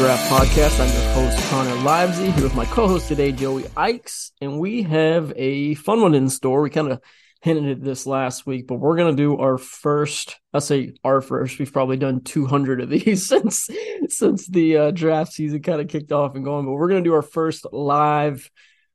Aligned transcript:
Draft 0.00 0.32
podcast. 0.32 0.80
I'm 0.80 0.88
your 0.94 1.12
host, 1.12 1.50
Connor 1.50 1.76
Livesay, 1.82 2.32
here 2.32 2.44
with 2.44 2.54
my 2.54 2.64
co 2.64 2.88
host 2.88 3.06
today, 3.06 3.32
Joey 3.32 3.64
Ickes. 3.64 4.30
And 4.40 4.58
we 4.58 4.82
have 4.84 5.30
a 5.36 5.74
fun 5.74 6.00
one 6.00 6.14
in 6.14 6.30
store. 6.30 6.62
We 6.62 6.70
kind 6.70 6.90
of 6.90 7.02
hinted 7.42 7.70
at 7.70 7.84
this 7.84 8.06
last 8.06 8.46
week, 8.46 8.66
but 8.66 8.76
we're 8.76 8.96
going 8.96 9.14
to 9.14 9.22
do 9.22 9.36
our 9.36 9.58
first, 9.58 10.40
I 10.54 10.60
say 10.60 10.94
our 11.04 11.20
first, 11.20 11.58
we've 11.58 11.70
probably 11.70 11.98
done 11.98 12.22
200 12.22 12.80
of 12.80 12.88
these 12.88 13.26
since 13.28 13.68
since 14.08 14.46
the 14.46 14.78
uh, 14.78 14.90
draft 14.90 15.34
season 15.34 15.60
kind 15.60 15.82
of 15.82 15.88
kicked 15.88 16.12
off 16.12 16.34
and 16.34 16.46
going, 16.46 16.64
but 16.64 16.72
we're 16.72 16.88
going 16.88 17.04
to 17.04 17.08
do 17.10 17.14
our 17.14 17.20
first 17.20 17.66
live 17.70 18.50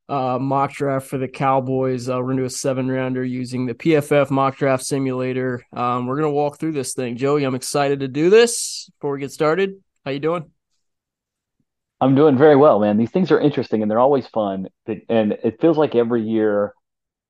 uh, 0.10 0.40
mock 0.42 0.74
draft 0.74 1.06
for 1.06 1.20
the 1.20 1.28
Cowboys. 1.28 2.10
Uh, 2.10 2.18
we're 2.18 2.24
going 2.24 2.38
to 2.38 2.42
do 2.42 2.48
a 2.48 2.50
seven 2.50 2.90
rounder 2.90 3.24
using 3.24 3.68
the 3.68 3.76
PFF 3.76 4.32
mock 4.32 4.58
draft 4.58 4.84
simulator. 4.84 5.64
Um, 5.72 6.08
we're 6.08 6.18
going 6.18 6.32
to 6.32 6.36
walk 6.36 6.58
through 6.58 6.72
this 6.72 6.96
thing. 6.96 7.16
Joey, 7.16 7.44
I'm 7.44 7.54
excited 7.54 8.00
to 8.00 8.08
do 8.08 8.32
this. 8.32 8.90
Before 8.98 9.12
we 9.12 9.20
get 9.20 9.32
started, 9.32 9.76
how 10.04 10.10
you 10.10 10.20
doing? 10.20 10.50
I'm 12.02 12.16
doing 12.16 12.38
very 12.38 12.56
well, 12.56 12.80
man. 12.80 12.98
These 12.98 13.12
things 13.12 13.32
are 13.32 13.40
interesting 13.40 13.82
and 13.82 13.90
they're 13.90 14.00
always 14.00 14.28
fun. 14.28 14.68
And 15.10 15.34
it 15.44 15.62
feels 15.62 15.78
like 15.78 15.96
every 15.96 16.24
year 16.24 16.74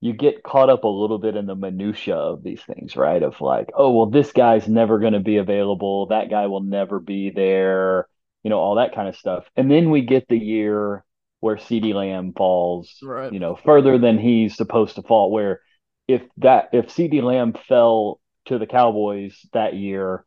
you 0.02 0.14
get 0.14 0.44
caught 0.44 0.70
up 0.70 0.84
a 0.84 0.88
little 0.88 1.20
bit 1.20 1.36
in 1.36 1.46
the 1.46 1.56
minutia 1.56 2.16
of 2.16 2.44
these 2.44 2.62
things, 2.64 2.96
right? 2.96 3.22
Of 3.22 3.42
like, 3.42 3.70
oh, 3.76 3.92
well, 3.92 4.08
this 4.08 4.32
guy's 4.32 4.68
never 4.68 5.00
going 5.00 5.14
to 5.14 5.20
be 5.20 5.38
available. 5.38 6.08
That 6.08 6.30
guy 6.30 6.48
will 6.48 6.62
never 6.62 7.00
be 7.00 7.30
there. 7.30 8.08
You 8.44 8.50
know, 8.50 8.60
all 8.60 8.76
that 8.76 8.94
kind 8.94 9.08
of 9.08 9.16
stuff. 9.16 9.46
And 9.56 9.72
then 9.72 9.90
we 9.90 10.02
get 10.02 10.28
the 10.28 10.38
year 10.38 11.04
where 11.40 11.56
CeeDee 11.56 11.94
Lamb 11.94 12.34
falls, 12.36 12.98
Right. 13.04 13.32
you 13.32 13.40
know, 13.40 13.56
further 13.56 13.98
than 13.98 14.18
he's 14.18 14.56
supposed 14.56 14.96
to 14.96 15.04
fall. 15.04 15.32
Where 15.32 15.62
if 16.08 16.22
that 16.38 16.70
if 16.74 16.88
CeeDee 16.88 17.24
Lamb 17.24 17.54
fell 17.68 18.20
to 18.46 18.60
the 18.60 18.68
Cowboys 18.68 19.40
that 19.54 19.74
year 19.74 20.26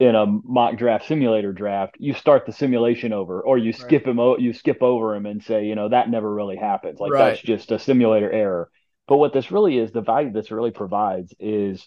in 0.00 0.14
a 0.14 0.26
mock 0.26 0.76
draft 0.76 1.06
simulator 1.06 1.52
draft, 1.52 1.96
you 1.98 2.14
start 2.14 2.46
the 2.46 2.52
simulation 2.52 3.12
over, 3.12 3.40
or 3.40 3.58
you 3.58 3.72
skip 3.72 4.06
him, 4.06 4.20
o- 4.20 4.38
you 4.38 4.52
skip 4.52 4.82
over 4.82 5.14
him 5.14 5.26
and 5.26 5.42
say, 5.42 5.64
you 5.66 5.74
know, 5.74 5.88
that 5.88 6.08
never 6.08 6.32
really 6.32 6.56
happens. 6.56 7.00
Like 7.00 7.10
Right. 7.12 7.32
that's 7.32 7.42
just 7.42 7.72
a 7.72 7.78
simulator 7.78 8.30
error. 8.30 8.70
But 9.08 9.16
what 9.16 9.32
this 9.32 9.50
really 9.50 9.78
is, 9.78 9.90
the 9.90 10.02
value 10.02 10.32
this 10.32 10.50
really 10.50 10.70
provides 10.70 11.34
is, 11.40 11.84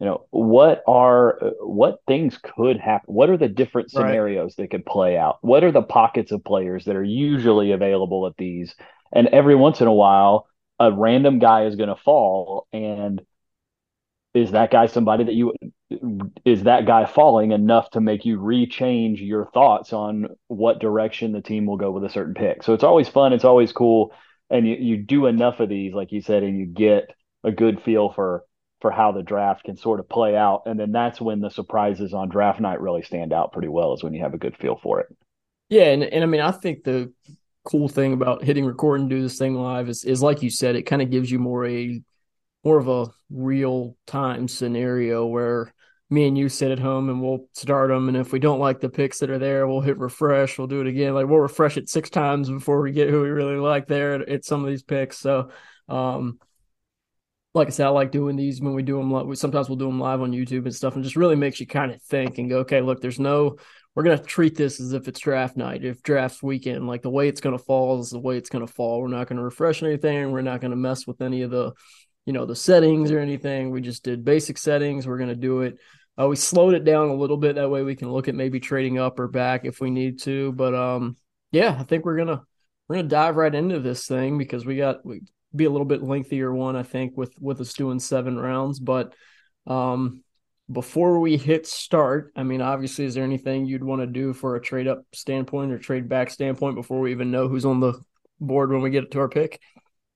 you 0.00 0.06
know, 0.06 0.26
what 0.30 0.82
are 0.88 1.38
what 1.60 2.00
things 2.08 2.36
could 2.38 2.78
happen? 2.80 3.14
What 3.14 3.30
are 3.30 3.36
the 3.36 3.48
different 3.48 3.92
Right. 3.92 4.06
scenarios 4.06 4.56
that 4.56 4.70
could 4.70 4.84
play 4.84 5.16
out? 5.16 5.38
What 5.42 5.62
are 5.62 5.70
the 5.72 5.82
pockets 5.82 6.32
of 6.32 6.42
players 6.44 6.86
that 6.86 6.96
are 6.96 7.04
usually 7.04 7.72
available 7.72 8.26
at 8.26 8.36
these? 8.36 8.74
And 9.12 9.28
every 9.28 9.54
once 9.54 9.80
in 9.80 9.86
a 9.86 9.92
while, 9.92 10.46
a 10.80 10.90
random 10.92 11.38
guy 11.38 11.66
is 11.66 11.76
going 11.76 11.90
to 11.90 11.96
fall, 11.96 12.66
and 12.72 13.22
is 14.34 14.52
that 14.52 14.70
guy 14.70 14.86
somebody 14.86 15.24
that 15.24 15.34
you 15.34 15.52
is 16.44 16.62
that 16.62 16.86
guy 16.86 17.04
falling 17.04 17.52
enough 17.52 17.90
to 17.90 18.00
make 18.00 18.24
you 18.24 18.38
rechange 18.38 19.18
your 19.20 19.46
thoughts 19.46 19.92
on 19.92 20.28
what 20.48 20.80
direction 20.80 21.32
the 21.32 21.42
team 21.42 21.66
will 21.66 21.76
go 21.76 21.90
with 21.90 22.04
a 22.04 22.10
certain 22.10 22.34
pick? 22.34 22.62
So 22.62 22.72
it's 22.72 22.84
always 22.84 23.08
fun, 23.08 23.32
it's 23.32 23.44
always 23.44 23.72
cool, 23.72 24.12
and 24.48 24.66
you, 24.66 24.76
you 24.76 24.96
do 24.96 25.26
enough 25.26 25.60
of 25.60 25.68
these, 25.68 25.92
like 25.92 26.12
you 26.12 26.22
said, 26.22 26.42
and 26.42 26.58
you 26.58 26.66
get 26.66 27.10
a 27.44 27.52
good 27.52 27.82
feel 27.82 28.10
for 28.12 28.44
for 28.80 28.90
how 28.90 29.12
the 29.12 29.22
draft 29.22 29.64
can 29.64 29.76
sort 29.76 30.00
of 30.00 30.08
play 30.08 30.36
out, 30.36 30.62
and 30.66 30.80
then 30.80 30.90
that's 30.92 31.20
when 31.20 31.40
the 31.40 31.50
surprises 31.50 32.12
on 32.12 32.28
draft 32.28 32.58
night 32.60 32.80
really 32.80 33.02
stand 33.02 33.32
out 33.32 33.52
pretty 33.52 33.68
well, 33.68 33.94
is 33.94 34.02
when 34.02 34.12
you 34.12 34.22
have 34.22 34.34
a 34.34 34.38
good 34.38 34.56
feel 34.56 34.78
for 34.82 34.98
it. 34.98 35.06
Yeah, 35.68 35.84
and, 35.84 36.02
and 36.02 36.24
I 36.24 36.26
mean, 36.26 36.40
I 36.40 36.50
think 36.50 36.82
the 36.82 37.12
cool 37.64 37.88
thing 37.88 38.12
about 38.12 38.42
hitting 38.42 38.66
record 38.66 39.00
and 39.00 39.08
do 39.08 39.22
this 39.22 39.38
thing 39.38 39.54
live 39.54 39.88
is, 39.88 40.04
is 40.04 40.20
like 40.20 40.42
you 40.42 40.50
said, 40.50 40.74
it 40.74 40.82
kind 40.82 41.00
of 41.00 41.10
gives 41.10 41.30
you 41.30 41.38
more 41.38 41.64
a 41.64 42.02
more 42.64 42.78
of 42.78 42.88
a 42.88 43.10
real 43.30 43.96
time 44.06 44.48
scenario 44.48 45.26
where 45.26 45.72
me 46.10 46.28
and 46.28 46.36
you 46.36 46.48
sit 46.48 46.70
at 46.70 46.78
home 46.78 47.08
and 47.08 47.22
we'll 47.22 47.48
start 47.54 47.88
them, 47.88 48.08
and 48.08 48.16
if 48.16 48.32
we 48.32 48.38
don't 48.38 48.60
like 48.60 48.80
the 48.80 48.88
picks 48.88 49.20
that 49.20 49.30
are 49.30 49.38
there, 49.38 49.66
we'll 49.66 49.80
hit 49.80 49.98
refresh. 49.98 50.58
We'll 50.58 50.66
do 50.66 50.82
it 50.82 50.86
again. 50.86 51.14
Like 51.14 51.26
we'll 51.26 51.38
refresh 51.38 51.76
it 51.78 51.88
six 51.88 52.10
times 52.10 52.50
before 52.50 52.82
we 52.82 52.92
get 52.92 53.08
who 53.08 53.22
we 53.22 53.30
really 53.30 53.56
like 53.56 53.86
there 53.86 54.14
at, 54.14 54.28
at 54.28 54.44
some 54.44 54.62
of 54.62 54.68
these 54.68 54.82
picks. 54.82 55.18
So, 55.18 55.50
um, 55.88 56.38
like 57.54 57.68
I 57.68 57.70
said, 57.70 57.86
I 57.86 57.90
like 57.90 58.12
doing 58.12 58.36
these 58.36 58.60
when 58.60 58.74
we 58.74 58.82
do 58.82 58.96
them. 58.98 59.10
Like, 59.10 59.36
sometimes 59.36 59.68
we'll 59.68 59.78
do 59.78 59.86
them 59.86 60.00
live 60.00 60.20
on 60.20 60.32
YouTube 60.32 60.64
and 60.64 60.74
stuff, 60.74 60.94
and 60.94 61.04
just 61.04 61.16
really 61.16 61.36
makes 61.36 61.60
you 61.60 61.66
kind 61.66 61.92
of 61.92 62.02
think 62.02 62.38
and 62.38 62.50
go, 62.50 62.58
okay, 62.58 62.82
look, 62.82 63.00
there's 63.00 63.20
no 63.20 63.56
we're 63.94 64.04
going 64.04 64.18
to 64.18 64.24
treat 64.24 64.56
this 64.56 64.80
as 64.80 64.94
if 64.94 65.06
it's 65.06 65.20
draft 65.20 65.56
night, 65.56 65.84
if 65.84 66.02
draft 66.02 66.42
weekend, 66.42 66.86
like 66.86 67.02
the 67.02 67.10
way 67.10 67.28
it's 67.28 67.42
going 67.42 67.56
to 67.56 67.62
fall 67.62 68.00
is 68.00 68.10
the 68.10 68.18
way 68.18 68.38
it's 68.38 68.48
going 68.48 68.66
to 68.66 68.72
fall. 68.72 69.00
We're 69.00 69.08
not 69.08 69.28
going 69.28 69.36
to 69.36 69.44
refresh 69.44 69.82
anything. 69.82 70.32
We're 70.32 70.40
not 70.40 70.60
going 70.60 70.70
to 70.70 70.76
mess 70.76 71.06
with 71.06 71.20
any 71.20 71.42
of 71.42 71.50
the, 71.50 71.72
you 72.26 72.32
know, 72.32 72.46
the 72.46 72.56
settings 72.56 73.10
or 73.10 73.18
anything. 73.18 73.70
We 73.70 73.80
just 73.80 74.04
did 74.04 74.24
basic 74.24 74.58
settings. 74.58 75.06
We're 75.06 75.18
going 75.18 75.28
to 75.28 75.34
do 75.34 75.62
it. 75.62 75.78
Uh, 76.20 76.28
we 76.28 76.36
slowed 76.36 76.74
it 76.74 76.84
down 76.84 77.08
a 77.08 77.14
little 77.14 77.36
bit. 77.36 77.56
That 77.56 77.70
way 77.70 77.82
we 77.82 77.96
can 77.96 78.12
look 78.12 78.28
at 78.28 78.34
maybe 78.34 78.60
trading 78.60 78.98
up 78.98 79.18
or 79.18 79.28
back 79.28 79.64
if 79.64 79.80
we 79.80 79.90
need 79.90 80.20
to. 80.22 80.52
But, 80.52 80.74
um, 80.74 81.16
yeah, 81.50 81.76
I 81.78 81.84
think 81.84 82.04
we're 82.04 82.22
to, 82.24 82.42
we're 82.88 82.96
to 82.96 83.02
dive 83.02 83.36
right 83.36 83.54
into 83.54 83.80
this 83.80 84.06
thing 84.06 84.38
because 84.38 84.66
we 84.66 84.76
got, 84.76 85.04
we 85.04 85.22
be 85.54 85.64
a 85.64 85.70
little 85.70 85.86
bit 85.86 86.02
lengthier 86.02 86.52
one, 86.52 86.76
I 86.76 86.82
think, 86.82 87.16
with, 87.16 87.34
with 87.40 87.60
us 87.60 87.72
doing 87.74 87.98
seven 87.98 88.38
rounds, 88.38 88.78
but, 88.78 89.14
um, 89.66 90.22
before 90.70 91.18
we 91.18 91.36
hit 91.36 91.66
start, 91.66 92.32
I 92.34 92.44
mean, 92.44 92.62
obviously, 92.62 93.04
is 93.04 93.14
there 93.14 93.24
anything 93.24 93.66
you'd 93.66 93.84
want 93.84 94.00
to 94.00 94.06
do 94.06 94.32
for 94.32 94.56
a 94.56 94.60
trade 94.60 94.88
up 94.88 95.04
standpoint 95.12 95.72
or 95.72 95.78
trade 95.78 96.08
back 96.08 96.30
standpoint 96.30 96.76
before 96.76 97.00
we 97.00 97.10
even 97.10 97.30
know 97.30 97.48
who's 97.48 97.66
on 97.66 97.80
the 97.80 98.00
board 98.40 98.70
when 98.70 98.80
we 98.80 98.88
get 98.88 99.10
to 99.10 99.18
our 99.18 99.28
pick? 99.28 99.60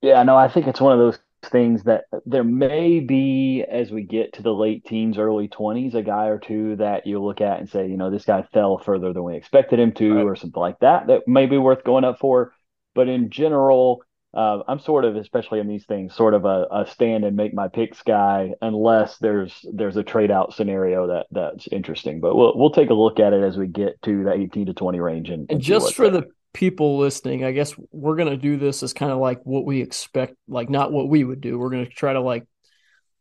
Yeah, 0.00 0.22
no, 0.22 0.36
I 0.36 0.48
think 0.48 0.66
it's 0.66 0.80
one 0.80 0.92
of 0.92 0.98
those 0.98 1.18
things 1.48 1.84
that 1.84 2.04
there 2.24 2.44
may 2.44 3.00
be 3.00 3.64
as 3.68 3.90
we 3.90 4.02
get 4.02 4.34
to 4.34 4.42
the 4.42 4.54
late 4.54 4.84
teens, 4.84 5.18
early 5.18 5.48
20s, 5.48 5.94
a 5.94 6.02
guy 6.02 6.26
or 6.26 6.38
two 6.38 6.76
that 6.76 7.06
you 7.06 7.22
look 7.22 7.40
at 7.40 7.60
and 7.60 7.68
say, 7.68 7.88
you 7.88 7.96
know, 7.96 8.10
this 8.10 8.24
guy 8.24 8.42
fell 8.52 8.78
further 8.78 9.12
than 9.12 9.24
we 9.24 9.36
expected 9.36 9.78
him 9.78 9.92
to, 9.92 10.14
Right. 10.14 10.22
or 10.24 10.36
something 10.36 10.60
like 10.60 10.78
that, 10.80 11.06
that 11.08 11.26
may 11.28 11.46
be 11.46 11.58
worth 11.58 11.84
going 11.84 12.04
up 12.04 12.18
for. 12.18 12.52
But 12.94 13.08
in 13.08 13.30
general, 13.30 14.02
uh, 14.34 14.62
I'm 14.68 14.78
sort 14.80 15.04
of, 15.04 15.16
especially 15.16 15.60
in 15.60 15.68
these 15.68 15.86
things, 15.86 16.14
sort 16.14 16.34
of 16.34 16.44
a, 16.44 16.66
a 16.70 16.86
stand 16.86 17.24
and 17.24 17.36
make 17.36 17.54
my 17.54 17.68
picks 17.68 18.02
guy, 18.02 18.52
unless 18.60 19.16
there's 19.18 19.64
there's 19.72 19.96
a 19.96 20.02
trade 20.02 20.30
out 20.30 20.54
scenario 20.54 21.06
that 21.06 21.26
that's 21.30 21.66
interesting. 21.68 22.20
But 22.20 22.36
we'll 22.36 22.56
we'll 22.56 22.70
take 22.70 22.90
a 22.90 22.94
look 22.94 23.18
at 23.18 23.32
it 23.32 23.42
as 23.42 23.56
we 23.56 23.66
get 23.66 24.00
to 24.02 24.24
the 24.24 24.32
18 24.32 24.66
to 24.66 24.74
20 24.74 25.00
range, 25.00 25.30
and, 25.30 25.46
And 25.48 25.50
and 25.52 25.60
just 25.60 25.94
for 25.94 26.10
the 26.10 26.24
people 26.56 26.96
listening, 26.96 27.44
I 27.44 27.52
guess 27.52 27.74
we're 27.92 28.16
going 28.16 28.30
to 28.30 28.36
do 28.38 28.56
this 28.56 28.82
as 28.82 28.94
kind 28.94 29.12
of 29.12 29.18
like 29.18 29.42
what 29.44 29.66
we 29.66 29.82
expect, 29.82 30.36
like 30.48 30.70
not 30.70 30.90
what 30.90 31.10
we 31.10 31.22
would 31.22 31.42
do. 31.42 31.58
We're 31.58 31.68
going 31.68 31.84
to 31.84 31.92
try 31.92 32.14
to 32.14 32.22
like 32.22 32.44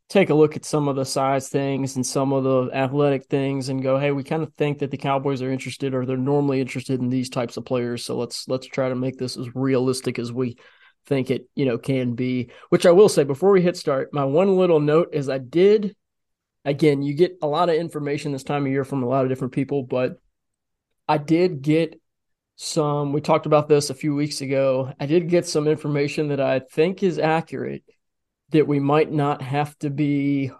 take 0.07 0.29
a 0.29 0.33
look 0.33 0.55
at 0.55 0.63
some 0.63 0.87
of 0.87 0.95
the 0.95 1.03
size 1.03 1.49
things 1.49 1.97
and 1.97 2.05
some 2.05 2.31
of 2.31 2.45
the 2.45 2.69
athletic 2.73 3.25
things 3.25 3.67
and 3.67 3.83
go, 3.83 3.99
hey, 3.99 4.13
we 4.13 4.23
kind 4.23 4.41
of 4.41 4.53
think 4.53 4.79
that 4.79 4.89
the 4.89 4.95
Cowboys 4.95 5.41
are 5.41 5.51
interested 5.51 5.93
or 5.93 6.05
they're 6.05 6.15
normally 6.15 6.61
interested 6.61 7.01
in 7.01 7.09
these 7.09 7.29
types 7.29 7.57
of 7.57 7.65
players. 7.65 8.05
So 8.05 8.15
let's 8.15 8.47
let's 8.47 8.67
try 8.67 8.87
to 8.87 8.95
make 8.95 9.17
this 9.17 9.35
as 9.35 9.53
realistic 9.53 10.17
as 10.17 10.31
we 10.31 10.55
think 11.05 11.29
it, 11.29 11.49
you 11.55 11.65
know, 11.65 11.77
can 11.77 12.13
be. 12.13 12.51
Which 12.69 12.85
I 12.85 12.91
will 12.91 13.09
say 13.09 13.25
before 13.25 13.51
we 13.51 13.61
hit 13.61 13.75
start, 13.75 14.13
my 14.13 14.23
one 14.23 14.55
little 14.55 14.79
note 14.79 15.09
is 15.11 15.27
I 15.27 15.39
did 15.39 15.93
again, 16.63 17.01
you 17.01 17.13
get 17.13 17.37
a 17.41 17.47
lot 17.47 17.67
of 17.67 17.75
information 17.75 18.31
this 18.31 18.43
time 18.43 18.65
of 18.65 18.71
year 18.71 18.85
from 18.85 19.03
a 19.03 19.07
lot 19.09 19.23
of 19.23 19.29
different 19.29 19.53
people, 19.53 19.83
but 19.83 20.19
I 21.05 21.17
did 21.17 21.61
get 21.61 21.99
some. 22.55 23.13
We 23.13 23.21
talked 23.21 23.45
about 23.45 23.67
this 23.67 23.89
a 23.89 23.95
few 23.95 24.15
weeks 24.15 24.41
ago. 24.41 24.93
I 24.99 25.05
did 25.05 25.29
get 25.29 25.47
some 25.47 25.67
information 25.67 26.29
that 26.29 26.39
I 26.39 26.59
think 26.59 27.03
is 27.03 27.19
accurate 27.19 27.83
that 28.49 28.67
we 28.67 28.79
might 28.79 29.11
not 29.11 29.41
have 29.41 29.77
to 29.79 29.89
be 29.89 30.51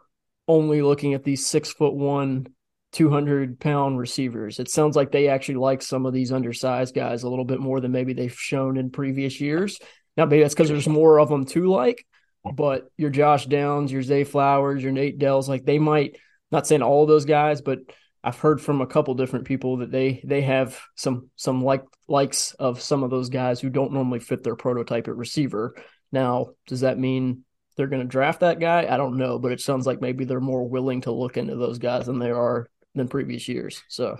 only 0.47 0.81
looking 0.81 1.13
at 1.13 1.23
these 1.23 1.45
six 1.45 1.71
foot 1.71 1.93
one, 1.93 2.47
200 2.91 3.59
pound 3.59 3.97
receivers. 3.97 4.59
It 4.59 4.69
sounds 4.69 4.95
like 4.95 5.11
they 5.11 5.27
actually 5.27 5.55
like 5.55 5.81
some 5.81 6.05
of 6.05 6.13
these 6.13 6.31
undersized 6.31 6.95
guys 6.95 7.23
a 7.23 7.29
little 7.29 7.45
bit 7.45 7.59
more 7.59 7.79
than 7.79 7.91
maybe 7.91 8.13
they've 8.13 8.33
shown 8.33 8.77
in 8.77 8.89
previous 8.89 9.39
years. 9.39 9.79
Now, 10.17 10.25
maybe 10.25 10.43
that's 10.43 10.53
because 10.53 10.69
there's 10.69 10.87
more 10.87 11.19
of 11.19 11.29
them 11.29 11.45
to 11.47 11.69
like, 11.69 12.05
but 12.53 12.85
your 12.97 13.09
Josh 13.09 13.45
Downs, 13.45 13.91
your 13.91 14.01
Zay 14.03 14.23
Flowers, 14.23 14.81
your 14.81 14.91
Nate 14.91 15.17
Dells, 15.17 15.49
like 15.49 15.65
they 15.65 15.79
might, 15.79 16.17
not 16.51 16.67
saying 16.67 16.83
all 16.83 17.05
those 17.05 17.25
guys, 17.25 17.61
but 17.61 17.79
I've 18.25 18.39
heard 18.39 18.59
from 18.59 18.81
a 18.81 18.87
couple 18.87 19.13
different 19.13 19.45
people 19.45 19.77
that 19.77 19.91
they 19.91 20.19
they 20.23 20.41
have 20.41 20.81
some 20.95 21.29
some 21.35 21.63
like 21.63 21.83
likes 22.07 22.53
of 22.55 22.81
some 22.81 23.03
of 23.03 23.11
those 23.11 23.29
guys 23.29 23.61
who 23.61 23.69
don't 23.69 23.93
normally 23.93 24.19
fit 24.19 24.43
their 24.43 24.55
prototype 24.55 25.07
at 25.07 25.15
receiver. 25.15 25.75
Now, 26.11 26.47
does 26.65 26.79
that 26.79 26.97
mean 26.97 27.43
they're 27.77 27.85
going 27.85 28.01
to 28.01 28.07
draft 28.07 28.39
that 28.39 28.59
guy? 28.59 28.87
I 28.89 28.97
don't 28.97 29.17
know, 29.17 29.37
but 29.37 29.51
it 29.51 29.61
sounds 29.61 29.85
like 29.85 30.01
maybe 30.01 30.25
they're 30.25 30.39
more 30.39 30.67
willing 30.67 31.01
to 31.01 31.11
look 31.11 31.37
into 31.37 31.55
those 31.55 31.77
guys 31.77 32.07
than 32.07 32.17
they 32.17 32.31
are 32.31 32.67
than 32.95 33.07
previous 33.07 33.47
years. 33.47 33.83
So 33.89 34.17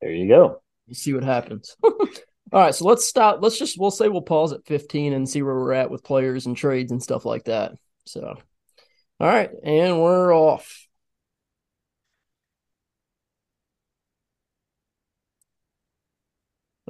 there 0.00 0.12
you 0.12 0.28
go. 0.28 0.62
You 0.86 0.94
see 0.94 1.12
what 1.12 1.24
happens. 1.24 1.76
All 1.82 2.60
right, 2.60 2.74
so 2.74 2.84
let's 2.84 3.04
stop. 3.04 3.40
Let's 3.42 3.58
just 3.58 3.80
we'll 3.80 3.90
say 3.90 4.08
we'll 4.08 4.22
pause 4.22 4.52
at 4.52 4.66
15 4.66 5.12
and 5.12 5.28
see 5.28 5.42
where 5.42 5.54
we're 5.56 5.72
at 5.72 5.90
with 5.90 6.04
players 6.04 6.46
and 6.46 6.56
trades 6.56 6.92
and 6.92 7.02
stuff 7.02 7.24
like 7.24 7.44
that. 7.44 7.72
So, 8.06 8.36
all 9.20 9.28
right, 9.28 9.50
and 9.62 10.00
we're 10.00 10.34
off. 10.34 10.88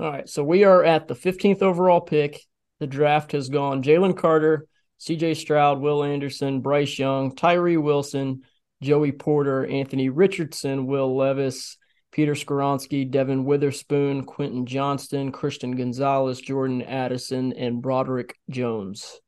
All 0.00 0.10
right, 0.10 0.26
so 0.26 0.42
we 0.42 0.64
are 0.64 0.82
at 0.82 1.08
the 1.08 1.14
15th 1.14 1.60
overall 1.60 2.00
pick. 2.00 2.40
The 2.78 2.86
draft 2.86 3.32
has 3.32 3.50
gone 3.50 3.82
Jalen 3.82 4.16
Carter, 4.16 4.66
CJ 4.98 5.36
Stroud, 5.36 5.78
Will 5.78 6.02
Anderson, 6.02 6.62
Bryce 6.62 6.98
Young, 6.98 7.36
Tyree 7.36 7.76
Wilson, 7.76 8.40
Joey 8.82 9.12
Porter, 9.12 9.66
Anthony 9.66 10.08
Richardson, 10.08 10.86
Will 10.86 11.14
Levis, 11.14 11.76
Peter 12.12 12.32
Skoronski, 12.32 13.10
Devon 13.10 13.44
Witherspoon, 13.44 14.24
Quentin 14.24 14.64
Johnston, 14.64 15.32
Christian 15.32 15.76
Gonzalez, 15.76 16.40
Jordan 16.40 16.80
Addison, 16.80 17.52
and 17.52 17.82
Broderick 17.82 18.38
Jones. 18.48 19.20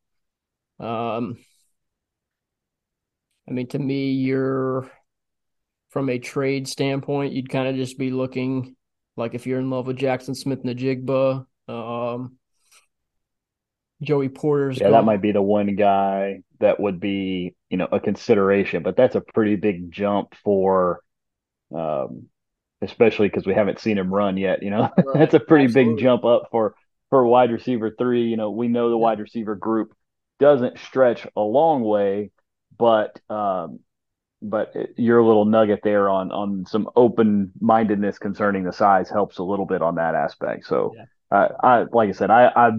Um, 0.81 1.37
I 3.47 3.53
mean, 3.53 3.69
to 3.69 3.79
me, 3.79 4.13
you're 4.13 4.91
from 5.91 6.09
a 6.09 6.19
trade 6.19 6.67
standpoint, 6.67 7.35
you'd 7.35 7.51
kind 7.51 7.69
of 7.69 7.77
just 7.77 7.99
be 7.99 8.11
looking 8.11 8.75
like 9.17 9.35
if 9.35 9.47
you're 9.47 9.61
in 9.61 9.71
love 9.71 9.87
with 9.87 9.97
Jackson 9.97 10.35
Smith-Njigba, 10.35 11.47
um, 11.69 12.37
Joey 14.03 14.29
Porter's. 14.29 14.81
Yeah, 14.81 14.91
that 14.91 15.05
might 15.05 15.23
be 15.23 15.33
the 15.33 15.43
one 15.43 15.75
guy 15.77 16.43
that 16.61 16.81
would 16.81 17.01
be, 17.01 17.55
you 17.71 17.77
know, 17.77 17.89
a 17.91 18.01
consideration, 18.01 18.83
but 18.83 18.97
that's 18.97 19.15
a 19.15 19.21
pretty 19.21 19.57
big 19.57 19.91
jump 19.91 20.35
for, 20.43 21.01
um, 21.75 22.27
especially 22.81 23.29
because 23.29 23.47
we 23.47 23.55
haven't 23.55 23.81
seen 23.81 23.99
him 23.99 24.13
run 24.13 24.37
yet. 24.37 24.63
You 24.63 24.71
know, 24.71 24.91
right. 24.97 25.07
that's 25.15 25.35
a 25.35 25.41
pretty 25.41 25.67
Absolutely. 25.67 25.95
big 25.95 26.03
jump 26.03 26.25
up 26.25 26.49
for 26.51 26.75
for 27.11 27.27
wide 27.27 27.53
receiver 27.53 27.95
three. 27.97 28.25
You 28.25 28.37
know, 28.37 28.51
we 28.51 28.69
know 28.69 28.89
the 28.91 28.97
yeah. 28.97 29.03
wide 29.03 29.21
receiver 29.21 29.55
group 29.55 29.95
doesn't 30.41 30.79
stretch 30.79 31.27
a 31.37 31.41
long 31.41 31.83
way, 31.83 32.31
but 32.77 33.21
um, 33.31 33.81
but 34.43 34.75
your 34.97 35.23
little 35.23 35.45
nugget 35.45 35.81
there 35.83 36.11
on 36.11 36.33
on 36.33 36.67
some 36.67 36.89
open 36.97 37.53
mindedness 37.61 38.19
concerning 38.19 38.65
the 38.65 38.73
size 38.73 39.09
helps 39.09 39.39
a 39.39 39.43
little 39.45 39.67
bit 39.67 39.83
on 39.83 39.95
that 39.95 40.15
aspect. 40.15 40.67
So, 40.67 40.95
yeah. 40.97 41.05
uh, 41.31 41.49
I 41.63 41.85
like 41.93 42.09
I 42.09 42.13
said, 42.13 42.31
I, 42.31 42.47
I 42.55 42.71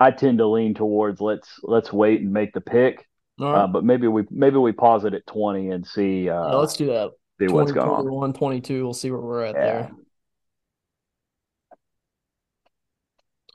I 0.00 0.10
tend 0.12 0.38
to 0.38 0.46
lean 0.46 0.74
towards 0.74 1.20
let's 1.20 1.58
let's 1.62 1.92
wait 1.92 2.20
and 2.20 2.32
make 2.32 2.52
the 2.52 2.60
pick. 2.60 3.06
Right. 3.38 3.62
Uh, 3.62 3.66
but 3.66 3.84
maybe 3.84 4.08
we 4.08 4.24
maybe 4.30 4.56
we 4.56 4.72
pause 4.72 5.04
it 5.04 5.14
at 5.14 5.26
twenty 5.26 5.70
and 5.70 5.86
see. 5.86 6.28
Uh, 6.28 6.56
let's 6.58 6.76
do 6.76 6.86
that. 6.86 7.10
See 7.40 7.46
20, 7.46 7.52
what's 7.54 7.72
going 7.72 7.88
21, 7.88 8.30
on. 8.30 8.32
22, 8.32 8.82
We'll 8.82 8.94
see 8.94 9.12
where 9.12 9.20
we're 9.20 9.44
at 9.44 9.54
yeah. 9.54 9.62
there. 9.62 9.90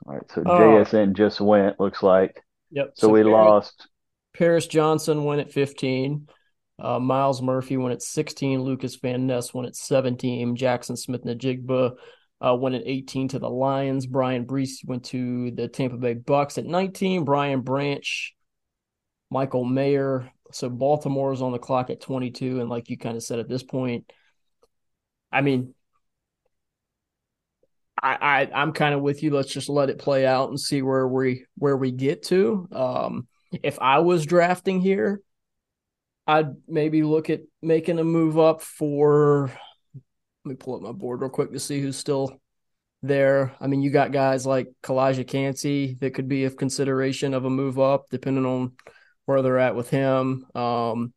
All 0.06 0.14
right, 0.14 0.22
so 0.34 0.40
uh, 0.40 0.58
JSN 0.58 1.14
just 1.14 1.38
went. 1.40 1.78
Looks 1.78 2.02
like. 2.02 2.42
Yep. 2.70 2.92
So, 2.94 3.08
so 3.08 3.12
we 3.12 3.22
Paris, 3.22 3.32
lost. 3.32 3.88
Paris 4.34 4.66
Johnson 4.66 5.24
went 5.24 5.42
at 5.42 5.52
fifteen. 5.52 6.28
Uh, 6.78 6.98
Myles 6.98 7.40
Murphy 7.40 7.76
went 7.76 7.94
at 7.94 8.02
16. 8.02 8.62
Lucas 8.62 8.96
Van 8.96 9.26
Ness 9.26 9.54
went 9.54 9.68
at 9.68 9.76
17. 9.76 10.56
Jackson 10.56 10.96
Smith-Njigba 10.96 11.92
uh, 12.40 12.54
went 12.54 12.74
at 12.74 12.82
18 12.86 13.28
to 13.28 13.38
the 13.38 13.48
Lions. 13.48 14.06
Bryan 14.06 14.44
Bresee 14.44 14.86
went 14.86 15.04
to 15.06 15.50
the 15.52 15.68
Tampa 15.68 15.96
Bay 15.96 16.14
Bucks 16.14 16.58
at 16.58 16.66
19. 16.66 17.24
Brian 17.24 17.60
Branch, 17.60 18.34
Michael 19.30 19.64
Mayer. 19.64 20.30
So 20.52 20.68
Baltimore's 20.68 21.42
on 21.42 21.52
the 21.52 21.58
clock 21.58 21.90
at 21.90 22.00
22. 22.00 22.60
And 22.60 22.68
like 22.68 22.90
you 22.90 22.98
kind 22.98 23.16
of 23.16 23.22
said 23.22 23.38
at 23.38 23.48
this 23.48 23.62
point, 23.62 24.12
I 25.32 25.40
mean, 25.40 25.74
I, 28.02 28.48
I 28.52 28.60
I'm 28.60 28.72
kind 28.72 28.94
of 28.94 29.00
with 29.00 29.22
you. 29.22 29.30
Let's 29.30 29.52
just 29.52 29.68
let 29.68 29.88
it 29.88 29.98
play 29.98 30.26
out 30.26 30.50
and 30.50 30.60
see 30.60 30.82
where 30.82 31.08
we 31.08 31.46
where 31.56 31.76
we 31.76 31.90
get 31.90 32.24
to. 32.24 32.68
Um, 32.70 33.26
if 33.50 33.78
I 33.80 34.00
was 34.00 34.26
drafting 34.26 34.80
here, 34.80 35.22
I'd 36.26 36.54
maybe 36.66 37.02
look 37.02 37.30
at 37.30 37.42
making 37.62 37.98
a 37.98 38.04
move 38.04 38.38
up 38.38 38.62
for. 38.62 39.50
Let 40.44 40.50
me 40.50 40.56
pull 40.56 40.76
up 40.76 40.82
my 40.82 40.92
board 40.92 41.20
real 41.20 41.30
quick 41.30 41.52
to 41.52 41.60
see 41.60 41.80
who's 41.80 41.96
still 41.96 42.38
there. 43.02 43.54
I 43.60 43.66
mean, 43.66 43.82
you 43.82 43.90
got 43.90 44.12
guys 44.12 44.46
like 44.46 44.68
Calijah 44.82 45.26
Kancey 45.26 45.96
that 46.00 46.14
could 46.14 46.28
be 46.28 46.44
of 46.44 46.56
consideration 46.56 47.34
of 47.34 47.44
a 47.44 47.50
move 47.50 47.78
up, 47.78 48.06
depending 48.10 48.44
on 48.46 48.72
where 49.26 49.42
they're 49.42 49.58
at 49.58 49.76
with 49.76 49.90
him. 49.90 50.46
Um, 50.54 51.12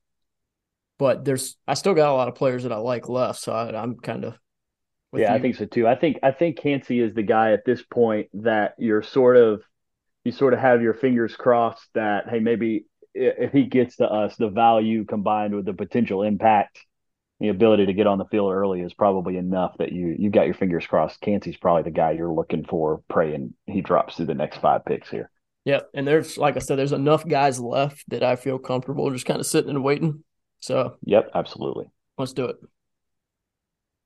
but 0.98 1.25
there's, 1.25 1.57
I 1.68 1.74
still 1.74 1.94
got 1.94 2.09
a 2.09 2.13
lot 2.13 2.27
of 2.27 2.36
players 2.36 2.63
that 2.63 2.71
I 2.71 2.77
like 2.77 3.09
left, 3.09 3.39
so 3.39 3.51
I, 3.51 3.81
am 3.81 3.98
kind 3.98 4.25
of. 4.25 4.38
Yeah, 5.13 5.31
you. 5.31 5.38
I 5.38 5.42
think 5.42 5.56
so 5.56 5.65
too. 5.65 5.88
I 5.88 5.95
think 5.95 6.19
I 6.21 6.31
think 6.31 6.57
Kancey 6.57 7.00
is 7.00 7.13
the 7.13 7.24
guy 7.24 7.54
at 7.54 7.65
this 7.65 7.81
point 7.81 8.27
that 8.33 8.74
you're 8.77 9.04
sort 9.04 9.38
of, 9.38 9.63
you 10.25 10.31
sort 10.31 10.54
of 10.54 10.59
have 10.59 10.81
your 10.81 10.94
fingers 10.94 11.36
crossed 11.36 11.88
that 11.94 12.27
hey 12.30 12.39
maybe 12.39 12.86
if 13.18 13.52
he 13.52 13.64
gets 13.64 13.98
to 13.98 14.06
us, 14.06 14.36
the 14.36 14.50
value 14.50 15.06
combined 15.06 15.56
with 15.56 15.66
the 15.66 15.74
potential 15.74 16.24
impact, 16.24 16.80
the 17.40 17.50
ability 17.50 17.86
to 17.88 17.94
get 17.94 18.08
on 18.08 18.18
the 18.18 18.25
field 18.25 18.52
early 18.52 18.81
is 18.81 18.94
probably 18.94 19.38
enough 19.38 19.75
that 19.80 19.92
you 19.92 20.16
you 20.18 20.30
got 20.30 20.46
your 20.46 20.56
fingers 20.56 20.88
crossed. 20.88 21.22
Kancey's 21.22 21.58
probably 21.58 21.84
the 21.84 21.92
guy 21.92 22.12
you're 22.12 22.34
looking 22.34 22.66
for, 22.66 23.02
praying 23.10 23.54
he 23.66 23.81
drops 23.81 24.16
through 24.16 24.25
the 24.25 24.34
next 24.34 24.58
five 24.58 24.86
picks 24.86 25.10
here. 25.10 25.30
Yep, 25.66 25.90
and 25.94 26.07
there's 26.07 26.38
like 26.38 26.56
I 26.56 26.59
said, 26.59 26.78
there's 26.78 26.94
enough 26.94 27.28
guys 27.28 27.59
left 27.59 28.04
that 28.09 28.24
I 28.24 28.38
feel 28.38 28.57
comfortable 28.57 29.12
just 29.12 29.26
kind 29.26 29.40
of 29.40 29.45
sitting 29.45 29.69
and 29.69 29.83
waiting. 29.83 30.24
So 30.59 30.97
yep, 31.04 31.30
absolutely. 31.36 31.86
Let's 32.18 32.33
do 32.33 32.45
it. 32.45 32.56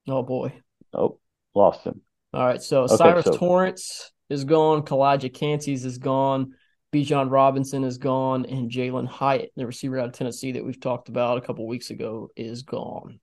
Oh 0.08 0.24
boy. 0.24 0.54
Oh, 0.94 1.20
lost 1.54 1.84
him. 1.84 2.02
All 2.34 2.46
right, 2.46 2.62
so 2.62 2.84
okay, 2.84 2.96
Cyrus 2.96 3.26
so. 3.26 3.38
Torrence 3.38 4.12
is 4.30 4.44
gone. 4.44 4.84
Calijah 4.84 5.34
Kancey's 5.34 5.86
is 5.86 5.98
gone. 5.98 6.54
Bijan 6.94 7.32
Robinson 7.32 7.84
is 7.84 7.98
gone, 7.98 8.46
and 8.46 8.70
Jalin 8.70 9.08
Hyatt, 9.08 9.52
the 9.56 9.66
receiver 9.66 9.98
out 9.98 10.08
of 10.08 10.14
Tennessee 10.14 10.54
that 10.54 10.66
we've 10.66 10.80
talked 10.80 11.08
about 11.08 11.38
a 11.38 11.42
couple 11.42 11.66
weeks 11.66 11.90
ago, 11.90 12.30
is 12.36 12.64
gone. 12.64 13.20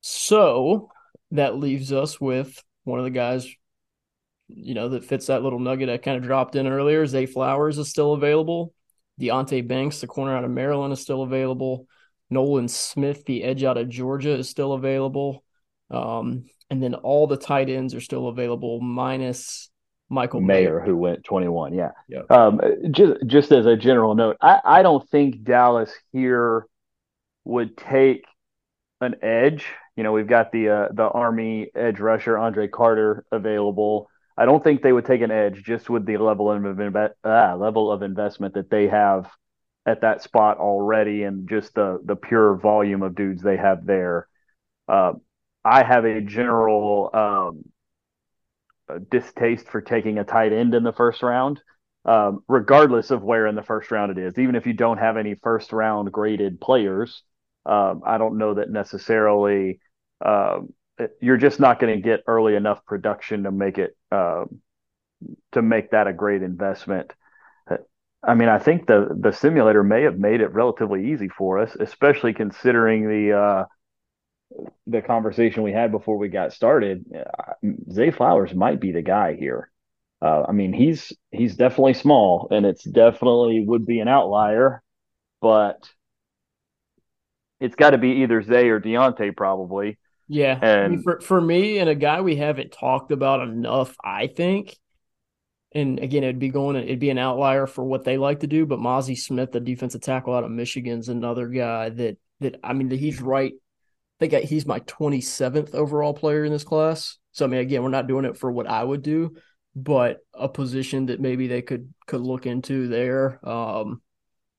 So 0.00 0.90
that 1.30 1.56
leaves 1.56 1.92
us 1.92 2.20
with 2.20 2.62
one 2.84 2.98
of 2.98 3.04
the 3.04 3.10
guys, 3.10 3.46
you 4.48 4.74
know, 4.74 4.88
that 4.88 5.04
fits 5.04 5.26
that 5.26 5.42
little 5.42 5.60
nugget 5.60 5.88
I 5.88 5.98
kind 5.98 6.16
of 6.16 6.24
dropped 6.24 6.56
in 6.56 6.66
earlier. 6.66 7.06
Zay 7.06 7.26
Flowers 7.26 7.78
is 7.78 7.88
still 7.88 8.14
available. 8.14 8.74
Deonte 9.20 9.66
Banks, 9.68 10.00
the 10.00 10.06
corner 10.06 10.36
out 10.36 10.44
of 10.44 10.50
Maryland, 10.50 10.92
is 10.92 11.00
still 11.00 11.22
available. 11.22 11.86
Nolan 12.28 12.68
Smith, 12.68 13.24
the 13.24 13.44
edge 13.44 13.62
out 13.62 13.76
of 13.76 13.88
Georgia, 13.88 14.36
is 14.36 14.48
still 14.48 14.72
available. 14.72 15.44
Um, 15.90 16.46
and 16.70 16.82
then 16.82 16.94
all 16.94 17.26
the 17.26 17.36
tight 17.36 17.68
ends 17.68 17.94
are 17.94 18.00
still 18.00 18.28
available, 18.28 18.80
minus 18.80 19.69
Michael 20.10 20.40
Mayer, 20.40 20.78
Mayer, 20.78 20.80
who 20.80 20.96
went 20.96 21.24
21. 21.24 21.72
Yeah. 21.72 21.92
yeah. 22.08 22.22
Um, 22.28 22.60
just 22.90 23.12
just 23.26 23.52
as 23.52 23.64
a 23.64 23.76
general 23.76 24.14
note, 24.16 24.36
I, 24.40 24.60
I 24.64 24.82
don't 24.82 25.08
think 25.08 25.44
Dallas 25.44 25.92
here 26.12 26.66
would 27.44 27.76
take 27.76 28.24
an 29.00 29.14
edge. 29.22 29.66
You 29.96 30.02
know, 30.02 30.12
we've 30.12 30.26
got 30.26 30.50
the 30.50 30.68
uh, 30.68 30.88
the 30.92 31.04
Army 31.08 31.68
edge 31.74 32.00
rusher 32.00 32.36
Andre 32.36 32.66
Carter 32.66 33.24
available. 33.30 34.10
I 34.36 34.46
don't 34.46 34.64
think 34.64 34.82
they 34.82 34.92
would 34.92 35.06
take 35.06 35.20
an 35.20 35.30
edge 35.30 35.62
just 35.62 35.88
with 35.88 36.06
the 36.06 36.16
level 36.16 36.50
of 36.50 36.60
inve- 36.60 37.12
uh, 37.24 37.56
level 37.56 37.92
of 37.92 38.02
investment 38.02 38.54
that 38.54 38.70
they 38.70 38.88
have 38.88 39.30
at 39.86 40.00
that 40.00 40.22
spot 40.22 40.58
already, 40.58 41.22
and 41.22 41.48
just 41.48 41.74
the 41.74 42.00
the 42.04 42.16
pure 42.16 42.56
volume 42.56 43.02
of 43.02 43.14
dudes 43.14 43.42
they 43.42 43.56
have 43.56 43.86
there. 43.86 44.26
Uh, 44.88 45.12
I 45.64 45.84
have 45.84 46.04
a 46.04 46.20
general 46.20 47.10
um, 47.12 47.69
distaste 48.98 49.68
for 49.68 49.80
taking 49.80 50.18
a 50.18 50.24
tight 50.24 50.52
end 50.52 50.74
in 50.74 50.82
the 50.82 50.92
first 50.92 51.22
round, 51.22 51.60
um, 52.04 52.42
regardless 52.48 53.10
of 53.10 53.22
where 53.22 53.46
in 53.46 53.54
the 53.54 53.62
first 53.62 53.90
round 53.90 54.16
it 54.16 54.18
is. 54.18 54.38
Even 54.38 54.54
if 54.54 54.66
you 54.66 54.72
don't 54.72 54.98
have 54.98 55.16
any 55.16 55.34
first 55.34 55.72
round 55.72 56.10
graded 56.12 56.60
players, 56.60 57.22
um, 57.66 58.02
I 58.06 58.18
don't 58.18 58.38
know 58.38 58.54
that 58.54 58.70
necessarily 58.70 59.80
um, 60.24 60.72
you're 61.20 61.36
just 61.36 61.60
not 61.60 61.80
going 61.80 61.94
to 61.94 62.02
get 62.02 62.24
early 62.26 62.54
enough 62.54 62.84
production 62.84 63.44
to 63.44 63.50
make 63.50 63.78
it 63.78 63.96
um, 64.10 64.60
to 65.52 65.62
make 65.62 65.90
that 65.90 66.06
a 66.06 66.12
great 66.12 66.42
investment. 66.42 67.12
I 68.22 68.34
mean, 68.34 68.48
I 68.48 68.58
think 68.58 68.86
the 68.86 69.08
the 69.18 69.32
simulator 69.32 69.82
may 69.82 70.02
have 70.02 70.18
made 70.18 70.40
it 70.40 70.52
relatively 70.52 71.12
easy 71.12 71.28
for 71.28 71.58
us, 71.58 71.74
especially 71.78 72.34
considering 72.34 73.08
the 73.08 73.32
uh, 73.38 73.64
the 74.86 75.02
conversation 75.02 75.62
we 75.62 75.72
had 75.72 75.92
before 75.92 76.18
we 76.18 76.28
got 76.28 76.52
started. 76.52 77.04
Zay 77.90 78.10
Flowers 78.10 78.54
might 78.54 78.80
be 78.80 78.92
the 78.92 79.02
guy 79.02 79.36
here. 79.36 79.70
Uh, 80.22 80.44
I 80.48 80.52
mean, 80.52 80.72
he's 80.72 81.12
he's 81.30 81.56
definitely 81.56 81.94
small, 81.94 82.48
and 82.50 82.66
it's 82.66 82.84
definitely 82.84 83.64
would 83.66 83.86
be 83.86 84.00
an 84.00 84.08
outlier, 84.08 84.82
but 85.40 85.88
it's 87.58 87.76
got 87.76 87.90
to 87.90 87.98
be 87.98 88.22
either 88.22 88.42
Zay 88.42 88.68
or 88.68 88.80
Deonte 88.80 89.36
probably. 89.36 89.98
Yeah, 90.28 90.58
and 90.60 90.84
I 90.84 90.88
mean, 90.88 91.02
for 91.02 91.20
for 91.20 91.40
me 91.40 91.78
and 91.78 91.88
a 91.88 91.94
guy 91.94 92.20
we 92.20 92.36
haven't 92.36 92.72
talked 92.72 93.12
about 93.12 93.40
enough, 93.48 93.96
I 94.04 94.26
think. 94.26 94.76
And 95.72 96.00
again, 96.00 96.24
it'd 96.24 96.40
be 96.40 96.48
going, 96.48 96.76
it'd 96.76 96.98
be 96.98 97.10
an 97.10 97.18
outlier 97.18 97.66
for 97.66 97.84
what 97.84 98.04
they 98.04 98.18
like 98.18 98.40
to 98.40 98.48
do. 98.48 98.66
But 98.66 98.80
Mazi 98.80 99.16
Smith, 99.16 99.52
the 99.52 99.60
defensive 99.60 100.00
tackle 100.00 100.34
out 100.34 100.42
of 100.42 100.50
Michigan's 100.50 101.08
another 101.08 101.46
guy 101.48 101.90
that 101.90 102.18
that 102.40 102.60
I 102.62 102.72
mean, 102.72 102.90
he's 102.90 103.20
right. 103.22 103.52
I 104.20 104.28
think 104.28 104.44
he's 104.44 104.66
my 104.66 104.80
27th 104.80 105.74
overall 105.74 106.12
player 106.12 106.44
in 106.44 106.52
this 106.52 106.64
class. 106.64 107.16
So 107.32 107.44
I 107.44 107.48
mean, 107.48 107.60
again, 107.60 107.82
we're 107.82 107.88
not 107.88 108.06
doing 108.06 108.24
it 108.24 108.36
for 108.36 108.52
what 108.52 108.66
I 108.66 108.84
would 108.84 109.02
do, 109.02 109.36
but 109.74 110.18
a 110.34 110.48
position 110.48 111.06
that 111.06 111.20
maybe 111.20 111.46
they 111.46 111.62
could 111.62 111.94
could 112.06 112.20
look 112.20 112.46
into 112.46 112.88
there. 112.88 113.40
Um, 113.48 114.02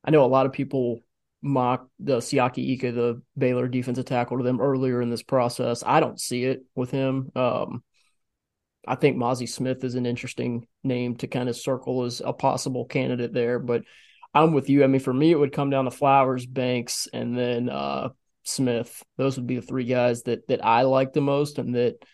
I 0.03 0.11
know 0.11 0.25
a 0.25 0.27
lot 0.27 0.47
of 0.47 0.53
people 0.53 1.01
mock 1.43 1.87
the 1.99 2.17
Siaki 2.17 2.71
Ika, 2.71 2.91
the 2.91 3.21
Baylor 3.37 3.67
defensive 3.67 4.05
tackle, 4.05 4.37
to 4.37 4.43
them 4.43 4.61
earlier 4.61 5.01
in 5.01 5.09
this 5.09 5.23
process. 5.23 5.83
I 5.85 5.99
don't 5.99 6.19
see 6.19 6.45
it 6.45 6.63
with 6.75 6.89
him. 6.89 7.31
Um, 7.35 7.83
I 8.87 8.95
think 8.95 9.17
Mazi 9.17 9.47
Smith 9.47 9.83
is 9.83 9.93
an 9.93 10.07
interesting 10.07 10.67
name 10.83 11.15
to 11.17 11.27
kind 11.27 11.49
of 11.49 11.55
circle 11.55 12.03
as 12.03 12.21
a 12.23 12.33
possible 12.33 12.85
candidate 12.85 13.31
there, 13.31 13.59
but 13.59 13.83
I'm 14.33 14.53
with 14.53 14.69
you. 14.69 14.83
I 14.83 14.87
mean, 14.87 15.01
for 15.01 15.13
me, 15.13 15.31
it 15.31 15.37
would 15.37 15.53
come 15.53 15.69
down 15.69 15.85
to 15.85 15.91
Flowers, 15.91 16.47
Banks, 16.47 17.07
and 17.13 17.37
then 17.37 17.69
uh, 17.69 18.09
Smith. 18.43 19.03
Those 19.17 19.37
would 19.37 19.47
be 19.47 19.57
the 19.57 19.61
three 19.61 19.85
guys 19.85 20.23
that 20.23 20.47
that 20.47 20.65
I 20.65 20.83
like 20.83 21.13
the 21.13 21.21
most, 21.21 21.57
and 21.57 21.75
that. 21.75 21.95
I 22.01 22.05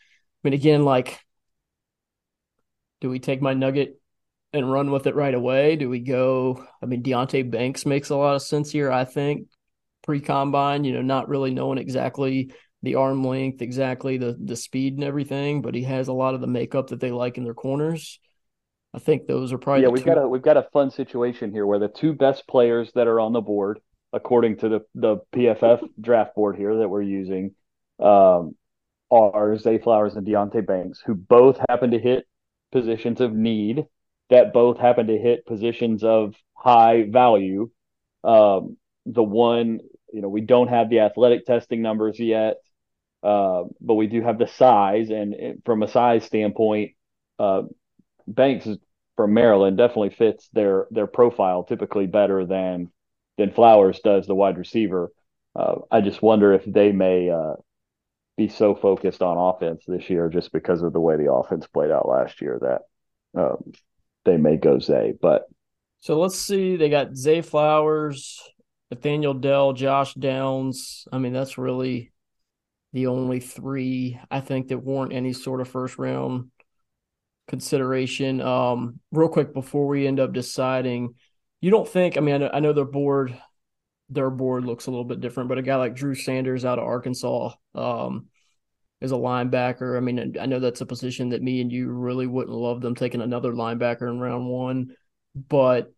mean, 0.50 0.54
again, 0.54 0.84
like, 0.84 1.20
do 3.02 3.10
we 3.10 3.20
take 3.20 3.42
my 3.42 3.54
nugget 3.54 4.00
and 4.54 4.72
run 4.72 4.92
with 4.92 5.08
it 5.08 5.16
right 5.16 5.34
away? 5.34 5.76
Do 5.76 5.90
we 5.90 6.00
go? 6.00 6.66
I 6.82 6.86
mean, 6.86 7.04
Deonte 7.04 7.50
Banks 7.50 7.86
makes 7.86 8.10
a 8.10 8.16
lot 8.16 8.36
of 8.36 8.42
sense 8.42 8.72
here. 8.72 8.92
I 8.92 9.04
think 9.04 9.48
pre 10.04 10.22
combine, 10.22 10.84
you 10.84 10.94
know, 10.94 11.02
not 11.02 11.28
really 11.30 11.52
knowing 11.52 11.78
exactly 11.78 12.52
the 12.84 12.96
arm 12.96 13.24
length, 13.24 13.62
exactly 13.62 14.18
the 14.18 14.38
the 14.40 14.56
speed 14.56 14.96
and 14.96 15.04
everything, 15.04 15.62
but 15.62 15.76
he 15.76 15.84
has 15.84 16.08
a 16.08 16.14
lot 16.14 16.34
of 16.34 16.42
the 16.42 16.48
makeup 16.48 16.88
that 16.88 17.00
they 17.00 17.12
like 17.12 17.38
in 17.38 17.44
their 17.44 17.54
corners. 17.54 18.20
I 18.94 19.00
think 19.00 19.28
those 19.28 19.52
are 19.52 19.58
probably 19.58 19.84
yeah. 19.84 19.90
We've 19.90 20.04
two... 20.04 20.10
got 20.10 20.18
a 20.18 20.28
we've 20.28 20.42
got 20.42 20.58
a 20.58 20.68
fun 20.74 20.92
situation 20.92 21.52
here 21.52 21.66
where 21.66 21.80
the 21.80 21.88
two 21.88 22.14
best 22.14 22.48
players 22.48 22.92
that 22.94 23.08
are 23.08 23.20
on 23.20 23.34
the 23.34 23.42
board, 23.42 23.80
according 24.14 24.58
to 24.58 24.70
the 24.70 24.80
the 24.96 25.18
PFF 25.34 25.88
draft 26.00 26.36
board 26.36 26.58
here 26.58 26.78
that 26.78 26.90
we're 26.90 27.02
using, 27.02 27.56
um, 28.00 28.56
are 29.10 29.58
Zay 29.58 29.78
Flowers 29.78 30.16
and 30.16 30.28
Deonte 30.28 30.66
Banks, 30.66 31.02
who 31.06 31.16
both 31.16 31.60
happen 31.70 31.92
to 31.92 32.00
hit 32.00 32.26
positions 32.72 33.22
of 33.22 33.34
need 33.34 33.86
that 34.30 34.54
both 34.54 34.78
happen 34.78 35.08
to 35.08 35.18
hit 35.18 35.46
positions 35.46 36.04
of 36.04 36.36
high 36.54 37.06
value. 37.10 37.70
Um, 38.24 38.78
the 39.06 39.24
one, 39.24 39.80
you 40.12 40.22
know, 40.22 40.30
we 40.30 40.42
don't 40.42 40.68
have 40.68 40.90
the 40.90 41.00
athletic 41.00 41.46
testing 41.46 41.82
numbers 41.82 42.20
yet, 42.20 42.58
uh, 43.24 43.64
but 43.80 43.94
we 43.96 44.08
do 44.08 44.22
have 44.22 44.38
the 44.38 44.48
size. 44.48 45.10
And 45.10 45.62
from 45.66 45.84
a 45.84 45.88
size 45.88 46.26
standpoint, 46.26 46.92
uh, 47.40 47.64
Banks 48.28 48.68
from 49.16 49.34
Maryland 49.34 49.78
definitely 49.78 50.10
fits 50.10 50.50
their 50.52 50.88
their 50.92 51.08
profile 51.08 51.64
typically 51.64 52.08
better 52.08 52.46
than 52.46 52.92
than 53.38 53.52
Flowers 53.52 54.00
does 54.00 54.28
the 54.28 54.36
wide 54.36 54.58
receiver. 54.58 55.12
Uh, 55.56 55.76
I 55.92 56.02
just 56.02 56.22
wonder 56.22 56.54
if 56.54 56.64
they 56.66 56.92
may 56.92 57.30
uh, 57.30 57.56
be 58.38 58.48
so 58.48 58.76
focused 58.76 59.22
on 59.22 59.38
offense 59.38 59.84
this 59.88 60.10
year 60.10 60.30
just 60.30 60.52
because 60.52 60.82
of 60.82 60.94
the 60.94 61.00
way 61.00 61.18
the 61.18 61.32
offense 61.32 61.66
played 61.68 61.92
out 61.92 62.08
last 62.08 62.42
year 62.42 62.60
that 62.62 63.40
um, 63.40 63.72
they 64.26 64.38
may 64.38 64.58
go 64.58 64.80
Zay. 64.80 65.14
But 65.20 65.48
so 66.02 66.20
let's 66.20 66.38
see. 66.38 66.76
They 66.76 66.90
got 66.90 67.16
Zay 67.16 67.42
Flowers, 67.42 68.42
Nathaniel 68.92 69.34
Dell, 69.34 69.74
Josh 69.74 70.14
Downs. 70.14 71.08
I 71.12 71.18
mean, 71.18 71.34
that's 71.34 71.58
really 71.58 72.12
the 72.94 73.08
only 73.08 73.40
three 73.40 74.20
I 74.30 74.40
think 74.40 74.70
that 74.70 74.78
warrant 74.78 75.14
any 75.14 75.34
sort 75.34 75.62
of 75.62 75.68
first 75.68 75.98
round 75.98 76.52
consideration. 77.48 78.42
Um, 78.42 79.00
real 79.12 79.30
quick 79.30 79.54
before 79.54 79.88
we 79.88 80.06
end 80.06 80.20
up 80.20 80.34
deciding, 80.34 81.16
you 81.62 81.72
don't 81.72 81.88
think? 81.88 82.18
I 82.18 82.22
mean, 82.22 82.36
I 82.36 82.38
know, 82.38 82.50
I 82.54 82.60
know 82.60 82.74
their 82.74 82.86
board, 82.86 83.40
their 84.10 84.30
board 84.30 84.66
looks 84.66 84.88
a 84.88 84.92
little 84.92 85.06
bit 85.06 85.22
different, 85.22 85.50
but 85.50 85.58
a 85.58 85.64
guy 85.64 85.76
like 85.76 85.96
Drew 85.96 86.16
Sanders 86.16 86.66
out 86.66 86.80
of 86.80 86.86
Arkansas, 86.86 87.54
um, 87.76 88.28
as 89.02 89.12
a 89.12 89.16
linebacker. 89.16 89.98
I 89.98 90.00
mean, 90.00 90.38
I 90.40 90.46
know 90.46 90.60
that's 90.60 90.82
a 90.82 90.86
position 90.86 91.30
that 91.30 91.42
me 91.42 91.62
and 91.62 91.72
you 91.72 91.90
really 91.90 92.28
wouldn't 92.28 92.56
love 92.56 92.82
them 92.82 92.96
taking 92.96 93.22
another 93.22 93.54
linebacker 93.54 94.10
in 94.10 94.20
round 94.20 94.48
one, 94.48 94.96
but 95.36 95.94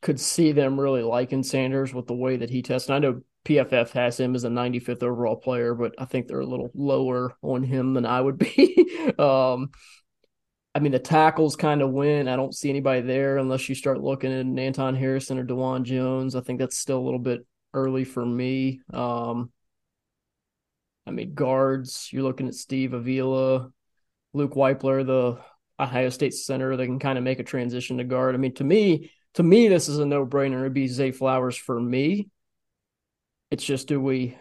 could 0.00 0.20
see 0.20 0.52
them 0.52 0.78
really 0.78 1.02
liking 1.02 1.42
Sanders 1.42 1.92
with 1.92 2.06
the 2.06 2.14
way 2.14 2.36
that 2.36 2.50
he 2.50 2.62
tests. 2.62 2.88
And 2.88 2.96
I 2.96 2.98
know 2.98 3.22
PFF 3.44 3.90
has 3.90 4.18
him 4.18 4.34
as 4.34 4.44
a 4.44 4.48
95th 4.48 5.02
overall 5.02 5.36
player, 5.36 5.74
but 5.74 5.94
I 5.98 6.04
think 6.04 6.28
they're 6.28 6.40
a 6.40 6.46
little 6.46 6.70
lower 6.74 7.34
on 7.42 7.62
him 7.62 7.94
than 7.94 8.06
I 8.06 8.20
would 8.20 8.38
be. 8.38 9.12
um, 9.18 9.70
I 10.74 10.80
mean, 10.80 10.92
the 10.92 10.98
tackles 10.98 11.54
kind 11.54 11.82
of 11.82 11.90
win. 11.92 12.26
I 12.26 12.34
don't 12.34 12.54
see 12.54 12.68
anybody 12.68 13.00
there 13.00 13.38
unless 13.38 13.68
you 13.68 13.76
start 13.76 14.02
looking 14.02 14.32
at 14.32 14.60
Anton 14.60 14.96
Harrison 14.96 15.38
or 15.38 15.44
Dawand 15.44 15.84
Jones. 15.84 16.34
I 16.34 16.40
think 16.40 16.58
that's 16.58 16.76
still 16.76 16.98
a 16.98 17.04
little 17.04 17.20
bit 17.20 17.46
early 17.72 18.04
for 18.04 18.26
me. 18.26 18.80
Um, 18.92 19.52
I 21.06 21.12
mean, 21.12 21.34
guards, 21.34 22.08
you're 22.12 22.24
looking 22.24 22.48
at 22.48 22.54
Steve 22.54 22.92
Avila, 22.92 23.70
Luke 24.32 24.54
Wypler, 24.54 25.06
the 25.06 25.38
Ohio 25.78 26.08
State 26.08 26.34
center 26.34 26.76
that 26.76 26.86
can 26.86 26.98
kind 26.98 27.18
of 27.18 27.24
make 27.24 27.38
a 27.38 27.44
transition 27.44 27.98
to 27.98 28.04
guard. 28.04 28.34
I 28.34 28.38
mean, 28.38 28.54
to 28.54 28.64
me, 28.64 29.12
to 29.34 29.42
me, 29.42 29.68
this 29.68 29.88
is 29.88 29.98
a 29.98 30.06
no 30.06 30.26
brainer. 30.26 30.60
It'd 30.60 30.74
be 30.74 30.88
Zay 30.88 31.12
Flowers 31.12 31.56
for 31.56 31.78
me. 31.78 32.30
It's 33.50 33.64
just 33.64 33.86
do 33.86 34.00
we, 34.00 34.36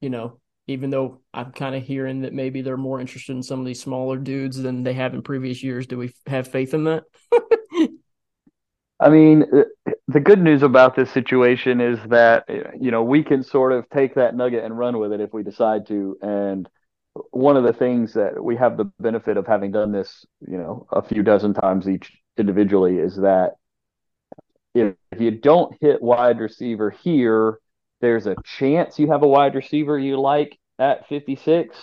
you 0.00 0.10
know, 0.10 0.38
even 0.66 0.90
though 0.90 1.20
I'm 1.32 1.52
kind 1.52 1.74
of 1.74 1.82
hearing 1.82 2.22
that 2.22 2.32
maybe 2.32 2.60
they're 2.60 2.76
more 2.76 3.00
interested 3.00 3.36
in 3.36 3.42
some 3.42 3.60
of 3.60 3.66
these 3.66 3.80
smaller 3.80 4.18
dudes 4.18 4.60
than 4.60 4.82
they 4.82 4.94
have 4.94 5.14
in 5.14 5.22
previous 5.22 5.62
years. 5.62 5.86
Do 5.86 5.98
we 5.98 6.12
have 6.26 6.48
faith 6.48 6.74
in 6.74 6.84
that? 6.84 7.04
I 8.98 9.10
mean, 9.10 9.44
uh, 9.54 9.92
the 10.08 10.20
good 10.20 10.40
news 10.40 10.62
about 10.62 10.96
this 10.96 11.10
situation 11.10 11.80
is 11.80 11.98
that 12.08 12.44
you 12.80 12.90
know 12.90 13.02
we 13.02 13.22
can 13.22 13.42
sort 13.42 13.72
of 13.72 13.88
take 13.90 14.14
that 14.14 14.34
nugget 14.34 14.64
and 14.64 14.76
run 14.76 14.98
with 14.98 15.12
it 15.12 15.20
if 15.20 15.32
we 15.32 15.42
decide 15.42 15.86
to. 15.88 16.16
And 16.22 16.68
one 17.30 17.56
of 17.56 17.64
the 17.64 17.72
things 17.72 18.14
that 18.14 18.42
we 18.42 18.56
have 18.56 18.76
the 18.76 18.90
benefit 18.98 19.36
of 19.36 19.46
having 19.46 19.70
done 19.70 19.92
this, 19.92 20.24
you 20.46 20.56
know, 20.56 20.86
a 20.90 21.02
few 21.02 21.22
dozen 21.22 21.54
times 21.54 21.88
each 21.88 22.12
individually 22.38 22.98
is 22.98 23.16
that 23.16 23.52
if 24.74 25.20
you 25.20 25.30
don't 25.30 25.74
hit 25.80 26.02
wide 26.02 26.38
receiver 26.38 26.90
here, 26.90 27.58
there's 28.00 28.26
a 28.26 28.36
chance 28.44 28.98
you 28.98 29.10
have 29.10 29.22
a 29.22 29.28
wide 29.28 29.54
receiver 29.54 29.98
you 29.98 30.20
like 30.20 30.58
at 30.78 31.08
56. 31.08 31.76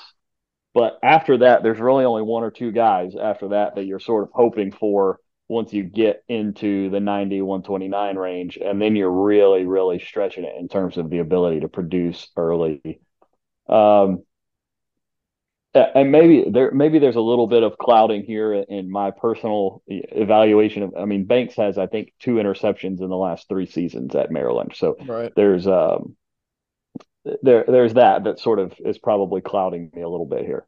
But 0.73 0.97
after 1.03 1.37
that, 1.39 1.61
there's 1.61 1.79
really 1.79 2.05
only 2.05 2.23
one 2.23 2.43
or 2.43 2.51
two 2.51 2.71
guys 2.71 3.15
after 3.15 3.49
that 3.49 3.75
that 3.75 3.85
you're 3.85 3.99
sort 3.99 4.23
of 4.23 4.29
hoping 4.33 4.71
for 4.71 5.19
once 5.47 5.73
you 5.73 5.83
get 5.83 6.23
into 6.27 6.89
the 6.89 6.99
90 6.99 7.41
129 7.41 8.17
range 8.17 8.57
and 8.57 8.81
then 8.81 8.95
you're 8.95 9.11
really 9.11 9.65
really 9.65 9.99
stretching 9.99 10.45
it 10.45 10.55
in 10.57 10.67
terms 10.67 10.97
of 10.97 11.09
the 11.09 11.19
ability 11.19 11.59
to 11.59 11.67
produce 11.67 12.29
early 12.37 12.81
um 13.67 14.23
and 15.73 16.11
maybe 16.11 16.45
there 16.49 16.71
maybe 16.71 16.99
there's 16.99 17.15
a 17.15 17.21
little 17.21 17.47
bit 17.47 17.63
of 17.63 17.77
clouding 17.77 18.23
here 18.23 18.53
in 18.53 18.91
my 18.91 19.11
personal 19.11 19.81
evaluation 19.87 20.83
of 20.83 20.93
I 20.97 21.05
mean 21.05 21.25
Banks 21.25 21.55
has 21.55 21.77
I 21.77 21.87
think 21.87 22.13
two 22.19 22.35
interceptions 22.35 23.01
in 23.01 23.09
the 23.09 23.17
last 23.17 23.47
3 23.49 23.65
seasons 23.65 24.15
at 24.15 24.31
Maryland 24.31 24.73
so 24.75 24.95
right. 25.05 25.31
there's 25.35 25.67
um 25.67 26.15
there 27.41 27.65
there's 27.67 27.95
that 27.95 28.25
that 28.25 28.39
sort 28.39 28.59
of 28.59 28.73
is 28.85 28.97
probably 28.97 29.41
clouding 29.41 29.89
me 29.93 30.01
a 30.01 30.09
little 30.09 30.27
bit 30.27 30.45
here 30.45 30.67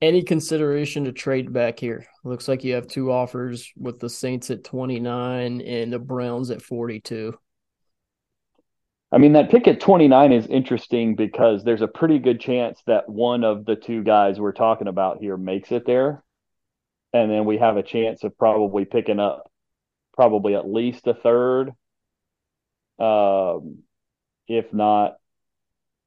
any 0.00 0.22
consideration 0.22 1.04
to 1.04 1.12
trade 1.12 1.50
back 1.50 1.80
here? 1.80 2.04
Looks 2.24 2.46
like 2.46 2.62
you 2.62 2.74
have 2.74 2.86
two 2.86 3.10
offers 3.10 3.72
with 3.74 4.00
the 4.00 4.10
Saints 4.10 4.50
at 4.50 4.62
29 4.62 5.62
and 5.62 5.92
the 5.92 5.98
Browns 5.98 6.50
at 6.50 6.60
42. 6.60 7.32
I 9.14 9.18
mean, 9.18 9.34
that 9.34 9.48
pick 9.48 9.68
at 9.68 9.78
29 9.78 10.32
is 10.32 10.48
interesting 10.48 11.14
because 11.14 11.62
there's 11.62 11.82
a 11.82 11.86
pretty 11.86 12.18
good 12.18 12.40
chance 12.40 12.82
that 12.88 13.08
one 13.08 13.44
of 13.44 13.64
the 13.64 13.76
two 13.76 14.02
guys 14.02 14.40
we're 14.40 14.50
talking 14.50 14.88
about 14.88 15.18
here 15.18 15.36
makes 15.36 15.70
it 15.70 15.86
there. 15.86 16.24
And 17.12 17.30
then 17.30 17.44
we 17.44 17.58
have 17.58 17.76
a 17.76 17.84
chance 17.84 18.24
of 18.24 18.36
probably 18.36 18.84
picking 18.84 19.20
up 19.20 19.48
probably 20.14 20.56
at 20.56 20.68
least 20.68 21.06
a 21.06 21.14
third. 21.14 21.74
Um, 22.98 23.84
if 24.48 24.72
not, 24.72 25.14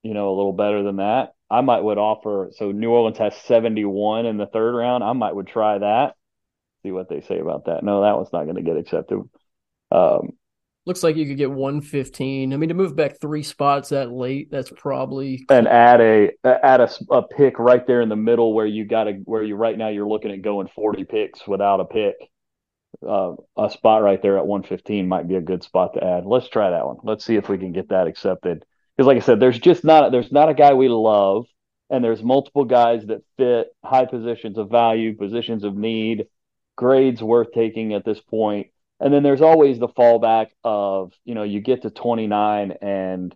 you 0.03 0.13
know, 0.13 0.27
a 0.27 0.35
little 0.35 0.51
better 0.51 0.83
than 0.83 0.97
that. 0.97 1.33
I 1.49 1.61
might 1.61 1.85
would 1.85 1.97
offer. 1.97 2.51
So 2.57 2.73
New 2.73 2.89
Orleans 2.89 3.19
has 3.19 3.37
71 3.37 4.25
in 4.25 4.35
the 4.35 4.47
third 4.47 4.75
round. 4.75 5.05
I 5.05 5.13
might 5.13 5.33
would 5.33 5.47
try 5.47 5.77
that. 5.77 6.15
See 6.83 6.91
what 6.91 7.07
they 7.07 7.21
say 7.21 7.39
about 7.39 7.67
that. 7.67 7.83
No, 7.83 8.01
that 8.01 8.17
one's 8.17 8.33
not 8.33 8.43
going 8.43 8.57
to 8.57 8.61
get 8.63 8.75
accepted. 8.75 9.21
Um, 9.91 10.33
Looks 10.87 11.03
like 11.03 11.17
you 11.17 11.25
could 11.25 11.35
get 11.35 11.51
115. 11.51 12.53
I 12.53 12.55
mean, 12.55 12.69
to 12.69 12.73
move 12.73 12.95
back 12.95 13.19
three 13.19 13.43
spots 13.43 13.89
that 13.89 14.09
late, 14.09 14.49
that's 14.49 14.71
probably 14.73 15.45
and 15.49 15.67
add 15.67 15.99
a 15.99 16.31
add 16.45 16.79
a, 16.79 16.89
a 17.11 17.23
pick 17.23 17.59
right 17.59 17.85
there 17.85 17.99
in 17.99 18.07
the 18.07 18.15
middle 18.15 18.53
where 18.53 18.65
you 18.65 18.85
got 18.85 19.03
to 19.03 19.11
where 19.25 19.43
you 19.43 19.57
right 19.57 19.77
now 19.77 19.89
you're 19.89 20.07
looking 20.07 20.31
at 20.31 20.41
going 20.41 20.69
40 20.73 21.03
picks 21.03 21.45
without 21.45 21.81
a 21.81 21.85
pick. 21.85 22.15
Uh, 23.05 23.33
a 23.57 23.69
spot 23.69 24.01
right 24.01 24.21
there 24.21 24.37
at 24.37 24.47
115 24.47 25.09
might 25.09 25.27
be 25.27 25.35
a 25.35 25.41
good 25.41 25.61
spot 25.61 25.93
to 25.95 26.01
add. 26.01 26.25
Let's 26.25 26.47
try 26.47 26.69
that 26.69 26.87
one. 26.87 26.95
Let's 27.03 27.25
see 27.25 27.35
if 27.35 27.49
we 27.49 27.57
can 27.57 27.73
get 27.73 27.89
that 27.89 28.07
accepted. 28.07 28.63
Because, 28.95 29.07
like 29.07 29.17
I 29.17 29.25
said, 29.25 29.41
there's 29.41 29.59
just 29.59 29.83
not 29.83 30.13
there's 30.13 30.31
not 30.31 30.47
a 30.47 30.53
guy 30.53 30.73
we 30.73 30.87
love, 30.87 31.47
and 31.89 32.01
there's 32.01 32.23
multiple 32.23 32.63
guys 32.63 33.05
that 33.07 33.23
fit 33.35 33.67
high 33.83 34.05
positions 34.05 34.57
of 34.57 34.69
value, 34.69 35.17
positions 35.17 35.65
of 35.65 35.75
need, 35.75 36.27
grades 36.77 37.21
worth 37.21 37.51
taking 37.51 37.93
at 37.93 38.05
this 38.05 38.21
point 38.21 38.67
and 38.99 39.13
then 39.13 39.23
there's 39.23 39.41
always 39.41 39.79
the 39.79 39.87
fallback 39.87 40.47
of 40.63 41.13
you 41.23 41.35
know 41.35 41.43
you 41.43 41.61
get 41.61 41.83
to 41.83 41.89
29 41.89 42.73
and 42.81 43.35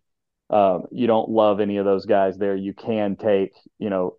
um, 0.50 0.84
you 0.92 1.08
don't 1.08 1.30
love 1.30 1.62
any 1.62 1.78
of 1.78 1.86
those 1.86 2.06
guys 2.06 2.38
there. 2.38 2.56
You 2.56 2.74
can 2.74 3.16
take 3.16 3.54
you 3.80 3.90
know 3.90 4.18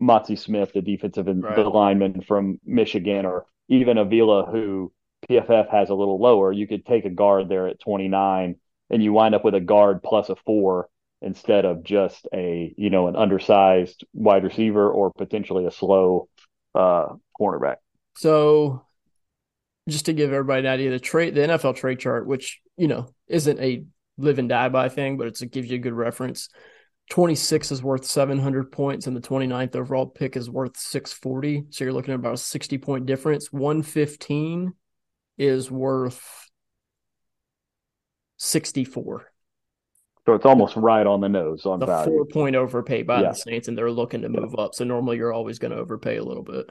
Mazi 0.00 0.38
Smith 0.38 0.72
the 0.72 0.82
defensive 0.82 1.26
right. 1.26 1.56
the 1.56 1.62
lineman 1.62 2.22
from 2.22 2.60
Michigan 2.64 3.26
or 3.26 3.46
even 3.68 3.98
Avila 3.98 4.46
who 4.46 4.92
PFF 5.28 5.70
has 5.70 5.90
a 5.90 5.94
little 5.94 6.20
lower. 6.20 6.52
You 6.52 6.66
could 6.66 6.86
take 6.86 7.04
a 7.04 7.10
guard 7.10 7.48
there 7.48 7.66
at 7.66 7.80
29 7.80 8.56
and 8.90 9.02
you 9.02 9.12
wind 9.12 9.34
up 9.34 9.44
with 9.44 9.54
a 9.54 9.60
guard 9.60 10.02
plus 10.02 10.28
a 10.28 10.36
four 10.36 10.88
instead 11.22 11.64
of 11.64 11.82
just 11.82 12.26
a 12.32 12.72
you 12.76 12.90
know 12.90 13.08
an 13.08 13.16
undersized 13.16 14.04
wide 14.12 14.44
receiver 14.44 14.90
or 14.90 15.12
potentially 15.12 15.66
a 15.66 15.70
slow 15.70 16.28
uh 16.74 17.08
cornerback. 17.38 17.76
So 18.16 18.84
just 19.88 20.06
to 20.06 20.12
give 20.12 20.32
everybody 20.32 20.66
an 20.66 20.72
idea, 20.72 20.90
the 20.90 21.00
trade, 21.00 21.34
the 21.34 21.42
NFL 21.42 21.76
trade 21.76 21.98
chart, 21.98 22.26
which 22.26 22.60
you 22.76 22.88
know 22.88 23.08
isn't 23.28 23.60
a 23.60 23.84
live 24.18 24.38
and 24.38 24.48
die 24.48 24.68
by 24.68 24.88
thing, 24.88 25.16
but 25.16 25.26
it 25.26 25.50
gives 25.50 25.70
you 25.70 25.76
a 25.76 25.80
good 25.80 25.94
reference. 25.94 26.48
26 27.10 27.72
is 27.72 27.82
worth 27.82 28.04
700 28.04 28.70
points, 28.70 29.06
and 29.06 29.16
the 29.16 29.20
29th 29.20 29.74
overall 29.74 30.06
pick 30.06 30.36
is 30.36 30.48
worth 30.48 30.76
640. 30.76 31.66
So 31.70 31.84
you're 31.84 31.92
looking 31.92 32.14
at 32.14 32.20
about 32.20 32.34
a 32.34 32.38
60 32.38 32.78
point 32.78 33.06
difference. 33.06 33.52
115 33.52 34.72
is 35.36 35.70
worth 35.70 36.48
64. 38.36 39.26
So 40.26 40.34
it's 40.34 40.46
almost 40.46 40.76
right 40.76 41.06
on 41.06 41.20
the 41.20 41.28
nose 41.28 41.66
on 41.66 41.80
the 41.80 41.86
value. 41.86 42.12
Four 42.12 42.26
point 42.26 42.54
overpay 42.54 43.02
by 43.02 43.22
yeah. 43.22 43.30
the 43.30 43.34
Saints, 43.34 43.66
and 43.66 43.76
they're 43.76 43.90
looking 43.90 44.22
to 44.22 44.28
move 44.28 44.54
up. 44.56 44.74
So 44.74 44.84
normally 44.84 45.16
you're 45.16 45.32
always 45.32 45.58
going 45.58 45.72
to 45.72 45.78
overpay 45.78 46.18
a 46.18 46.24
little 46.24 46.44
bit. 46.44 46.70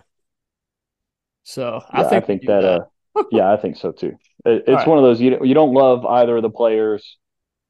So 1.44 1.84
yeah, 1.94 2.00
I 2.00 2.04
think, 2.04 2.24
I 2.24 2.28
think 2.28 2.42
that, 2.46 2.62
that. 2.62 2.82
Uh, 2.82 2.86
yeah, 3.32 3.52
I 3.52 3.58
think 3.58 3.78
so 3.78 3.92
too. 3.92 4.14
It, 4.46 4.64
it's 4.68 4.70
right. 4.70 4.88
one 4.88 4.98
of 4.98 5.04
those 5.04 5.20
you 5.22 5.38
you 5.44 5.54
don't 5.54 5.74
love 5.74 6.06
either 6.06 6.38
of 6.38 6.44
the 6.44 6.50
players. 6.50 7.18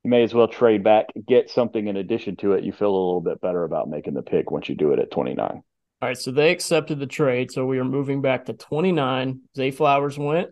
You 0.03 0.11
may 0.11 0.23
as 0.23 0.33
well 0.33 0.47
trade 0.47 0.83
back, 0.83 1.07
get 1.27 1.49
something 1.49 1.87
in 1.87 1.97
addition 1.97 2.37
to 2.37 2.53
it. 2.53 2.63
You 2.63 2.71
feel 2.71 2.87
a 2.87 2.95
little 2.95 3.21
bit 3.21 3.41
better 3.41 3.65
about 3.65 3.89
making 3.89 4.13
the 4.13 4.21
pick 4.21 4.49
once 4.49 4.69
you 4.69 4.75
do 4.75 4.93
it 4.93 4.99
at 4.99 5.11
29. 5.11 5.61
All 6.01 6.07
right, 6.07 6.17
so 6.17 6.31
they 6.31 6.51
accepted 6.51 6.99
the 6.99 7.07
trade. 7.07 7.51
So 7.51 7.65
we 7.65 7.79
are 7.79 7.83
moving 7.83 8.21
back 8.21 8.45
to 8.45 8.53
29. 8.53 9.41
Zay 9.57 9.71
Flowers 9.71 10.17
went. 10.17 10.51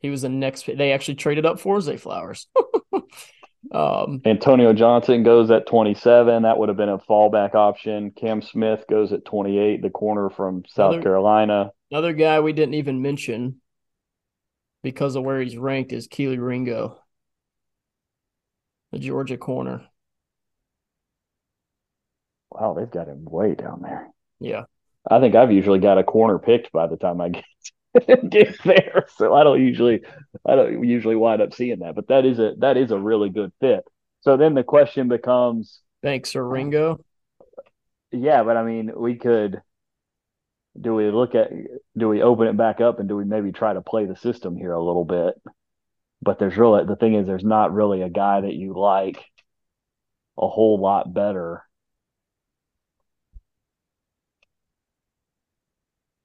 He 0.00 0.10
was 0.10 0.22
the 0.22 0.28
next. 0.28 0.66
They 0.66 0.92
actually 0.92 1.16
traded 1.16 1.44
up 1.44 1.58
for 1.58 1.80
Zay 1.80 1.96
Flowers. 1.96 2.46
um, 3.72 4.22
Antonio 4.24 4.72
Johnson 4.72 5.24
goes 5.24 5.50
at 5.50 5.66
27. 5.66 6.44
That 6.44 6.58
would 6.58 6.68
have 6.68 6.78
been 6.78 6.88
a 6.88 6.98
fallback 6.98 7.56
option. 7.56 8.12
Cam 8.12 8.40
Smith 8.40 8.84
goes 8.88 9.12
at 9.12 9.24
28, 9.24 9.82
the 9.82 9.90
corner 9.90 10.30
from 10.30 10.62
South 10.68 11.02
Carolina. 11.02 11.72
Another 11.90 12.12
guy 12.12 12.40
we 12.40 12.52
didn't 12.52 12.74
even 12.74 13.02
mention 13.02 13.60
because 14.82 15.16
of 15.16 15.24
where 15.24 15.40
he's 15.40 15.56
ranked 15.56 15.92
is 15.92 16.08
Kelee 16.08 16.38
Ringo, 16.38 16.98
the 18.92 18.98
Georgia 18.98 19.38
corner. 19.38 19.86
Wow, 22.50 22.74
they've 22.74 22.90
got 22.90 23.08
him 23.08 23.24
way 23.24 23.54
down 23.54 23.82
there. 23.82 24.08
Yeah. 24.40 24.64
I 25.10 25.20
think 25.20 25.34
I've 25.34 25.52
usually 25.52 25.78
got 25.78 25.98
a 25.98 26.04
corner 26.04 26.38
picked 26.38 26.72
by 26.72 26.86
the 26.86 26.96
time 26.96 27.20
I 27.20 27.30
get 27.30 27.44
get 28.30 28.62
there. 28.64 29.06
So 29.16 29.34
I 29.34 29.44
don't 29.44 29.60
usually 29.60 30.02
I 30.46 30.54
don't 30.54 30.84
usually 30.84 31.16
wind 31.16 31.40
up 31.40 31.54
seeing 31.54 31.80
that. 31.80 31.94
But 31.94 32.08
that 32.08 32.24
is 32.24 32.38
a 32.38 32.54
that 32.58 32.76
is 32.76 32.90
a 32.90 32.98
really 32.98 33.30
good 33.30 33.52
fit. 33.60 33.84
So 34.20 34.36
then 34.36 34.54
the 34.54 34.64
question 34.64 35.08
becomes 35.08 35.80
Thanks, 36.02 36.30
Sir 36.30 36.42
Ringo. 36.42 37.04
Yeah, 38.12 38.42
but 38.42 38.56
I 38.56 38.64
mean 38.64 38.92
we 38.94 39.16
could 39.16 39.62
do 40.80 40.94
we 40.94 41.10
look 41.10 41.34
at 41.34 41.50
do 41.96 42.08
we 42.08 42.22
open 42.22 42.46
it 42.48 42.56
back 42.56 42.80
up 42.80 43.00
and 43.00 43.08
do 43.08 43.16
we 43.16 43.24
maybe 43.24 43.52
try 43.52 43.72
to 43.72 43.80
play 43.80 44.06
the 44.06 44.16
system 44.16 44.56
here 44.56 44.72
a 44.72 44.82
little 44.84 45.04
bit? 45.04 45.34
But 46.22 46.38
there's 46.38 46.56
really 46.56 46.84
the 46.86 46.96
thing 46.96 47.14
is 47.14 47.26
there's 47.26 47.44
not 47.44 47.72
really 47.74 48.02
a 48.02 48.10
guy 48.10 48.40
that 48.42 48.54
you 48.54 48.74
like 48.74 49.24
a 50.38 50.48
whole 50.48 50.78
lot 50.80 51.12
better. 51.12 51.64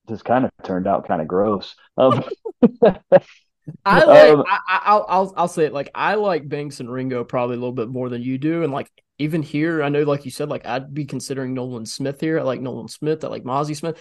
Just 0.10 0.26
kind 0.26 0.46
of 0.46 0.52
turned 0.64 0.88
out 0.88 1.08
kind 1.08 1.22
of 1.22 1.28
gross. 1.28 1.76
Um, 1.98 2.24
I 3.86 4.04
like. 4.06 4.32
Um, 4.32 4.44
I, 4.48 4.94
will 4.94 5.06
I'll 5.08 5.34
I'll 5.38 5.48
say 5.48 5.66
it 5.66 5.74
like 5.74 5.90
I 5.96 6.16
like 6.16 6.48
Banks 6.48 6.80
and 6.80 6.92
Ringo 6.92 7.24
probably 7.24 7.56
a 7.56 7.60
little 7.60 7.74
bit 7.74 7.90
more 7.90 8.10
than 8.10 8.22
you 8.22 8.38
do, 8.38 8.64
and 8.64 8.74
like 8.74 8.90
even 9.20 9.42
here, 9.44 9.84
I 9.84 9.90
know, 9.90 10.04
like 10.04 10.26
you 10.26 10.32
said, 10.32 10.50
like 10.50 10.66
I'd 10.66 10.94
be 10.94 11.06
considering 11.06 11.54
Nolan 11.54 11.86
Smith 11.86 12.20
here. 12.20 12.40
I 12.40 12.44
like 12.44 12.62
Nolan 12.62 12.88
Smith. 12.88 13.24
I 13.24 13.28
like 13.28 13.44
Mazi 13.44 13.76
Smith. 13.76 13.98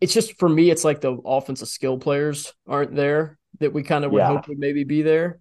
It's 0.00 0.12
just 0.12 0.38
for 0.38 0.48
me, 0.48 0.70
it's 0.70 0.84
like 0.84 1.00
the 1.00 1.12
offensive 1.24 1.68
skill 1.68 1.98
players 1.98 2.52
aren't 2.66 2.94
there 2.94 3.38
that 3.60 3.72
we 3.72 3.82
kind 3.82 4.04
of 4.04 4.12
would 4.12 4.18
yeah. 4.18 4.28
hope 4.28 4.48
would 4.48 4.58
maybe 4.58 4.84
be 4.84 5.02
there. 5.02 5.40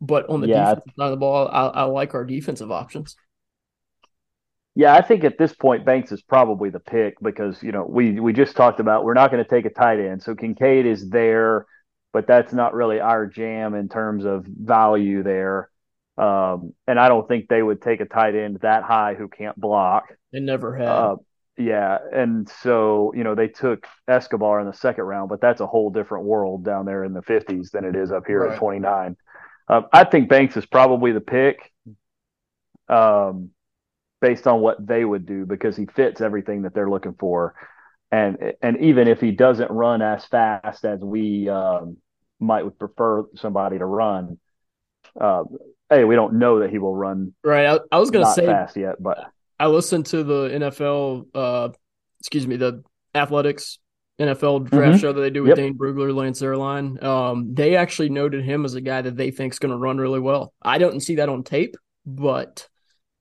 But 0.00 0.28
on 0.28 0.40
the 0.40 0.48
yeah. 0.48 0.74
defensive 0.74 0.94
side 0.98 1.04
of 1.06 1.10
the 1.12 1.16
ball, 1.18 1.48
I, 1.48 1.66
I 1.66 1.82
like 1.84 2.14
our 2.14 2.24
defensive 2.24 2.70
options. 2.70 3.16
Yeah, 4.74 4.94
I 4.94 5.02
think 5.02 5.24
at 5.24 5.36
this 5.36 5.52
point 5.52 5.84
Banks 5.84 6.12
is 6.12 6.22
probably 6.22 6.70
the 6.70 6.80
pick 6.80 7.20
because 7.20 7.62
you 7.62 7.72
know 7.72 7.84
we 7.84 8.18
we 8.18 8.32
just 8.32 8.56
talked 8.56 8.80
about 8.80 9.04
we're 9.04 9.14
not 9.14 9.30
going 9.30 9.42
to 9.42 9.48
take 9.48 9.64
a 9.64 9.70
tight 9.70 10.00
end, 10.00 10.22
so 10.22 10.34
Kincaid 10.34 10.86
is 10.86 11.08
there, 11.08 11.66
but 12.12 12.26
that's 12.26 12.52
not 12.52 12.74
really 12.74 13.00
our 13.00 13.26
jam 13.26 13.74
in 13.74 13.88
terms 13.88 14.24
of 14.24 14.44
value 14.44 15.22
there. 15.22 15.70
Um, 16.18 16.74
and 16.86 16.98
I 16.98 17.08
don't 17.08 17.26
think 17.26 17.48
they 17.48 17.62
would 17.62 17.80
take 17.80 18.00
a 18.00 18.04
tight 18.04 18.34
end 18.34 18.58
that 18.62 18.82
high 18.82 19.14
who 19.14 19.28
can't 19.28 19.58
block. 19.58 20.04
They 20.32 20.40
never 20.40 20.76
have. 20.76 20.88
Uh, 20.88 21.16
yeah, 21.56 21.98
and 22.12 22.48
so 22.62 23.12
you 23.14 23.22
know 23.22 23.34
they 23.34 23.48
took 23.48 23.86
Escobar 24.08 24.60
in 24.60 24.66
the 24.66 24.72
second 24.72 25.04
round, 25.04 25.28
but 25.28 25.40
that's 25.40 25.60
a 25.60 25.66
whole 25.66 25.90
different 25.90 26.24
world 26.24 26.64
down 26.64 26.86
there 26.86 27.04
in 27.04 27.12
the 27.12 27.20
50s 27.20 27.70
than 27.70 27.84
it 27.84 27.96
is 27.96 28.10
up 28.10 28.26
here 28.26 28.40
right. 28.40 28.52
at 28.52 28.58
29. 28.58 29.16
Uh, 29.68 29.82
I 29.92 30.04
think 30.04 30.28
Banks 30.28 30.56
is 30.56 30.66
probably 30.66 31.12
the 31.12 31.20
pick, 31.20 31.70
um, 32.88 33.50
based 34.20 34.46
on 34.46 34.60
what 34.60 34.84
they 34.84 35.04
would 35.04 35.26
do 35.26 35.46
because 35.46 35.76
he 35.76 35.86
fits 35.86 36.20
everything 36.20 36.62
that 36.62 36.74
they're 36.74 36.90
looking 36.90 37.14
for, 37.18 37.54
and 38.12 38.38
and 38.60 38.78
even 38.78 39.08
if 39.08 39.20
he 39.20 39.30
doesn't 39.30 39.70
run 39.70 40.02
as 40.02 40.24
fast 40.24 40.84
as 40.84 41.00
we 41.00 41.48
um, 41.48 41.96
might 42.38 42.78
prefer 42.78 43.24
somebody 43.36 43.78
to 43.78 43.84
run, 43.84 44.38
uh, 45.20 45.44
hey, 45.88 46.04
we 46.04 46.14
don't 46.14 46.34
know 46.34 46.60
that 46.60 46.70
he 46.70 46.78
will 46.78 46.94
run. 46.94 47.34
Right. 47.44 47.66
I, 47.66 47.78
I 47.92 47.98
was 47.98 48.10
going 48.10 48.24
to 48.24 48.32
say 48.32 48.46
fast 48.46 48.76
yet, 48.76 48.96
but 49.00 49.18
I 49.58 49.66
listened 49.66 50.06
to 50.06 50.24
the 50.24 50.48
NFL, 50.48 51.26
uh, 51.34 51.68
excuse 52.20 52.46
me, 52.46 52.56
the 52.56 52.82
athletics 53.14 53.78
NFL 54.20 54.68
draft 54.68 54.92
mm-hmm. 54.92 54.96
show 54.98 55.12
that 55.12 55.20
they 55.20 55.30
do 55.30 55.42
with 55.42 55.50
yep. 55.50 55.56
Dane 55.56 55.78
Brugler, 55.78 56.14
Lance 56.14 56.42
Zierlein. 56.42 57.02
Um, 57.02 57.54
they 57.54 57.76
actually 57.76 58.10
noted 58.10 58.44
him 58.44 58.64
as 58.64 58.74
a 58.74 58.80
guy 58.80 59.02
that 59.02 59.16
they 59.16 59.30
think 59.30 59.52
is 59.52 59.58
going 59.58 59.72
to 59.72 59.78
run 59.78 59.98
really 59.98 60.20
well. 60.20 60.52
I 60.60 60.78
don't 60.78 61.00
see 61.00 61.16
that 61.16 61.28
on 61.28 61.42
tape, 61.42 61.76
but 62.04 62.68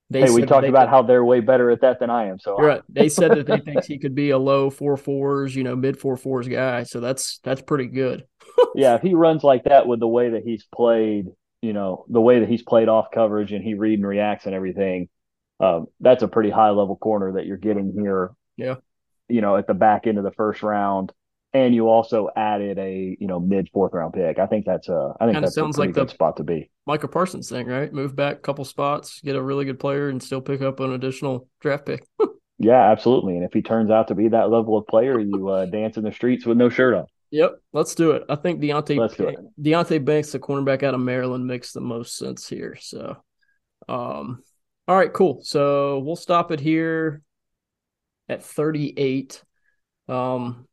they 0.09 0.21
hey, 0.21 0.31
we 0.31 0.41
talked 0.43 0.67
about 0.67 0.87
could, 0.87 0.89
how 0.89 1.01
they're 1.03 1.23
way 1.23 1.39
better 1.39 1.69
at 1.69 1.81
that 1.81 1.99
than 1.99 2.09
I 2.09 2.27
am. 2.27 2.39
So 2.39 2.57
right. 2.57 2.81
they 2.89 3.09
said 3.09 3.31
that 3.31 3.45
they 3.45 3.59
think 3.59 3.85
he 3.85 3.99
could 3.99 4.15
be 4.15 4.31
a 4.31 4.37
low 4.37 4.69
four 4.69 4.97
fours, 4.97 5.55
you 5.55 5.63
know, 5.63 5.75
mid 5.75 5.99
four 5.99 6.17
fours 6.17 6.47
guy. 6.47 6.83
So 6.83 6.99
that's 6.99 7.39
that's 7.43 7.61
pretty 7.61 7.87
good. 7.87 8.25
yeah, 8.75 8.95
if 8.95 9.01
he 9.01 9.13
runs 9.13 9.43
like 9.43 9.65
that 9.65 9.87
with 9.87 9.99
the 9.99 10.07
way 10.07 10.31
that 10.31 10.43
he's 10.43 10.65
played 10.73 11.27
you 11.61 11.73
know 11.73 12.05
the 12.09 12.21
way 12.21 12.39
that 12.39 12.49
he's 12.49 12.63
played 12.63 12.89
off 12.89 13.11
coverage 13.13 13.51
and 13.51 13.63
he 13.63 13.73
read 13.73 13.99
and 13.99 14.07
reacts 14.07 14.45
and 14.45 14.55
everything 14.55 15.09
um, 15.59 15.87
that's 15.99 16.23
a 16.23 16.27
pretty 16.27 16.49
high 16.49 16.69
level 16.69 16.95
corner 16.95 17.33
that 17.33 17.45
you're 17.45 17.57
getting 17.57 17.91
here 17.93 18.31
yeah 18.57 18.75
you 19.27 19.41
know 19.41 19.57
at 19.57 19.67
the 19.67 19.73
back 19.73 20.07
end 20.07 20.17
of 20.17 20.23
the 20.23 20.31
first 20.31 20.63
round 20.63 21.11
and 21.53 21.73
you 21.73 21.87
also 21.87 22.29
added 22.35 22.77
a 22.77 23.17
you 23.19 23.27
know 23.27 23.39
mid 23.39 23.69
fourth 23.73 23.93
round 23.93 24.13
pick 24.13 24.39
i 24.39 24.45
think 24.45 24.65
that's 24.65 24.87
a 24.89 25.13
i 25.19 25.25
think 25.25 25.35
Kinda 25.35 25.47
that's 25.47 25.55
sounds 25.55 25.77
a 25.77 25.81
like 25.81 25.93
good 25.93 26.07
the 26.07 26.11
spot 26.11 26.37
to 26.37 26.43
be 26.43 26.69
Micah 26.85 27.07
Parsons 27.07 27.49
thing 27.49 27.67
right 27.67 27.91
move 27.91 28.15
back 28.15 28.37
a 28.37 28.39
couple 28.39 28.65
spots 28.65 29.21
get 29.21 29.35
a 29.35 29.41
really 29.41 29.65
good 29.65 29.79
player 29.79 30.09
and 30.09 30.21
still 30.21 30.41
pick 30.41 30.61
up 30.61 30.79
an 30.79 30.93
additional 30.93 31.47
draft 31.59 31.85
pick 31.85 32.05
yeah 32.59 32.91
absolutely 32.91 33.35
and 33.35 33.43
if 33.43 33.53
he 33.53 33.61
turns 33.61 33.89
out 33.89 34.07
to 34.07 34.15
be 34.15 34.27
that 34.27 34.49
level 34.49 34.77
of 34.77 34.85
player 34.87 35.19
you 35.19 35.49
uh, 35.49 35.65
dance 35.65 35.97
in 35.97 36.03
the 36.03 36.11
streets 36.11 36.45
with 36.45 36.57
no 36.57 36.69
shirt 36.69 36.93
on 36.93 37.05
Yep, 37.31 37.61
let's 37.73 37.93
do 37.93 38.11
it. 38.11 38.23
I 38.27 38.35
think 38.35 38.59
Deonte 38.59 38.97
let's 38.97 39.15
do 39.15 39.27
it. 39.27 39.37
Deonte 39.61 40.03
Banks, 40.03 40.31
the 40.31 40.39
cornerback 40.39 40.81
out 40.81 40.95
of 40.95 40.99
Maryland, 40.99 41.45
makes 41.45 41.73
the 41.73 41.79
most 41.79 42.17
sense 42.17 42.49
here. 42.49 42.75
So, 42.79 43.17
um, 43.87 44.43
all 44.87 44.95
All 44.95 44.97
right, 44.97 45.13
cool. 45.13 45.41
So 45.43 45.99
we'll 45.99 46.15
stop 46.15 46.51
it 46.51 46.59
here 46.59 47.21
at 48.27 48.43
38. 48.43 49.43
Um, 50.07 50.67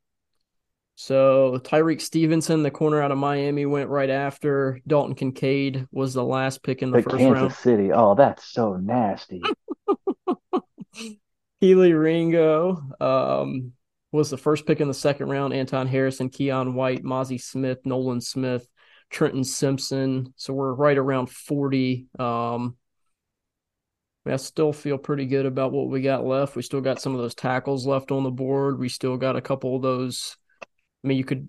so 0.97 1.61
Tyrique 1.63 2.01
Stevenson, 2.01 2.63
the 2.63 2.71
corner 2.71 3.03
out 3.03 3.13
of 3.13 3.19
Miami, 3.19 3.67
went 3.67 3.91
right 3.91 4.09
after. 4.09 4.81
Dalton 4.87 5.15
Kincaid 5.15 5.87
was 5.93 6.15
the 6.15 6.25
last 6.25 6.63
pick 6.63 6.83
in 6.83 6.91
the, 6.91 6.99
the 6.99 7.03
first 7.03 7.17
Kansas 7.19 7.41
round. 7.41 7.53
City. 7.53 7.93
Oh, 7.93 8.15
that's 8.15 8.45
so 8.45 8.77
nasty. 8.77 9.43
Kelee 11.63 11.93
Ringo 11.93 12.83
um, 12.99 13.73
was 14.11 14.31
the 14.31 14.39
first 14.39 14.67
pick 14.67 14.81
in 14.81 14.89
the 14.89 14.95
second 14.95 15.29
round. 15.29 15.53
Anton 15.53 15.87
Harrison, 15.87 16.31
Keion 16.31 16.73
White, 16.73 17.05
Mazi 17.05 17.39
Smith, 17.39 17.79
Nolan 17.85 18.23
Smith, 18.23 18.67
Trenton 19.11 19.45
Simpson. 19.45 20.33
So 20.37 20.55
we're 20.55 20.73
right 20.73 20.97
around 20.97 21.31
40. 21.31 22.07
Um, 22.19 22.77
I 24.27 24.37
still 24.37 24.73
feel 24.73 24.97
pretty 24.99 25.27
good 25.27 25.45
about 25.47 25.73
what 25.73 25.89
we 25.89 26.01
got 26.01 26.25
left. 26.25 26.57
We 26.57 26.63
still 26.63 26.81
got 26.81 27.01
some 27.01 27.15
of 27.15 27.21
those 27.21 27.35
tackles 27.35 27.87
left 27.87 28.11
on 28.11 28.25
the 28.25 28.31
board. 28.31 28.79
We 28.79 28.89
still 28.89 29.17
got 29.19 29.37
a 29.37 29.43
couple 29.43 29.77
of 29.77 29.83
those. 29.83 30.37
I 31.07 31.09
mean, 31.09 31.19
you 31.19 31.25
could 31.25 31.49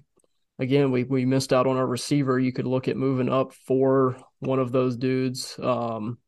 again, 0.60 0.91
we 0.91 1.04
we 1.04 1.26
missed 1.26 1.52
out 1.52 1.65
on 1.65 1.78
our 1.78 1.88
receiver. 1.88 2.38
You 2.39 2.54
could 2.54 2.67
look 2.67 2.88
at 2.88 2.96
moving 2.96 3.28
up 3.28 3.54
for 3.54 4.17
one 4.38 4.60
of 4.60 4.72
those 4.72 4.98
dudes. 4.98 5.58
Um, 5.60 6.20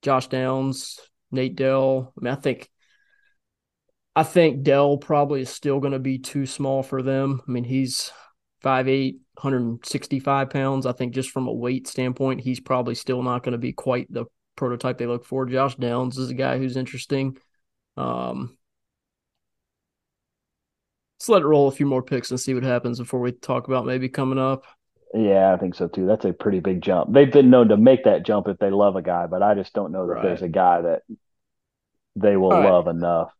Josh 0.00 0.28
Downs, 0.28 0.98
Nate 1.30 1.54
Dell. 1.54 2.14
I 2.16 2.24
mean, 2.24 2.32
I 2.32 2.36
think 2.36 2.70
I 4.16 4.22
think 4.22 4.62
Dell 4.62 4.96
probably 4.96 5.42
is 5.42 5.50
still 5.50 5.80
going 5.80 5.92
to 5.92 5.98
be 5.98 6.18
too 6.18 6.46
small 6.46 6.82
for 6.82 7.02
them. 7.02 7.42
I 7.46 7.50
mean, 7.50 7.64
he's 7.64 8.10
5'8, 8.64 9.16
165 9.34 10.48
pounds. 10.48 10.86
I 10.86 10.92
think 10.92 11.12
just 11.12 11.30
from 11.30 11.46
a 11.46 11.52
weight 11.52 11.86
standpoint, 11.86 12.40
he's 12.40 12.60
probably 12.60 12.94
still 12.94 13.22
not 13.22 13.42
going 13.42 13.52
to 13.52 13.58
be 13.58 13.74
quite 13.74 14.10
the 14.10 14.24
prototype 14.56 14.96
they 14.96 15.06
look 15.06 15.26
for. 15.26 15.44
Josh 15.44 15.76
Downs 15.76 16.16
is 16.16 16.30
a 16.30 16.34
guy 16.34 16.56
who's 16.56 16.78
interesting. 16.78 17.36
Um, 17.98 18.56
let's 21.22 21.28
let 21.28 21.42
it 21.42 21.46
roll 21.46 21.68
a 21.68 21.70
few 21.70 21.86
more 21.86 22.02
picks 22.02 22.32
and 22.32 22.40
see 22.40 22.52
what 22.52 22.64
happens 22.64 22.98
before 22.98 23.20
we 23.20 23.30
talk 23.30 23.68
about 23.68 23.86
maybe 23.86 24.08
coming 24.08 24.40
up. 24.40 24.64
Yeah, 25.14 25.52
I 25.52 25.56
think 25.56 25.76
so 25.76 25.86
too. 25.86 26.04
That's 26.04 26.24
a 26.24 26.32
pretty 26.32 26.58
big 26.58 26.82
jump. 26.82 27.12
They've 27.12 27.30
been 27.30 27.48
known 27.48 27.68
to 27.68 27.76
make 27.76 28.02
that 28.04 28.26
jump 28.26 28.48
if 28.48 28.58
they 28.58 28.70
love 28.70 28.96
a 28.96 29.02
guy, 29.02 29.28
but 29.28 29.40
I 29.40 29.54
just 29.54 29.72
don't 29.72 29.92
know 29.92 30.08
that 30.08 30.14
right. 30.14 30.22
there's 30.24 30.42
a 30.42 30.48
guy 30.48 30.80
that 30.80 31.02
they 32.16 32.36
will 32.36 32.50
right. 32.50 32.68
love 32.68 32.88
enough. 32.88 33.32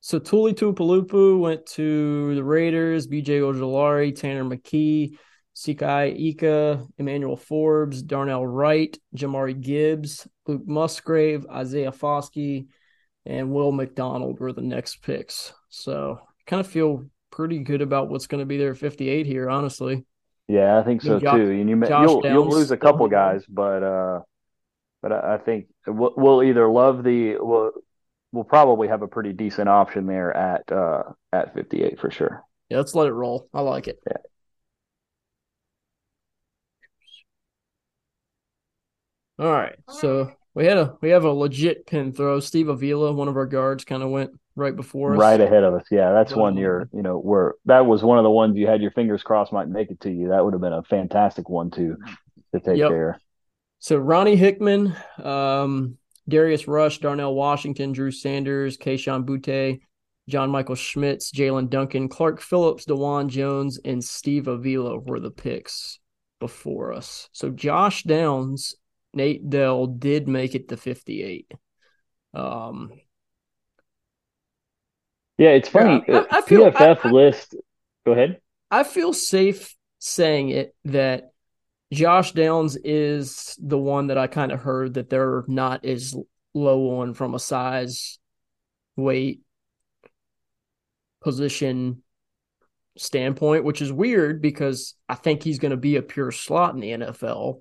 So 0.00 0.18
Tuli 0.18 0.52
Tuipulotu 0.52 1.40
went 1.40 1.64
to 1.68 2.34
the 2.34 2.44
Raiders, 2.44 3.06
BJ 3.06 3.40
Ojulari, 3.40 4.14
Tanner 4.14 4.44
McKee, 4.44 5.16
Siaki 5.56 6.32
Ika, 6.32 6.86
Emmanuel 6.98 7.38
Forbes, 7.38 8.02
Darnell 8.02 8.46
Wright, 8.46 8.94
Jahmyr 9.16 9.58
Gibbs, 9.58 10.28
Luke 10.46 10.66
Musgrave, 10.66 11.46
Isaiah 11.50 11.92
Foskey, 11.92 12.66
and 13.24 13.52
Will 13.52 13.72
McDonald 13.72 14.38
were 14.38 14.52
the 14.52 14.60
next 14.60 15.00
picks. 15.00 15.54
So 15.70 16.20
kind 16.46 16.60
of 16.60 16.66
feel 16.66 17.06
pretty 17.30 17.58
good 17.58 17.82
about 17.82 18.08
what's 18.08 18.26
going 18.26 18.40
to 18.40 18.46
be 18.46 18.56
there 18.56 18.72
at 18.72 18.78
58 18.78 19.26
here, 19.26 19.50
honestly. 19.50 20.04
Yeah, 20.46 20.78
I 20.78 20.82
think 20.82 21.02
so 21.02 21.18
Josh, 21.18 21.36
too. 21.36 21.50
And 21.50 21.68
you 21.68 21.82
you'll 21.88 22.22
you'll 22.24 22.48
lose 22.48 22.70
a 22.70 22.76
couple 22.76 23.08
guys, 23.08 23.44
but 23.48 23.82
uh, 23.82 24.20
but 25.00 25.12
I, 25.12 25.38
think 25.38 25.66
we'll, 25.86 26.12
we'll, 26.16 26.42
either 26.42 26.68
love 26.68 27.02
the 27.02 27.36
we'll 27.38 27.72
we'll 28.32 28.44
probably 28.44 28.88
have 28.88 29.02
a 29.02 29.08
pretty 29.08 29.32
decent 29.32 29.68
option 29.68 30.06
there 30.06 30.36
at 30.36 30.70
uh 30.70 31.02
at 31.32 31.54
58 31.54 31.98
for 31.98 32.10
sure. 32.10 32.42
Yeah, 32.68 32.78
let's 32.78 32.94
let 32.94 33.06
it 33.06 33.12
roll. 33.12 33.48
I 33.54 33.62
like 33.62 33.88
it. 33.88 33.98
Yeah. 34.06 34.16
All 39.38 39.50
right. 39.50 39.76
So 39.90 40.30
we 40.54 40.66
had 40.66 40.76
a 40.76 40.96
we 41.00 41.10
have 41.10 41.24
a 41.24 41.32
legit 41.32 41.86
pin 41.86 42.12
throw. 42.12 42.38
Steve 42.40 42.68
Avila, 42.68 43.12
one 43.12 43.28
of 43.28 43.36
our 43.36 43.46
guards, 43.46 43.84
kind 43.84 44.02
of 44.02 44.10
went 44.10 44.30
right 44.56 44.74
before 44.74 45.14
us. 45.14 45.18
Right 45.18 45.40
ahead 45.40 45.64
of 45.64 45.74
us. 45.74 45.84
Yeah, 45.90 46.12
that's 46.12 46.32
um, 46.32 46.40
one 46.40 46.56
you're 46.56 46.88
you 46.92 47.02
know, 47.02 47.18
where 47.18 47.54
that 47.66 47.86
was 47.86 48.02
one 48.02 48.18
of 48.18 48.24
the 48.24 48.30
ones 48.30 48.56
you 48.56 48.66
had 48.66 48.82
your 48.82 48.90
fingers 48.92 49.22
crossed 49.22 49.52
might 49.52 49.68
make 49.68 49.90
it 49.90 50.00
to 50.00 50.10
you. 50.10 50.28
That 50.28 50.44
would 50.44 50.54
have 50.54 50.60
been 50.60 50.72
a 50.72 50.82
fantastic 50.82 51.48
one 51.48 51.70
to 51.72 51.96
to 52.52 52.60
take 52.60 52.78
yep. 52.78 52.90
there. 52.90 53.20
So 53.78 53.96
Ronnie 53.96 54.36
Hickman, 54.36 54.96
um, 55.22 55.98
Darius 56.28 56.66
Rush, 56.66 56.98
Darnell 56.98 57.34
Washington, 57.34 57.92
Drew 57.92 58.10
Sanders, 58.10 58.78
Kayshon 58.78 59.24
Boutte, 59.24 59.80
John 60.28 60.50
Michael 60.50 60.74
Schmitz, 60.74 61.30
Jaelyn 61.30 61.68
Duncan, 61.68 62.08
Clark 62.08 62.40
Phillips, 62.40 62.86
Dawand 62.86 63.28
Jones, 63.28 63.78
and 63.84 64.02
Steve 64.02 64.48
Avila 64.48 64.98
were 64.98 65.20
the 65.20 65.30
picks 65.30 65.98
before 66.40 66.92
us. 66.92 67.28
So 67.32 67.50
Josh 67.50 68.04
Downs 68.04 68.74
Nate 69.14 69.48
Dell 69.48 69.86
did 69.86 70.28
make 70.28 70.54
it 70.54 70.68
to 70.68 70.76
58. 70.76 71.52
Um, 72.34 72.90
yeah, 75.38 75.50
it's 75.50 75.68
funny. 75.68 76.04
I, 76.08 76.12
I, 76.12 76.26
I 76.38 76.40
feel, 76.42 76.70
PFF 76.70 77.04
I, 77.04 77.10
list. 77.10 77.54
Go 78.06 78.12
ahead. 78.12 78.40
I 78.70 78.84
feel 78.84 79.12
safe 79.12 79.74
saying 79.98 80.50
it 80.50 80.74
that 80.84 81.32
Josh 81.92 82.32
Downs 82.32 82.76
is 82.76 83.56
the 83.60 83.78
one 83.78 84.08
that 84.08 84.18
I 84.18 84.26
kind 84.26 84.52
of 84.52 84.60
heard 84.60 84.94
that 84.94 85.10
they're 85.10 85.44
not 85.46 85.84
as 85.84 86.14
low 86.54 87.00
on 87.00 87.14
from 87.14 87.34
a 87.34 87.38
size, 87.38 88.18
weight, 88.96 89.40
position 91.22 92.02
standpoint, 92.96 93.64
which 93.64 93.82
is 93.82 93.92
weird 93.92 94.40
because 94.40 94.94
I 95.08 95.14
think 95.14 95.42
he's 95.42 95.58
going 95.58 95.70
to 95.70 95.76
be 95.76 95.96
a 95.96 96.02
pure 96.02 96.30
slot 96.30 96.74
in 96.74 96.80
the 96.80 96.90
NFL 96.90 97.60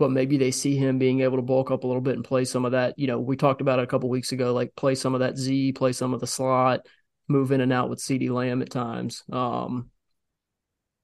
but 0.00 0.10
maybe 0.10 0.38
they 0.38 0.50
see 0.50 0.76
him 0.76 0.98
being 0.98 1.20
able 1.20 1.36
to 1.36 1.42
bulk 1.42 1.70
up 1.70 1.84
a 1.84 1.86
little 1.86 2.00
bit 2.00 2.14
and 2.14 2.24
play 2.24 2.46
some 2.46 2.64
of 2.64 2.72
that. 2.72 2.98
You 2.98 3.06
know, 3.06 3.20
we 3.20 3.36
talked 3.36 3.60
about 3.60 3.78
it 3.78 3.82
a 3.82 3.86
couple 3.86 4.08
weeks 4.08 4.32
ago, 4.32 4.54
like 4.54 4.74
play 4.74 4.94
some 4.94 5.12
of 5.12 5.20
that 5.20 5.36
Z, 5.36 5.72
play 5.72 5.92
some 5.92 6.14
of 6.14 6.20
the 6.20 6.26
slot, 6.26 6.86
move 7.30 7.52
in 7.52 7.60
and 7.60 7.72
out 7.72 7.88
with 7.88 8.00
CeeDee 8.00 8.30
Lamb 8.30 8.60
at 8.60 8.70
times. 8.70 9.22
Um, 9.32 9.90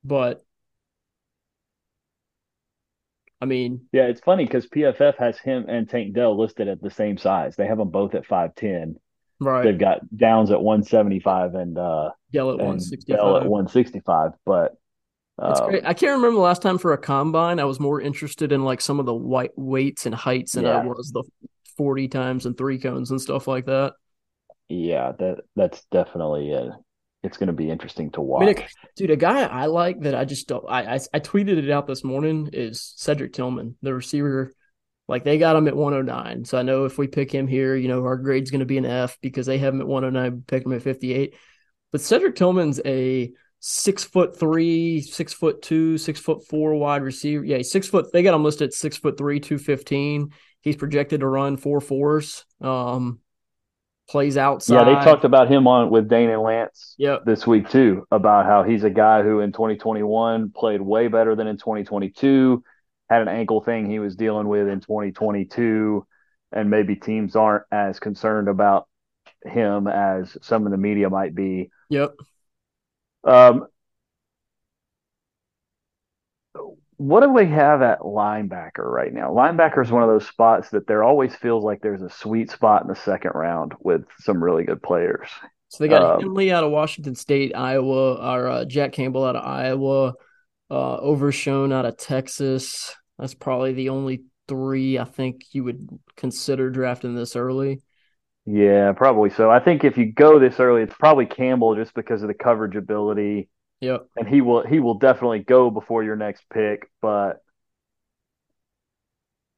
but 0.04 0.42
I 3.40 3.44
mean, 3.44 3.82
yeah, 3.92 4.04
it's 4.04 4.20
funny 4.20 4.44
because 4.44 4.66
PFF 4.66 5.16
has 5.18 5.38
him 5.38 5.66
and 5.68 5.88
Tank 5.88 6.14
Dell 6.14 6.38
listed 6.38 6.68
at 6.68 6.82
the 6.82 6.90
same 6.90 7.16
size. 7.16 7.54
They 7.56 7.66
have 7.66 7.78
them 7.78 7.90
both 7.90 8.14
at 8.14 8.26
five 8.26 8.54
ten. 8.54 8.96
Right. 9.38 9.64
They've 9.64 9.78
got 9.78 10.00
Downs 10.16 10.50
at 10.50 10.60
one 10.60 10.82
seventy 10.82 11.20
five 11.20 11.54
and 11.54 11.78
uh 11.78 12.10
Dell 12.32 12.50
at 12.50 12.58
one 12.58 12.80
sixty 12.80 13.12
five. 13.12 13.18
Dell 13.18 13.36
at 13.36 13.46
one 13.46 13.68
sixty 13.68 14.00
five, 14.00 14.32
but 14.44 14.72
it's 15.42 15.60
um, 15.60 15.68
great. 15.68 15.84
I 15.84 15.92
can't 15.92 16.16
remember 16.16 16.36
the 16.36 16.42
last 16.42 16.62
time 16.62 16.78
for 16.78 16.92
a 16.92 16.98
combine. 16.98 17.60
I 17.60 17.64
was 17.64 17.78
more 17.78 18.00
interested 18.00 18.52
in 18.52 18.64
like 18.64 18.80
some 18.80 18.98
of 18.98 19.06
the 19.06 19.14
white 19.14 19.52
weights 19.56 20.06
and 20.06 20.14
heights 20.14 20.52
than 20.52 20.64
yeah. 20.64 20.78
I 20.78 20.84
was 20.84 21.12
the 21.12 21.24
forty 21.76 22.08
times 22.08 22.46
and 22.46 22.56
three 22.56 22.78
cones 22.78 23.10
and 23.10 23.20
stuff 23.20 23.46
like 23.46 23.66
that. 23.66 23.92
Yeah, 24.68 25.12
that 25.18 25.38
that's 25.55 25.85
definitely 25.92 26.52
a, 26.52 26.79
it's 27.22 27.38
going 27.38 27.48
to 27.48 27.52
be 27.52 27.70
interesting 27.70 28.11
to 28.12 28.20
watch. 28.20 28.42
I 28.42 28.46
mean, 28.46 28.66
dude, 28.96 29.11
a 29.11 29.16
guy 29.16 29.42
I 29.42 29.66
like 29.66 30.00
that 30.00 30.14
I 30.14 30.24
just 30.24 30.48
don't. 30.48 30.64
I, 30.68 30.94
I 30.94 31.00
I 31.14 31.20
tweeted 31.20 31.59
it 31.59 31.70
out 31.70 31.87
this 31.87 32.05
morning 32.05 32.50
is 32.52 32.94
Cedric 32.96 33.33
Tillman, 33.33 33.76
the 33.83 33.94
receiver. 33.94 34.52
Like 35.09 35.22
they 35.22 35.38
got 35.38 35.55
him 35.55 35.68
at 35.68 35.76
109, 35.76 36.44
so 36.44 36.59
I 36.59 36.62
know 36.62 36.85
if 36.85 36.98
we 36.98 37.07
pick 37.07 37.31
him 37.31 37.46
here, 37.46 37.76
you 37.76 37.87
know 37.87 38.05
our 38.05 38.16
grade's 38.16 38.50
going 38.50 38.61
to 38.61 38.66
be 38.66 38.79
an 38.79 38.85
F 38.85 39.18
because 39.20 39.46
they 39.46 39.59
have 39.59 39.72
him 39.72 39.81
at 39.81 39.87
109, 39.87 40.42
pick 40.48 40.66
him 40.66 40.72
at 40.72 40.83
58. 40.83 41.35
But 41.92 42.00
Cedric 42.00 42.35
Tillman's 42.35 42.81
a 42.85 43.33
six 43.61 44.05
foot 44.05 44.38
three, 44.38 45.00
six 45.00 45.33
foot 45.33 45.62
two, 45.62 45.98
six 45.98 46.18
foot 46.20 46.46
four 46.48 46.74
wide 46.74 47.02
receiver. 47.02 47.44
Yeah, 47.44 47.62
six 47.62 47.88
foot. 47.88 48.12
They 48.12 48.22
got 48.22 48.35
him 48.35 48.44
listed 48.44 48.68
at 48.68 48.74
six 48.74 48.96
foot 48.96 49.16
three, 49.16 49.40
two 49.40 49.59
fifteen. 49.59 50.33
He's 50.61 50.76
projected 50.76 51.20
to 51.20 51.29
run 51.29 51.57
four 51.57 51.81
fours. 51.81 52.44
Um, 52.61 53.20
plays 54.08 54.36
outside. 54.36 54.74
Yeah, 54.74 54.84
they 54.84 55.04
talked 55.04 55.24
about 55.24 55.50
him 55.50 55.66
on 55.66 55.90
with 55.90 56.08
Dane 56.08 56.30
and 56.30 56.42
Lance 56.42 56.94
yep. 56.98 57.24
this 57.24 57.46
week 57.46 57.68
too 57.68 58.06
about 58.10 58.46
how 58.46 58.62
he's 58.62 58.84
a 58.84 58.90
guy 58.90 59.22
who 59.22 59.40
in 59.40 59.52
2021 59.52 60.50
played 60.50 60.80
way 60.80 61.08
better 61.08 61.34
than 61.34 61.46
in 61.46 61.56
2022. 61.56 62.62
Had 63.08 63.22
an 63.22 63.28
ankle 63.28 63.60
thing 63.60 63.88
he 63.88 63.98
was 63.98 64.16
dealing 64.16 64.48
with 64.48 64.68
in 64.68 64.80
2022, 64.80 66.06
and 66.52 66.70
maybe 66.70 66.96
teams 66.96 67.36
aren't 67.36 67.64
as 67.70 68.00
concerned 68.00 68.48
about 68.48 68.88
him 69.44 69.86
as 69.86 70.36
some 70.42 70.66
of 70.66 70.72
the 70.72 70.78
media 70.78 71.08
might 71.08 71.34
be. 71.34 71.70
Yep. 71.88 72.14
Um, 73.24 73.66
what 76.96 77.22
do 77.22 77.30
we 77.30 77.46
have 77.46 77.82
at 77.82 78.00
linebacker 78.00 78.85
right 78.85 79.12
now? 79.12 79.30
Linebacker 79.30 79.82
is 79.82 79.90
one 79.90 80.02
of 80.02 80.09
those 80.09 80.26
spots 80.26 80.70
that 80.70 80.87
there 80.87 81.02
always 81.02 81.35
feels 81.37 81.62
like 81.62 81.80
there's 81.80 82.02
a 82.02 82.11
sweet 82.11 82.50
spot 82.50 82.82
in 82.82 82.88
the 82.88 82.96
second 82.96 83.32
round 83.35 83.74
with 83.80 84.04
some 84.20 84.42
really 84.42 84.64
good 84.64 84.82
players. 84.82 85.28
So 85.68 85.85
they 85.85 85.88
got 85.88 86.02
um, 86.02 86.20
Henley 86.20 86.52
out 86.52 86.64
of 86.64 86.70
Washington 86.70 87.14
State, 87.14 87.52
Iowa, 87.54 88.14
or 88.14 88.48
uh, 88.48 88.64
Jack 88.64 88.92
Campbell 88.92 89.24
out 89.24 89.37
of 89.37 89.44
Iowa, 89.44 90.14
uh, 90.70 90.96
Overshown 90.96 91.72
out 91.72 91.85
of 91.85 91.98
Texas. 91.98 92.94
That's 93.18 93.35
probably 93.35 93.72
the 93.72 93.90
only 93.90 94.22
three 94.48 94.98
I 94.98 95.04
think 95.04 95.42
you 95.52 95.64
would 95.64 95.88
consider 96.16 96.70
drafting 96.70 97.14
this 97.14 97.37
early. 97.37 97.80
Yeah, 98.46 98.92
probably 98.92 99.30
so. 99.30 99.50
I 99.50 99.59
think 99.59 99.82
if 99.82 99.98
you 99.98 100.12
go 100.12 100.38
this 100.38 100.61
early, 100.61 100.82
it's 100.82 100.94
probably 100.94 101.26
Campbell 101.26 101.74
just 101.74 101.94
because 101.94 102.22
of 102.22 102.28
the 102.28 102.35
coverage 102.35 102.76
ability. 102.76 103.48
Yep. 103.80 104.06
And 104.16 104.28
he 104.28 104.40
will 104.40 104.66
he 104.66 104.80
will 104.80 104.98
definitely 104.98 105.40
go 105.40 105.70
before 105.70 106.02
your 106.02 106.16
next 106.16 106.44
pick, 106.50 106.90
but 107.02 107.42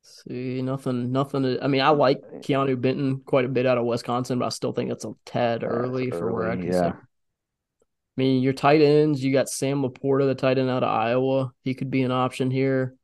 See, 0.09 0.63
nothing, 0.63 1.13
nothing. 1.13 1.43
To, 1.43 1.63
I 1.63 1.67
mean, 1.69 1.83
I 1.83 1.91
like 1.91 2.21
Keanu 2.41 2.81
Benton 2.81 3.21
quite 3.25 3.45
a 3.45 3.49
bit 3.49 3.67
out 3.67 3.79
of 3.79 3.85
Wisconsin, 3.85 4.39
but 4.39 4.47
I 4.47 4.49
still 4.49 4.73
think 4.73 4.91
it's 4.91 5.05
a 5.05 5.13
tad 5.27 5.63
early 5.63 6.11
for 6.11 6.33
where 6.33 6.51
I 6.51 6.57
can 6.57 6.67
yeah. 6.67 6.93
I 6.93 8.21
mean, 8.21 8.43
your 8.43 8.53
tight 8.53 8.81
ends, 8.81 9.23
you 9.23 9.33
got 9.33 9.49
Sam 9.49 9.83
Laporta, 9.83 10.27
the 10.27 10.35
tight 10.35 10.59
end 10.59 10.71
out 10.71 10.83
of 10.83 10.89
Iowa. 10.89 11.53
He 11.63 11.75
could 11.75 11.91
be 11.91 12.03
an 12.03 12.11
option 12.11 12.51
here. 12.51 12.97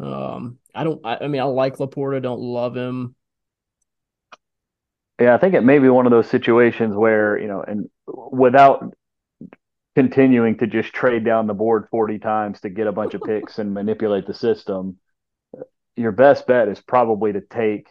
Um, 0.00 0.58
I 0.74 0.82
don't. 0.82 1.00
I, 1.04 1.18
I 1.20 1.28
mean, 1.28 1.40
I 1.40 1.44
like 1.44 1.76
Laporta. 1.76 2.20
Don't 2.20 2.40
love 2.40 2.76
him. 2.76 3.14
Yeah, 5.20 5.34
I 5.34 5.38
think 5.38 5.54
it 5.54 5.62
may 5.62 5.78
be 5.78 5.88
one 5.88 6.06
of 6.06 6.10
those 6.10 6.28
situations 6.28 6.96
where 6.96 7.38
you 7.38 7.48
know, 7.48 7.62
and 7.62 7.88
without 8.06 8.94
continuing 9.96 10.58
to 10.58 10.66
just 10.66 10.92
trade 10.92 11.24
down 11.24 11.46
the 11.46 11.54
board 11.54 11.88
40 11.90 12.18
times 12.18 12.60
to 12.60 12.68
get 12.68 12.86
a 12.86 12.92
bunch 12.92 13.14
of 13.14 13.22
picks 13.22 13.58
and 13.58 13.72
manipulate 13.72 14.26
the 14.26 14.34
system, 14.34 14.98
your 15.96 16.12
best 16.12 16.46
bet 16.46 16.68
is 16.68 16.78
probably 16.82 17.32
to 17.32 17.40
take, 17.40 17.88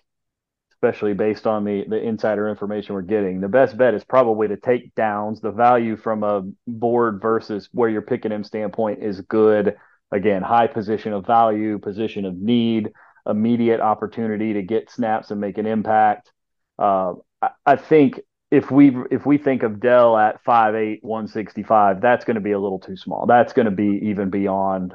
especially 0.73 1.15
based 1.15 1.47
on 1.47 1.63
the 1.63 1.83
the 1.89 1.99
insider 1.99 2.47
information 2.47 2.93
we're 2.93 3.01
getting, 3.01 3.41
the 3.41 3.47
best 3.47 3.75
bet 3.75 3.95
is 3.95 4.03
probably 4.03 4.47
to 4.47 4.55
take 4.55 4.93
downs. 4.93 5.41
The 5.41 5.49
value 5.49 5.97
from 5.97 6.23
a 6.23 6.43
board 6.67 7.23
versus 7.23 7.69
where 7.71 7.89
you're 7.89 8.03
picking 8.03 8.31
him 8.31 8.43
standpoint 8.43 9.01
is 9.01 9.21
good. 9.21 9.75
Again, 10.11 10.43
high 10.43 10.67
position 10.67 11.11
of 11.11 11.25
value, 11.25 11.79
position 11.79 12.25
of 12.25 12.37
need, 12.37 12.91
immediate 13.27 13.81
opportunity 13.81 14.53
to 14.53 14.61
get 14.61 14.91
snaps 14.91 15.31
and 15.31 15.41
make 15.41 15.57
an 15.57 15.65
impact. 15.65 16.31
Uh, 16.77 17.13
I, 17.41 17.49
I 17.65 17.75
think 17.77 18.19
if 18.51 18.71
we 18.71 18.95
if 19.11 19.25
we 19.25 19.37
think 19.37 19.63
of 19.63 19.79
Dell 19.79 20.17
at 20.17 20.43
5'8", 20.43 20.99
165, 21.03 22.01
that's 22.01 22.25
going 22.25 22.35
to 22.35 22.41
be 22.41 22.51
a 22.51 22.59
little 22.59 22.79
too 22.79 22.95
small. 22.97 23.25
That's 23.25 23.53
going 23.53 23.65
to 23.65 23.71
be 23.71 23.99
even 24.03 24.29
beyond. 24.29 24.93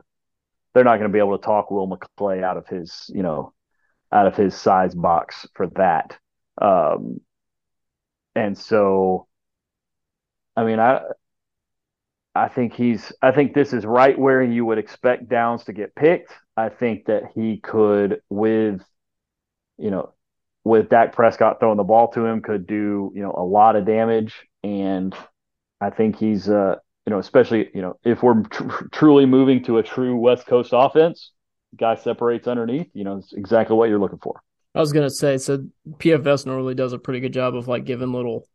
They're 0.74 0.84
not 0.84 0.98
going 0.98 1.10
to 1.10 1.12
be 1.12 1.18
able 1.18 1.36
to 1.36 1.44
talk 1.44 1.70
Will 1.70 1.88
McClay 1.88 2.44
out 2.44 2.56
of 2.56 2.68
his, 2.68 3.10
you 3.12 3.22
know, 3.22 3.52
out 4.12 4.26
of 4.26 4.36
his 4.36 4.54
size 4.54 4.94
box 4.94 5.46
for 5.54 5.66
that. 5.76 6.16
Um, 6.60 7.20
and 8.34 8.56
so, 8.56 9.26
I 10.56 10.64
mean, 10.64 10.78
I 10.78 11.02
I 12.34 12.48
think 12.48 12.74
he's 12.74 13.12
I 13.22 13.32
think 13.32 13.54
this 13.54 13.72
is 13.72 13.84
right 13.84 14.18
where 14.18 14.42
you 14.42 14.64
would 14.64 14.78
expect 14.78 15.28
Downs 15.28 15.64
to 15.64 15.72
get 15.72 15.94
picked. 15.94 16.32
I 16.56 16.68
think 16.68 17.06
that 17.06 17.24
he 17.34 17.58
could 17.58 18.22
with 18.28 18.82
you 19.78 19.90
know 19.90 20.12
with 20.64 20.88
Dak 20.88 21.14
Prescott 21.14 21.60
throwing 21.60 21.76
the 21.76 21.84
ball 21.84 22.08
to 22.12 22.24
him 22.24 22.42
could 22.42 22.66
do, 22.66 23.12
you 23.14 23.22
know, 23.22 23.34
a 23.36 23.44
lot 23.44 23.76
of 23.76 23.86
damage 23.86 24.34
and 24.62 25.14
I 25.80 25.90
think 25.90 26.18
he's 26.18 26.48
uh 26.48 26.76
you 27.06 27.10
know, 27.10 27.18
especially, 27.18 27.70
you 27.74 27.80
know, 27.80 27.98
if 28.04 28.22
we're 28.22 28.42
tr- 28.42 28.84
truly 28.92 29.26
moving 29.26 29.64
to 29.64 29.78
a 29.78 29.82
true 29.82 30.16
West 30.16 30.46
Coast 30.46 30.70
offense, 30.72 31.32
guy 31.76 31.94
separates 31.94 32.46
underneath, 32.46 32.88
you 32.92 33.04
know, 33.04 33.16
it's 33.16 33.32
exactly 33.32 33.74
what 33.74 33.88
you're 33.88 33.98
looking 33.98 34.18
for. 34.22 34.42
I 34.74 34.80
was 34.80 34.92
gonna 34.92 35.10
say, 35.10 35.38
so 35.38 35.66
PFF 35.98 36.46
normally 36.46 36.74
does 36.74 36.92
a 36.92 36.98
pretty 36.98 37.20
good 37.20 37.32
job 37.32 37.56
of 37.56 37.68
like 37.68 37.84
giving 37.84 38.12
little 38.12 38.46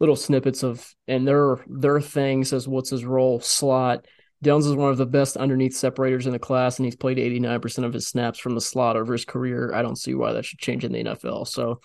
little 0.00 0.16
snippets 0.16 0.62
of 0.62 0.94
and 1.08 1.26
their 1.26 1.56
their 1.66 2.00
thing 2.00 2.44
says 2.44 2.68
what's 2.68 2.90
his 2.90 3.04
role 3.04 3.40
slot. 3.40 4.06
Downs 4.42 4.66
is 4.66 4.74
one 4.74 4.90
of 4.90 4.98
the 4.98 5.06
best 5.06 5.36
underneath 5.36 5.74
separators 5.76 6.26
in 6.26 6.32
the 6.32 6.38
class, 6.38 6.78
and 6.78 6.84
he's 6.84 6.96
played 6.96 7.18
89% 7.18 7.84
of 7.84 7.92
his 7.92 8.06
snaps 8.06 8.38
from 8.38 8.54
the 8.54 8.60
slot 8.60 8.96
over 8.96 9.12
his 9.12 9.24
career. 9.24 9.72
I 9.74 9.82
don't 9.82 9.98
see 9.98 10.14
why 10.14 10.32
that 10.32 10.44
should 10.44 10.58
change 10.58 10.84
in 10.84 10.92
the 10.92 11.04
NFL. 11.04 11.46
So, 11.46 11.80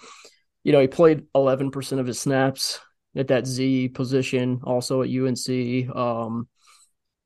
you 0.63 0.71
know, 0.71 0.81
he 0.81 0.87
played 0.87 1.23
11% 1.35 1.99
of 1.99 2.07
his 2.07 2.19
snaps 2.19 2.79
at 3.15 3.29
that 3.29 3.47
Z 3.47 3.89
position, 3.89 4.61
also 4.63 5.01
at 5.01 5.09
UNC. 5.09 5.95
Um, 5.95 6.47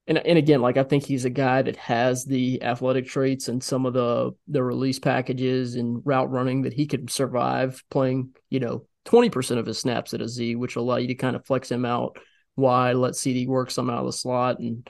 and 0.05 0.17
and 0.17 0.37
again, 0.37 0.61
like 0.61 0.77
I 0.77 0.83
think 0.83 1.05
he's 1.05 1.25
a 1.25 1.29
guy 1.29 1.61
that 1.61 1.77
has 1.77 2.25
the 2.25 2.61
athletic 2.61 3.07
traits 3.07 3.47
and 3.47 3.63
some 3.63 3.85
of 3.85 3.93
the 3.93 4.31
the 4.47 4.61
release 4.61 4.99
packages 4.99 5.75
and 5.75 6.01
route 6.05 6.29
running 6.29 6.63
that 6.63 6.73
he 6.73 6.87
could 6.87 7.09
survive 7.09 7.81
playing, 7.89 8.31
you 8.49 8.59
know, 8.59 8.85
20% 9.05 9.57
of 9.57 9.65
his 9.65 9.79
snaps 9.79 10.13
at 10.13 10.21
a 10.21 10.27
Z, 10.27 10.55
which 10.55 10.75
will 10.75 10.83
allow 10.83 10.97
you 10.97 11.07
to 11.07 11.15
kind 11.15 11.35
of 11.35 11.45
flex 11.45 11.71
him 11.71 11.85
out 11.85 12.17
wide, 12.55 12.95
let 12.95 13.13
CeeDee 13.13 13.47
work 13.47 13.71
some 13.71 13.89
out 13.89 13.99
of 13.99 14.05
the 14.05 14.13
slot. 14.13 14.59
And 14.59 14.89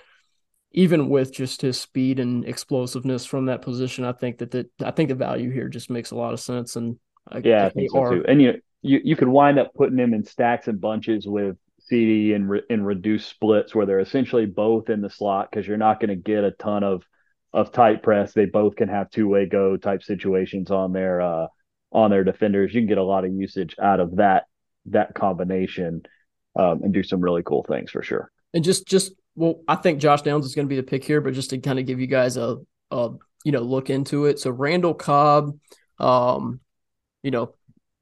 even 0.74 1.10
with 1.10 1.32
just 1.32 1.62
his 1.62 1.80
speed 1.80 2.20
and 2.20 2.46
explosiveness 2.46 3.26
from 3.26 3.46
that 3.46 3.62
position, 3.62 4.04
I 4.04 4.12
think 4.12 4.40
that 4.40 4.52
the, 4.52 4.68
I 4.84 4.92
think 4.92 5.10
the 5.10 5.16
value 5.16 5.52
here 5.52 5.70
just 5.70 5.90
makes 5.90 6.12
a 6.12 6.16
lot 6.16 6.34
of 6.34 6.40
sense. 6.40 6.76
And 6.76 6.98
I, 7.28 7.42
yeah, 7.44 7.66
I 7.66 7.70
think 7.70 7.92
so 7.92 8.00
are, 8.00 8.16
too. 8.16 8.26
And 8.28 8.42
you, 8.42 8.62
you, 8.82 9.00
you 9.04 9.16
could 9.16 9.28
wind 9.28 9.60
up 9.60 9.74
putting 9.76 9.98
him 9.98 10.14
in 10.14 10.24
stacks 10.24 10.68
and 10.68 10.82
bunches 10.82 11.28
with 11.28 11.58
CeeDee 11.92 12.36
and, 12.36 12.50
re, 12.50 12.62
and 12.70 12.86
reduced 12.86 13.30
splits 13.30 13.76
where 13.76 13.86
they're 13.86 14.00
essentially 14.00 14.46
both 14.46 14.90
in 14.90 15.02
the 15.02 15.10
slot 15.10 15.50
because 15.52 15.68
you're 15.68 15.78
not 15.78 16.00
going 16.00 16.10
to 16.10 16.16
get 16.16 16.44
a 16.44 16.52
ton 16.52 16.84
of, 16.84 17.04
of 17.54 17.72
tight 17.72 18.02
press. 18.02 18.34
They 18.34 18.46
both 18.46 18.76
can 18.76 18.90
have 18.90 19.12
two 19.12 19.28
way 19.28 19.46
go 19.46 19.78
type 19.78 20.02
situations 20.02 20.72
on 20.72 20.92
their, 20.92 21.22
uh, 21.22 21.48
on 21.92 22.10
their 22.10 22.24
defenders. 22.24 22.74
You 22.74 22.82
can 22.82 22.88
get 22.88 22.98
a 22.98 23.04
lot 23.04 23.26
of 23.26 23.32
usage 23.32 23.76
out 23.80 24.00
of 24.00 24.16
that 24.16 24.46
that 24.88 25.16
combination 25.16 26.02
um, 26.58 26.82
and 26.84 26.94
do 26.94 27.04
some 27.04 27.22
really 27.22 27.44
cool 27.44 27.64
things 27.64 27.92
for 27.92 28.04
sure. 28.04 28.32
And 28.54 28.64
just 28.64 28.88
just 28.88 29.14
well, 29.36 29.62
I 29.68 29.76
think 29.76 30.00
Josh 30.00 30.22
Downs 30.22 30.46
is 30.46 30.56
going 30.56 30.68
to 30.68 30.70
be 30.70 30.76
the 30.76 30.84
pick 30.84 31.04
here, 31.04 31.22
but 31.22 31.34
just 31.34 31.50
to 31.52 31.58
kind 31.58 31.80
of 31.80 31.86
give 31.86 32.00
you 32.00 32.08
guys 32.08 32.38
a, 32.38 32.58
a 32.92 33.10
you 33.44 33.52
know 33.52 33.62
look 33.62 33.90
into 33.90 34.26
it. 34.26 34.40
So 34.40 34.52
Randall 34.52 34.94
Cobb, 34.94 35.58
um, 36.00 36.60
you 37.24 37.32
know, 37.32 37.56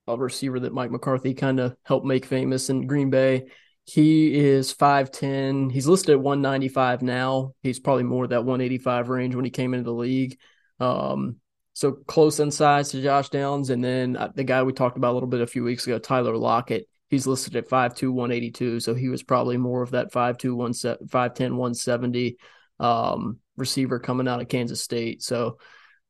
a 0.08 0.18
receiver 0.18 0.60
that 0.60 0.74
Mike 0.74 0.92
McCarthy 0.92 1.34
kind 1.34 1.60
of 1.60 1.76
helped 1.84 2.06
make 2.06 2.26
famous 2.26 2.70
in 2.70 2.88
Green 2.88 3.10
Bay. 3.10 3.46
He 3.86 4.34
is 4.34 4.74
5'10. 4.74 5.72
He's 5.72 5.88
listed 5.88 6.12
at 6.12 6.22
195 6.22 7.02
now. 7.02 7.54
He's 7.64 7.80
probably 7.80 8.04
more 8.04 8.28
that 8.28 8.46
185 8.46 9.10
range 9.10 9.36
when 9.36 9.46
he 9.46 9.52
came 9.52 9.74
into 9.74 9.86
the 9.86 9.94
league. 9.94 10.38
Um, 10.80 11.38
so 11.74 11.94
close 11.94 12.40
in 12.40 12.52
size 12.52 12.92
to 12.92 13.02
Josh 13.02 13.30
Downs. 13.30 13.70
And 13.70 13.84
then 13.84 14.16
uh, 14.18 14.32
the 14.34 14.44
guy 14.44 14.64
we 14.64 14.74
talked 14.74 14.98
about 14.98 15.12
a 15.12 15.16
little 15.16 15.30
bit 15.30 15.42
a 15.42 15.48
few 15.48 15.64
weeks 15.64 15.88
ago, 15.88 15.98
Tyler 15.98 16.38
Lockett, 16.38 16.88
he's 17.12 17.28
listed 17.28 17.58
at 17.58 17.70
5'2, 17.70 18.10
182. 18.10 18.80
So 18.80 18.96
he 18.96 19.10
was 19.10 19.22
probably 19.22 19.58
more 19.58 19.84
of 19.84 19.92
that 19.92 20.12
5'2, 20.12 20.56
5'10, 20.56 21.10
170 21.10 22.38
um, 22.80 23.40
receiver 23.58 24.00
coming 24.00 24.30
out 24.30 24.42
of 24.42 24.48
Kansas 24.48 24.82
State. 24.82 25.22
So 25.22 25.60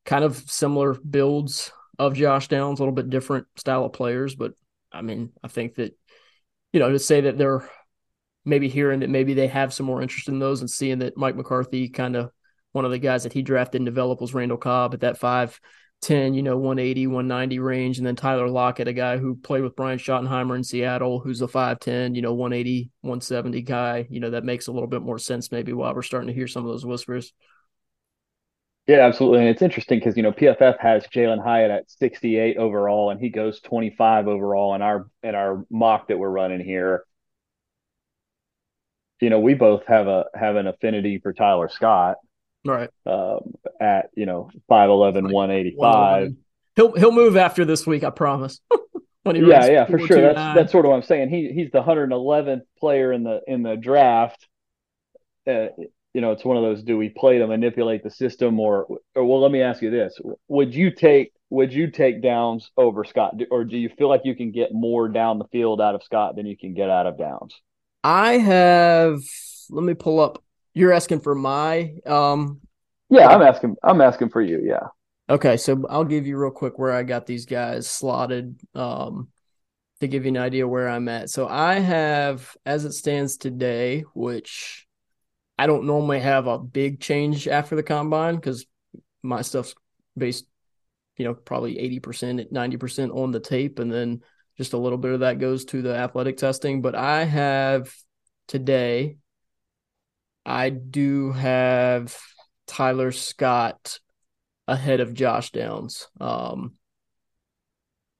kind 0.05 0.23
of 0.23 0.37
similar 0.37 0.93
builds 0.93 1.73
of 1.97 2.13
Josh 2.13 2.47
Downs, 2.47 2.79
a 2.79 2.83
little 2.83 2.93
bit 2.93 3.09
different 3.09 3.47
style 3.57 3.83
of 3.83 3.93
players. 3.93 4.35
But 4.35 4.53
I 4.91 5.01
mean, 5.01 5.31
I 5.43 5.47
think 5.47 5.75
that, 5.75 5.97
you 6.71 6.79
know, 6.79 6.91
to 6.91 6.99
say 6.99 7.21
that 7.21 7.37
they're 7.37 7.67
maybe 8.45 8.69
hearing 8.69 8.99
that 8.99 9.09
maybe 9.09 9.33
they 9.33 9.47
have 9.47 9.73
some 9.73 9.87
more 9.87 10.03
interest 10.03 10.29
in 10.29 10.37
those 10.37 10.61
and 10.61 10.69
seeing 10.69 10.99
that 10.99 11.17
Mike 11.17 11.35
McCarthy 11.35 11.89
kind 11.89 12.15
of 12.15 12.31
one 12.73 12.85
of 12.85 12.91
the 12.91 12.99
guys 12.99 13.23
that 13.23 13.33
he 13.33 13.41
drafted 13.41 13.81
and 13.81 13.85
developed 13.85 14.21
was 14.21 14.33
Randall 14.33 14.57
Cobb 14.57 14.93
at 14.93 15.01
that 15.01 15.17
5'10, 16.01 16.35
you 16.35 16.43
know, 16.43 16.57
180, 16.57 17.07
190 17.07 17.59
range. 17.59 17.97
And 17.97 18.07
then 18.07 18.15
Tyler 18.15 18.47
Lockett, 18.47 18.87
a 18.87 18.93
guy 18.93 19.17
who 19.17 19.35
played 19.35 19.63
with 19.63 19.75
Brian 19.75 19.99
Schottenheimer 19.99 20.55
in 20.55 20.63
Seattle, 20.63 21.19
who's 21.19 21.41
a 21.41 21.47
5'10, 21.47 22.15
you 22.15 22.21
know, 22.21 22.33
180, 22.33 22.89
170 23.01 23.61
guy. 23.61 24.07
You 24.09 24.19
know, 24.19 24.31
that 24.31 24.43
makes 24.43 24.67
a 24.67 24.71
little 24.71 24.87
bit 24.87 25.01
more 25.01 25.19
sense 25.19 25.51
maybe 25.51 25.73
while 25.73 25.93
we're 25.93 26.01
starting 26.01 26.27
to 26.27 26.33
hear 26.33 26.47
some 26.47 26.65
of 26.65 26.71
those 26.71 26.85
whispers. 26.85 27.33
Yeah, 28.87 29.05
absolutely. 29.05 29.41
And 29.41 29.49
it's 29.49 29.61
interesting 29.61 29.99
because, 29.99 30.17
you 30.17 30.23
know, 30.23 30.31
PFF 30.31 30.79
has 30.79 31.05
Jalin 31.07 31.43
Hyatt 31.43 31.71
at 31.71 31.91
68 31.91 32.57
overall 32.57 33.11
and 33.11 33.19
he 33.19 33.29
goes 33.29 33.61
25 33.61 34.27
overall 34.27 34.73
in 34.75 34.81
our 34.81 35.07
in 35.23 35.35
our 35.35 35.65
mock 35.69 36.07
that 36.07 36.17
we're 36.17 36.29
running 36.29 36.59
here. 36.59 37.05
You 39.21 39.29
know, 39.29 39.39
we 39.39 39.53
both 39.53 39.85
have 39.85 40.07
a 40.07 40.25
have 40.33 40.55
an 40.55 40.65
affinity 40.65 41.19
for 41.19 41.31
Tyler 41.31 41.69
Scott 41.69 42.17
right. 42.65 42.89
Um, 43.06 43.54
at 43.80 44.10
you 44.15 44.26
know 44.26 44.50
5'11 44.69 45.32
185 45.32 46.34
he'll 46.76 46.93
he'll 46.93 47.12
move 47.12 47.36
after 47.38 47.65
this 47.65 47.86
week 47.86 48.04
i 48.04 48.10
promise. 48.10 48.60
Yeah 49.24 49.65
yeah 49.67 49.86
for 49.86 50.00
sure. 50.00 50.19
That's 50.19 50.36
nine. 50.36 50.56
that's 50.56 50.71
sort 50.71 50.86
of 50.86 50.89
what 50.89 50.95
i'm 50.95 51.04
saying. 51.04 51.30
He 51.30 51.52
he's 51.54 51.69
the 51.71 51.82
111th 51.84 52.62
player 52.80 53.13
in 53.13 53.24
the 53.24 53.41
in 53.45 53.62
the 53.62 53.76
draft. 53.76 54.47
Uh, 55.47 55.67
you 56.13 56.21
know 56.21 56.32
it's 56.32 56.43
one 56.43 56.58
of 56.58 56.63
those 56.63 56.82
do 56.84 56.97
we 56.97 57.10
play 57.10 57.38
to 57.38 57.45
manipulate 57.45 58.04
the 58.04 58.10
system 58.10 58.60
or 58.60 58.88
or 59.15 59.24
well 59.24 59.39
let 59.41 59.52
me 59.52 59.62
ask 59.62 59.82
you 59.84 59.91
this. 59.91 60.19
Would 60.47 60.74
you 60.74 60.89
take 60.89 61.34
would 61.52 61.71
you 61.71 61.91
take 61.91 62.24
downs 62.24 62.71
over 62.78 63.04
scott? 63.04 63.36
Or 63.52 63.63
do 63.63 63.78
you 63.78 63.89
feel 63.89 64.10
like 64.10 64.21
you 64.24 64.36
can 64.36 64.52
get 64.52 64.74
more 64.74 65.08
down 65.08 65.38
the 65.38 65.47
field 65.52 65.82
out 65.82 65.93
of 65.93 66.02
scott 66.02 66.36
than 66.36 66.47
you 66.47 66.58
can 66.58 66.74
get 66.74 66.89
out 66.89 67.06
of 67.06 67.17
downs? 67.17 67.54
I 68.04 68.39
have 68.39 69.19
let 69.69 69.84
me 69.84 69.93
pull 69.93 70.19
up 70.19 70.43
you're 70.73 70.93
asking 70.93 71.19
for 71.19 71.36
my 71.36 71.93
um 72.05 72.62
Yeah, 73.10 73.27
I'm 73.27 73.41
asking 73.41 73.75
I'm 73.84 74.01
asking 74.01 74.29
for 74.29 74.41
you, 74.41 74.62
yeah. 74.63 74.88
Okay, 75.29 75.57
so 75.57 75.86
I'll 75.89 76.03
give 76.05 76.27
you 76.27 76.38
real 76.38 76.51
quick 76.51 76.77
where 76.77 76.91
I 76.91 77.03
got 77.03 77.25
these 77.25 77.45
guys 77.45 77.89
slotted 77.89 78.60
um 78.75 79.29
to 79.99 80.07
give 80.07 80.25
you 80.25 80.29
an 80.29 80.38
idea 80.38 80.67
where 80.67 80.89
I'm 80.89 81.07
at. 81.10 81.29
So 81.29 81.47
I 81.47 81.75
have 81.75 82.55
as 82.65 82.86
it 82.86 82.93
stands 82.93 83.38
today, 83.38 84.01
which 84.13 84.88
I 85.57 85.67
don't 85.67 85.86
normally 85.86 86.19
have 86.19 86.47
a 86.47 86.57
big 86.57 86.99
change 86.99 87.47
after 87.47 87.75
the 87.75 87.84
combine 87.84 88.39
cuz 88.39 88.65
my 89.21 89.41
stuff's 89.41 89.75
based 90.17 90.45
you 91.17 91.25
know, 91.25 91.36
probably 91.36 91.77
80%, 91.77 92.51
90% 92.51 93.12
on 93.12 93.31
the 93.31 93.39
tape 93.39 93.77
and 93.77 93.91
then 93.91 94.21
just 94.57 94.73
a 94.73 94.77
little 94.77 94.97
bit 94.97 95.13
of 95.13 95.19
that 95.19 95.39
goes 95.39 95.65
to 95.65 95.81
the 95.81 95.95
athletic 95.95 96.38
testing, 96.38 96.81
but 96.81 96.95
I 96.95 97.25
have 97.25 97.93
today 98.47 99.17
I 100.45 100.69
do 100.69 101.32
have 101.32 102.17
Tyler 102.67 103.12
Scott 103.12 103.99
ahead 104.67 104.99
of 104.99 105.13
Josh 105.13 105.51
Downs. 105.51 106.08
Um, 106.19 106.73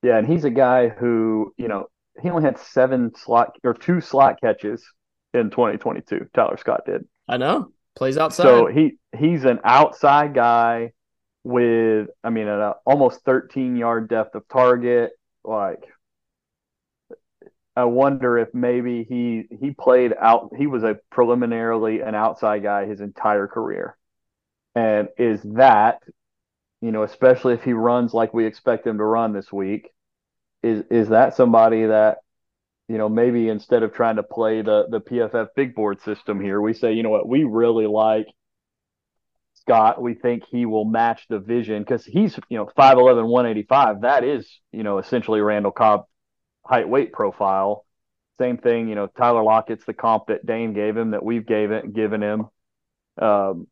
yeah, 0.04 0.18
and 0.18 0.28
he's 0.28 0.44
a 0.44 0.50
guy 0.50 0.90
who, 0.90 1.54
you 1.58 1.68
know, 1.68 1.88
he 2.22 2.30
only 2.30 2.44
had 2.44 2.60
seven 2.60 3.12
slot 3.16 3.56
or 3.64 3.74
two 3.74 4.02
slot 4.02 4.42
catches 4.42 4.84
in 5.34 5.50
2022. 5.50 6.28
Tyler 6.34 6.58
Scott 6.58 6.82
did. 6.86 7.06
I 7.28 7.38
know. 7.38 7.72
Plays 7.96 8.18
outside. 8.18 8.44
So 8.44 8.68
he 8.68 8.98
he's 9.18 9.46
an 9.46 9.60
outside 9.64 10.34
guy 10.34 10.92
with, 11.44 12.08
I 12.24 12.30
mean, 12.30 12.48
an 12.48 12.74
almost 12.86 13.24
13 13.26 13.76
yard 13.76 14.10
depth 14.10 14.36
of 14.36 14.48
target. 14.48 15.12
Like, 15.44 15.84
I 17.76 17.86
wonder 17.86 18.38
if 18.38 18.54
maybe 18.54 19.04
he 19.04 19.46
he 19.60 19.72
played 19.72 20.14
out. 20.20 20.52
He 20.58 20.68
was 20.68 20.84
a 20.84 21.00
preliminarily 21.10 22.02
an 22.02 22.16
outside 22.16 22.64
guy 22.64 22.86
his 22.86 23.00
entire 23.02 23.48
career, 23.48 23.98
and 24.76 25.08
is 25.18 25.42
that, 25.56 26.02
you 26.82 26.92
know, 26.92 27.04
especially 27.04 27.54
if 27.54 27.64
he 27.64 27.74
runs 27.74 28.14
like 28.14 28.34
we 28.34 28.46
expect 28.46 28.86
him 28.88 28.98
to 28.98 29.04
run 29.04 29.34
this 29.34 29.52
week, 29.52 29.90
is 30.64 30.84
is 30.92 31.10
that 31.10 31.36
somebody 31.36 31.86
that 31.86 32.20
you 32.88 32.98
know, 32.98 33.08
maybe 33.08 33.48
instead 33.48 33.84
of 33.84 33.94
trying 33.94 34.18
to 34.18 34.24
play 34.24 34.62
the 34.62 34.86
the 34.90 35.00
PFF 35.00 35.50
big 35.56 35.74
board 35.76 36.02
system 36.02 36.42
here, 36.42 36.60
we 36.60 36.74
say, 36.74 36.94
you 36.94 37.04
know 37.04 37.10
what, 37.10 37.28
we 37.28 37.46
really 37.46 37.88
like 37.88 38.28
Scott. 39.54 40.02
We 40.02 40.14
think 40.14 40.44
he 40.52 40.66
will 40.66 40.86
match 40.86 41.26
the 41.30 41.40
vision 41.40 41.84
because 41.84 42.04
he's, 42.06 42.38
you 42.50 42.58
know, 42.58 42.70
5'11, 42.78 43.28
185. 43.28 44.02
That 44.02 44.24
is, 44.26 44.60
you 44.74 44.84
know, 44.84 44.98
essentially 44.98 45.40
Randall 45.40 45.72
Cobb 45.72 46.06
height 46.72 46.88
weight 46.88 47.12
profile. 47.12 47.86
Same 48.40 48.58
thing, 48.58 48.88
you 48.88 48.96
know, 48.96 49.08
Tyler 49.08 49.44
Lockett's 49.44 49.86
the 49.86 49.94
comp 49.94 50.28
that 50.28 50.46
Dane 50.46 50.74
gave 50.74 50.96
him 50.96 51.12
that 51.12 51.24
we've 51.24 51.46
gave 51.46 51.72
it, 51.72 51.94
given 51.94 52.24
him. 52.24 52.48
Um, 53.22 53.68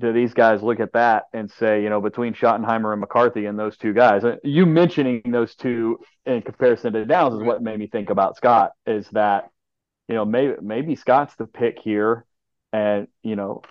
do 0.00 0.12
these 0.12 0.34
guys 0.34 0.62
look 0.62 0.80
at 0.80 0.92
that 0.92 1.24
and 1.32 1.50
say, 1.50 1.82
you 1.82 1.88
know, 1.88 2.00
between 2.00 2.34
Schottenheimer 2.34 2.92
and 2.92 3.00
McCarthy 3.00 3.46
and 3.46 3.58
those 3.58 3.76
two 3.76 3.92
guys, 3.92 4.24
uh, 4.24 4.36
you 4.44 4.66
mentioning 4.66 5.22
those 5.26 5.54
two 5.54 5.98
in 6.26 6.42
comparison 6.42 6.92
to 6.92 7.04
Downs 7.04 7.34
is 7.34 7.42
what 7.42 7.62
made 7.62 7.78
me 7.78 7.86
think 7.86 8.10
about 8.10 8.36
Scott 8.36 8.72
is 8.86 9.08
that, 9.12 9.50
you 10.08 10.14
know, 10.14 10.24
maybe 10.24 10.54
maybe 10.60 10.96
Scott's 10.96 11.34
the 11.36 11.46
pick 11.46 11.78
here, 11.80 12.24
and 12.72 13.08
you 13.22 13.36
know, 13.36 13.62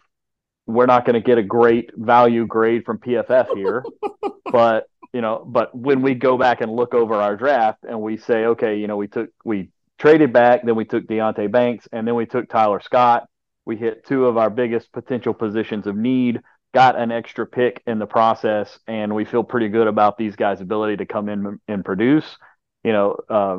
we're 0.65 0.85
not 0.85 1.05
going 1.05 1.15
to 1.15 1.21
get 1.21 1.37
a 1.37 1.43
great 1.43 1.91
value 1.95 2.45
grade 2.45 2.85
from 2.85 2.99
PFF 2.99 3.55
here, 3.55 3.83
but 4.51 4.87
you 5.13 5.21
know, 5.21 5.43
but 5.45 5.75
when 5.75 6.01
we 6.01 6.13
go 6.13 6.37
back 6.37 6.61
and 6.61 6.71
look 6.71 6.93
over 6.93 7.15
our 7.15 7.35
draft 7.35 7.83
and 7.87 8.01
we 8.01 8.17
say, 8.17 8.45
okay, 8.45 8.77
you 8.77 8.87
know, 8.87 8.97
we 8.97 9.07
took 9.07 9.29
we 9.43 9.69
traded 9.97 10.31
back, 10.33 10.63
then 10.63 10.75
we 10.75 10.85
took 10.85 11.07
Deonte 11.07 11.51
Banks, 11.51 11.87
and 11.91 12.07
then 12.07 12.15
we 12.15 12.25
took 12.25 12.49
Tyler 12.49 12.79
Scott 12.79 13.27
we 13.67 13.75
hit 13.75 14.05
two 14.05 14.27
of 14.27 14.37
our 14.37 14.49
biggest 14.49 14.93
potential 14.93 15.33
positions 15.33 15.87
of 15.87 15.95
need, 15.97 16.41
got 16.73 16.97
an 16.97 17.11
extra 17.11 17.45
pick 17.45 17.83
in 17.85 17.99
the 17.99 18.05
process, 18.05 18.79
and 18.87 19.13
we 19.13 19.25
feel 19.25 19.43
pretty 19.43 19.67
good 19.67 19.87
about 19.87 20.17
these 20.17 20.37
guys' 20.37 20.61
ability 20.61 20.95
to 20.95 21.05
come 21.05 21.27
in 21.27 21.59
and 21.67 21.83
produce. 21.83 22.37
You 22.85 22.93
know, 22.93 23.17
uh, 23.29 23.57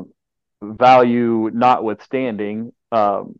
value 0.62 1.50
notwithstanding, 1.52 2.72
um, 2.90 3.38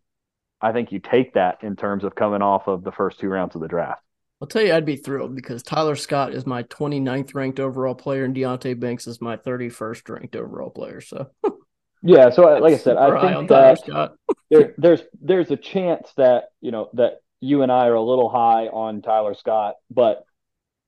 I 0.61 0.73
think 0.73 0.92
you 0.92 0.99
take 0.99 1.33
that 1.35 1.64
in 1.64 1.75
terms 1.75 2.05
of 2.05 2.14
coming 2.14 2.42
off 2.42 2.68
of 2.68 2.85
the 2.85 2.92
first 2.92 3.18
two 3.18 3.29
rounds 3.29 3.55
of 3.55 3.62
the 3.62 3.68
draft. 3.68 4.03
I'll 4.40 4.48
tell 4.48 4.62
you, 4.62 4.72
I'd 4.72 4.87
be 4.87 4.96
thrilled 4.96 5.35
because 5.35 5.62
Tyler 5.62 5.96
Scott 5.96 6.33
is 6.33 6.46
my 6.46 6.62
29th 6.64 7.35
ranked 7.35 7.59
overall 7.59 7.94
player, 7.94 8.24
and 8.24 8.37
Deonte 8.37 8.79
Banks 8.79 9.07
is 9.07 9.20
my 9.20 9.37
31st 9.37 10.09
ranked 10.09 10.37
overall 10.37 10.70
player. 10.70 11.01
So 11.01 11.31
Yeah, 12.03 12.31
so 12.31 12.42
like 12.42 12.74
I 12.74 12.79
said, 12.79 12.96
I 12.96 13.20
think 13.20 13.48
that 13.48 14.12
there, 14.51 14.74
there's 14.79 15.03
there's 15.20 15.51
a 15.51 15.57
chance 15.57 16.12
that 16.16 16.44
you 16.61 16.70
know 16.70 16.90
that 16.94 17.20
you 17.40 17.62
and 17.62 17.72
I 17.72 17.87
are 17.87 17.94
a 17.94 18.03
little 18.03 18.29
high 18.29 18.68
on 18.68 19.03
Tyler 19.03 19.35
Scott, 19.35 19.74
but 19.90 20.24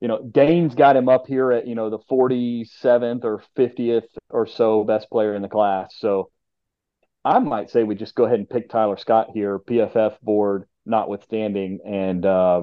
you 0.00 0.06
know 0.06 0.22
Dane's 0.22 0.74
got 0.74 0.96
him 0.96 1.08
up 1.08 1.26
here 1.26 1.50
at 1.50 1.66
you 1.66 1.74
know 1.74 1.90
the 1.90 1.98
47th 1.98 3.24
or 3.24 3.42
50th 3.56 4.06
or 4.28 4.46
so 4.46 4.84
best 4.84 5.10
player 5.10 5.34
in 5.34 5.42
the 5.42 5.48
class. 5.48 5.94
So 5.98 6.30
I 7.24 7.40
might 7.40 7.70
say 7.70 7.82
we 7.82 7.96
just 7.96 8.14
go 8.14 8.24
ahead 8.24 8.38
and 8.38 8.48
pick 8.48 8.68
Tyler 8.68 8.96
Scott 8.96 9.28
here, 9.34 9.58
PFF 9.58 10.20
board 10.22 10.66
notwithstanding, 10.86 11.80
and 11.84 12.24
uh, 12.24 12.62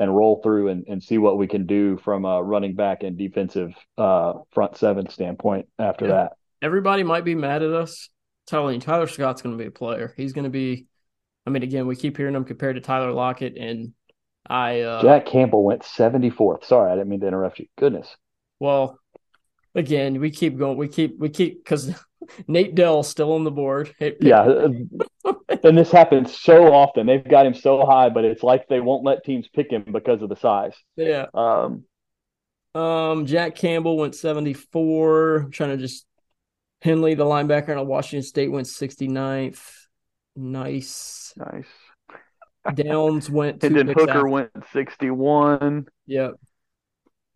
and 0.00 0.16
roll 0.16 0.40
through 0.42 0.68
and, 0.68 0.84
and 0.88 1.02
see 1.02 1.18
what 1.18 1.38
we 1.38 1.46
can 1.46 1.66
do 1.66 1.96
from 1.98 2.24
a 2.24 2.42
running 2.42 2.74
back 2.74 3.04
and 3.04 3.16
defensive 3.16 3.72
uh, 3.96 4.32
front 4.50 4.76
seven 4.76 5.08
standpoint 5.08 5.68
after 5.78 6.06
yeah. 6.06 6.12
that 6.12 6.32
everybody 6.62 7.02
might 7.02 7.24
be 7.24 7.34
mad 7.34 7.62
at 7.62 7.70
us 7.70 8.08
telling 8.46 8.74
you 8.74 8.80
Tyler 8.80 9.06
Scott's 9.06 9.42
going 9.42 9.56
to 9.56 9.62
be 9.62 9.68
a 9.68 9.70
player. 9.70 10.12
He's 10.16 10.32
going 10.32 10.44
to 10.44 10.50
be. 10.50 10.86
I 11.46 11.50
mean, 11.50 11.62
again, 11.62 11.86
we 11.86 11.96
keep 11.96 12.16
hearing 12.16 12.34
him 12.34 12.44
compared 12.44 12.76
to 12.76 12.82
Tyler 12.82 13.12
Lockett, 13.12 13.56
and 13.56 13.92
I. 14.46 14.80
Uh, 14.80 15.02
Jack 15.02 15.26
Campbell 15.26 15.64
went 15.64 15.84
seventy 15.84 16.30
fourth. 16.30 16.64
Sorry, 16.64 16.90
I 16.90 16.94
didn't 16.94 17.08
mean 17.08 17.20
to 17.20 17.28
interrupt 17.28 17.58
you. 17.58 17.66
Goodness. 17.78 18.14
Well, 18.58 18.98
again, 19.74 20.20
we 20.20 20.30
keep 20.30 20.58
going. 20.58 20.76
We 20.76 20.88
keep 20.88 21.18
we 21.18 21.30
keep 21.30 21.64
because 21.64 21.94
Nate 22.46 22.74
Dell 22.74 23.02
still 23.02 23.32
on 23.32 23.44
the 23.44 23.50
board. 23.50 23.94
yeah, 24.20 24.66
and 25.62 25.78
this 25.78 25.90
happens 25.90 26.38
so 26.38 26.72
often. 26.72 27.06
They've 27.06 27.26
got 27.26 27.46
him 27.46 27.54
so 27.54 27.84
high, 27.84 28.08
but 28.08 28.24
it's 28.24 28.42
like 28.42 28.68
they 28.68 28.80
won't 28.80 29.04
let 29.04 29.24
teams 29.24 29.48
pick 29.48 29.70
him 29.70 29.84
because 29.90 30.22
of 30.22 30.28
the 30.28 30.36
size. 30.36 30.74
Yeah. 30.96 31.26
Um. 31.34 31.84
Um. 32.74 33.26
Jack 33.26 33.56
Campbell 33.56 33.96
went 33.96 34.14
seventy 34.14 34.52
four. 34.52 35.36
I'm 35.38 35.50
trying 35.50 35.70
to 35.70 35.76
just 35.76 36.06
Henley, 36.82 37.14
the 37.14 37.24
linebacker 37.24 37.78
on 37.78 37.86
Washington 37.86 38.26
State, 38.26 38.50
went 38.50 38.66
69th. 38.66 39.62
Nice. 40.36 41.34
Nice. 41.36 41.66
Downs 42.74 43.28
went. 43.28 43.62
and 43.64 43.76
then 43.76 43.88
Hooker 43.88 44.10
after. 44.10 44.28
went 44.28 44.50
61. 44.72 45.86
Yep. 46.06 46.34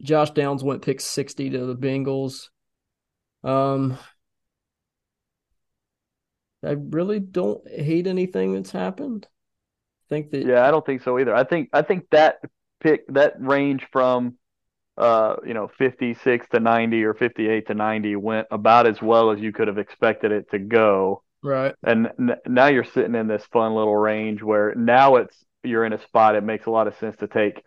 Josh 0.03 0.31
Downs 0.31 0.65
went 0.65 0.83
pick 0.83 1.01
60 1.01 1.51
to 1.51 1.67
the 1.67 1.77
Bengals. 1.77 2.49
Um, 3.43 3.99
I 6.65 6.73
really 6.73 7.21
don't 7.21 7.67
hate 7.69 8.07
anything 8.07 8.55
that's 8.55 8.71
happened. 8.71 9.27
I 9.27 10.15
think 10.15 10.31
that. 10.31 10.47
Yeah, 10.47 10.67
I 10.67 10.71
don't 10.71 10.85
think 10.85 11.03
so 11.03 11.19
either. 11.19 11.35
I 11.35 11.45
think 11.45 11.71
I 11.73 11.83
think 11.83 12.07
that 12.11 12.39
pick 12.81 13.07
that 13.09 13.35
range 13.41 13.87
from 13.93 14.37
uh, 14.97 15.37
you 15.45 15.55
know, 15.55 15.69
56 15.77 16.47
to 16.51 16.61
90 16.61 17.05
or 17.05 17.15
58 17.15 17.67
to 17.67 17.75
90 17.75 18.17
went 18.17 18.47
about 18.51 18.87
as 18.87 19.01
well 19.03 19.31
as 19.31 19.41
you 19.41 19.53
could 19.53 19.69
have 19.69 19.79
expected 19.79 20.31
it 20.31 20.51
to 20.53 20.59
go. 20.59 21.23
Right. 21.43 21.75
And 21.83 22.11
n- 22.19 22.37
now 22.47 22.69
you're 22.69 22.85
sitting 22.85 23.15
in 23.15 23.27
this 23.27 23.45
fun 23.53 23.75
little 23.75 23.97
range 23.97 24.43
where 24.43 24.75
now 24.75 25.17
it's 25.17 25.37
you're 25.63 25.85
in 25.85 25.93
a 25.93 26.03
spot. 26.03 26.37
It 26.37 26.45
makes 26.45 26.67
a 26.67 26.71
lot 26.71 26.87
of 26.87 26.97
sense 26.99 27.17
to 27.19 27.27
take 27.27 27.63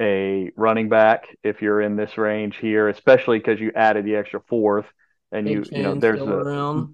a 0.00 0.50
running 0.56 0.88
back 0.88 1.24
if 1.42 1.60
you're 1.60 1.80
in 1.80 1.96
this 1.96 2.16
range 2.16 2.56
here, 2.56 2.88
especially 2.88 3.38
because 3.38 3.60
you 3.60 3.72
added 3.74 4.04
the 4.04 4.16
extra 4.16 4.40
fourth 4.48 4.86
and 5.32 5.48
you 5.48 5.64
you 5.70 5.82
know 5.82 5.94
there's 5.94 6.20
a 6.20 6.24
yeah, 6.24 6.86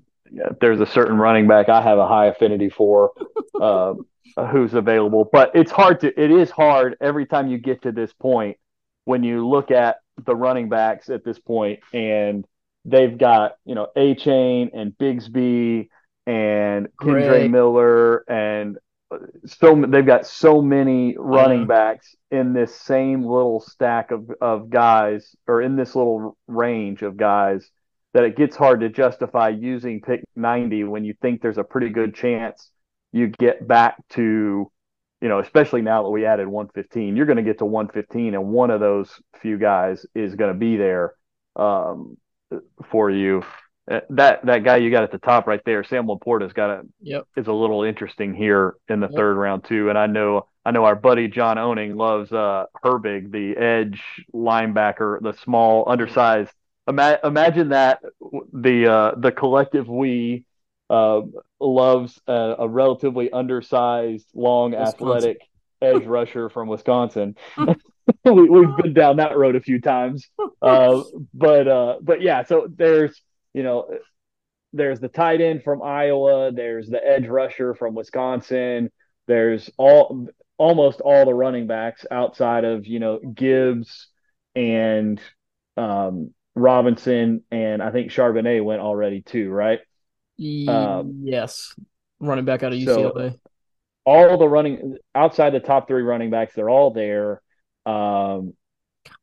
there's 0.61 0.81
a 0.81 0.87
certain 0.87 1.17
running 1.17 1.47
back 1.47 1.69
I 1.69 1.83
have 1.83 1.99
a 1.99 2.07
high 2.07 2.27
affinity 2.27 2.71
for. 2.71 3.13
uh, 3.61 3.95
who's 4.51 4.75
available 4.75 5.27
but 5.33 5.51
it's 5.55 5.71
hard 5.71 5.99
to 5.99 6.09
it 6.23 6.31
is 6.31 6.51
hard 6.51 6.95
every 7.01 7.25
time 7.25 7.49
you 7.49 7.57
get 7.57 7.81
to 7.81 7.91
this 7.91 8.13
point 8.13 8.59
when 9.07 9.23
you 9.23 9.49
look 9.49 9.71
at 9.71 9.97
the 10.25 10.35
running 10.35 10.69
backs 10.69 11.09
at 11.09 11.25
this 11.25 11.39
point 11.39 11.81
and 11.93 12.45
they've 12.85 13.19
got, 13.19 13.53
you 13.65 13.75
know, 13.75 13.89
Achane 13.97 14.71
and 14.75 14.93
Bigsby 14.97 15.89
and 16.27 16.89
Kendre 17.01 17.51
Miller 17.51 18.25
and 18.29 18.79
so 19.47 19.85
they've 19.89 20.05
got 20.05 20.27
so 20.27 20.61
many 20.61 21.17
running 21.17 21.67
backs 21.67 22.17
in 22.33 22.53
this 22.53 22.75
same 22.75 23.23
little 23.23 23.61
stack 23.61 24.11
of, 24.11 24.31
of 24.41 24.69
guys 24.69 25.37
or 25.47 25.63
in 25.63 25.77
this 25.77 25.95
little 25.95 26.37
range 26.49 27.03
of 27.03 27.17
guys 27.17 27.71
that 28.17 28.25
it 28.25 28.35
gets 28.35 28.57
hard 28.57 28.81
to 28.81 28.89
justify 28.89 29.51
using 29.51 30.01
pick 30.01 30.25
90 30.37 30.85
when 30.85 31.05
you 31.05 31.13
think 31.21 31.43
there's 31.43 31.59
a 31.59 31.65
pretty 31.65 31.91
good 31.91 32.15
chance 32.15 32.71
you 33.13 33.29
get 33.29 33.69
back 33.69 33.97
to 34.09 34.71
you 35.21 35.29
know, 35.29 35.39
especially 35.39 35.83
now 35.83 36.03
that 36.03 36.11
we 36.11 36.27
added 36.27 36.47
115, 36.47 37.17
you're 37.17 37.27
going 37.27 37.37
to 37.39 37.43
get 37.43 37.59
to 37.59 37.65
115, 37.65 38.35
and 38.35 38.49
one 38.49 38.71
of 38.71 38.81
those 38.81 39.11
few 39.41 39.59
guys 39.59 40.05
is 40.15 40.35
going 40.35 40.53
to 40.53 40.59
be 40.59 40.77
there 40.77 41.15
um, 41.57 42.17
for 42.91 43.11
you. 43.11 43.43
Uh, 43.91 44.01
that 44.11 44.45
that 44.45 44.65
guy 44.65 44.77
you 44.77 44.91
got 44.91 45.05
at 45.05 45.13
the 45.13 45.19
top 45.19 45.47
right 45.47 45.63
there, 45.65 45.85
Sam 45.85 46.07
LaPorta's 46.07 46.53
got 46.53 46.71
a 46.71 46.83
yep. 47.01 47.25
is 47.37 47.47
a 47.47 47.53
little 47.53 47.83
interesting 47.83 48.35
here 48.35 48.75
in 48.89 49.01
the 49.01 49.09
yep. 49.09 49.17
third 49.17 49.37
round 49.37 49.65
too. 49.65 49.89
And 49.89 49.97
I 49.97 50.07
know 50.07 50.49
I 50.65 50.73
know 50.73 50.85
our 50.85 50.97
buddy 50.97 51.29
John 51.29 51.57
Owning 51.57 51.97
loves 51.97 52.31
uh, 52.33 52.67
Herbig, 52.85 53.31
the 53.31 53.57
edge 53.57 54.03
linebacker, 54.35 55.23
the 55.23 55.35
small, 55.43 55.85
undersized. 55.89 56.53
Ima- 56.89 57.19
imagine 57.25 57.71
that 57.71 58.01
the 58.53 58.87
uh, 58.87 59.15
the 59.17 59.33
collective 59.33 59.89
we 59.89 60.45
uh, 60.89 61.23
loves 61.61 62.21
a, 62.27 62.55
a, 62.61 62.69
relatively 62.69 63.31
undersized, 63.31 64.27
long, 64.35 64.71
Wisconsin. 64.71 64.95
athletic 64.95 65.41
edge 65.83 66.05
rusher 66.05 66.49
from 66.49 66.69
Wisconsin. 66.69 67.37
we, 68.25 68.65
have 68.65 68.77
been 68.77 68.95
down 68.95 69.17
that 69.17 69.37
road 69.37 69.57
a 69.57 69.61
few 69.61 69.81
times, 69.81 70.29
uh, 70.63 71.03
but 71.35 71.67
uh, 71.67 71.97
but 72.01 72.23
yeah. 72.23 72.45
So 72.45 72.69
there's 72.73 73.21
you 73.53 73.63
know 73.63 73.89
there's 74.73 75.01
the 75.01 75.09
tight 75.09 75.41
end 75.41 75.65
from 75.65 75.83
Iowa. 75.83 76.53
There's 76.53 76.89
the 76.89 77.05
edge 77.05 77.27
rusher 77.27 77.75
from 77.75 77.95
Wisconsin. 77.95 78.93
There's 79.27 79.71
all 79.77 80.29
almost 80.57 81.01
all 81.01 81.25
the 81.25 81.35
running 81.35 81.67
backs 81.67 82.07
outside 82.11 82.65
of 82.65 82.87
you 82.87 83.01
know 83.01 83.19
Gibbs 83.19 84.09
and 84.55 85.21
um, 85.77 86.33
Robinson, 86.57 87.43
and 87.51 87.83
I 87.83 87.93
think 87.93 88.11
Charbonnet 88.11 88.65
went 88.65 88.81
already 88.81 89.21
too, 89.21 89.51
right? 89.51 89.79
Um, 90.69 91.21
yes, 91.25 91.75
running 92.19 92.47
back 92.47 92.63
out 92.63 92.73
of 92.73 92.79
UCLA. 92.79 93.33
So 93.33 93.41
all 94.05 94.39
the 94.39 94.49
running 94.49 94.97
outside 95.15 95.51
the 95.51 95.61
top 95.61 95.87
three 95.87 96.03
running 96.03 96.31
backs, 96.31 96.55
they're 96.55 96.71
all 96.71 96.91
there. 96.93 97.43
Um, 97.85 98.55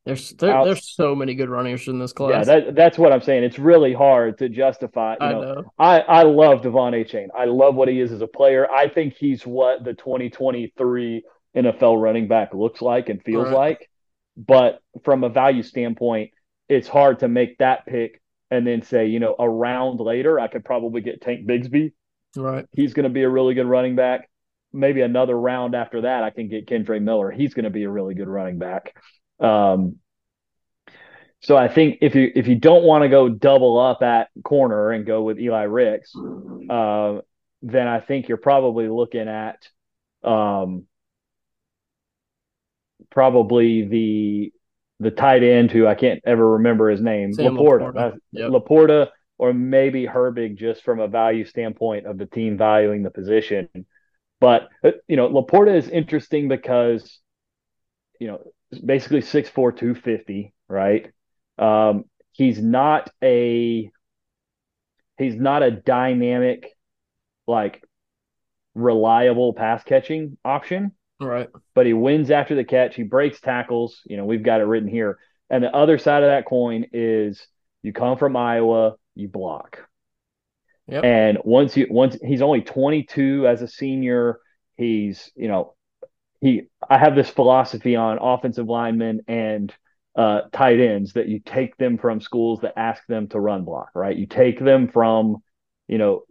there's 0.06 0.30
there, 0.30 0.54
out, 0.54 0.64
there's 0.64 0.88
so 0.94 1.14
many 1.14 1.34
good 1.34 1.48
runners 1.48 1.88
in 1.88 1.98
this 1.98 2.12
class. 2.12 2.46
Yeah, 2.46 2.60
that, 2.60 2.74
that's 2.74 2.98
what 2.98 3.12
I'm 3.12 3.20
saying. 3.20 3.42
It's 3.44 3.58
really 3.58 3.92
hard 3.92 4.38
to 4.38 4.48
justify. 4.48 5.14
You 5.20 5.26
I 5.26 5.32
know, 5.32 5.40
know. 5.40 5.72
I 5.78 6.00
I 6.00 6.22
love 6.22 6.62
De'Von 6.62 6.92
Achane. 6.92 7.28
I 7.36 7.46
love 7.46 7.74
what 7.74 7.88
he 7.88 8.00
is 8.00 8.12
as 8.12 8.20
a 8.20 8.26
player. 8.26 8.70
I 8.70 8.88
think 8.88 9.14
he's 9.14 9.44
what 9.44 9.84
the 9.84 9.94
2023 9.94 11.24
NFL 11.56 12.00
running 12.00 12.28
back 12.28 12.54
looks 12.54 12.80
like 12.80 13.08
and 13.08 13.22
feels 13.22 13.46
right. 13.46 13.54
like. 13.54 13.90
But 14.36 14.80
from 15.04 15.24
a 15.24 15.28
value 15.28 15.62
standpoint, 15.62 16.30
it's 16.68 16.88
hard 16.88 17.20
to 17.20 17.28
make 17.28 17.58
that 17.58 17.86
pick 17.86 18.20
and 18.50 18.66
then 18.66 18.82
say, 18.82 19.06
you 19.06 19.20
know, 19.20 19.34
a 19.38 19.48
round 19.48 20.00
later, 20.00 20.38
I 20.38 20.48
could 20.48 20.64
probably 20.64 21.00
get 21.00 21.20
Tank 21.20 21.46
Bigsby. 21.46 21.92
Right. 22.36 22.66
He's 22.72 22.94
going 22.94 23.04
to 23.04 23.10
be 23.10 23.22
a 23.22 23.28
really 23.28 23.54
good 23.54 23.66
running 23.66 23.96
back. 23.96 24.28
Maybe 24.72 25.02
another 25.02 25.38
round 25.38 25.74
after 25.74 26.02
that, 26.02 26.24
I 26.24 26.30
can 26.30 26.48
get 26.48 26.66
Kendre 26.66 27.00
Miller. 27.00 27.30
He's 27.30 27.54
going 27.54 27.64
to 27.64 27.70
be 27.70 27.84
a 27.84 27.90
really 27.90 28.14
good 28.14 28.28
running 28.28 28.58
back. 28.58 28.96
Um, 29.38 29.96
so 31.40 31.56
I 31.56 31.68
think 31.68 31.98
if 32.00 32.14
you 32.14 32.32
if 32.34 32.48
you 32.48 32.54
don't 32.54 32.84
want 32.84 33.02
to 33.02 33.08
go 33.10 33.28
double 33.28 33.78
up 33.78 34.02
at 34.02 34.28
corner 34.42 34.92
and 34.92 35.04
go 35.04 35.22
with 35.22 35.38
Eli 35.38 35.64
Ricks, 35.64 36.10
uh, 36.70 37.18
then 37.60 37.86
I 37.86 38.00
think 38.00 38.28
you're 38.28 38.38
probably 38.38 38.88
looking 38.88 39.28
at 39.28 39.68
um, 40.22 40.86
probably 43.10 43.84
the 43.86 44.52
the 45.00 45.10
tight 45.10 45.42
end 45.42 45.70
who 45.70 45.86
I 45.86 45.94
can't 45.94 46.20
ever 46.24 46.52
remember 46.52 46.90
his 46.90 47.00
name, 47.00 47.32
Sam 47.32 47.56
Laporta, 47.56 47.92
Laporta. 47.92 48.18
Yep. 48.32 48.50
Laporta, 48.50 49.08
or 49.38 49.52
maybe 49.52 50.06
Herbig, 50.06 50.56
just 50.56 50.82
from 50.82 51.00
a 51.00 51.08
value 51.08 51.44
standpoint 51.44 52.06
of 52.06 52.18
the 52.18 52.26
team 52.26 52.56
valuing 52.56 53.02
the 53.02 53.10
position. 53.10 53.68
But 54.40 54.68
uh, 54.82 54.92
you 55.08 55.16
know, 55.16 55.28
Laporta 55.28 55.74
is 55.76 55.88
interesting 55.88 56.48
because 56.48 57.20
you 58.20 58.28
know 58.28 58.40
basically 58.84 59.20
6'4", 59.20 59.52
250, 59.54 60.52
right? 60.68 61.10
Um, 61.58 62.04
he's 62.32 62.60
not 62.60 63.10
a 63.22 63.90
he's 65.18 65.36
not 65.36 65.62
a 65.62 65.70
dynamic 65.70 66.70
like 67.46 67.82
reliable 68.74 69.54
pass 69.54 69.82
catching 69.84 70.36
option. 70.44 70.92
Right. 71.20 71.48
But 71.74 71.86
he 71.86 71.92
wins 71.92 72.30
after 72.30 72.54
the 72.54 72.64
catch. 72.64 72.96
He 72.96 73.02
breaks 73.02 73.40
tackles. 73.40 74.00
You 74.04 74.16
know, 74.16 74.24
we've 74.24 74.42
got 74.42 74.60
it 74.60 74.64
written 74.64 74.88
here. 74.88 75.18
And 75.50 75.62
the 75.62 75.74
other 75.74 75.98
side 75.98 76.22
of 76.22 76.30
that 76.30 76.46
coin 76.46 76.86
is 76.92 77.46
you 77.82 77.92
come 77.92 78.18
from 78.18 78.36
Iowa, 78.36 78.94
you 79.14 79.28
block. 79.28 79.78
Yep. 80.88 81.04
And 81.04 81.38
once 81.44 81.76
you 81.76 81.86
once 81.90 82.16
he's 82.22 82.42
only 82.42 82.62
22 82.62 83.46
as 83.46 83.62
a 83.62 83.68
senior, 83.68 84.38
he's, 84.76 85.30
you 85.34 85.48
know, 85.48 85.74
he 86.40 86.64
I 86.88 86.98
have 86.98 87.14
this 87.14 87.30
philosophy 87.30 87.96
on 87.96 88.18
offensive 88.20 88.66
linemen 88.66 89.22
and 89.26 89.72
uh, 90.16 90.42
tight 90.52 90.80
ends 90.80 91.14
that 91.14 91.28
you 91.28 91.40
take 91.40 91.76
them 91.76 91.98
from 91.98 92.20
schools 92.20 92.60
that 92.60 92.78
ask 92.78 93.04
them 93.06 93.28
to 93.28 93.40
run 93.40 93.64
block, 93.64 93.90
right? 93.94 94.16
You 94.16 94.26
take 94.26 94.60
them 94.60 94.88
from, 94.88 95.38
you 95.88 95.98
know, 95.98 96.22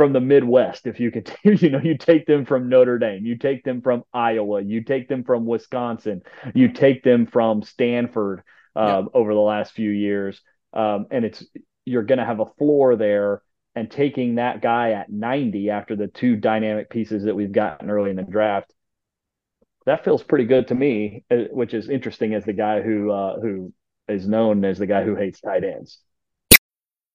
from 0.00 0.14
the 0.14 0.20
Midwest, 0.20 0.86
if 0.86 0.98
you 0.98 1.10
could, 1.10 1.30
you 1.44 1.68
know, 1.68 1.78
you 1.78 1.98
take 1.98 2.24
them 2.24 2.46
from 2.46 2.70
Notre 2.70 2.98
Dame, 2.98 3.26
you 3.26 3.36
take 3.36 3.64
them 3.64 3.82
from 3.82 4.02
Iowa, 4.14 4.62
you 4.62 4.82
take 4.82 5.10
them 5.10 5.24
from 5.24 5.44
Wisconsin, 5.44 6.22
you 6.54 6.72
take 6.72 7.04
them 7.04 7.26
from 7.26 7.62
Stanford 7.62 8.42
um, 8.74 8.86
yeah. 8.86 9.02
over 9.12 9.34
the 9.34 9.40
last 9.40 9.74
few 9.74 9.90
years, 9.90 10.40
um, 10.72 11.04
and 11.10 11.26
it's 11.26 11.44
you're 11.84 12.02
going 12.02 12.18
to 12.18 12.24
have 12.24 12.40
a 12.40 12.46
floor 12.46 12.96
there. 12.96 13.42
And 13.74 13.90
taking 13.90 14.36
that 14.36 14.62
guy 14.62 14.92
at 14.92 15.12
90 15.12 15.68
after 15.68 15.96
the 15.96 16.08
two 16.08 16.34
dynamic 16.34 16.88
pieces 16.88 17.24
that 17.24 17.36
we've 17.36 17.52
gotten 17.52 17.90
early 17.90 18.08
in 18.08 18.16
the 18.16 18.22
draft, 18.22 18.72
that 19.84 20.02
feels 20.02 20.22
pretty 20.22 20.46
good 20.46 20.68
to 20.68 20.74
me. 20.74 21.24
Uh, 21.30 21.44
which 21.52 21.74
is 21.74 21.90
interesting 21.90 22.32
as 22.32 22.46
the 22.46 22.54
guy 22.54 22.80
who 22.80 23.10
uh, 23.10 23.38
who 23.38 23.70
is 24.08 24.26
known 24.26 24.64
as 24.64 24.78
the 24.78 24.86
guy 24.86 25.04
who 25.04 25.14
hates 25.14 25.42
tight 25.42 25.62
ends. 25.62 25.98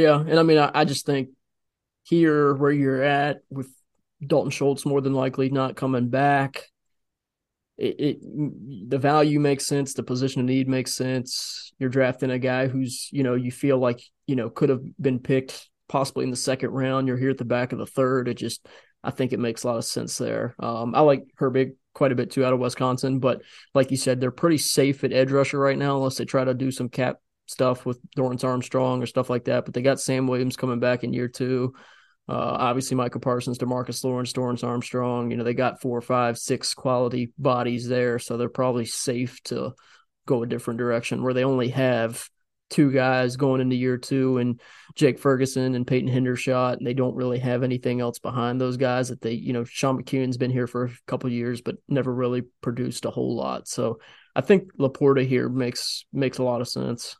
Yeah, 0.00 0.18
and 0.18 0.38
I 0.38 0.42
mean, 0.42 0.56
I, 0.56 0.70
I 0.72 0.84
just 0.86 1.04
think 1.04 1.28
here 2.04 2.54
where 2.54 2.72
you're 2.72 3.02
at 3.02 3.42
with 3.50 3.68
Dalton 4.26 4.50
Schultz 4.50 4.86
more 4.86 5.02
than 5.02 5.12
likely 5.12 5.50
not 5.50 5.76
coming 5.76 6.08
back, 6.08 6.68
it, 7.76 8.00
it, 8.00 8.88
the 8.90 8.96
value 8.96 9.38
makes 9.38 9.66
sense, 9.66 9.92
the 9.92 10.02
position 10.02 10.40
of 10.40 10.46
need 10.46 10.68
makes 10.68 10.94
sense. 10.94 11.72
You're 11.78 11.90
drafting 11.90 12.30
a 12.30 12.38
guy 12.38 12.66
who's 12.66 13.10
you 13.12 13.22
know 13.22 13.34
you 13.34 13.52
feel 13.52 13.76
like 13.76 14.00
you 14.26 14.36
know 14.36 14.48
could 14.48 14.70
have 14.70 14.82
been 14.98 15.18
picked 15.18 15.68
possibly 15.86 16.24
in 16.24 16.30
the 16.30 16.36
second 16.36 16.70
round. 16.70 17.06
You're 17.06 17.18
here 17.18 17.30
at 17.30 17.38
the 17.38 17.44
back 17.44 17.72
of 17.72 17.78
the 17.78 17.86
third. 17.86 18.26
It 18.26 18.34
just 18.34 18.66
I 19.04 19.10
think 19.10 19.34
it 19.34 19.38
makes 19.38 19.64
a 19.64 19.66
lot 19.66 19.76
of 19.76 19.84
sense 19.84 20.16
there. 20.16 20.54
Um, 20.58 20.94
I 20.94 21.00
like 21.00 21.26
Herbig 21.38 21.72
quite 21.92 22.12
a 22.12 22.14
bit 22.14 22.30
too 22.30 22.44
out 22.46 22.54
of 22.54 22.58
Wisconsin, 22.58 23.18
but 23.18 23.42
like 23.74 23.90
you 23.90 23.98
said, 23.98 24.18
they're 24.18 24.30
pretty 24.30 24.58
safe 24.58 25.04
at 25.04 25.12
edge 25.12 25.30
rusher 25.30 25.58
right 25.58 25.76
now 25.76 25.96
unless 25.96 26.16
they 26.16 26.24
try 26.24 26.44
to 26.44 26.54
do 26.54 26.70
some 26.70 26.88
cap 26.88 27.18
stuff 27.50 27.84
with 27.84 27.98
Dorance 28.16 28.44
Armstrong 28.44 29.02
or 29.02 29.06
stuff 29.06 29.28
like 29.28 29.44
that. 29.44 29.64
But 29.64 29.74
they 29.74 29.82
got 29.82 30.00
Sam 30.00 30.26
Williams 30.26 30.56
coming 30.56 30.80
back 30.80 31.04
in 31.04 31.12
year 31.12 31.28
two. 31.28 31.74
Uh, 32.28 32.56
obviously, 32.58 32.96
Micah 32.96 33.18
Parsons, 33.18 33.58
Demarcus 33.58 34.04
Lawrence, 34.04 34.32
Dorance 34.32 34.62
Armstrong. 34.62 35.30
You 35.30 35.36
know, 35.36 35.44
they 35.44 35.54
got 35.54 35.80
four, 35.80 36.00
five, 36.00 36.38
six 36.38 36.74
quality 36.74 37.32
bodies 37.36 37.88
there, 37.88 38.18
so 38.18 38.36
they're 38.36 38.48
probably 38.48 38.84
safe 38.84 39.42
to 39.44 39.72
go 40.26 40.42
a 40.42 40.46
different 40.46 40.78
direction 40.78 41.22
where 41.22 41.34
they 41.34 41.44
only 41.44 41.70
have 41.70 42.28
two 42.68 42.92
guys 42.92 43.36
going 43.36 43.60
into 43.60 43.74
year 43.74 43.98
two 43.98 44.38
and 44.38 44.60
Jake 44.94 45.18
Ferguson 45.18 45.74
and 45.74 45.86
Peyton 45.86 46.08
Hendershot, 46.08 46.76
and 46.76 46.86
they 46.86 46.94
don't 46.94 47.16
really 47.16 47.40
have 47.40 47.64
anything 47.64 48.00
else 48.00 48.20
behind 48.20 48.60
those 48.60 48.76
guys 48.76 49.08
that 49.08 49.20
they, 49.20 49.32
you 49.32 49.52
know, 49.52 49.64
Sean 49.64 50.00
McKeon's 50.00 50.36
been 50.36 50.52
here 50.52 50.68
for 50.68 50.84
a 50.84 50.90
couple 51.08 51.28
years, 51.30 51.60
but 51.60 51.76
never 51.88 52.14
really 52.14 52.42
produced 52.60 53.06
a 53.06 53.10
whole 53.10 53.34
lot. 53.34 53.66
So 53.66 53.98
I 54.36 54.40
think 54.40 54.72
Laporta 54.78 55.26
here 55.26 55.48
makes 55.48 56.06
makes 56.12 56.38
a 56.38 56.44
lot 56.44 56.60
of 56.60 56.68
sense. 56.68 57.16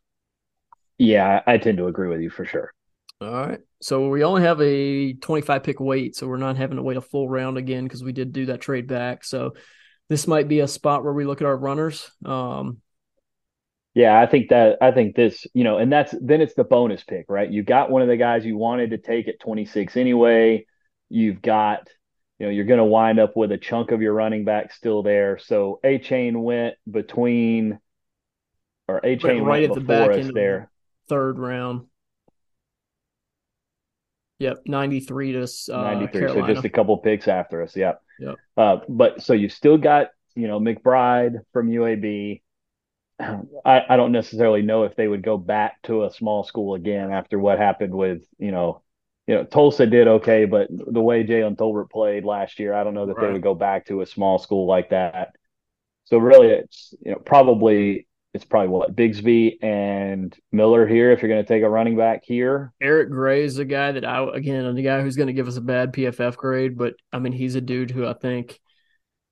Yeah, 1.00 1.40
I 1.46 1.56
tend 1.56 1.78
to 1.78 1.86
agree 1.86 2.08
with 2.08 2.20
you 2.20 2.28
for 2.28 2.44
sure. 2.44 2.74
All 3.22 3.32
right. 3.32 3.60
So 3.80 4.10
we 4.10 4.22
only 4.22 4.42
have 4.42 4.60
a 4.60 5.14
25 5.14 5.62
pick 5.62 5.80
wait, 5.80 6.14
so 6.14 6.28
we're 6.28 6.36
not 6.36 6.58
having 6.58 6.76
to 6.76 6.82
wait 6.82 6.98
a 6.98 7.00
full 7.00 7.26
round 7.26 7.56
again 7.56 7.84
because 7.84 8.04
we 8.04 8.12
did 8.12 8.34
do 8.34 8.46
that 8.46 8.60
trade 8.60 8.86
back. 8.86 9.24
So 9.24 9.54
this 10.10 10.26
might 10.26 10.46
be 10.46 10.60
a 10.60 10.68
spot 10.68 11.02
where 11.02 11.14
we 11.14 11.24
look 11.24 11.40
at 11.40 11.46
our 11.46 11.56
runners. 11.56 12.10
Um, 12.22 12.82
yeah, 13.94 14.20
I 14.20 14.26
think 14.26 14.50
that 14.50 14.76
I 14.82 14.90
think 14.90 15.16
this, 15.16 15.46
you 15.54 15.64
know, 15.64 15.78
and 15.78 15.90
that's 15.90 16.14
then 16.20 16.42
it's 16.42 16.52
the 16.52 16.64
bonus 16.64 17.02
pick, 17.02 17.24
right? 17.30 17.50
You 17.50 17.62
got 17.62 17.90
one 17.90 18.02
of 18.02 18.08
the 18.08 18.18
guys 18.18 18.44
you 18.44 18.58
wanted 18.58 18.90
to 18.90 18.98
take 18.98 19.26
at 19.26 19.40
26 19.40 19.96
anyway. 19.96 20.66
You've 21.08 21.40
got, 21.40 21.88
you 22.38 22.44
know, 22.44 22.52
you're 22.52 22.66
going 22.66 22.76
to 22.76 22.84
wind 22.84 23.18
up 23.18 23.38
with 23.38 23.52
a 23.52 23.58
chunk 23.58 23.90
of 23.90 24.02
your 24.02 24.12
running 24.12 24.44
back 24.44 24.70
still 24.70 25.02
there. 25.02 25.38
So 25.38 25.80
Achane 25.82 26.42
went 26.42 26.74
between, 26.88 27.78
or 28.86 29.00
Achane 29.00 29.42
right 29.42 29.62
went 29.62 29.64
at 29.64 29.74
the 29.74 29.80
back 29.80 30.10
us 30.10 30.30
there 30.34 30.70
third 31.10 31.38
round. 31.38 31.86
Yep, 34.38 34.62
93 34.64 35.32
to 35.32 35.42
uh, 35.42 35.82
93. 35.82 36.28
So 36.28 36.46
just 36.46 36.64
a 36.64 36.70
couple 36.70 36.96
picks 36.96 37.28
after 37.28 37.62
us. 37.62 37.76
Yep. 37.76 38.00
Yep. 38.20 38.36
Uh, 38.56 38.76
but 38.88 39.22
so 39.22 39.34
you 39.34 39.50
still 39.50 39.76
got, 39.76 40.08
you 40.34 40.48
know, 40.48 40.58
McBride 40.58 41.40
from 41.52 41.68
UAB. 41.68 42.40
I, 43.20 43.82
I 43.86 43.96
don't 43.96 44.12
necessarily 44.12 44.62
know 44.62 44.84
if 44.84 44.96
they 44.96 45.08
would 45.08 45.22
go 45.22 45.36
back 45.36 45.82
to 45.82 46.04
a 46.04 46.10
small 46.10 46.42
school 46.42 46.74
again 46.74 47.12
after 47.12 47.38
what 47.38 47.58
happened 47.58 47.92
with, 47.92 48.22
you 48.38 48.50
know, 48.50 48.82
you 49.26 49.34
know, 49.34 49.44
Tulsa 49.44 49.86
did 49.86 50.08
okay, 50.08 50.46
but 50.46 50.68
the 50.70 51.02
way 51.02 51.22
Jalen 51.22 51.56
Tolbert 51.56 51.90
played 51.90 52.24
last 52.24 52.58
year, 52.58 52.72
I 52.72 52.82
don't 52.82 52.94
know 52.94 53.06
that 53.06 53.16
right. 53.16 53.26
they 53.26 53.32
would 53.34 53.42
go 53.42 53.54
back 53.54 53.86
to 53.86 54.00
a 54.00 54.06
small 54.06 54.38
school 54.38 54.66
like 54.66 54.90
that. 54.90 55.34
So 56.04 56.16
really, 56.18 56.48
it's 56.48 56.94
you 57.04 57.12
know 57.12 57.18
probably 57.18 58.08
it's 58.32 58.44
probably 58.44 58.68
what 58.68 58.94
Bigsby 58.94 59.62
and 59.62 60.36
Miller 60.52 60.86
here 60.86 61.10
if 61.10 61.20
you're 61.20 61.30
going 61.30 61.42
to 61.42 61.48
take 61.48 61.62
a 61.62 61.68
running 61.68 61.96
back 61.96 62.24
here. 62.24 62.72
Eric 62.80 63.10
Gray 63.10 63.42
is 63.42 63.58
a 63.58 63.64
guy 63.64 63.92
that 63.92 64.04
I 64.04 64.24
again 64.34 64.74
the 64.74 64.82
guy 64.82 65.02
who's 65.02 65.16
going 65.16 65.26
to 65.26 65.32
give 65.32 65.48
us 65.48 65.56
a 65.56 65.62
bad 65.62 65.92
PFF 65.92 66.36
grade, 66.36 66.78
but 66.78 66.94
I 67.12 67.18
mean 67.18 67.32
he's 67.32 67.56
a 67.56 67.60
dude 67.60 67.90
who 67.90 68.06
I 68.06 68.12
think 68.12 68.60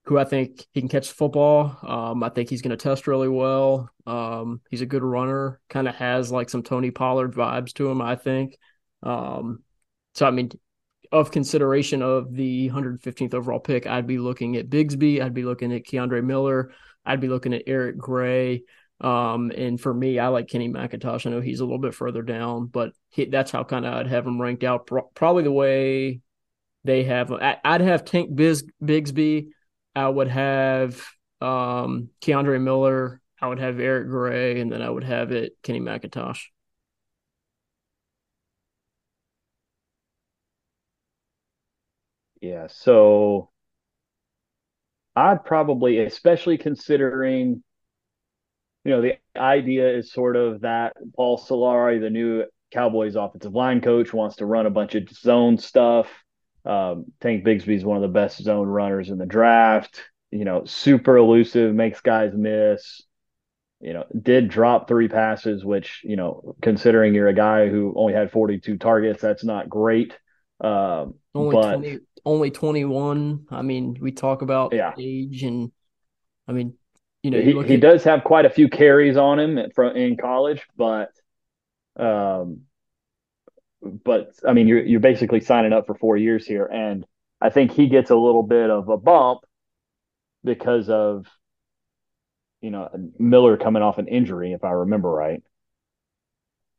who 0.08 0.18
I 0.18 0.24
think 0.24 0.66
he 0.72 0.80
can 0.80 0.88
catch 0.88 1.08
the 1.08 1.14
football. 1.14 1.76
Um, 1.86 2.22
I 2.24 2.30
think 2.30 2.48
he's 2.48 2.62
going 2.62 2.70
to 2.70 2.76
test 2.76 3.06
really 3.06 3.28
well. 3.28 3.90
Um, 4.06 4.62
he's 4.70 4.80
a 4.80 4.86
good 4.86 5.02
runner, 5.02 5.60
kind 5.68 5.86
of 5.86 5.94
has 5.96 6.32
like 6.32 6.48
some 6.48 6.62
Tony 6.62 6.90
Pollard 6.90 7.34
vibes 7.34 7.74
to 7.74 7.90
him, 7.90 8.00
I 8.00 8.16
think. 8.16 8.56
Um, 9.02 9.62
so, 10.14 10.26
I 10.26 10.30
mean, 10.30 10.50
of 11.12 11.30
consideration 11.30 12.00
of 12.00 12.32
the 12.32 12.70
115th 12.70 13.34
overall 13.34 13.60
pick, 13.60 13.86
I'd 13.86 14.06
be 14.06 14.16
looking 14.16 14.56
at 14.56 14.70
Bigsby. 14.70 15.20
I'd 15.20 15.34
be 15.34 15.44
looking 15.44 15.74
at 15.74 15.84
Kendre 15.84 16.24
Miller. 16.24 16.72
I'd 17.04 17.20
be 17.20 17.28
looking 17.28 17.52
at 17.52 17.64
Eric 17.66 17.98
Gray. 17.98 18.62
Um, 19.00 19.52
and 19.56 19.80
for 19.80 19.94
me, 19.94 20.18
I 20.18 20.28
like 20.28 20.48
Kenny 20.48 20.68
McIntosh. 20.68 21.26
I 21.26 21.30
know 21.30 21.40
he's 21.40 21.60
a 21.60 21.64
little 21.64 21.78
bit 21.78 21.94
further 21.94 22.22
down, 22.22 22.66
but 22.66 22.92
he, 23.10 23.26
that's 23.26 23.50
how 23.50 23.64
kind 23.64 23.86
of 23.86 23.94
I'd 23.94 24.08
have 24.08 24.26
him 24.26 24.40
ranked 24.40 24.64
out. 24.64 24.86
Pro- 24.86 25.10
probably 25.14 25.44
the 25.44 25.52
way 25.52 26.20
they 26.84 27.04
have. 27.04 27.32
I, 27.32 27.58
would 27.64 27.80
have 27.82 28.04
Tank 28.04 28.34
Biz, 28.34 28.64
Bigsby. 28.82 29.48
I 29.94 30.08
would 30.08 30.28
have 30.28 30.94
um, 31.40 32.10
Kendre 32.20 32.60
Miller. 32.60 33.20
I 33.40 33.46
would 33.46 33.60
have 33.60 33.78
Eric 33.78 34.08
Gray, 34.08 34.60
and 34.60 34.72
then 34.72 34.82
I 34.82 34.90
would 34.90 35.04
have 35.04 35.30
it 35.30 35.52
Kenny 35.62 35.80
McIntosh. 35.80 36.40
Yeah, 42.40 42.68
so 42.68 43.50
I'd 45.16 45.44
probably, 45.44 45.98
especially 45.98 46.58
considering 46.58 47.62
you 48.84 48.92
know, 48.92 49.02
the 49.02 49.14
idea 49.36 49.96
is 49.96 50.12
sort 50.12 50.36
of 50.36 50.62
that 50.62 50.94
Paul 51.14 51.38
Solari, 51.38 52.00
the 52.00 52.10
new 52.10 52.44
Cowboys 52.70 53.16
offensive 53.16 53.54
line 53.54 53.80
coach, 53.80 54.12
wants 54.12 54.36
to 54.36 54.46
run 54.46 54.66
a 54.66 54.70
bunch 54.70 54.94
of 54.94 55.08
zone 55.10 55.58
stuff. 55.58 56.08
Um, 56.64 57.06
Tank 57.20 57.44
Bigsby 57.44 57.74
is 57.74 57.84
one 57.84 57.96
of 57.96 58.02
the 58.02 58.08
best 58.08 58.42
zone 58.42 58.68
runners 58.68 59.10
in 59.10 59.18
the 59.18 59.26
draft. 59.26 60.02
You 60.30 60.44
know, 60.44 60.64
super 60.64 61.16
elusive, 61.16 61.74
makes 61.74 62.00
guys 62.00 62.32
miss. 62.34 63.02
You 63.80 63.92
know, 63.92 64.04
did 64.20 64.48
drop 64.48 64.88
three 64.88 65.08
passes, 65.08 65.64
which 65.64 66.02
you 66.04 66.16
know, 66.16 66.56
considering 66.60 67.14
you're 67.14 67.28
a 67.28 67.34
guy 67.34 67.68
who 67.68 67.94
only 67.96 68.12
had 68.12 68.32
42 68.32 68.76
targets, 68.76 69.20
that's 69.20 69.44
not 69.44 69.68
great. 69.68 70.18
Um, 70.60 71.14
only 71.34 71.54
but 71.54 71.76
20, 71.76 71.98
only 72.24 72.50
21. 72.50 73.46
I 73.50 73.62
mean, 73.62 73.96
we 74.00 74.12
talk 74.12 74.42
about 74.42 74.74
yeah. 74.74 74.94
age, 74.98 75.44
and 75.44 75.70
I 76.48 76.52
mean, 76.52 76.74
you 77.22 77.30
know, 77.30 77.40
he, 77.40 77.66
he 77.66 77.74
at, 77.74 77.80
does 77.80 78.04
have 78.04 78.24
quite 78.24 78.44
a 78.44 78.50
few 78.50 78.68
carries 78.68 79.16
on 79.16 79.38
him 79.38 79.58
from 79.74 79.96
in 79.96 80.16
college, 80.16 80.62
but 80.76 81.10
um, 81.96 82.62
but 83.82 84.32
I 84.46 84.52
mean, 84.52 84.68
you're 84.68 84.84
you're 84.84 85.00
basically 85.00 85.40
signing 85.40 85.72
up 85.72 85.86
for 85.86 85.94
four 85.94 86.16
years 86.16 86.46
here, 86.46 86.66
and 86.66 87.04
I 87.40 87.50
think 87.50 87.72
he 87.72 87.88
gets 87.88 88.10
a 88.10 88.16
little 88.16 88.42
bit 88.42 88.70
of 88.70 88.88
a 88.88 88.96
bump 88.96 89.40
because 90.44 90.88
of 90.88 91.26
you 92.60 92.70
know 92.70 92.88
Miller 93.18 93.56
coming 93.56 93.82
off 93.82 93.98
an 93.98 94.08
injury, 94.08 94.52
if 94.52 94.64
I 94.64 94.70
remember 94.70 95.10
right. 95.10 95.42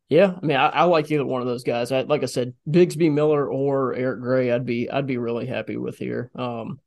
Yeah, 0.08 0.34
I 0.42 0.44
mean, 0.44 0.56
I, 0.56 0.66
I, 0.66 0.82
like 0.84 1.08
either 1.12 1.24
one 1.24 1.40
of 1.40 1.46
those 1.46 1.62
guys. 1.62 1.92
I, 1.92 2.00
like 2.00 2.24
I 2.24 2.26
said, 2.26 2.54
Bigsby 2.68 3.12
Miller 3.12 3.48
or 3.48 3.94
Eric 3.94 4.20
Gray, 4.20 4.50
I'd 4.50 4.66
be 4.66 4.90
I'd 4.90 5.06
be 5.06 5.18
really 5.18 5.46
happy 5.46 5.76
with 5.76 5.98
here. 5.98 6.32
Um, 6.34 6.80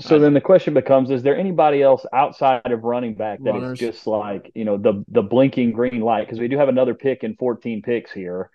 so 0.00 0.18
then 0.18 0.34
the 0.34 0.40
question 0.40 0.74
becomes: 0.74 1.10
Is 1.10 1.22
there 1.22 1.36
anybody 1.36 1.82
else 1.82 2.04
outside 2.12 2.70
of 2.70 2.84
running 2.84 3.14
back 3.14 3.42
that 3.42 3.52
runners. 3.52 3.72
is 3.72 3.78
just 3.78 4.06
like 4.06 4.50
you 4.54 4.64
know 4.64 4.76
the 4.76 5.04
the 5.08 5.22
blinking 5.22 5.72
green 5.72 6.00
light? 6.00 6.26
Because 6.26 6.38
we 6.38 6.48
do 6.48 6.58
have 6.58 6.68
another 6.68 6.94
pick 6.94 7.24
in 7.24 7.34
14 7.36 7.82
picks 7.82 8.12
here. 8.12 8.50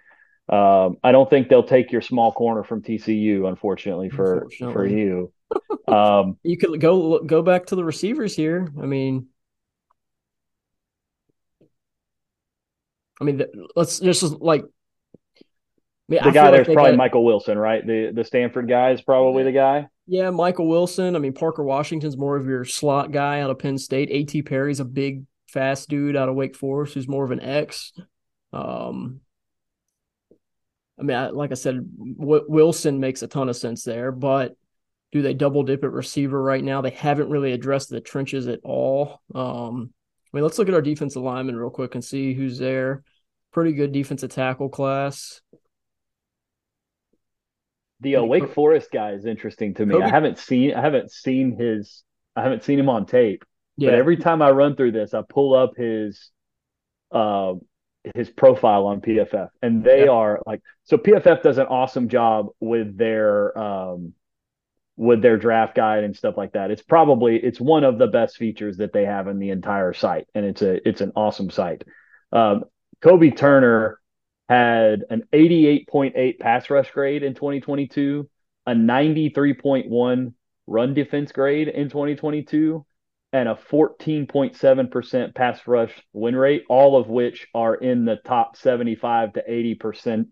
Um, 0.49 0.97
I 1.03 1.11
don't 1.11 1.29
think 1.29 1.49
they'll 1.49 1.63
take 1.63 1.91
your 1.91 2.01
small 2.01 2.31
corner 2.31 2.63
from 2.63 2.81
TCU, 2.81 3.47
unfortunately 3.47 4.09
for 4.09 4.33
unfortunately. 4.33 4.73
for 4.73 4.85
you. 4.85 5.33
Um, 5.85 6.37
you 6.41 6.57
could 6.57 6.79
go 6.81 7.19
go 7.19 7.43
back 7.43 7.67
to 7.67 7.75
the 7.75 7.83
receivers 7.83 8.35
here. 8.35 8.67
I 8.81 8.85
mean, 8.87 9.27
I 13.21 13.23
mean, 13.25 13.43
let's 13.75 13.99
just 13.99 14.23
like 14.23 14.63
I 14.63 14.65
mean, 16.07 16.23
the 16.23 16.29
I 16.29 16.31
guy 16.31 16.51
there's 16.51 16.67
like 16.67 16.75
probably 16.75 16.91
got, 16.93 16.97
Michael 16.97 17.25
Wilson, 17.25 17.57
right? 17.57 17.85
The 17.85 18.11
the 18.13 18.23
Stanford 18.23 18.67
guy 18.67 18.91
is 18.91 19.01
probably 19.01 19.43
the 19.43 19.51
guy. 19.51 19.87
Yeah, 20.05 20.29
Michael 20.31 20.67
Wilson. 20.67 21.15
I 21.15 21.19
mean, 21.19 21.33
Parker 21.33 21.63
Washington's 21.63 22.17
more 22.17 22.35
of 22.35 22.45
your 22.45 22.65
slot 22.65 23.11
guy 23.11 23.41
out 23.41 23.49
of 23.49 23.59
Penn 23.59 23.77
State. 23.77 24.09
A.T. 24.11 24.41
Perry's 24.43 24.79
a 24.79 24.85
big, 24.85 25.25
fast 25.47 25.87
dude 25.89 26.15
out 26.15 26.29
of 26.29 26.35
Wake 26.35 26.55
Forest 26.55 26.95
who's 26.95 27.07
more 27.07 27.23
of 27.23 27.31
an 27.31 27.39
X. 27.39 27.93
Um, 28.51 29.21
I 30.99 31.03
mean, 31.03 31.17
I, 31.17 31.29
like 31.29 31.51
I 31.51 31.55
said, 31.55 31.79
w- 32.19 32.45
Wilson 32.47 32.99
makes 32.99 33.23
a 33.23 33.27
ton 33.27 33.49
of 33.49 33.55
sense 33.55 33.83
there, 33.83 34.11
but 34.11 34.55
do 35.11 35.21
they 35.21 35.33
double 35.33 35.63
dip 35.63 35.83
at 35.83 35.91
receiver 35.91 36.41
right 36.41 36.63
now? 36.63 36.81
They 36.81 36.91
haven't 36.91 37.29
really 37.29 37.51
addressed 37.51 37.89
the 37.89 38.01
trenches 38.01 38.47
at 38.47 38.59
all. 38.63 39.21
Um, 39.33 39.91
I 40.33 40.37
mean, 40.37 40.43
let's 40.43 40.57
look 40.57 40.67
at 40.67 40.73
our 40.73 40.81
defensive 40.81 41.21
lineman 41.21 41.55
real 41.55 41.69
quick 41.69 41.95
and 41.95 42.03
see 42.03 42.33
who's 42.33 42.57
there. 42.57 43.03
Pretty 43.51 43.73
good 43.73 43.91
defensive 43.91 44.31
tackle 44.31 44.69
class. 44.69 45.41
The 48.03 48.17
uh, 48.17 48.23
Wake 48.23 48.53
Forest 48.53 48.89
guy 48.91 49.11
is 49.11 49.25
interesting 49.25 49.73
to 49.75 49.85
me. 49.85 49.95
Kobie. 49.95 50.03
I 50.03 50.09
haven't 50.09 50.37
seen 50.37 50.73
I 50.73 50.81
haven't 50.81 51.11
seen 51.11 51.57
his 51.57 52.03
I 52.35 52.43
haven't 52.43 52.63
seen 52.63 52.79
him 52.79 52.89
on 52.89 53.05
tape. 53.05 53.43
Yeah. 53.77 53.89
But 53.89 53.99
every 53.99 54.17
time 54.17 54.41
I 54.41 54.51
run 54.51 54.75
through 54.75 54.91
this, 54.91 55.13
I 55.13 55.21
pull 55.27 55.55
up 55.55 55.75
his 55.75 56.29
uh, 57.11 57.53
his 58.15 58.29
profile 58.29 58.85
on 58.85 59.01
PFF, 59.01 59.49
and 59.61 59.83
they 59.83 60.05
yeah. 60.05 60.11
are 60.11 60.41
like 60.45 60.61
so. 60.83 60.97
PFF 60.97 61.41
does 61.41 61.57
an 61.57 61.67
awesome 61.67 62.09
job 62.09 62.47
with 62.59 62.97
their 62.97 63.57
um, 63.57 64.13
with 64.95 65.21
their 65.21 65.37
draft 65.37 65.75
guide 65.75 66.03
and 66.03 66.15
stuff 66.15 66.35
like 66.37 66.53
that. 66.53 66.69
It's 66.71 66.81
probably 66.81 67.37
it's 67.37 67.59
one 67.59 67.83
of 67.83 67.97
the 67.97 68.07
best 68.07 68.37
features 68.37 68.77
that 68.77 68.93
they 68.93 69.05
have 69.05 69.27
in 69.27 69.39
the 69.39 69.49
entire 69.49 69.93
site, 69.93 70.27
and 70.35 70.45
it's 70.45 70.61
a 70.61 70.87
it's 70.87 71.01
an 71.01 71.13
awesome 71.15 71.49
site. 71.49 71.83
Um, 72.31 72.65
Kobie 73.01 73.35
Turner 73.35 73.99
had 74.53 75.05
an 75.09 75.23
88.8 75.33 76.39
pass 76.39 76.69
rush 76.69 76.91
grade 76.91 77.23
in 77.23 77.33
2022, 77.33 78.29
a 78.67 78.71
93.1 78.71 80.33
run 80.67 80.93
defense 80.93 81.31
grade 81.31 81.67
in 81.69 81.89
2022, 81.89 82.85
and 83.31 83.49
a 83.49 83.55
14.7% 83.55 85.33
pass 85.33 85.59
rush 85.65 85.91
win 86.13 86.35
rate, 86.35 86.65
all 86.69 86.95
of 86.97 87.07
which 87.07 87.47
are 87.55 87.73
in 87.73 88.05
the 88.05 88.17
top 88.17 88.55
75 88.55 89.33
to 89.33 89.43
80% 89.49 90.27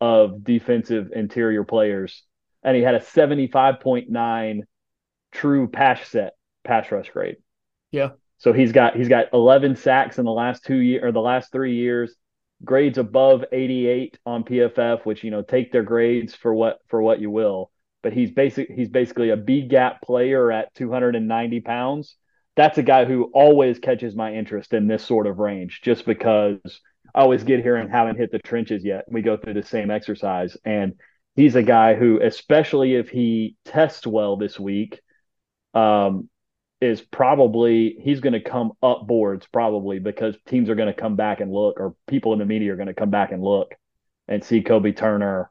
of 0.00 0.42
defensive 0.42 1.10
interior 1.14 1.62
players. 1.62 2.24
And 2.64 2.76
he 2.76 2.82
had 2.82 2.96
a 2.96 3.00
75.9 3.00 4.62
true 5.30 5.68
pass 5.68 6.08
set 6.08 6.32
pass 6.64 6.90
rush 6.90 7.08
grade. 7.10 7.36
Yeah. 7.92 8.10
So 8.38 8.52
he's 8.52 8.72
got 8.72 8.96
he's 8.96 9.08
got 9.08 9.26
11 9.32 9.76
sacks 9.76 10.18
in 10.18 10.24
the 10.24 10.32
last 10.32 10.64
two 10.64 10.78
year 10.78 11.06
or 11.06 11.12
the 11.12 11.20
last 11.20 11.52
three 11.52 11.76
years, 11.76 12.16
grades 12.64 12.98
above 12.98 13.44
88 13.52 14.18
on 14.26 14.44
PFF, 14.44 15.04
which 15.04 15.24
you 15.24 15.30
know 15.30 15.42
take 15.42 15.72
their 15.72 15.82
grades 15.82 16.34
for 16.34 16.54
what 16.54 16.78
for 16.88 17.00
what 17.02 17.20
you 17.20 17.30
will. 17.30 17.70
But 18.02 18.12
he's 18.12 18.30
basic 18.30 18.70
he's 18.70 18.88
basically 18.88 19.30
a 19.30 19.36
B 19.36 19.62
gap 19.62 20.02
player 20.02 20.50
at 20.50 20.74
290 20.74 21.60
pounds. 21.60 22.16
That's 22.56 22.78
a 22.78 22.82
guy 22.82 23.04
who 23.04 23.30
always 23.32 23.78
catches 23.78 24.14
my 24.14 24.34
interest 24.34 24.72
in 24.72 24.86
this 24.86 25.04
sort 25.04 25.26
of 25.26 25.38
range, 25.38 25.80
just 25.82 26.04
because 26.04 26.58
I 27.14 27.20
always 27.20 27.44
get 27.44 27.60
here 27.62 27.76
and 27.76 27.90
haven't 27.90 28.16
hit 28.16 28.32
the 28.32 28.38
trenches 28.38 28.84
yet. 28.84 29.04
We 29.08 29.22
go 29.22 29.36
through 29.36 29.54
the 29.54 29.62
same 29.62 29.90
exercise, 29.90 30.56
and 30.64 30.94
he's 31.36 31.56
a 31.56 31.62
guy 31.62 31.94
who, 31.94 32.20
especially 32.20 32.94
if 32.94 33.08
he 33.08 33.56
tests 33.64 34.06
well 34.06 34.36
this 34.36 34.58
week, 34.58 35.00
um, 35.74 36.28
is 36.80 37.00
probably 37.00 37.96
he's 38.00 38.20
going 38.20 38.32
to 38.32 38.40
come 38.40 38.72
up 38.82 39.06
boards 39.06 39.46
probably 39.52 39.98
because 39.98 40.36
teams 40.46 40.70
are 40.70 40.74
going 40.74 40.92
to 40.92 40.98
come 40.98 41.14
back 41.14 41.40
and 41.40 41.52
look 41.52 41.78
or 41.78 41.94
people 42.06 42.32
in 42.32 42.38
the 42.38 42.46
media 42.46 42.72
are 42.72 42.76
going 42.76 42.88
to 42.88 42.94
come 42.94 43.10
back 43.10 43.32
and 43.32 43.42
look 43.42 43.74
and 44.28 44.42
see 44.42 44.62
Kobie 44.62 44.96
Turner 44.96 45.50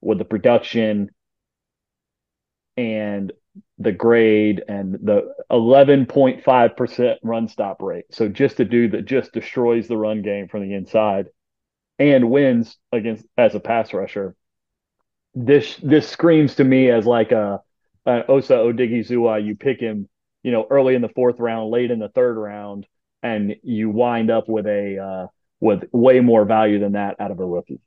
with 0.00 0.18
the 0.18 0.24
production 0.24 1.10
and 2.76 3.32
the 3.78 3.92
grade 3.92 4.62
and 4.68 4.94
the 5.02 5.32
11.5% 5.50 7.16
run 7.22 7.48
stop 7.48 7.80
rate. 7.80 8.06
So 8.10 8.28
just 8.28 8.60
a 8.60 8.64
dude 8.64 8.92
that 8.92 9.04
just 9.04 9.32
destroys 9.32 9.88
the 9.88 9.96
run 9.96 10.22
game 10.22 10.48
from 10.48 10.62
the 10.62 10.74
inside 10.74 11.26
and 11.98 12.30
wins 12.30 12.76
against 12.92 13.24
as 13.38 13.54
a 13.54 13.60
pass 13.60 13.92
rusher. 13.94 14.34
This 15.34 15.76
this 15.76 16.08
screams 16.08 16.56
to 16.56 16.64
me 16.64 16.90
as 16.90 17.06
like 17.06 17.32
a 17.32 17.60
Osa 18.06 18.54
Odighizuwa. 18.54 19.44
You 19.44 19.56
pick 19.56 19.80
him 19.80 20.08
you 20.46 20.52
know, 20.52 20.64
early 20.70 20.94
in 20.94 21.02
the 21.02 21.08
fourth 21.08 21.40
round, 21.40 21.72
late 21.72 21.90
in 21.90 21.98
the 21.98 22.08
third 22.08 22.36
round, 22.36 22.86
and 23.20 23.56
you 23.64 23.90
wind 23.90 24.30
up 24.30 24.48
with 24.48 24.64
a 24.64 24.96
uh, 24.96 25.26
with 25.58 25.82
way 25.90 26.20
more 26.20 26.44
value 26.44 26.78
than 26.78 26.92
that 26.92 27.16
out 27.18 27.32
of 27.32 27.40
a 27.40 27.44
rookie. 27.44 27.80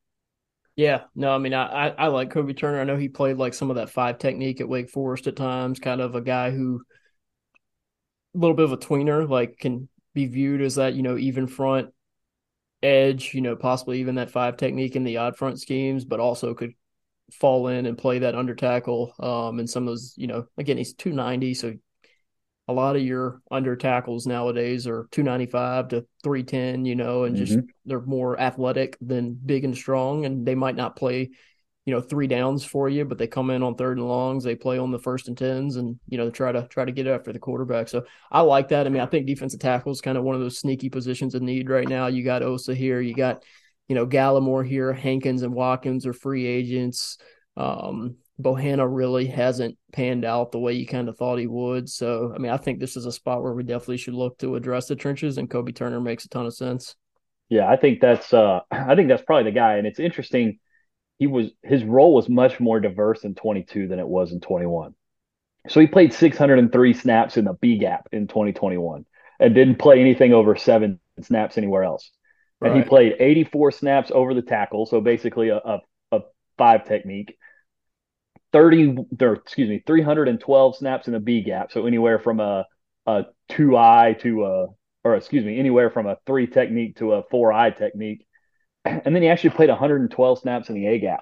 Yeah, 0.76 1.04
no, 1.16 1.34
I 1.34 1.38
mean, 1.38 1.54
I, 1.54 1.88
I 1.98 2.08
like 2.08 2.34
Kobie 2.34 2.58
Turner. 2.58 2.82
I 2.82 2.84
know 2.84 2.98
he 2.98 3.08
played 3.08 3.38
like 3.38 3.54
some 3.54 3.70
of 3.70 3.78
that 3.78 3.90
five 3.90 4.18
technique 4.18 4.60
at 4.60 4.68
Wake 4.68 4.90
Forest 4.90 5.28
at 5.28 5.38
times, 5.38 5.80
kind 5.80 6.02
of 6.02 6.16
a 6.16 6.22
guy 6.22 6.52
who 6.52 6.82
a 8.36 8.38
little 8.38 8.58
bit 8.58 8.66
of 8.66 8.74
a 8.74 8.78
tweener, 8.78 9.28
like 9.28 9.58
can 9.58 9.88
be 10.14 10.26
viewed 10.26 10.62
as 10.62 10.76
that, 10.76 10.96
you 10.96 11.02
know, 11.02 11.18
even 11.18 11.48
front 11.48 11.94
edge, 12.84 13.34
you 13.34 13.40
know, 13.40 13.56
possibly 13.56 14.02
even 14.02 14.16
that 14.16 14.32
five 14.32 14.58
technique 14.58 14.98
in 14.98 15.06
the 15.06 15.16
odd 15.16 15.38
front 15.38 15.62
schemes, 15.62 16.04
but 16.04 16.20
also 16.20 16.54
could 16.54 16.74
fall 17.32 17.70
in 17.70 17.86
and 17.86 17.98
play 17.98 18.20
that 18.20 18.36
under 18.36 18.54
tackle. 18.54 19.14
Um, 19.18 19.60
and 19.60 19.70
some 19.70 19.84
of 19.84 19.92
those, 19.92 20.14
you 20.18 20.28
know, 20.28 20.46
again, 20.58 20.76
he's 20.76 20.94
290. 20.94 21.54
So 21.54 21.74
a 22.70 22.72
lot 22.72 22.96
of 22.96 23.02
your 23.02 23.42
under 23.50 23.76
tackles 23.76 24.28
nowadays 24.28 24.86
are 24.86 25.08
295 25.10 25.88
to 25.88 26.06
310, 26.24 26.86
you 26.86 26.96
know, 26.96 27.24
and 27.24 27.36
just 27.36 27.54
mm-hmm. 27.54 27.66
they're 27.86 28.00
more 28.00 28.40
athletic 28.40 28.96
than 29.02 29.34
big 29.34 29.66
and 29.66 29.76
strong. 29.76 30.24
And 30.24 30.46
they 30.46 30.54
might 30.54 30.76
not 30.76 30.96
play, 30.96 31.32
you 31.86 31.94
know, 31.96 32.00
three 32.00 32.28
downs 32.28 32.64
for 32.64 32.88
you, 32.88 33.06
but 33.06 33.18
they 33.18 33.26
come 33.26 33.50
in 33.50 33.64
on 33.64 33.74
third 33.74 33.98
and 33.98 34.08
longs. 34.08 34.44
They 34.44 34.54
play 34.54 34.78
on 34.78 34.92
the 34.92 35.00
first 35.00 35.28
and 35.28 35.36
tens 35.36 35.78
and, 35.78 36.00
you 36.08 36.20
know, 36.20 36.30
try 36.30 36.52
to 36.52 36.68
try 36.68 36.86
to 36.86 36.92
get 36.92 37.08
after 37.08 37.34
the 37.34 37.40
quarterback. 37.40 37.88
So 37.88 38.04
I 38.32 38.42
like 38.42 38.68
that. 38.68 38.86
I 38.86 38.90
mean, 38.92 39.02
I 39.02 39.08
think 39.08 39.26
defensive 39.26 39.60
tackle 39.60 39.92
is 39.92 40.00
kind 40.00 40.16
of 40.16 40.24
one 40.24 40.36
of 40.36 40.42
those 40.42 40.60
sneaky 40.60 40.90
positions 40.90 41.34
of 41.34 41.42
need 41.42 41.72
right 41.72 41.88
now. 41.88 42.06
You 42.06 42.24
got 42.24 42.44
Osa 42.44 42.76
here, 42.76 43.02
you 43.02 43.16
got, 43.16 43.44
you 43.88 43.96
know, 43.96 44.06
Gallimore 44.06 44.68
here, 44.68 44.94
Hankins 44.94 45.42
and 45.42 45.56
Watkins 45.56 46.06
are 46.06 46.14
free 46.14 46.46
agents. 46.46 47.18
Um, 47.58 48.18
Bohanna 48.40 48.88
really 48.90 49.28
hasn't 49.28 49.78
panned 49.92 50.24
out 50.24 50.52
the 50.52 50.60
way 50.60 50.74
you 50.74 50.88
kind 50.88 51.10
of 51.10 51.18
thought 51.18 51.40
he 51.40 51.48
would. 51.48 51.90
So, 51.90 52.32
I 52.34 52.38
mean, 52.38 52.52
I 52.52 52.58
think 52.58 52.80
this 52.80 52.96
is 52.96 53.06
a 53.06 53.12
spot 53.12 53.44
where 53.44 53.54
we 53.54 53.64
definitely 53.64 53.98
should 53.98 54.14
look 54.14 54.38
to 54.40 54.56
address 54.56 54.88
the 54.88 54.96
trenches, 54.96 55.38
and 55.38 55.50
Kobie 55.50 55.76
Turner 55.76 56.00
makes 56.00 56.26
a 56.26 56.30
ton 56.30 56.46
of 56.46 56.54
sense. 56.54 56.96
Yeah, 57.50 57.68
I 57.68 57.76
think 57.76 58.00
that's 58.00 58.34
uh, 58.34 58.62
I 58.72 58.96
think 58.96 59.10
that's 59.10 59.24
probably 59.24 59.52
the 59.52 59.56
guy, 59.56 59.76
and 59.76 59.86
it's 59.86 60.00
interesting. 60.00 60.60
He 61.18 61.28
was 61.28 61.52
his 61.64 61.84
role 61.84 62.14
was 62.14 62.30
much 62.30 62.62
more 62.62 62.80
diverse 62.80 63.26
in 63.26 63.36
22 63.36 63.90
than 63.90 64.00
it 64.00 64.08
was 64.08 64.32
in 64.32 64.40
21. 64.40 64.96
So 65.68 65.82
he 65.82 65.88
played 65.88 66.14
603 66.14 66.94
snaps 66.94 67.36
in 67.36 67.44
the 67.44 67.54
B 67.54 67.78
gap 67.78 68.08
in 68.14 68.28
2021 68.28 69.06
and 69.42 69.56
didn't 69.56 69.76
play 69.76 70.00
anything 70.00 70.34
over 70.34 70.56
seven 70.56 71.02
snaps 71.22 71.58
anywhere 71.58 71.84
else. 71.84 72.10
And 72.62 72.74
right. 72.74 72.84
he 72.84 72.88
played 72.88 73.16
84 73.20 73.72
snaps 73.72 74.12
over 74.14 74.34
the 74.34 74.42
tackle, 74.42 74.86
so 74.86 75.02
basically 75.02 75.50
a, 75.50 75.58
a, 75.58 75.80
a 76.14 76.20
five 76.58 76.86
technique 76.86 77.38
30 78.52 78.98
or 79.22 79.34
excuse 79.34 79.70
me 79.70 79.84
312 79.86 80.76
snaps 80.76 81.08
in 81.08 81.14
the 81.14 81.20
B 81.20 81.42
gap. 81.42 81.72
So 81.72 81.86
anywhere 81.86 82.20
from 82.20 82.40
a 82.40 82.66
a 83.06 83.26
2i 83.52 84.20
to 84.22 84.46
a 84.46 84.68
or 85.04 85.16
excuse 85.16 85.46
me 85.46 85.60
anywhere 85.60 85.90
from 85.90 86.08
a 86.08 86.18
3 86.26 86.48
technique 86.48 86.98
to 86.98 87.14
a 87.14 87.24
4i 87.24 87.78
technique. 87.78 88.26
And 88.86 89.14
then 89.14 89.22
he 89.22 89.30
actually 89.30 89.52
played 89.52 89.70
112 89.70 90.40
snaps 90.40 90.70
in 90.70 90.76
the 90.76 90.88
A 90.88 91.00
gap 91.00 91.22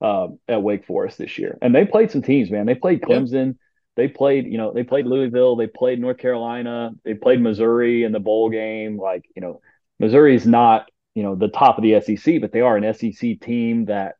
uh, 0.00 0.28
at 0.46 0.62
Wake 0.62 0.86
Forest 0.86 1.18
this 1.18 1.38
year. 1.38 1.58
And 1.62 1.74
they 1.74 1.84
played 1.84 2.10
some 2.10 2.22
teams 2.22 2.50
man. 2.50 2.66
They 2.66 2.74
played 2.74 3.00
Clemson. 3.00 3.46
Yep. 3.46 3.56
they 3.96 4.08
played 4.08 4.46
you 4.46 4.58
know 4.58 4.72
they 4.72 4.84
played 4.84 5.06
Louisville. 5.06 5.56
They 5.56 5.66
played 5.66 6.00
North 6.00 6.18
Carolina. 6.18 6.92
They 7.04 7.14
played 7.14 7.40
Missouri 7.40 8.04
in 8.04 8.12
the 8.12 8.20
bowl 8.20 8.50
game. 8.50 8.98
Like 8.98 9.24
you 9.34 9.42
know 9.42 9.60
Missouri's 9.98 10.46
not 10.46 10.90
you 11.14 11.22
know 11.22 11.34
the 11.34 11.48
top 11.48 11.78
of 11.78 11.84
the 11.84 12.00
SEC 12.00 12.40
but 12.40 12.52
they 12.52 12.60
are 12.60 12.76
an 12.76 12.94
SEC 12.94 13.40
team 13.40 13.86
that 13.86 14.16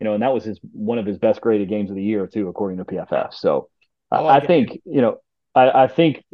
you 0.00 0.04
know, 0.04 0.14
and 0.14 0.22
that 0.22 0.32
was 0.32 0.44
his 0.44 0.58
one 0.72 0.98
of 0.98 1.06
his 1.06 1.18
best 1.18 1.40
graded 1.40 1.68
games 1.68 1.90
of 1.90 1.96
the 1.96 2.02
year 2.02 2.26
too, 2.26 2.48
according 2.48 2.78
to 2.78 2.84
PFF. 2.84 3.34
So 3.34 3.68
oh, 4.10 4.26
I, 4.26 4.38
I 4.38 4.46
think 4.46 4.80
you 4.84 5.02
know, 5.02 5.18
I, 5.54 5.84
I 5.84 5.86
think 5.88 6.24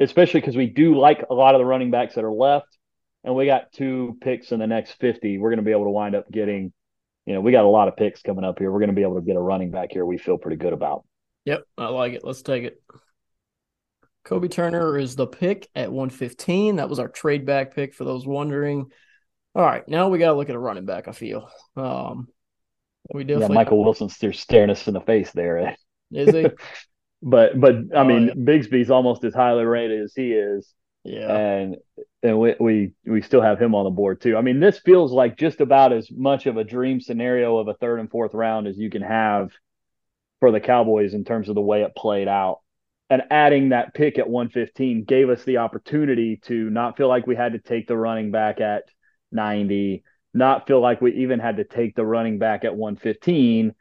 especially 0.00 0.40
because 0.40 0.56
we 0.56 0.66
do 0.66 0.96
like 0.96 1.24
a 1.28 1.34
lot 1.34 1.54
of 1.54 1.58
the 1.58 1.64
running 1.64 1.90
backs 1.90 2.14
that 2.14 2.24
are 2.24 2.32
left, 2.32 2.78
and 3.24 3.34
we 3.34 3.46
got 3.46 3.72
two 3.72 4.16
picks 4.20 4.52
in 4.52 4.60
the 4.60 4.66
next 4.66 4.92
fifty. 5.00 5.38
We're 5.38 5.50
going 5.50 5.58
to 5.58 5.64
be 5.64 5.72
able 5.72 5.84
to 5.84 5.90
wind 5.90 6.14
up 6.14 6.30
getting, 6.30 6.72
you 7.26 7.34
know, 7.34 7.40
we 7.40 7.50
got 7.50 7.64
a 7.64 7.68
lot 7.68 7.88
of 7.88 7.96
picks 7.96 8.22
coming 8.22 8.44
up 8.44 8.60
here. 8.60 8.70
We're 8.70 8.78
going 8.78 8.90
to 8.90 8.94
be 8.94 9.02
able 9.02 9.16
to 9.16 9.26
get 9.26 9.36
a 9.36 9.40
running 9.40 9.72
back 9.72 9.88
here. 9.90 10.06
We 10.06 10.16
feel 10.16 10.38
pretty 10.38 10.56
good 10.56 10.72
about. 10.72 11.04
Yep, 11.46 11.64
I 11.76 11.88
like 11.88 12.12
it. 12.12 12.24
Let's 12.24 12.42
take 12.42 12.62
it. 12.62 12.80
Kobie 14.24 14.50
Turner 14.50 14.96
is 14.96 15.16
the 15.16 15.26
pick 15.26 15.68
at 15.74 15.92
115. 15.92 16.76
That 16.76 16.88
was 16.88 16.98
our 16.98 17.08
trade 17.08 17.44
back 17.44 17.74
pick 17.74 17.92
for 17.92 18.04
those 18.04 18.26
wondering. 18.26 18.86
All 19.54 19.62
right, 19.62 19.86
now 19.86 20.08
we 20.08 20.18
got 20.18 20.28
to 20.28 20.34
look 20.34 20.48
at 20.48 20.54
a 20.54 20.60
running 20.60 20.86
back. 20.86 21.08
I 21.08 21.12
feel. 21.12 21.50
Um, 21.76 22.28
we 23.12 23.24
definitely. 23.24 23.54
Yeah, 23.54 23.54
Michael 23.54 23.84
Wilson's 23.84 24.14
still 24.14 24.32
staring 24.32 24.70
us 24.70 24.86
in 24.86 24.94
the 24.94 25.00
face 25.00 25.32
there. 25.32 25.76
Is 26.12 26.34
he? 26.34 26.46
but 27.22 27.60
but 27.60 27.74
I 27.94 28.00
oh, 28.00 28.04
mean, 28.04 28.28
yeah. 28.28 28.34
Bigsby's 28.34 28.90
almost 28.90 29.24
as 29.24 29.34
highly 29.34 29.64
rated 29.64 30.02
as 30.02 30.14
he 30.14 30.32
is. 30.32 30.72
Yeah. 31.04 31.36
And 31.36 31.76
and 32.22 32.38
we, 32.38 32.54
we 32.58 32.92
we 33.04 33.22
still 33.22 33.42
have 33.42 33.60
him 33.60 33.74
on 33.74 33.84
the 33.84 33.90
board 33.90 34.20
too. 34.20 34.36
I 34.36 34.40
mean, 34.40 34.60
this 34.60 34.78
feels 34.78 35.12
like 35.12 35.36
just 35.36 35.60
about 35.60 35.92
as 35.92 36.10
much 36.10 36.46
of 36.46 36.56
a 36.56 36.64
dream 36.64 37.00
scenario 37.00 37.58
of 37.58 37.68
a 37.68 37.74
third 37.74 38.00
and 38.00 38.10
fourth 38.10 38.32
round 38.32 38.66
as 38.66 38.78
you 38.78 38.90
can 38.90 39.02
have 39.02 39.50
for 40.40 40.50
the 40.50 40.60
Cowboys 40.60 41.14
in 41.14 41.24
terms 41.24 41.48
of 41.48 41.54
the 41.54 41.60
way 41.60 41.82
it 41.82 41.94
played 41.94 42.28
out. 42.28 42.60
And 43.10 43.22
adding 43.30 43.68
that 43.68 43.94
pick 43.94 44.18
at 44.18 44.28
115 44.28 45.04
gave 45.04 45.28
us 45.28 45.44
the 45.44 45.58
opportunity 45.58 46.40
to 46.44 46.70
not 46.70 46.96
feel 46.96 47.08
like 47.08 47.26
we 47.26 47.36
had 47.36 47.52
to 47.52 47.58
take 47.58 47.86
the 47.86 47.96
running 47.96 48.30
back 48.30 48.60
at 48.60 48.84
90, 49.30 50.02
not 50.34 50.66
feel 50.66 50.80
like 50.80 51.00
we 51.00 51.14
even 51.14 51.38
had 51.38 51.56
to 51.56 51.64
take 51.64 51.94
the 51.94 52.04
running 52.04 52.38
back 52.38 52.64
at 52.64 52.76
115. 52.76 53.74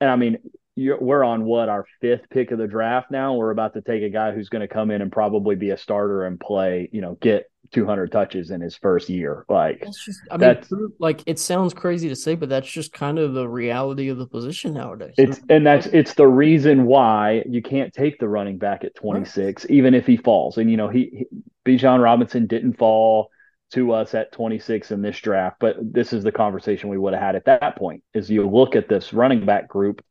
And 0.00 0.10
I 0.10 0.16
mean, 0.16 0.38
we're 0.76 1.24
on 1.24 1.44
what 1.44 1.68
our 1.68 1.86
fifth 2.00 2.28
pick 2.30 2.50
of 2.50 2.58
the 2.58 2.66
draft 2.66 3.10
now. 3.10 3.34
We're 3.34 3.50
about 3.50 3.74
to 3.74 3.82
take 3.82 4.02
a 4.02 4.10
guy 4.10 4.32
who's 4.32 4.48
going 4.48 4.60
to 4.60 4.68
come 4.68 4.90
in 4.90 5.02
and 5.02 5.12
probably 5.12 5.54
be 5.54 5.70
a 5.70 5.76
starter 5.76 6.24
and 6.24 6.38
play, 6.40 6.88
you 6.92 7.00
know, 7.00 7.16
get 7.20 7.50
200 7.72 8.10
touches 8.10 8.50
in 8.50 8.60
his 8.60 8.76
first 8.76 9.08
year. 9.08 9.44
Like, 9.48 9.80
that's 9.80 10.04
just, 10.04 10.20
I 10.30 10.36
that's, 10.36 10.70
mean, 10.70 10.92
like 10.98 11.22
it 11.26 11.38
sounds 11.38 11.74
crazy 11.74 12.08
to 12.08 12.16
say, 12.16 12.34
but 12.34 12.48
that's 12.48 12.70
just 12.70 12.92
kind 12.92 13.18
of 13.18 13.34
the 13.34 13.48
reality 13.48 14.08
of 14.08 14.18
the 14.18 14.26
position 14.26 14.74
nowadays. 14.74 15.14
It's 15.18 15.40
and 15.48 15.66
that's 15.66 15.86
it's 15.86 16.14
the 16.14 16.26
reason 16.26 16.84
why 16.84 17.44
you 17.48 17.62
can't 17.62 17.92
take 17.92 18.18
the 18.18 18.28
running 18.28 18.58
back 18.58 18.84
at 18.84 18.94
26, 18.94 19.64
right. 19.64 19.70
even 19.70 19.94
if 19.94 20.06
he 20.06 20.16
falls. 20.16 20.58
And 20.58 20.70
you 20.70 20.76
know, 20.76 20.88
he, 20.88 21.10
he 21.12 21.26
Bijan 21.64 22.02
Robinson 22.02 22.46
didn't 22.46 22.78
fall 22.78 23.30
to 23.72 23.92
us 23.92 24.14
at 24.14 24.32
26 24.32 24.90
in 24.90 25.02
this 25.02 25.18
draft. 25.18 25.56
But 25.60 25.76
this 25.80 26.12
is 26.12 26.24
the 26.24 26.32
conversation 26.32 26.88
we 26.88 26.98
would 26.98 27.14
have 27.14 27.22
had 27.22 27.36
at 27.36 27.46
that 27.46 27.76
point. 27.76 28.02
Is 28.14 28.30
you 28.30 28.48
look 28.48 28.76
at 28.76 28.88
this 28.88 29.12
running 29.12 29.44
back 29.44 29.68
group. 29.68 30.04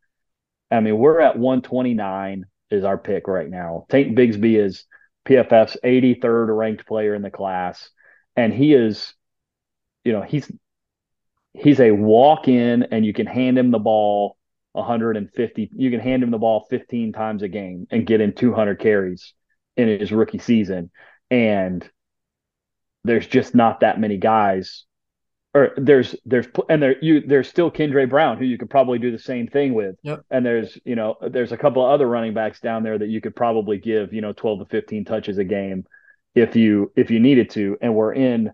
I 0.70 0.80
mean, 0.80 0.98
we're 0.98 1.20
at 1.20 1.38
129 1.38 2.46
is 2.70 2.84
our 2.84 2.98
pick 2.98 3.28
right 3.28 3.50
now. 3.50 3.86
Tank 3.90 4.18
Bigsby 4.18 4.58
is 4.58 4.86
PFF's 5.28 5.78
83rd 5.84 6.58
ranked 6.58 6.88
player 6.88 7.14
in 7.14 7.22
the 7.22 7.30
class, 7.30 7.90
and 8.36 8.54
he 8.54 8.74
is, 8.74 9.14
you 10.04 10.14
know, 10.14 10.22
he's 10.22 10.52
he's 11.54 11.80
a 11.80 11.92
walk 11.92 12.48
in, 12.48 12.84
and 12.84 13.06
you 13.06 13.14
can 13.14 13.28
hand 13.28 13.60
him 13.60 13.72
the 13.72 13.80
ball 13.80 14.38
150. 14.72 15.70
You 15.76 15.92
can 15.92 16.00
hand 16.00 16.24
him 16.24 16.32
the 16.32 16.38
ball 16.38 16.66
15 16.70 17.12
times 17.12 17.44
a 17.44 17.48
game 17.48 17.88
and 17.92 18.08
get 18.08 18.22
him 18.22 18.34
200 18.34 18.80
carries 18.80 19.34
in 19.78 19.88
his 19.88 20.12
rookie 20.12 20.40
season, 20.40 20.90
and 21.30 21.88
there's 23.04 23.28
just 23.28 23.56
not 23.56 23.80
that 23.82 24.00
many 24.00 24.18
guys 24.18 24.86
or 25.54 25.74
there's 25.78 26.16
there's 26.26 26.48
and 26.70 26.82
there 26.82 26.96
you 27.04 27.22
there's 27.22 27.48
still 27.48 27.70
Kendra 27.70 28.10
Brown 28.10 28.38
who 28.38 28.46
you 28.46 28.58
could 28.58 28.70
probably 28.70 29.00
do 29.00 29.12
the 29.12 29.20
same 29.20 29.48
thing 29.48 29.74
with. 29.74 29.96
Yep. 30.04 30.26
And 30.30 30.46
there's 30.46 30.78
you 30.86 30.96
know 30.96 31.18
there's 31.22 31.52
a 31.52 31.58
couple 31.58 31.86
of 31.86 31.92
other 31.92 32.08
running 32.08 32.34
backs 32.34 32.62
down 32.62 32.84
there 32.84 32.98
that 32.98 33.10
you 33.10 33.20
could 33.20 33.36
probably 33.36 33.78
give 33.78 34.14
you 34.14 34.22
know 34.22 34.34
12 34.34 34.60
to 34.60 34.66
15 34.66 35.06
touches 35.06 35.38
a 35.38 35.44
game 35.44 35.86
if 36.36 36.56
you 36.56 36.92
if 36.96 37.12
you 37.12 37.20
needed 37.20 37.50
to. 37.52 37.78
And 37.82 37.96
we're 37.96 38.14
in 38.14 38.52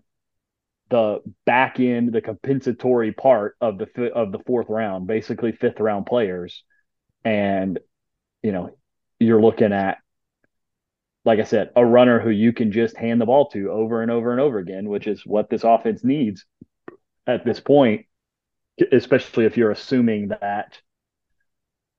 the 0.90 1.20
back 1.44 1.78
end, 1.78 2.12
the 2.12 2.20
compensatory 2.20 3.12
part 3.12 3.56
of 3.60 3.78
the 3.78 4.12
of 4.12 4.32
the 4.32 4.40
fourth 4.40 4.68
round, 4.68 5.06
basically 5.06 5.52
fifth 5.52 5.78
round 5.78 6.06
players, 6.06 6.64
and 7.24 7.78
you 8.42 8.50
know 8.50 8.76
you're 9.20 9.40
looking 9.40 9.72
at 9.72 9.98
like 11.24 11.40
I 11.40 11.44
said, 11.44 11.70
a 11.76 11.84
runner 11.84 12.20
who 12.20 12.30
you 12.30 12.52
can 12.52 12.72
just 12.72 12.96
hand 12.96 13.20
the 13.20 13.26
ball 13.26 13.48
to 13.50 13.70
over 13.70 14.02
and 14.02 14.10
over 14.10 14.32
and 14.32 14.40
over 14.40 14.58
again, 14.58 14.88
which 14.88 15.06
is 15.06 15.26
what 15.26 15.50
this 15.50 15.64
offense 15.64 16.02
needs 16.04 16.44
at 17.26 17.44
this 17.44 17.60
point, 17.60 18.06
especially 18.92 19.44
if 19.44 19.56
you're 19.56 19.70
assuming 19.70 20.28
that 20.28 20.78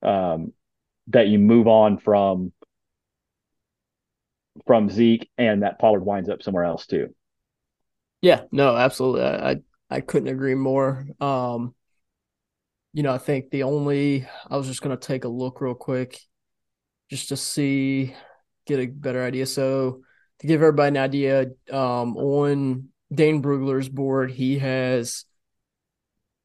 um, 0.02 0.52
that 1.08 1.28
you 1.28 1.38
move 1.38 1.68
on 1.68 1.98
from 1.98 2.52
from 4.66 4.90
Zeke 4.90 5.30
and 5.38 5.62
that 5.62 5.78
Pollard 5.78 6.04
winds 6.04 6.28
up 6.28 6.42
somewhere 6.42 6.64
else 6.64 6.86
too. 6.86 7.14
Yeah, 8.22 8.42
no, 8.50 8.76
absolutely. 8.76 9.22
I 9.22 9.50
I, 9.50 9.56
I 9.90 10.00
couldn't 10.00 10.28
agree 10.28 10.54
more. 10.54 11.06
Um, 11.20 11.74
you 12.92 13.02
know, 13.02 13.12
I 13.12 13.18
think 13.18 13.50
the 13.50 13.62
only 13.62 14.26
I 14.48 14.56
was 14.56 14.66
just 14.66 14.82
gonna 14.82 14.96
take 14.96 15.24
a 15.24 15.28
look 15.28 15.60
real 15.60 15.74
quick 15.74 16.18
just 17.10 17.28
to 17.28 17.36
see 17.36 18.14
get 18.76 18.80
a 18.80 18.86
better 18.86 19.24
idea. 19.24 19.46
So 19.46 20.02
to 20.40 20.46
give 20.46 20.62
everybody 20.62 20.88
an 20.88 21.02
idea, 21.02 21.46
um, 21.70 22.16
on 22.16 22.88
Dane 23.12 23.42
Brugler's 23.42 23.88
board, 23.88 24.30
he 24.30 24.58
has 24.58 25.24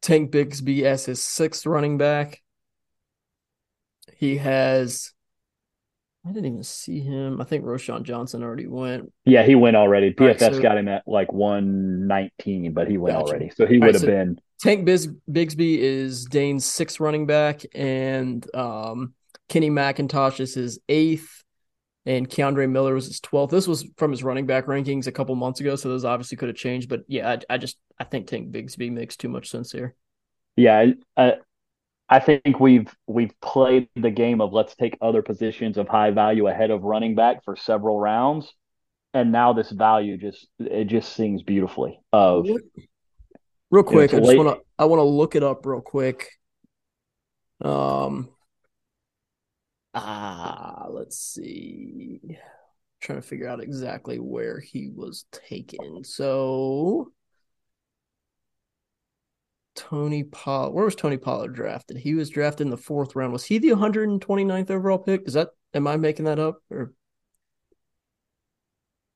Tank 0.02 0.32
Bigsby 0.32 0.84
as 0.84 1.06
his 1.06 1.22
sixth 1.22 1.66
running 1.66 1.98
back. 1.98 2.42
He 4.18 4.38
has 4.38 5.14
I 6.28 6.32
didn't 6.32 6.46
even 6.46 6.64
see 6.64 7.02
him. 7.02 7.40
I 7.40 7.44
think 7.44 7.64
Roschon 7.66 8.02
Johnson 8.02 8.42
already 8.42 8.66
went. 8.66 9.12
Yeah, 9.26 9.44
he 9.44 9.54
went 9.54 9.76
already. 9.76 10.12
PFS 10.12 10.42
right, 10.42 10.56
so, 10.56 10.62
got 10.62 10.78
him 10.78 10.88
at 10.88 11.04
like 11.06 11.32
119, 11.32 12.74
but 12.74 12.88
he 12.88 12.98
went 12.98 13.16
gotcha. 13.16 13.28
already. 13.28 13.52
So 13.56 13.68
he 13.68 13.78
would 13.78 13.86
right, 13.86 13.94
have 13.94 14.02
so 14.02 14.08
been. 14.08 14.40
Tank 14.60 14.86
Bis- 14.86 15.10
Bigsby 15.30 15.78
is 15.78 16.26
Dane's 16.26 16.66
sixth 16.66 17.00
running 17.00 17.28
back, 17.28 17.62
and 17.76 18.44
um, 18.56 19.14
Kenny 19.50 19.70
McIntosh 19.70 20.40
is 20.40 20.56
his 20.56 20.80
eighth 20.90 21.44
and 22.06 22.30
Kendre 22.30 22.70
Miller 22.70 22.94
was 22.94 23.08
his 23.08 23.20
12th. 23.20 23.50
This 23.50 23.68
was 23.68 23.86
from 23.98 24.12
his 24.12 24.24
running 24.24 24.46
back 24.46 24.68
rankings 24.68 25.08
a 25.08 25.12
couple 25.12 25.36
months 25.36 25.60
ago, 25.60 25.76
so 25.76 25.90
those 25.90 26.06
obviously 26.06 26.38
could 26.38 26.50
have 26.50 26.58
changed. 26.58 26.88
But 26.88 27.04
yeah, 27.08 27.32
I, 27.50 27.56
I 27.56 27.58
just 27.58 27.78
I 28.00 28.04
think 28.04 28.28
Tank 28.28 28.52
Bigsby 28.52 28.92
makes 28.92 29.16
too 29.16 29.30
much 29.30 29.50
sense 29.50 29.72
here. 29.72 29.96
Yeah, 30.56 30.86
I, 31.18 31.34
I 32.08 32.20
think 32.20 32.60
we've 32.60 32.94
we've 33.08 33.34
played 33.42 33.90
the 33.96 34.12
game 34.12 34.40
of 34.40 34.54
let's 34.54 34.76
take 34.76 34.98
other 35.02 35.22
positions 35.22 35.78
of 35.78 35.88
high 35.88 36.12
value 36.12 36.48
ahead 36.48 36.70
of 36.70 36.84
running 36.84 37.16
back 37.16 37.44
for 37.44 37.56
several 37.56 38.00
rounds, 38.00 38.54
and 39.14 39.32
now 39.32 39.54
this 39.54 39.72
value 39.72 40.18
just 40.18 40.48
it 40.60 40.86
just 40.86 41.14
sings 41.14 41.42
beautifully. 41.42 42.00
Of 42.14 42.48
real 43.72 43.84
quick, 43.84 44.14
I 44.14 44.20
just 44.20 44.38
want 44.38 44.60
to 44.60 44.64
I 44.78 44.86
want 44.86 45.00
to 45.00 45.04
look 45.04 45.36
it 45.36 45.44
up 45.44 45.66
real 45.66 45.82
quick. 45.82 46.30
Um, 47.62 48.30
ah, 49.96 50.88
let's 50.90 51.18
see. 51.18 52.20
I'm 52.24 52.38
trying 53.02 53.22
to 53.22 53.28
figure 53.28 53.48
out 53.48 53.64
exactly 53.64 54.18
where 54.20 54.60
he 54.60 54.90
was 54.94 55.26
taken. 55.32 56.04
So 56.04 57.12
Tony 59.76 60.24
Pollard. 60.24 60.72
Where 60.72 60.86
was 60.86 60.96
Tony 60.96 61.18
Pollard 61.18 61.54
drafted? 61.54 61.98
He 61.98 62.16
was 62.16 62.30
drafted 62.30 62.66
in 62.66 62.72
the 62.72 62.78
fourth 62.78 63.16
round. 63.16 63.34
Was 63.34 63.46
he 63.46 63.58
the 63.58 63.70
129th 63.70 64.72
overall 64.72 64.98
pick? 64.98 65.24
Is 65.26 65.34
that 65.34 65.50
am 65.74 65.88
I 65.88 65.98
making 65.98 66.26
that 66.26 66.40
up 66.40 66.60
or? 66.72 66.94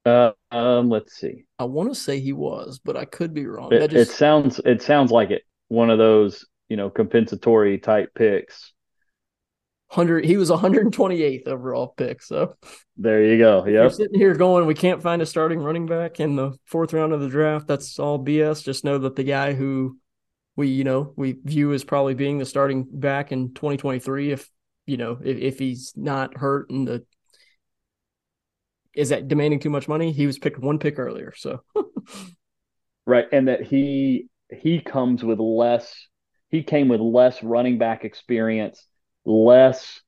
Uh, 0.05 0.31
um, 0.51 0.89
let's 0.89 1.13
see. 1.13 1.45
I 1.57 1.65
want 1.65 1.89
to 1.89 1.95
say 1.95 2.19
he 2.19 2.33
was, 2.33 2.79
but 2.83 2.95
I 2.95 3.05
could 3.05 3.33
be 3.33 3.45
wrong. 3.45 3.71
It, 3.73 3.91
just... 3.91 4.11
it 4.11 4.13
sounds 4.13 4.59
it 4.65 4.81
sounds 4.81 5.11
like 5.11 5.31
it. 5.31 5.43
One 5.69 5.89
of 5.89 5.97
those 5.97 6.45
you 6.67 6.77
know 6.77 6.89
compensatory 6.89 7.77
type 7.79 8.13
picks. 8.15 8.73
Hundred. 9.91 10.23
He 10.23 10.37
was 10.37 10.51
128th 10.51 11.47
overall 11.47 11.93
pick. 11.97 12.21
So 12.21 12.55
there 12.95 13.23
you 13.23 13.39
go. 13.39 13.65
Yeah. 13.65 13.81
You're 13.81 13.89
sitting 13.89 14.19
here 14.19 14.35
going, 14.35 14.67
we 14.67 14.75
can't 14.75 15.01
find 15.01 15.21
a 15.21 15.25
starting 15.25 15.59
running 15.59 15.87
back 15.87 16.19
in 16.19 16.35
the 16.35 16.53
fourth 16.65 16.93
round 16.93 17.11
of 17.11 17.21
the 17.21 17.29
draft. 17.29 17.67
That's 17.67 17.97
all 17.97 18.23
BS. 18.23 18.63
Just 18.63 18.83
know 18.83 18.99
that 18.99 19.15
the 19.15 19.23
guy 19.23 19.53
who 19.53 19.97
we 20.59 20.67
you 20.67 20.83
know 20.83 21.13
we 21.15 21.37
view 21.45 21.71
as 21.71 21.85
probably 21.85 22.13
being 22.13 22.37
the 22.37 22.45
starting 22.45 22.85
back 22.91 23.31
in 23.31 23.53
2023 23.53 24.31
if 24.33 24.49
you 24.85 24.97
know 24.97 25.17
if, 25.23 25.37
if 25.37 25.57
he's 25.57 25.93
not 25.95 26.35
hurt 26.37 26.69
and 26.69 26.85
the 26.85 27.05
is 28.93 29.07
that 29.07 29.29
demanding 29.29 29.61
too 29.61 29.69
much 29.69 29.87
money 29.87 30.11
he 30.11 30.27
was 30.27 30.37
picked 30.37 30.59
one 30.59 30.77
pick 30.77 30.99
earlier 30.99 31.33
so 31.33 31.63
right 33.05 33.27
and 33.31 33.47
that 33.47 33.61
he 33.63 34.27
he 34.51 34.81
comes 34.81 35.23
with 35.23 35.39
less 35.39 36.07
he 36.49 36.61
came 36.61 36.89
with 36.89 36.99
less 36.99 37.41
running 37.41 37.77
back 37.77 38.03
experience 38.03 38.85
less 39.25 40.01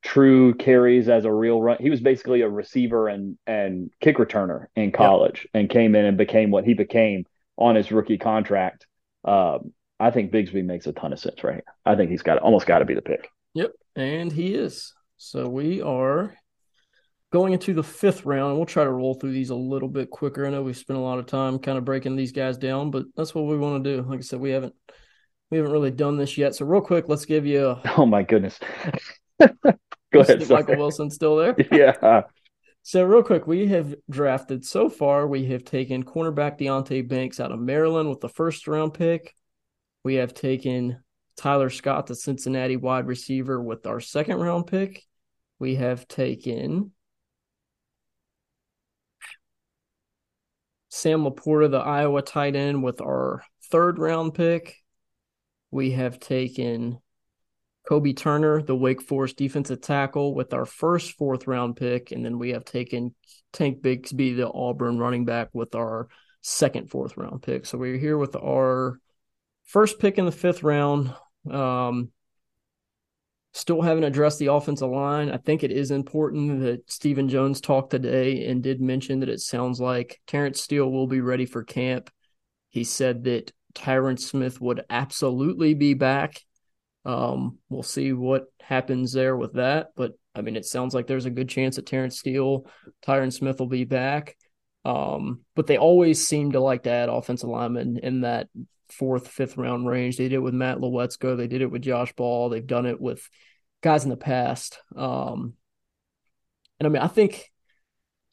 true 0.00 0.54
carries 0.54 1.08
as 1.08 1.24
a 1.24 1.32
real 1.32 1.60
run 1.60 1.76
he 1.80 1.90
was 1.90 2.00
basically 2.00 2.40
a 2.42 2.48
receiver 2.48 3.08
and 3.08 3.36
and 3.46 3.90
kick 4.00 4.16
returner 4.16 4.66
in 4.76 4.92
college 4.92 5.40
yep. 5.40 5.50
and 5.54 5.70
came 5.70 5.94
in 5.94 6.04
and 6.04 6.16
became 6.16 6.50
what 6.50 6.64
he 6.64 6.72
became 6.72 7.24
on 7.58 7.74
his 7.74 7.90
rookie 7.90 8.18
contract 8.18 8.86
um, 9.24 9.72
I 10.02 10.10
think 10.10 10.32
Bigsby 10.32 10.64
makes 10.64 10.86
a 10.88 10.92
ton 10.92 11.12
of 11.12 11.20
sense 11.20 11.44
right 11.44 11.54
here. 11.54 11.64
I 11.86 11.94
think 11.94 12.10
he's 12.10 12.22
got 12.22 12.38
almost 12.38 12.66
got 12.66 12.80
to 12.80 12.84
be 12.84 12.94
the 12.94 13.02
pick. 13.02 13.28
Yep, 13.54 13.72
and 13.94 14.32
he 14.32 14.54
is. 14.54 14.92
So 15.16 15.48
we 15.48 15.80
are 15.80 16.34
going 17.32 17.52
into 17.52 17.72
the 17.72 17.84
fifth 17.84 18.26
round. 18.26 18.56
We'll 18.56 18.66
try 18.66 18.82
to 18.82 18.90
roll 18.90 19.14
through 19.14 19.32
these 19.32 19.50
a 19.50 19.54
little 19.54 19.88
bit 19.88 20.10
quicker. 20.10 20.44
I 20.44 20.50
know 20.50 20.62
we've 20.62 20.76
spent 20.76 20.98
a 20.98 21.02
lot 21.02 21.20
of 21.20 21.26
time 21.26 21.60
kind 21.60 21.78
of 21.78 21.84
breaking 21.84 22.16
these 22.16 22.32
guys 22.32 22.58
down, 22.58 22.90
but 22.90 23.04
that's 23.16 23.32
what 23.32 23.46
we 23.46 23.56
want 23.56 23.84
to 23.84 23.96
do. 23.96 24.02
Like 24.02 24.18
I 24.18 24.22
said, 24.22 24.40
we 24.40 24.50
haven't 24.50 24.74
we 25.52 25.58
haven't 25.58 25.72
really 25.72 25.90
done 25.90 26.16
this 26.16 26.38
yet. 26.38 26.54
So 26.54 26.64
real 26.64 26.80
quick, 26.80 27.10
let's 27.10 27.26
give 27.26 27.44
you. 27.44 27.68
A... 27.68 27.82
Oh 27.98 28.06
my 28.06 28.22
goodness. 28.22 28.58
Go 29.38 30.20
ahead. 30.20 30.48
Michael 30.48 30.78
Wilson 30.78 31.10
still 31.10 31.36
there? 31.36 31.54
Yeah. 31.70 32.22
So 32.84 33.04
real 33.04 33.22
quick, 33.22 33.46
we 33.46 33.66
have 33.66 33.94
drafted 34.10 34.64
so 34.64 34.88
far. 34.88 35.26
We 35.26 35.44
have 35.46 35.62
taken 35.62 36.04
cornerback 36.04 36.58
Deonte 36.58 37.06
Banks 37.06 37.38
out 37.38 37.52
of 37.52 37.60
Maryland 37.60 38.08
with 38.08 38.20
the 38.20 38.30
first 38.30 38.66
round 38.66 38.94
pick. 38.94 39.34
We 40.04 40.14
have 40.14 40.32
taken 40.32 41.02
Tyler 41.36 41.68
Scott, 41.68 42.06
the 42.06 42.16
Cincinnati 42.16 42.76
wide 42.76 43.06
receiver, 43.06 43.62
with 43.62 43.86
our 43.86 44.00
second 44.00 44.38
round 44.38 44.68
pick. 44.68 45.04
We 45.58 45.74
have 45.74 46.08
taken 46.08 46.92
Sam 50.88 51.24
LaPorta, 51.24 51.70
the 51.70 51.76
Iowa 51.76 52.22
tight 52.22 52.56
end, 52.56 52.82
with 52.82 53.02
our 53.02 53.44
third 53.70 53.98
round 53.98 54.32
pick. 54.32 54.81
We 55.72 55.92
have 55.92 56.20
taken 56.20 56.98
Kobie 57.88 58.16
Turner, 58.16 58.62
the 58.62 58.76
Wake 58.76 59.02
Forest 59.02 59.36
defensive 59.36 59.80
tackle, 59.80 60.34
with 60.34 60.54
our 60.54 60.66
first 60.66 61.12
fourth 61.12 61.46
round 61.46 61.76
pick. 61.76 62.12
And 62.12 62.24
then 62.24 62.38
we 62.38 62.50
have 62.50 62.64
taken 62.64 63.14
Tank 63.52 63.82
Bigsby, 63.82 64.36
the 64.36 64.52
Auburn 64.52 64.98
running 64.98 65.24
back, 65.24 65.48
with 65.52 65.74
our 65.74 66.08
second 66.42 66.90
fourth 66.90 67.16
round 67.16 67.42
pick. 67.42 67.66
So 67.66 67.78
we're 67.78 67.98
here 67.98 68.18
with 68.18 68.36
our 68.36 69.00
first 69.64 69.98
pick 69.98 70.18
in 70.18 70.26
the 70.26 70.32
fifth 70.32 70.62
round. 70.62 71.12
Um, 71.50 72.10
still 73.54 73.82
haven't 73.82 74.04
addressed 74.04 74.38
the 74.38 74.52
offensive 74.52 74.90
line. 74.90 75.30
I 75.30 75.38
think 75.38 75.62
it 75.62 75.72
is 75.72 75.90
important 75.90 76.60
that 76.60 76.90
Stephen 76.90 77.28
Jones 77.28 77.60
talked 77.60 77.90
today 77.90 78.46
and 78.46 78.62
did 78.62 78.80
mention 78.80 79.20
that 79.20 79.28
it 79.28 79.40
sounds 79.40 79.80
like 79.80 80.20
Terence 80.26 80.60
Steele 80.60 80.90
will 80.90 81.06
be 81.06 81.20
ready 81.20 81.46
for 81.46 81.64
camp. 81.64 82.10
He 82.70 82.84
said 82.84 83.24
that 83.24 83.52
Tyron 83.74 84.18
Smith 84.18 84.60
would 84.60 84.84
absolutely 84.90 85.74
be 85.74 85.94
back. 85.94 86.40
Um, 87.04 87.58
we'll 87.68 87.82
see 87.82 88.12
what 88.12 88.44
happens 88.60 89.12
there 89.12 89.36
with 89.36 89.54
that. 89.54 89.88
But 89.96 90.12
I 90.34 90.42
mean, 90.42 90.56
it 90.56 90.64
sounds 90.64 90.94
like 90.94 91.06
there's 91.06 91.26
a 91.26 91.30
good 91.30 91.48
chance 91.48 91.76
that 91.76 91.86
Terence 91.86 92.18
Steele, 92.18 92.66
Tyron 93.04 93.32
Smith 93.32 93.58
will 93.58 93.66
be 93.66 93.84
back. 93.84 94.36
Um, 94.84 95.42
but 95.54 95.66
they 95.66 95.78
always 95.78 96.26
seem 96.26 96.52
to 96.52 96.60
like 96.60 96.84
to 96.84 96.90
add 96.90 97.08
offensive 97.08 97.48
linemen 97.48 97.98
in 97.98 98.22
that 98.22 98.48
fourth, 98.88 99.28
fifth 99.28 99.56
round 99.56 99.86
range. 99.86 100.16
They 100.16 100.24
did 100.24 100.34
it 100.34 100.38
with 100.38 100.54
Matt 100.54 100.78
Waletzko. 100.78 101.36
They 101.36 101.46
did 101.46 101.62
it 101.62 101.70
with 101.70 101.82
Josh 101.82 102.12
Ball. 102.14 102.48
They've 102.48 102.66
done 102.66 102.86
it 102.86 103.00
with 103.00 103.28
guys 103.82 104.04
in 104.04 104.10
the 104.10 104.16
past. 104.16 104.78
Um, 104.96 105.54
and 106.78 106.86
I 106.86 106.90
mean, 106.90 107.02
I 107.02 107.08
think, 107.08 107.50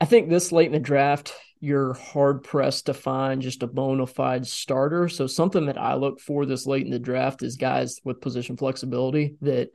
I 0.02 0.06
think 0.06 0.30
this 0.30 0.52
late 0.52 0.68
in 0.68 0.72
the 0.72 0.80
draft, 0.80 1.34
you're 1.60 1.93
hard 1.93 2.43
pressed 2.43 2.86
to 2.86 2.93
find 2.93 3.41
just 3.41 3.64
a 3.64 3.68
bona 3.68 4.07
fide 4.07 4.47
starter. 4.47 5.10
So 5.10 5.28
something 5.28 5.66
that 5.66 5.78
I 5.78 5.95
look 5.95 6.20
for 6.20 6.45
this 6.45 6.66
late 6.66 6.86
in 6.86 6.91
the 6.91 6.99
draft 6.99 7.43
is 7.43 7.57
guys 7.57 7.99
with 8.03 8.22
position 8.22 8.55
flexibility 8.55 9.36
that 9.41 9.70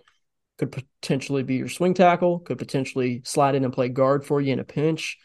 could 0.59 0.73
potentially 0.73 1.43
be 1.43 1.57
your 1.57 1.69
swing 1.69 1.95
tackle, 1.95 2.39
could 2.39 2.59
potentially 2.59 3.21
slide 3.25 3.55
in 3.55 3.65
and 3.65 3.73
play 3.73 3.89
guard 3.89 4.25
for 4.25 4.41
you 4.41 4.53
in 4.53 4.61
a 4.61 4.65
pinch. 4.65 5.19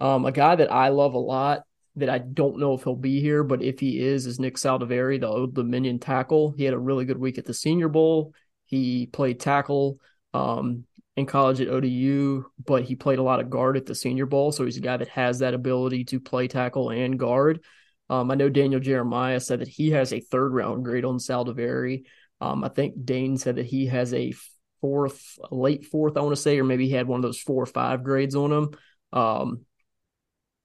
Um, 0.00 0.24
a 0.24 0.32
guy 0.32 0.56
that 0.56 0.72
I 0.72 0.88
love 0.88 1.14
a 1.14 1.18
lot 1.18 1.62
that 1.96 2.08
I 2.08 2.18
don't 2.18 2.58
know 2.58 2.74
if 2.74 2.84
he'll 2.84 2.96
be 2.96 3.20
here, 3.20 3.44
but 3.44 3.62
if 3.62 3.78
he 3.78 4.00
is, 4.00 4.26
is 4.26 4.40
Nick 4.40 4.56
Saldiveri, 4.56 5.20
the 5.20 5.28
Old 5.28 5.54
Dominion 5.54 5.98
tackle. 5.98 6.54
He 6.56 6.64
had 6.64 6.74
a 6.74 6.78
really 6.78 7.04
good 7.04 7.18
week 7.18 7.38
at 7.38 7.44
the 7.44 7.54
Senior 7.54 7.88
Bowl. 7.88 8.32
He 8.66 9.06
played 9.06 9.38
tackle 9.38 9.98
um, 10.32 10.84
in 11.20 11.26
college 11.26 11.60
at 11.60 11.68
ODU, 11.68 12.44
but 12.64 12.82
he 12.82 12.96
played 12.96 13.18
a 13.18 13.22
lot 13.22 13.40
of 13.40 13.50
guard 13.50 13.76
at 13.76 13.86
the 13.86 13.94
Senior 13.94 14.26
Bowl. 14.26 14.52
So 14.52 14.64
he's 14.64 14.76
a 14.76 14.80
guy 14.80 14.96
that 14.96 15.08
has 15.08 15.38
that 15.38 15.54
ability 15.54 16.04
to 16.06 16.20
play 16.20 16.48
tackle 16.48 16.90
and 16.90 17.18
guard. 17.18 17.62
Um, 18.08 18.30
I 18.30 18.34
know 18.34 18.48
Daniel 18.48 18.80
Jeremiah 18.80 19.38
said 19.38 19.60
that 19.60 19.68
he 19.68 19.90
has 19.90 20.12
a 20.12 20.20
third 20.20 20.52
round 20.52 20.84
grade 20.84 21.04
on 21.04 21.18
Saldiveri. 21.18 22.04
Um, 22.40 22.64
I 22.64 22.68
think 22.68 23.04
Dane 23.04 23.38
said 23.38 23.56
that 23.56 23.66
he 23.66 23.86
has 23.86 24.12
a 24.12 24.34
fourth, 24.80 25.38
late 25.50 25.84
fourth, 25.84 26.16
I 26.16 26.20
want 26.20 26.34
to 26.34 26.40
say, 26.40 26.58
or 26.58 26.64
maybe 26.64 26.88
he 26.88 26.94
had 26.94 27.06
one 27.06 27.18
of 27.18 27.22
those 27.22 27.38
four 27.38 27.62
or 27.62 27.66
five 27.66 28.02
grades 28.02 28.34
on 28.34 28.52
him. 28.52 28.70
Um, 29.12 29.60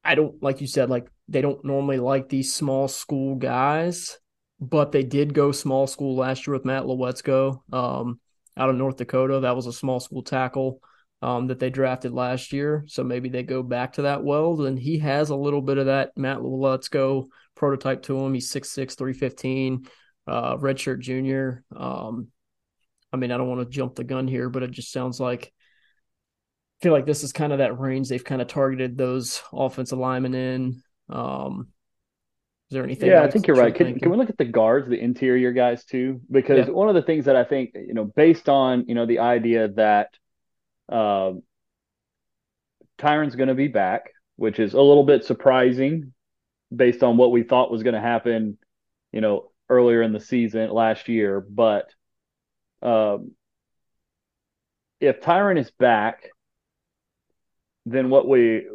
I 0.04 0.16
don't 0.16 0.42
like 0.42 0.62
you 0.62 0.68
said 0.68 0.90
like 0.90 1.08
they 1.28 1.42
don't 1.42 1.66
normally 1.66 1.98
like 1.98 2.30
these 2.30 2.54
small 2.54 2.88
school 2.88 3.36
guys, 3.36 4.18
but 4.60 4.92
they 4.92 5.04
did 5.04 5.34
go 5.34 5.52
small 5.52 5.88
school 5.88 6.16
last 6.16 6.46
year 6.46 6.56
with 6.56 6.66
Matt 6.66 6.84
Waletzko 6.84 7.60
um, 7.74 8.20
out 8.58 8.70
of 8.70 8.76
North 8.76 8.98
Dakota. 8.98 9.42
That 9.42 9.56
was 9.56 9.68
a 9.68 9.74
small 9.74 10.00
school 10.00 10.24
tackle 10.24 10.82
um, 11.22 11.48
that 11.48 11.60
they 11.60 11.70
drafted 11.70 12.14
last 12.14 12.54
year. 12.54 12.84
So 12.88 13.04
maybe 13.04 13.30
they 13.30 13.44
go 13.44 13.64
back 13.64 13.94
to 13.94 14.04
that 14.04 14.24
well. 14.24 14.66
And 14.66 14.78
he 14.78 15.00
has 15.00 15.30
a 15.30 15.36
little 15.36 15.62
bit 15.62 15.78
of 15.78 15.88
that 15.88 16.12
Matt 16.16 16.38
Waletzko 16.38 17.28
prototype 17.56 18.04
to 18.04 18.20
him. 18.20 18.34
He's 18.34 18.52
6'6, 18.52 18.96
315, 18.96 19.88
uh, 20.28 20.58
redshirt 20.58 21.00
junior. 21.00 21.64
Um, 21.76 22.28
I 23.12 23.18
mean, 23.18 23.32
I 23.32 23.38
don't 23.38 23.50
want 23.50 23.62
to 23.62 23.74
jump 23.74 23.96
the 23.96 24.04
gun 24.04 24.28
here, 24.28 24.50
but 24.50 24.64
it 24.64 24.72
just 24.72 24.92
sounds 24.92 25.20
like 25.20 25.54
feel 26.82 26.92
like 26.92 27.06
this 27.06 27.24
is 27.24 27.32
kind 27.32 27.54
of 27.54 27.60
that 27.60 27.80
range 27.80 28.10
they've 28.10 28.24
kind 28.24 28.42
of 28.42 28.48
targeted 28.48 28.98
those 28.98 29.42
offensive 29.54 29.98
linemen 29.98 30.36
in. 30.36 30.84
Um, 31.10 31.70
there 32.76 32.84
anything? 32.84 33.10
Yeah, 33.10 33.24
I 33.24 33.32
think 33.32 33.48
you're 33.48 33.56
right. 33.56 33.74
Can, 33.74 34.00
can, 34.00 34.12
we 34.12 34.18
look 34.18 34.30
at 34.30 34.38
the 34.38 34.46
guards, 34.46 34.88
the 34.88 35.00
interior 35.00 35.52
guys 35.52 35.84
too? 35.84 36.22
Because 36.30 36.68
yeah. 36.68 36.74
one 36.74 36.90
of 36.90 36.96
the 36.96 37.02
things 37.02 37.26
that 37.26 37.36
I 37.36 37.44
think, 37.44 37.72
you 37.74 37.94
know, 37.94 38.06
based 38.06 38.48
on, 38.48 38.86
you 38.88 38.94
know, 38.94 39.06
the 39.06 39.20
idea 39.20 39.70
that 39.70 40.10
uh, 40.90 41.32
Tyron's 43.00 43.36
going 43.36 43.50
to 43.50 43.56
be 43.56 43.68
back, 43.68 44.12
which 44.36 44.60
is 44.60 44.74
a 44.74 44.82
little 44.82 45.04
bit 45.04 45.26
surprising 45.26 46.14
based 46.76 47.02
on 47.02 47.18
what 47.18 47.32
we 47.32 47.44
thought 47.44 47.72
was 47.72 47.84
going 47.84 47.96
to 47.96 48.02
happen, 48.02 48.58
you 49.12 49.22
know, 49.22 49.52
earlier 49.70 50.02
in 50.02 50.14
the 50.14 50.20
season 50.20 50.70
last 50.70 51.08
year. 51.08 51.42
But 51.42 51.90
um, 52.82 53.32
if 55.00 55.22
Tyron 55.22 55.58
is 55.58 55.72
back, 55.72 56.30
then 57.86 58.10
what 58.10 58.28
we 58.28 58.68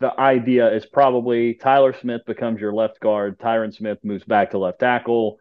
the 0.00 0.18
idea 0.18 0.72
is 0.72 0.86
probably 0.86 1.54
Tyler 1.54 1.94
Smith 1.94 2.22
becomes 2.26 2.60
your 2.60 2.72
left 2.72 3.00
guard, 3.00 3.38
Tyron 3.38 3.74
Smith 3.74 3.98
moves 4.02 4.24
back 4.24 4.50
to 4.50 4.58
left 4.58 4.80
tackle. 4.80 5.38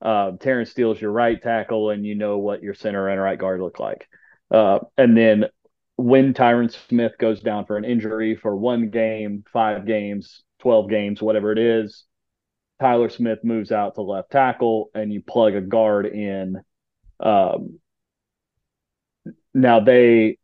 Uh, 0.00 0.32
Terence 0.40 0.70
Steele's 0.70 1.00
your 1.00 1.10
right 1.10 1.42
tackle, 1.42 1.90
and 1.90 2.06
you 2.06 2.14
know 2.14 2.38
what 2.38 2.62
your 2.62 2.74
center 2.74 3.08
and 3.08 3.20
right 3.20 3.38
guard 3.38 3.60
look 3.60 3.78
like. 3.78 4.08
Uh, 4.50 4.78
and 4.96 5.16
then 5.16 5.46
when 5.96 6.32
Tyron 6.32 6.72
Smith 6.88 7.12
goes 7.18 7.40
down 7.40 7.66
for 7.66 7.76
an 7.76 7.84
injury 7.84 8.36
for 8.36 8.54
one 8.54 8.90
game, 8.90 9.44
five 9.52 9.84
games, 9.84 10.42
12 10.60 10.88
games, 10.88 11.20
whatever 11.20 11.50
it 11.52 11.58
is, 11.58 12.04
Tyler 12.80 13.08
Smith 13.08 13.40
moves 13.42 13.72
out 13.72 13.96
to 13.96 14.02
left 14.02 14.30
tackle 14.30 14.90
and 14.94 15.12
you 15.12 15.20
plug 15.20 15.54
a 15.54 15.60
guard 15.60 16.06
in. 16.06 16.62
Um, 17.18 17.80
now 19.52 19.80
they 19.80 20.38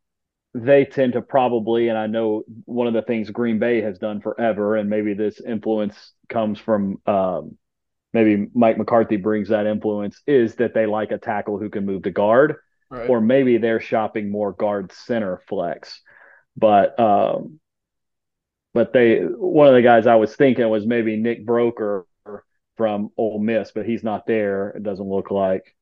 they 0.55 0.85
tend 0.85 1.15
to 1.15 1.23
probably, 1.23 1.89
and 1.89 1.99
I 1.99 2.07
know 2.07 2.45
one 2.65 2.87
of 2.87 2.95
the 2.95 3.03
things 3.03 3.31
Green 3.31 3.59
Bay 3.59 3.83
has 3.83 3.99
done 3.99 4.21
forever, 4.21 4.77
and 4.77 4.89
maybe 4.89 5.15
this 5.15 5.41
influence 5.41 6.13
comes 6.29 6.59
from 6.59 7.01
um, 7.07 7.59
maybe 8.13 8.49
Mike 8.55 8.79
McCarthy 8.79 9.17
brings 9.17 9.49
that 9.49 9.67
influence, 9.67 10.23
is 10.27 10.55
that 10.57 10.75
they 10.75 10.87
like 10.87 11.11
a 11.11 11.19
tackle 11.19 11.59
who 11.59 11.71
can 11.71 11.85
move 11.85 12.05
to 12.05 12.11
guard 12.11 12.57
right. 12.95 13.09
or 13.09 13.21
maybe 13.21 13.59
they're 13.59 13.81
shopping 13.81 14.31
more 14.31 14.53
guard 14.53 14.93
center 14.93 15.41
flex. 15.49 16.01
But 16.57 16.99
um, 16.99 17.59
but 18.73 18.93
they 18.93 19.19
one 19.19 19.69
of 19.69 19.75
the 19.75 19.83
guys 19.83 20.07
I 20.07 20.17
was 20.17 20.35
thinking 20.35 20.69
was 20.69 20.87
maybe 20.87 21.17
Nick 21.17 21.45
Broeker 21.47 22.05
from 22.77 23.11
Ole 23.17 23.41
Miss, 23.41 23.73
but 23.73 23.87
he's 23.87 24.05
not 24.05 24.27
there. 24.27 24.71
It 24.71 24.83
doesn't 24.83 25.09
look 25.09 25.31
like. 25.31 25.75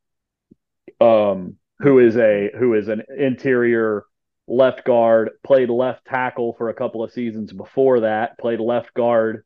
Um, 1.00 1.56
who 1.80 1.98
is 1.98 2.16
a 2.16 2.50
who 2.58 2.74
is 2.74 2.88
an 2.88 3.02
interior 3.16 4.04
left 4.46 4.84
guard, 4.84 5.30
played 5.44 5.70
left 5.70 6.04
tackle 6.04 6.54
for 6.54 6.68
a 6.68 6.74
couple 6.74 7.02
of 7.02 7.12
seasons 7.12 7.52
before 7.52 8.00
that, 8.00 8.38
played 8.38 8.60
left 8.60 8.92
guard 8.94 9.44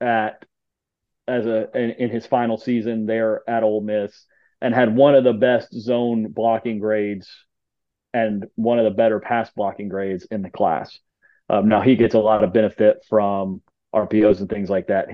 at 0.00 0.44
as 1.28 1.46
a 1.46 1.68
in, 1.74 1.90
in 1.92 2.10
his 2.10 2.26
final 2.26 2.58
season 2.58 3.06
there 3.06 3.42
at 3.48 3.62
Ole 3.62 3.80
Miss 3.80 4.26
and 4.60 4.74
had 4.74 4.94
one 4.94 5.14
of 5.14 5.24
the 5.24 5.32
best 5.32 5.72
zone 5.72 6.28
blocking 6.28 6.78
grades 6.78 7.28
and 8.12 8.46
one 8.54 8.78
of 8.78 8.84
the 8.84 8.90
better 8.90 9.20
pass 9.20 9.50
blocking 9.50 9.88
grades 9.88 10.26
in 10.30 10.42
the 10.42 10.50
class. 10.50 10.98
Um, 11.48 11.68
now 11.68 11.80
he 11.80 11.96
gets 11.96 12.14
a 12.14 12.20
lot 12.20 12.44
of 12.44 12.52
benefit 12.52 13.04
from 13.08 13.62
RPOs 13.94 14.40
and 14.40 14.48
things 14.48 14.70
like 14.70 14.88
that. 14.88 15.08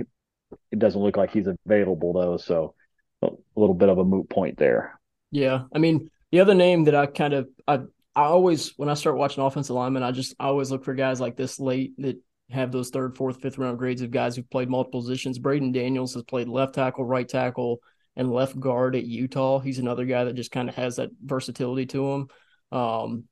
It 0.71 0.79
doesn't 0.79 1.01
look 1.01 1.17
like 1.17 1.31
he's 1.31 1.49
available 1.67 2.13
though, 2.13 2.37
so 2.37 2.75
a 3.23 3.29
little 3.57 3.75
bit 3.75 3.89
of 3.89 3.99
a 3.99 4.05
moot 4.05 4.29
point 4.29 4.59
there. 4.59 4.99
Yeah, 5.31 5.65
I 5.75 5.79
mean 5.79 6.11
the 6.31 6.41
other 6.41 6.55
name 6.55 6.85
that 6.85 6.95
I 6.95 7.07
kind 7.07 7.35
of 7.35 7.49
I 7.67 7.81
I 8.19 8.25
always 8.25 8.73
when 8.77 8.89
I 8.89 8.95
start 8.95 9.17
watching 9.17 9.45
offensive 9.45 9.77
linemen, 9.77 10.03
I 10.03 10.11
just 10.11 10.35
I 10.41 10.47
always 10.47 10.73
look 10.73 10.83
for 10.83 10.93
guys 10.93 11.21
like 11.21 11.37
this 11.37 11.61
late 11.61 11.93
that 11.99 12.21
have 12.51 12.73
those 12.73 12.91
third, 12.91 13.17
fourth, 13.17 13.41
fifth 13.41 13.59
round 13.59 13.79
grades 13.79 14.03
of 14.03 14.11
guys 14.11 14.35
who've 14.35 14.51
played 14.51 14.69
multiple 14.69 15.03
positions. 15.03 15.39
Braden 15.39 15.71
Daniels 15.71 16.15
has 16.15 16.25
played 16.25 16.49
left 16.49 16.75
tackle, 16.75 17.05
right 17.05 17.29
tackle, 17.29 17.81
and 18.17 18.33
left 18.33 18.59
guard 18.59 18.97
at 18.97 19.05
Utah. 19.05 19.61
He's 19.61 19.79
another 19.79 20.05
guy 20.05 20.25
that 20.25 20.33
just 20.33 20.51
kind 20.51 20.69
of 20.69 20.75
has 20.75 20.97
that 20.97 21.11
versatility 21.25 21.87
to 21.87 22.11
him. 22.11 22.29
Um, 22.73 23.25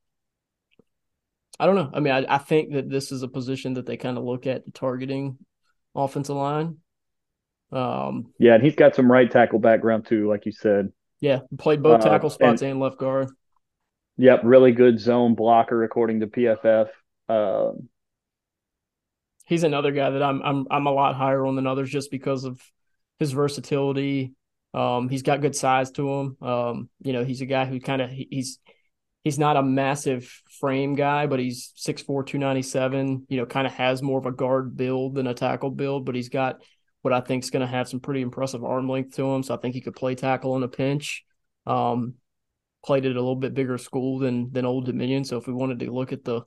I 1.58 1.66
don't 1.66 1.74
know. 1.74 1.90
I 1.92 1.98
mean, 1.98 2.12
I, 2.12 2.36
I, 2.36 2.38
think 2.38 2.74
that 2.74 2.88
this 2.88 3.10
is 3.10 3.24
a 3.24 3.28
position 3.28 3.74
that 3.74 3.86
they 3.86 3.96
kind 3.96 4.16
of 4.16 4.22
look 4.22 4.46
at 4.46 4.72
targeting 4.72 5.36
offensive 5.96 6.36
line. 6.36 6.76
Um, 7.72 8.32
yeah, 8.38 8.54
and 8.54 8.62
he's 8.62 8.76
got 8.76 8.94
some 8.94 9.10
right 9.10 9.28
tackle 9.28 9.58
background 9.58 10.06
too, 10.06 10.28
like 10.28 10.46
you 10.46 10.52
said. 10.52 10.92
Yeah, 11.18 11.40
played 11.58 11.82
both 11.82 12.02
uh, 12.02 12.10
tackle 12.10 12.28
uh, 12.28 12.34
spots 12.34 12.62
and, 12.62 12.70
and, 12.70 12.80
left 12.80 12.98
guard. 12.98 13.30
Yep, 14.18 14.40
really 14.44 14.72
good 14.72 14.98
zone 14.98 15.34
blocker 15.34 15.84
according 15.84 16.20
to 16.20 16.26
PFF. 16.26 16.88
Uh, 17.28 17.72
he's 19.46 19.62
another 19.62 19.92
guy 19.92 20.10
that 20.10 20.22
I'm 20.22 20.42
I'm 20.42 20.66
I'm 20.70 20.86
a 20.86 20.92
lot 20.92 21.14
higher 21.14 21.44
on 21.44 21.56
than 21.56 21.66
others 21.66 21.90
just 21.90 22.10
because 22.10 22.44
of 22.44 22.60
his 23.18 23.32
versatility 23.32 24.34
um, 24.76 25.08
he's 25.08 25.22
got 25.22 25.40
good 25.40 25.56
size 25.56 25.90
to 25.92 26.08
him. 26.08 26.36
Um, 26.42 26.90
you 27.02 27.14
know, 27.14 27.24
he's 27.24 27.40
a 27.40 27.46
guy 27.46 27.64
who 27.64 27.80
kind 27.80 28.02
of 28.02 28.10
he's 28.10 28.58
he's 29.24 29.38
not 29.38 29.56
a 29.56 29.62
massive 29.62 30.30
frame 30.60 30.94
guy, 30.94 31.26
but 31.26 31.40
he's 31.40 31.72
6'4", 31.76 32.26
297, 32.26 33.26
You 33.30 33.38
know, 33.38 33.46
kind 33.46 33.66
of 33.66 33.72
has 33.72 34.02
more 34.02 34.18
of 34.18 34.26
a 34.26 34.32
guard 34.32 34.76
build 34.76 35.14
than 35.14 35.26
a 35.26 35.34
tackle 35.34 35.70
build, 35.70 36.04
but 36.04 36.14
he's 36.14 36.28
got 36.28 36.60
what 37.00 37.14
I 37.14 37.20
think 37.20 37.42
is 37.42 37.50
going 37.50 37.62
to 37.62 37.66
have 37.66 37.88
some 37.88 38.00
pretty 38.00 38.20
impressive 38.20 38.64
arm 38.64 38.86
length 38.86 39.16
to 39.16 39.24
him. 39.24 39.42
So 39.42 39.54
I 39.54 39.56
think 39.56 39.74
he 39.74 39.80
could 39.80 39.96
play 39.96 40.14
tackle 40.14 40.56
in 40.56 40.62
a 40.62 40.68
pinch. 40.68 41.24
Um, 41.66 42.14
played 42.86 43.04
at 43.04 43.12
a 43.12 43.20
little 43.20 43.36
bit 43.36 43.54
bigger 43.54 43.76
school 43.76 44.18
than 44.18 44.52
than 44.52 44.64
Old 44.64 44.86
Dominion. 44.86 45.24
So 45.24 45.36
if 45.36 45.46
we 45.46 45.52
wanted 45.52 45.80
to 45.80 45.92
look 45.92 46.12
at 46.12 46.24
the 46.24 46.42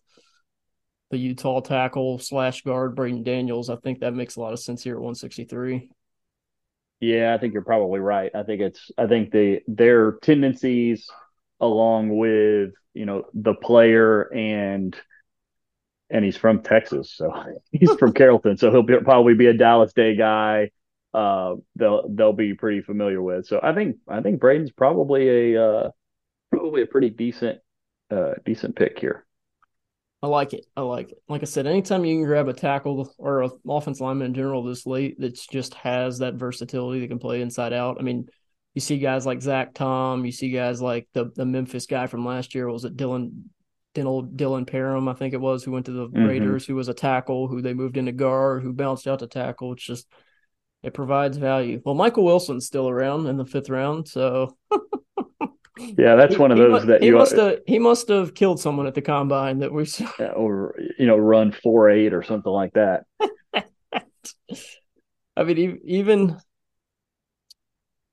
the 1.12 1.18
Utah 1.18 1.60
tackle 1.60 2.20
slash 2.20 2.62
guard 2.62 2.96
Braden 2.96 3.24
Daniels, 3.24 3.70
I 3.70 3.76
think 3.76 4.00
that 4.00 4.14
makes 4.14 4.36
a 4.36 4.42
lot 4.42 4.54
of 4.54 4.60
sense 4.60 4.84
here 4.84 4.94
at 4.94 5.02
163. 5.02 5.90
Yeah, 7.02 7.34
I 7.34 7.38
think 7.38 7.54
you're 7.54 7.64
probably 7.64 8.00
right. 8.00 8.32
I 8.34 8.44
think 8.44 8.62
it's 8.62 8.92
I 8.98 9.08
think 9.08 9.32
the 9.32 9.62
their 9.68 10.14
tendencies 10.22 11.10
along 11.60 12.18
with, 12.18 12.72
you 12.94 13.06
know, 13.06 13.26
the 13.34 13.54
player 13.54 14.34
and 14.34 14.96
and 16.12 16.26
he's 16.26 16.38
from 16.38 16.64
Texas, 16.64 17.14
so 17.16 17.32
he's 17.72 17.94
from 17.96 18.14
Carrollton, 18.14 18.58
so 18.58 18.72
he'll 18.72 18.84
be, 18.84 18.98
probably 19.00 19.36
be 19.36 19.46
a 19.48 19.54
Dallas 19.54 19.94
Day 19.94 20.16
guy. 20.16 20.72
Uh, 21.14 21.56
they'll 21.76 22.08
they'll 22.10 22.34
be 22.34 22.54
pretty 22.54 22.82
familiar 22.82 23.22
with. 23.22 23.48
So 23.48 23.60
I 23.62 23.74
think 23.74 23.98
I 24.08 24.22
think 24.22 24.40
Braden's 24.40 24.72
probably 24.72 25.56
a 25.56 25.64
uh, 25.64 25.90
probably 26.52 26.82
a 26.82 26.88
pretty 26.88 27.10
decent 27.10 27.60
uh, 28.12 28.34
decent 28.46 28.76
pick 28.76 29.00
here. 29.00 29.26
I 30.22 30.28
like 30.28 30.54
it. 30.54 30.66
I 30.76 30.82
like 30.82 31.12
it. 31.12 31.22
Like 31.30 31.44
I 31.44 31.46
said, 31.46 31.66
anytime 31.66 32.04
you 32.04 32.18
can 32.18 32.26
grab 32.26 32.50
a 32.50 32.54
tackle 32.54 33.14
or 33.18 33.44
an 33.44 33.52
offense 33.68 34.02
lineman 34.02 34.28
in 34.28 34.34
general 34.34 34.64
this 34.64 34.86
late 34.86 35.18
that 35.20 35.40
just 35.50 35.74
has 35.76 36.20
that 36.20 36.34
versatility 36.34 37.00
that 37.00 37.08
can 37.08 37.20
play 37.20 37.42
inside 37.42 37.72
out. 37.72 37.98
I 38.00 38.04
mean, 38.04 38.28
you 38.74 38.82
see 38.82 38.98
guys 38.98 39.26
like 39.26 39.42
Zach 39.42 39.74
Tom, 39.74 40.26
you 40.26 40.32
see 40.32 40.52
guys 40.52 40.82
like 40.82 41.08
the 41.14 41.32
the 41.36 41.46
Memphis 41.46 41.86
guy 41.86 42.08
from 42.08 42.26
last 42.26 42.54
year. 42.54 42.70
Was 42.70 42.86
it 42.86 42.98
Dylan 42.98 43.44
Dylan 43.96 44.36
Dylan 44.36 44.70
Parham, 44.70 45.08
I 45.08 45.14
think 45.14 45.34
it 45.34 45.42
was, 45.42 45.64
who 45.64 45.72
went 45.72 45.86
to 45.86 45.92
the 45.92 46.08
mm-hmm. 46.08 46.26
Raiders, 46.26 46.66
who 46.66 46.76
was 46.76 46.90
a 46.90 46.94
tackle, 46.94 47.48
who 47.48 47.62
they 47.62 47.74
moved 47.74 47.98
into 47.98 48.12
guard, 48.12 48.62
who 48.62 48.74
bounced 48.74 49.08
out 49.08 49.20
to 49.20 49.28
tackle. 49.28 49.74
It's 49.74 49.84
just 49.84 50.08
it 50.84 50.94
provides 50.94 51.38
value. 51.38 51.82
Well, 51.84 51.96
Michael 51.96 52.26
Wilson's 52.26 52.66
still 52.66 52.90
around 52.90 53.28
in 53.28 53.38
the 53.38 53.46
fifth 53.46 53.70
round, 53.70 54.08
so 54.08 54.58
Yeah, 55.80 56.16
that's 56.16 56.38
one 56.38 56.52
of 56.52 56.58
those 56.58 56.82
he, 56.82 56.88
that 56.88 57.04
you 57.04 57.16
must 57.16 57.36
have 57.36 57.60
he 57.66 57.80
must 57.80 58.10
have 58.10 58.34
killed 58.34 58.60
someone 58.60 58.88
at 58.88 58.96
the 58.96 59.02
combine 59.02 59.60
that 59.60 59.72
we 59.72 59.86
saw. 59.86 60.10
Or 60.36 60.76
you 60.98 61.08
know, 61.08 61.18
run 61.18 61.52
four 61.52 61.90
eight 61.90 62.14
or 62.14 62.24
something 62.24 62.52
like 62.52 62.74
that. 62.74 63.06
I 65.38 65.44
mean, 65.44 65.80
even 65.86 66.38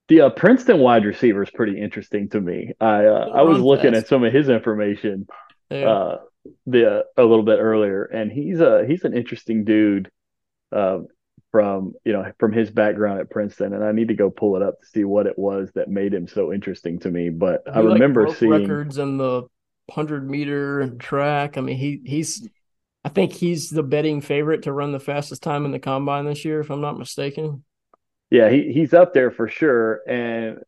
the 0.09 0.23
uh, 0.23 0.31
Princeton 0.31 0.79
wide 0.79 1.05
receiver 1.05 1.43
is 1.43 1.51
pretty 1.51 1.81
interesting 1.81 2.29
to 2.31 2.41
me. 2.41 2.73
I 2.81 3.07
uh, 3.07 3.31
I 3.35 3.43
was 3.43 3.59
looking 3.59 3.93
fast. 3.93 4.05
at 4.05 4.09
some 4.09 4.25
of 4.25 4.33
his 4.33 4.49
information 4.49 5.27
yeah. 5.71 5.89
uh, 5.89 6.19
the 6.67 7.05
a 7.17 7.23
little 7.23 7.43
bit 7.43 7.59
earlier, 7.59 8.05
and 8.05 8.31
he's 8.31 8.61
a 8.61 8.85
he's 8.87 9.05
an 9.05 9.17
interesting 9.17 9.65
dude. 9.65 10.11
Uh, 10.71 11.01
from 11.57 11.95
you 12.05 12.13
know 12.13 12.31
from 12.39 12.53
his 12.53 12.71
background 12.71 13.19
at 13.19 13.31
Princeton, 13.31 13.73
and 13.73 13.83
I 13.83 13.91
need 13.91 14.09
to 14.09 14.15
go 14.15 14.29
pull 14.29 14.57
it 14.57 14.63
up 14.63 14.79
to 14.79 14.87
see 14.87 15.05
what 15.05 15.27
it 15.27 15.39
was 15.39 15.71
that 15.75 15.89
made 15.89 16.13
him 16.13 16.29
so 16.29 16.53
interesting 16.53 16.99
to 16.99 17.11
me. 17.11 17.31
But 17.31 17.63
he 17.65 17.71
I 17.71 17.81
remember 17.81 18.29
like 18.29 18.37
seeing 18.37 18.53
records 18.53 18.99
in 18.99 19.17
the 19.17 19.45
hundred 19.91 20.29
meter 20.29 20.91
track. 20.99 21.57
I 21.57 21.63
mean, 21.63 21.79
he 21.79 22.03
he's 22.05 22.47
I 23.07 23.09
think 23.09 23.33
he's 23.33 23.71
the 23.71 23.83
betting 23.83 24.21
favorite 24.21 24.65
to 24.65 24.73
run 24.73 24.93
the 24.93 25.01
fastest 25.01 25.43
time 25.43 25.65
in 25.65 25.71
the 25.71 25.79
combine 25.79 26.27
this 26.27 26.45
year, 26.45 26.61
if 26.61 26.69
I'm 26.69 26.83
not 26.83 26.99
mistaken. 26.99 27.65
Yeah, 28.29 28.51
he 28.51 28.71
he's 28.71 28.93
up 28.93 29.15
there 29.15 29.31
for 29.31 29.49
sure, 29.49 30.01
and 30.07 30.59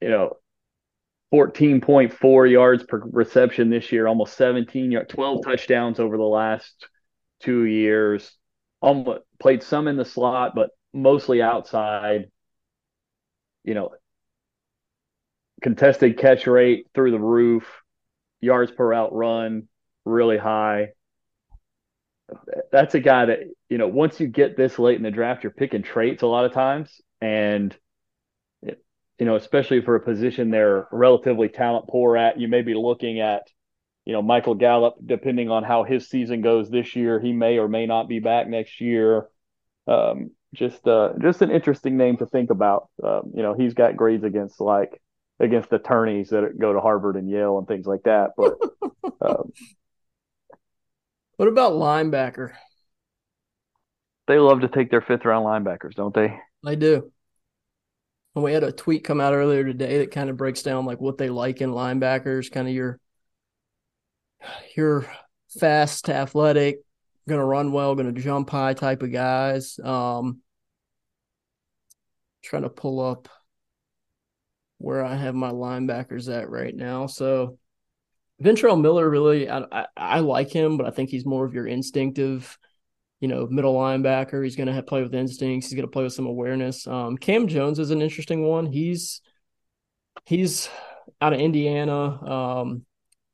you 0.00 0.10
know. 0.10 0.36
14.4 1.32 2.50
yards 2.50 2.82
per 2.82 3.00
reception 3.12 3.70
this 3.70 3.92
year, 3.92 4.08
almost 4.08 4.36
17 4.36 5.04
12 5.08 5.44
touchdowns 5.44 6.00
over 6.00 6.16
the 6.16 6.24
last 6.24 6.88
two 7.38 7.66
years 7.66 8.36
almost 8.80 9.22
played 9.38 9.62
some 9.62 9.88
in 9.88 9.96
the 9.96 10.04
slot, 10.04 10.54
but 10.54 10.70
mostly 10.92 11.42
outside. 11.42 12.30
You 13.64 13.74
know, 13.74 13.90
contested 15.62 16.18
catch 16.18 16.46
rate 16.46 16.86
through 16.94 17.10
the 17.10 17.18
roof, 17.18 17.64
yards 18.40 18.70
per 18.72 18.92
out 18.92 19.14
run 19.14 19.68
really 20.04 20.38
high. 20.38 20.88
That's 22.72 22.94
a 22.94 23.00
guy 23.00 23.26
that, 23.26 23.40
you 23.68 23.76
know, 23.76 23.88
once 23.88 24.20
you 24.20 24.28
get 24.28 24.56
this 24.56 24.78
late 24.78 24.96
in 24.96 25.02
the 25.02 25.10
draft, 25.10 25.42
you're 25.42 25.50
picking 25.50 25.82
traits 25.82 26.22
a 26.22 26.26
lot 26.26 26.44
of 26.44 26.52
times. 26.52 27.00
And, 27.20 27.76
you 28.62 29.26
know, 29.26 29.36
especially 29.36 29.82
for 29.82 29.96
a 29.96 30.00
position 30.00 30.50
they're 30.50 30.88
relatively 30.90 31.48
talent 31.48 31.88
poor 31.88 32.16
at, 32.16 32.40
you 32.40 32.48
may 32.48 32.62
be 32.62 32.74
looking 32.74 33.20
at 33.20 33.42
you 34.10 34.16
know, 34.16 34.22
Michael 34.22 34.56
Gallup, 34.56 34.96
depending 35.06 35.52
on 35.52 35.62
how 35.62 35.84
his 35.84 36.08
season 36.08 36.40
goes 36.40 36.68
this 36.68 36.96
year, 36.96 37.20
he 37.20 37.32
may 37.32 37.58
or 37.58 37.68
may 37.68 37.86
not 37.86 38.08
be 38.08 38.18
back 38.18 38.48
next 38.48 38.80
year. 38.80 39.28
Um, 39.86 40.32
just 40.52 40.84
uh, 40.84 41.12
just 41.22 41.42
an 41.42 41.52
interesting 41.52 41.96
name 41.96 42.16
to 42.16 42.26
think 42.26 42.50
about. 42.50 42.88
Um, 43.04 43.30
you 43.36 43.44
know, 43.44 43.54
he's 43.54 43.72
got 43.72 43.96
grades 43.96 44.24
against 44.24 44.60
like 44.60 45.00
against 45.38 45.72
attorneys 45.72 46.30
that 46.30 46.58
go 46.58 46.72
to 46.72 46.80
Harvard 46.80 47.14
and 47.14 47.30
Yale 47.30 47.56
and 47.56 47.68
things 47.68 47.86
like 47.86 48.02
that. 48.02 48.30
But 48.36 48.58
um, 49.24 49.52
what 51.36 51.46
about 51.46 51.74
linebacker? 51.74 52.50
They 54.26 54.40
love 54.40 54.62
to 54.62 54.68
take 54.68 54.90
their 54.90 55.02
fifth 55.02 55.24
round 55.24 55.46
linebackers, 55.46 55.94
don't 55.94 56.12
they? 56.12 56.36
They 56.64 56.74
do. 56.74 57.12
And 58.34 58.42
we 58.42 58.54
had 58.54 58.64
a 58.64 58.72
tweet 58.72 59.04
come 59.04 59.20
out 59.20 59.34
earlier 59.34 59.62
today 59.62 59.98
that 59.98 60.10
kind 60.10 60.30
of 60.30 60.36
breaks 60.36 60.64
down 60.64 60.84
like 60.84 61.00
what 61.00 61.16
they 61.16 61.28
like 61.28 61.60
in 61.60 61.70
linebackers, 61.70 62.50
kind 62.50 62.66
of 62.66 62.74
your 62.74 62.98
your 64.76 65.10
fast, 65.58 66.08
athletic, 66.08 66.78
gonna 67.28 67.44
run 67.44 67.72
well, 67.72 67.94
gonna 67.94 68.12
jump 68.12 68.50
high 68.50 68.74
type 68.74 69.02
of 69.02 69.12
guys. 69.12 69.78
Um 69.82 70.40
trying 72.42 72.62
to 72.62 72.70
pull 72.70 73.00
up 73.00 73.28
where 74.78 75.04
I 75.04 75.14
have 75.14 75.34
my 75.34 75.50
linebackers 75.50 76.34
at 76.34 76.48
right 76.48 76.74
now. 76.74 77.06
So 77.06 77.58
Ventrell 78.42 78.80
Miller 78.80 79.08
really 79.08 79.48
I, 79.48 79.64
I, 79.70 79.86
I 79.96 80.18
like 80.20 80.50
him, 80.50 80.78
but 80.78 80.86
I 80.86 80.90
think 80.90 81.10
he's 81.10 81.26
more 81.26 81.44
of 81.44 81.52
your 81.52 81.66
instinctive 81.66 82.58
you 83.20 83.28
know, 83.28 83.46
middle 83.46 83.74
linebacker. 83.74 84.42
He's 84.42 84.56
going 84.56 84.74
to 84.74 84.82
play 84.82 85.02
with 85.02 85.14
instincts. 85.14 85.68
He's 85.68 85.74
going 85.74 85.86
to 85.86 85.92
play 85.92 86.04
with 86.04 86.14
some 86.14 86.26
awareness. 86.26 86.86
Um, 86.86 87.16
Cam 87.18 87.46
Jones 87.46 87.78
is 87.78 87.90
an 87.90 88.02
interesting 88.02 88.44
one. 88.44 88.66
He's 88.66 89.20
he's 90.24 90.68
out 91.20 91.34
of 91.34 91.40
Indiana. 91.40 91.92
Um, 92.24 92.86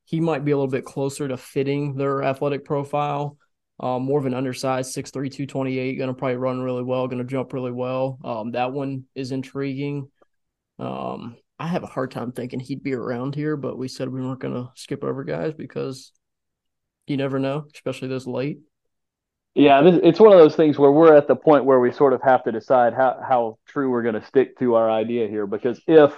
he 0.06 0.20
might 0.20 0.44
be 0.44 0.52
a 0.52 0.56
little 0.56 0.70
bit 0.70 0.84
closer 0.84 1.28
to 1.28 1.36
fitting 1.36 1.96
their 1.96 2.22
athletic 2.22 2.64
profile. 2.64 3.36
Um, 3.78 4.04
more 4.04 4.18
of 4.18 4.24
an 4.24 4.32
undersized 4.32 4.96
6'3", 4.96 5.12
228, 5.12 5.98
going 5.98 6.08
to 6.08 6.14
probably 6.14 6.36
run 6.36 6.62
really 6.62 6.82
well, 6.82 7.08
going 7.08 7.18
to 7.18 7.24
jump 7.24 7.52
really 7.52 7.72
well. 7.72 8.18
Um, 8.24 8.52
that 8.52 8.72
one 8.72 9.04
is 9.14 9.32
intriguing. 9.32 10.10
Um, 10.78 11.36
I 11.58 11.66
have 11.66 11.82
a 11.82 11.88
hard 11.88 12.12
time 12.12 12.32
thinking 12.32 12.60
he'd 12.60 12.82
be 12.82 12.94
around 12.94 13.34
here, 13.34 13.56
but 13.56 13.76
we 13.76 13.88
said 13.88 14.08
we 14.08 14.22
weren't 14.22 14.40
going 14.40 14.54
to 14.54 14.70
skip 14.76 15.02
over 15.02 15.24
guys 15.24 15.52
because 15.52 16.12
you 17.06 17.16
never 17.16 17.38
know, 17.38 17.66
especially 17.74 18.08
this 18.08 18.26
late. 18.26 18.60
Yeah, 19.54 19.82
this, 19.82 19.98
it's 20.02 20.20
one 20.20 20.32
of 20.32 20.38
those 20.38 20.54
things 20.54 20.78
where 20.78 20.92
we're 20.92 21.16
at 21.16 21.28
the 21.28 21.36
point 21.36 21.64
where 21.64 21.80
we 21.80 21.90
sort 21.90 22.12
of 22.12 22.22
have 22.22 22.44
to 22.44 22.52
decide 22.52 22.94
how, 22.94 23.18
how 23.26 23.58
true 23.66 23.90
we're 23.90 24.02
going 24.02 24.20
to 24.20 24.26
stick 24.26 24.58
to 24.60 24.74
our 24.74 24.90
idea 24.90 25.28
here. 25.28 25.46
Because 25.46 25.80
if 25.86 26.14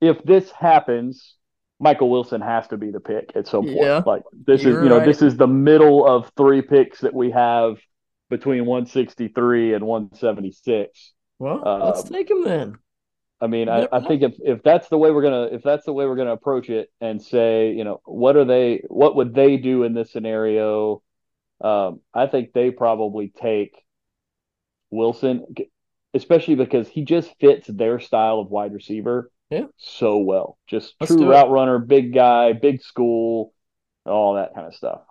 if 0.00 0.22
this 0.24 0.50
happens, 0.50 1.36
Michael 1.82 2.10
Wilson 2.10 2.40
has 2.40 2.68
to 2.68 2.76
be 2.76 2.92
the 2.92 3.00
pick 3.00 3.32
at 3.34 3.48
some 3.48 3.64
point. 3.64 3.76
Yeah, 3.76 4.02
like 4.06 4.22
this 4.46 4.60
is 4.60 4.66
you 4.66 4.88
know 4.88 4.98
right. 4.98 5.04
this 5.06 5.20
is 5.20 5.36
the 5.36 5.48
middle 5.48 6.06
of 6.06 6.30
three 6.36 6.62
picks 6.62 7.00
that 7.00 7.12
we 7.12 7.32
have 7.32 7.78
between 8.30 8.66
163 8.66 9.74
and 9.74 9.84
176. 9.84 11.12
Well, 11.40 11.66
um, 11.66 11.80
let's 11.80 12.04
take 12.04 12.30
him 12.30 12.44
then. 12.44 12.76
I 13.40 13.48
mean, 13.48 13.68
I, 13.68 13.88
I 13.90 14.00
think 14.06 14.22
if, 14.22 14.34
if 14.38 14.62
that's 14.62 14.88
the 14.90 14.96
way 14.96 15.10
we're 15.10 15.22
gonna 15.22 15.48
if 15.50 15.64
that's 15.64 15.84
the 15.84 15.92
way 15.92 16.06
we're 16.06 16.14
gonna 16.14 16.32
approach 16.32 16.70
it 16.70 16.88
and 17.00 17.20
say, 17.20 17.72
you 17.72 17.82
know, 17.82 18.00
what 18.04 18.36
are 18.36 18.44
they 18.44 18.84
what 18.86 19.16
would 19.16 19.34
they 19.34 19.56
do 19.56 19.82
in 19.82 19.92
this 19.92 20.12
scenario? 20.12 21.02
Um, 21.60 22.00
I 22.14 22.28
think 22.28 22.52
they 22.52 22.70
probably 22.70 23.32
take 23.36 23.74
Wilson, 24.92 25.46
especially 26.14 26.54
because 26.54 26.86
he 26.86 27.04
just 27.04 27.34
fits 27.40 27.66
their 27.66 27.98
style 27.98 28.38
of 28.38 28.52
wide 28.52 28.72
receiver 28.72 29.31
yeah. 29.52 29.66
so 29.76 30.18
well. 30.18 30.58
Just 30.66 30.94
Let's 31.00 31.12
true 31.12 31.30
route 31.30 31.50
runner, 31.50 31.78
big 31.78 32.14
guy, 32.14 32.52
big 32.52 32.82
school, 32.82 33.52
all 34.06 34.34
that 34.34 34.54
kind 34.54 34.66
of 34.66 34.74
stuff. 34.74 35.02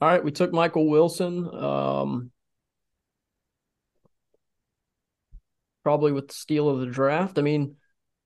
All 0.00 0.08
right, 0.08 0.22
we 0.22 0.30
took 0.30 0.52
Michael 0.52 0.88
Wilson. 0.88 1.48
Um, 1.54 2.30
probably 5.82 6.12
with 6.12 6.28
the 6.28 6.34
steal 6.34 6.68
of 6.68 6.80
the 6.80 6.86
draft. 6.86 7.38
I 7.38 7.42
mean, 7.42 7.76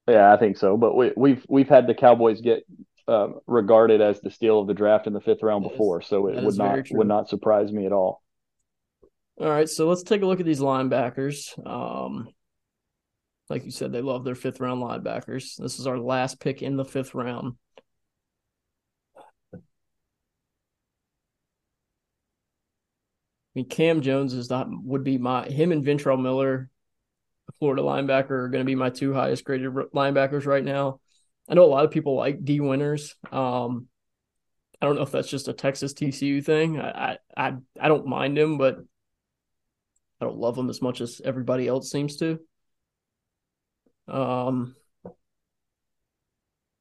yeah, 0.09 0.32
I 0.32 0.36
think 0.38 0.57
so. 0.57 0.76
But 0.76 0.96
we, 0.96 1.12
we've 1.16 1.44
we've 1.48 1.68
had 1.68 1.86
the 1.86 1.94
Cowboys 1.94 2.40
get 2.40 2.64
uh, 3.07 3.28
regarded 3.46 4.01
as 4.01 4.20
the 4.20 4.30
steal 4.30 4.61
of 4.61 4.66
the 4.66 4.74
draft 4.74 5.07
in 5.07 5.12
the 5.12 5.20
fifth 5.20 5.42
round 5.42 5.62
before, 5.64 6.01
so 6.01 6.28
it 6.28 6.42
would 6.42 6.57
not 6.57 6.86
would 6.92 7.09
not 7.09 7.28
surprise 7.28 7.70
me 7.70 7.86
at 7.86 7.92
all. 7.92 8.22
All 9.40 9.48
right, 9.48 9.68
so 9.68 9.88
let's 9.88 10.03
take 10.03 10.22
a 10.22 10.26
look 10.26 10.40
at 10.40 10.46
these 10.46 10.61
linebackers. 10.61 11.55
Um, 11.66 12.28
like 13.51 13.64
you 13.64 13.72
said, 13.72 13.92
they 13.92 14.01
love 14.01 14.24
their 14.24 14.36
fifth 14.36 14.61
round 14.61 14.80
linebackers. 14.80 15.57
This 15.57 15.78
is 15.80 15.86
our 15.86 15.98
last 15.98 16.38
pick 16.40 16.62
in 16.62 16.76
the 16.76 16.84
fifth 16.84 17.14
round. 17.14 17.57
I 19.55 19.59
mean, 23.57 23.68
Cam 23.68 24.01
Jones 24.01 24.32
is 24.32 24.48
not 24.48 24.68
would 24.70 25.03
be 25.03 25.18
my 25.18 25.44
him 25.46 25.72
and 25.72 25.84
Ventrell 25.84 26.20
Miller, 26.20 26.70
the 27.46 27.53
Florida 27.59 27.82
linebacker, 27.82 28.30
are 28.30 28.48
going 28.48 28.62
to 28.62 28.66
be 28.66 28.76
my 28.76 28.90
two 28.90 29.12
highest 29.12 29.44
graded 29.44 29.72
linebackers 29.72 30.46
right 30.46 30.64
now. 30.64 31.01
I 31.48 31.55
know 31.55 31.64
a 31.64 31.66
lot 31.66 31.84
of 31.84 31.90
people 31.90 32.14
like 32.14 32.44
Dee 32.44 32.61
Winters. 32.61 33.16
Um, 33.32 33.88
I 34.80 34.86
don't 34.86 34.94
know 34.94 35.03
if 35.03 35.11
that's 35.11 35.28
just 35.28 35.48
a 35.48 35.53
Texas 35.53 35.92
TCU 35.92 36.40
thing. 36.44 36.80
I, 36.80 37.18
I 37.36 37.55
I 37.78 37.88
don't 37.88 38.07
mind 38.07 38.38
him, 38.38 38.57
but 38.57 38.78
I 40.20 40.24
don't 40.24 40.38
love 40.38 40.57
him 40.57 40.70
as 40.70 40.80
much 40.80 41.01
as 41.01 41.20
everybody 41.24 41.66
else 41.66 41.90
seems 41.90 42.16
to. 42.18 42.38
Um. 44.11 44.77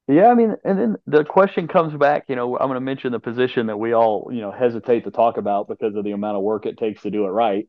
Yeah, 0.08 0.26
I 0.26 0.34
mean, 0.34 0.56
and 0.64 0.78
then 0.78 0.96
the 1.06 1.24
question 1.24 1.68
comes 1.68 1.96
back. 1.96 2.24
You 2.28 2.34
know, 2.34 2.58
I'm 2.58 2.66
going 2.66 2.74
to 2.74 2.80
mention 2.80 3.12
the 3.12 3.20
position 3.20 3.68
that 3.68 3.76
we 3.76 3.94
all 3.94 4.28
you 4.32 4.40
know 4.40 4.50
hesitate 4.50 5.04
to 5.04 5.12
talk 5.12 5.36
about 5.36 5.68
because 5.68 5.94
of 5.94 6.04
the 6.04 6.10
amount 6.10 6.36
of 6.36 6.42
work 6.42 6.66
it 6.66 6.78
takes 6.78 7.02
to 7.02 7.10
do 7.10 7.26
it 7.26 7.30
right. 7.30 7.68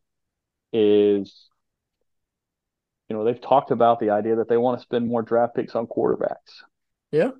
Is 0.74 1.47
you 3.09 3.16
know 3.16 3.24
they've 3.26 3.39
talked 3.39 3.72
about 3.72 3.99
the 3.99 4.09
idea 4.09 4.38
that 4.38 4.49
they 4.49 4.57
want 4.57 4.80
to 4.80 4.84
spend 4.84 5.07
more 5.07 5.22
draft 5.22 5.55
picks 5.55 5.76
on 5.76 5.86
quarterbacks. 5.86 6.64
Yeah. 7.12 7.32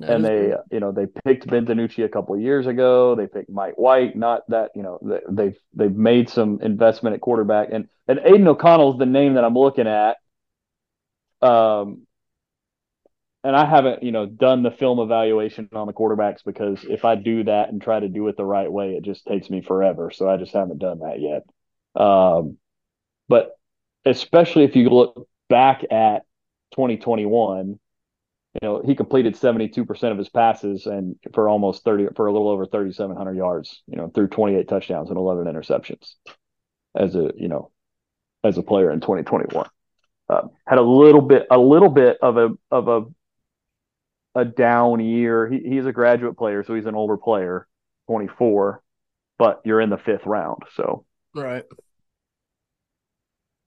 And 0.00 0.24
they, 0.24 0.48
good. 0.48 0.58
you 0.72 0.80
know, 0.80 0.92
they 0.92 1.06
picked 1.06 1.46
Ben 1.46 1.66
DiNucci 1.66 2.04
a 2.04 2.08
couple 2.08 2.36
years 2.36 2.66
ago. 2.66 3.14
They 3.14 3.28
picked 3.28 3.48
Mike 3.48 3.74
White. 3.76 4.16
Not 4.16 4.42
that, 4.48 4.72
you 4.74 4.82
know, 4.82 4.98
they, 5.02 5.20
they've 5.30 5.56
they've 5.72 5.94
made 5.94 6.28
some 6.28 6.60
investment 6.60 7.14
at 7.14 7.20
quarterback. 7.20 7.68
And 7.72 7.88
and 8.08 8.18
Aidan 8.24 8.48
O'Connell 8.48 8.94
is 8.94 8.98
the 8.98 9.06
name 9.06 9.34
that 9.34 9.44
I'm 9.44 9.54
looking 9.54 9.86
at. 9.86 10.16
Um, 11.44 12.06
and 13.42 13.54
I 13.54 13.66
haven't, 13.66 14.02
you 14.02 14.10
know, 14.10 14.24
done 14.24 14.62
the 14.62 14.70
film 14.70 14.98
evaluation 15.00 15.68
on 15.74 15.86
the 15.86 15.92
quarterbacks 15.92 16.42
because 16.44 16.82
if 16.84 17.04
I 17.04 17.14
do 17.14 17.44
that 17.44 17.68
and 17.68 17.82
try 17.82 18.00
to 18.00 18.08
do 18.08 18.26
it 18.28 18.36
the 18.36 18.44
right 18.44 18.72
way, 18.72 18.92
it 18.94 19.04
just 19.04 19.26
takes 19.26 19.50
me 19.50 19.60
forever. 19.60 20.10
So 20.10 20.28
I 20.28 20.38
just 20.38 20.54
haven't 20.54 20.78
done 20.78 21.00
that 21.00 21.20
yet. 21.20 21.42
Um, 22.02 22.56
but 23.28 23.58
especially 24.06 24.64
if 24.64 24.76
you 24.76 24.88
look 24.88 25.28
back 25.48 25.84
at 25.90 26.22
2021 26.72 27.78
you 28.62 28.68
know, 28.68 28.82
he 28.84 28.94
completed 28.94 29.34
72% 29.34 30.12
of 30.12 30.18
his 30.18 30.28
passes 30.28 30.86
and 30.86 31.16
for 31.32 31.48
almost 31.48 31.82
30 31.82 32.08
for 32.14 32.28
a 32.28 32.32
little 32.32 32.48
over 32.48 32.66
3700 32.66 33.36
yards, 33.36 33.82
you 33.88 33.96
know, 33.96 34.08
through 34.08 34.28
28 34.28 34.68
touchdowns 34.68 35.08
and 35.08 35.18
11 35.18 35.52
interceptions 35.52 36.14
as 36.94 37.16
a, 37.16 37.32
you 37.36 37.48
know, 37.48 37.72
as 38.44 38.56
a 38.56 38.62
player 38.62 38.92
in 38.92 39.00
2021. 39.00 39.68
Uh, 40.28 40.48
had 40.66 40.78
a 40.78 40.82
little 40.82 41.20
bit 41.20 41.46
a 41.50 41.58
little 41.58 41.90
bit 41.90 42.18
of 42.22 42.36
a 42.36 42.50
of 42.70 42.88
a 42.88 43.04
a 44.34 44.44
down 44.44 45.00
year. 45.00 45.48
He, 45.48 45.60
he's 45.60 45.86
a 45.86 45.92
graduate 45.92 46.36
player, 46.36 46.64
so 46.64 46.74
he's 46.74 46.86
an 46.86 46.94
older 46.94 47.16
player, 47.16 47.68
24, 48.08 48.82
but 49.38 49.60
you're 49.64 49.80
in 49.80 49.90
the 49.90 49.98
fifth 49.98 50.26
round, 50.26 50.62
so 50.74 51.04
right. 51.34 51.64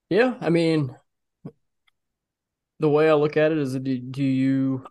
Yeah, 0.10 0.36
I 0.40 0.50
mean, 0.50 0.96
the 2.80 2.90
way 2.90 3.10
I 3.10 3.14
look 3.14 3.38
at 3.38 3.52
it 3.52 3.58
is, 3.58 3.74
do, 3.74 3.98
do 3.98 4.24
you 4.24 4.86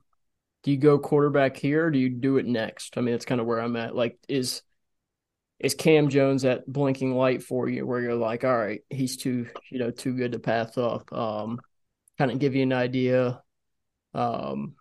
do 0.63 0.71
you 0.73 0.77
go 0.77 0.99
quarterback 0.99 1.57
here? 1.57 1.91
do 1.91 1.99
you 1.99 2.11
do 2.11 2.39
it 2.39 2.47
next? 2.47 2.99
I 2.99 3.01
mean, 3.01 3.15
that's 3.15 3.25
kind 3.25 3.41
of 3.41 3.47
where 3.47 3.61
I'm 3.61 3.77
at. 3.77 3.95
Like, 3.95 4.19
is 4.29 4.63
is 5.59 5.75
Cam 5.75 6.09
Jones 6.09 6.43
that 6.43 6.71
blinking 6.71 7.15
light 7.15 7.43
for 7.43 7.69
you, 7.69 7.87
where 7.87 8.01
you're 8.01 8.15
like, 8.15 8.45
all 8.45 8.57
right, 8.57 8.81
he's 8.91 9.17
too 9.17 9.47
you 9.71 9.79
know 9.79 9.91
too 9.91 10.15
good 10.15 10.33
to 10.33 10.39
pass 10.39 10.77
up. 10.77 11.13
Um, 11.13 11.61
kind 12.19 12.31
of 12.31 12.39
give 12.39 12.55
you 12.55 12.63
an 12.63 12.73
idea. 12.73 13.43
Um, 14.15 14.75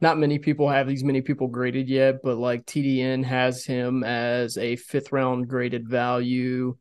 not 0.00 0.18
many 0.18 0.38
people 0.38 0.68
have 0.68 0.86
these 0.86 1.04
many 1.04 1.22
people 1.22 1.48
graded 1.48 1.88
yet, 1.88 2.16
but 2.22 2.36
like 2.36 2.66
TDN 2.66 3.24
has 3.24 3.64
him 3.64 4.04
as 4.04 4.58
a 4.58 4.76
fifth 4.76 5.12
round 5.12 5.48
graded 5.48 5.88
value. 5.88 6.76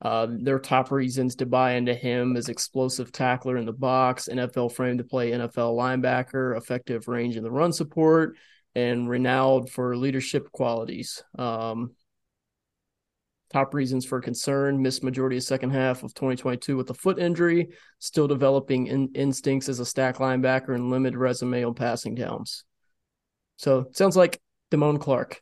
Uh, 0.00 0.26
their 0.28 0.58
top 0.58 0.90
reasons 0.90 1.36
to 1.36 1.46
buy 1.46 1.74
into 1.74 1.94
him 1.94 2.36
is 2.36 2.48
explosive 2.48 3.12
tackler 3.12 3.56
in 3.56 3.66
the 3.66 3.72
box, 3.72 4.28
NFL 4.28 4.72
frame 4.72 4.98
to 4.98 5.04
play 5.04 5.30
NFL 5.30 5.76
linebacker, 5.76 6.56
effective 6.56 7.06
range 7.08 7.36
in 7.36 7.44
the 7.44 7.50
run 7.50 7.72
support, 7.72 8.36
and 8.74 9.08
renowned 9.08 9.70
for 9.70 9.96
leadership 9.96 10.50
qualities. 10.50 11.22
Um, 11.38 11.92
top 13.52 13.74
reasons 13.74 14.04
for 14.04 14.20
concern 14.20 14.80
missed 14.80 15.04
majority 15.04 15.36
of 15.36 15.42
second 15.42 15.70
half 15.70 16.02
of 16.02 16.14
2022 16.14 16.76
with 16.76 16.90
a 16.90 16.94
foot 16.94 17.18
injury, 17.18 17.70
still 17.98 18.26
developing 18.26 18.86
in- 18.86 19.10
instincts 19.14 19.68
as 19.68 19.80
a 19.80 19.86
stack 19.86 20.16
linebacker, 20.16 20.74
and 20.74 20.90
limited 20.90 21.16
resume 21.16 21.64
on 21.64 21.74
passing 21.74 22.14
downs. 22.14 22.64
So 23.56 23.86
sounds 23.92 24.16
like 24.16 24.40
Damone 24.70 25.00
Clark. 25.00 25.40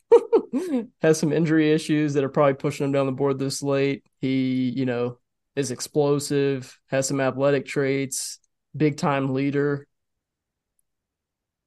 has 1.02 1.18
some 1.18 1.32
injury 1.32 1.72
issues 1.72 2.14
that 2.14 2.24
are 2.24 2.28
probably 2.28 2.54
pushing 2.54 2.84
him 2.84 2.92
down 2.92 3.06
the 3.06 3.12
board 3.12 3.38
this 3.38 3.62
late. 3.62 4.04
He, 4.20 4.70
you 4.70 4.86
know, 4.86 5.18
is 5.56 5.70
explosive, 5.70 6.78
has 6.88 7.06
some 7.08 7.20
athletic 7.20 7.66
traits, 7.66 8.38
big 8.76 8.96
time 8.96 9.32
leader. 9.32 9.86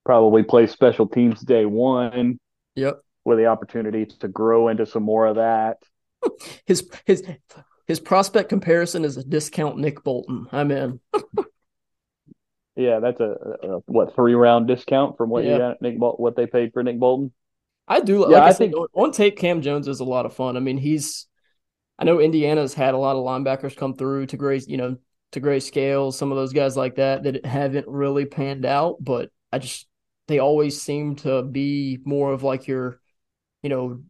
Probably 0.06 0.44
play 0.44 0.68
special 0.68 1.08
teams 1.08 1.42
day 1.42 1.66
one. 1.66 2.38
Yep. 2.76 3.00
With 3.26 3.38
the 3.38 3.46
opportunity 3.46 4.06
to 4.06 4.28
grow 4.28 4.68
into 4.68 4.86
some 4.86 5.04
more 5.04 5.28
of 5.28 5.38
that. 5.38 5.78
his 6.66 6.90
his 7.06 7.24
his 7.88 8.00
prospect 8.00 8.50
comparison 8.50 9.06
is 9.06 9.18
a 9.18 9.24
discount 9.24 9.78
Nick 9.78 10.04
Bolton. 10.04 10.48
I'm 10.52 10.72
in. 10.72 11.00
Yeah, 12.76 13.00
that's 13.00 13.20
a, 13.20 13.36
a 13.62 13.80
what 13.86 14.16
three 14.16 14.34
round 14.34 14.68
discount 14.68 15.18
from 15.18 15.30
what 15.30 15.44
yeah. 15.44 15.52
you 15.52 15.58
got 15.60 15.82
Nick 15.82 16.00
Bol- 16.00 16.16
what 16.18 16.36
they 16.36 16.48
paid 16.48 16.74
for 16.74 16.82
Nick 16.82 17.00
Bolton. 17.00 17.32
I 17.88 18.00
do. 18.00 18.22
Yeah, 18.22 18.40
like 18.40 18.44
I, 18.44 18.48
I 18.48 18.54
think 18.54 18.74
said, 18.74 18.86
on 18.94 19.12
tape, 19.12 19.38
Cam 19.38 19.62
Jones 19.62 19.88
is 19.88 20.00
a 20.00 20.06
lot 20.06 20.26
of 20.26 20.34
fun. 20.34 20.58
I 20.58 20.60
mean, 20.60 20.78
he's. 20.78 21.28
I 22.00 22.06
know 22.06 22.20
Indiana's 22.20 22.74
had 22.74 22.96
a 22.96 22.98
lot 22.98 23.16
of 23.16 23.24
linebackers 23.24 23.78
come 23.78 23.94
through 23.94 24.26
to 24.28 24.38
Gray, 24.38 24.60
you 24.66 24.78
know, 24.78 24.98
Tegray 25.32 25.62
Scales, 25.62 26.18
some 26.18 26.32
of 26.32 26.38
those 26.38 26.52
guys 26.52 26.76
like 26.76 26.96
that 26.96 27.24
that 27.24 27.46
haven't 27.46 27.88
really 27.88 28.26
panned 28.26 28.66
out, 28.66 28.98
but 29.00 29.30
I 29.52 29.60
just 29.60 29.88
they 30.28 30.40
always 30.40 30.82
seem 30.82 31.18
to 31.18 31.44
be 31.44 32.00
more 32.04 32.34
of 32.34 32.42
like 32.42 32.68
your, 32.68 33.00
you 33.62 33.70
know, 33.70 34.02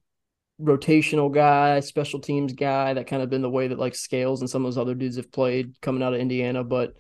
rotational 0.62 1.34
guy, 1.34 1.80
special 1.80 2.20
teams 2.20 2.54
guy. 2.54 2.94
That 2.94 3.08
kind 3.08 3.22
of 3.22 3.30
been 3.30 3.42
the 3.42 3.50
way 3.50 3.68
that 3.68 3.80
like 3.80 3.96
Scales 3.96 4.42
and 4.42 4.50
some 4.50 4.66
of 4.66 4.68
those 4.68 4.82
other 4.82 4.96
dudes 4.96 5.18
have 5.18 5.32
played 5.32 5.80
coming 5.82 6.04
out 6.04 6.14
of 6.14 6.20
Indiana. 6.20 6.64
But 6.64 6.94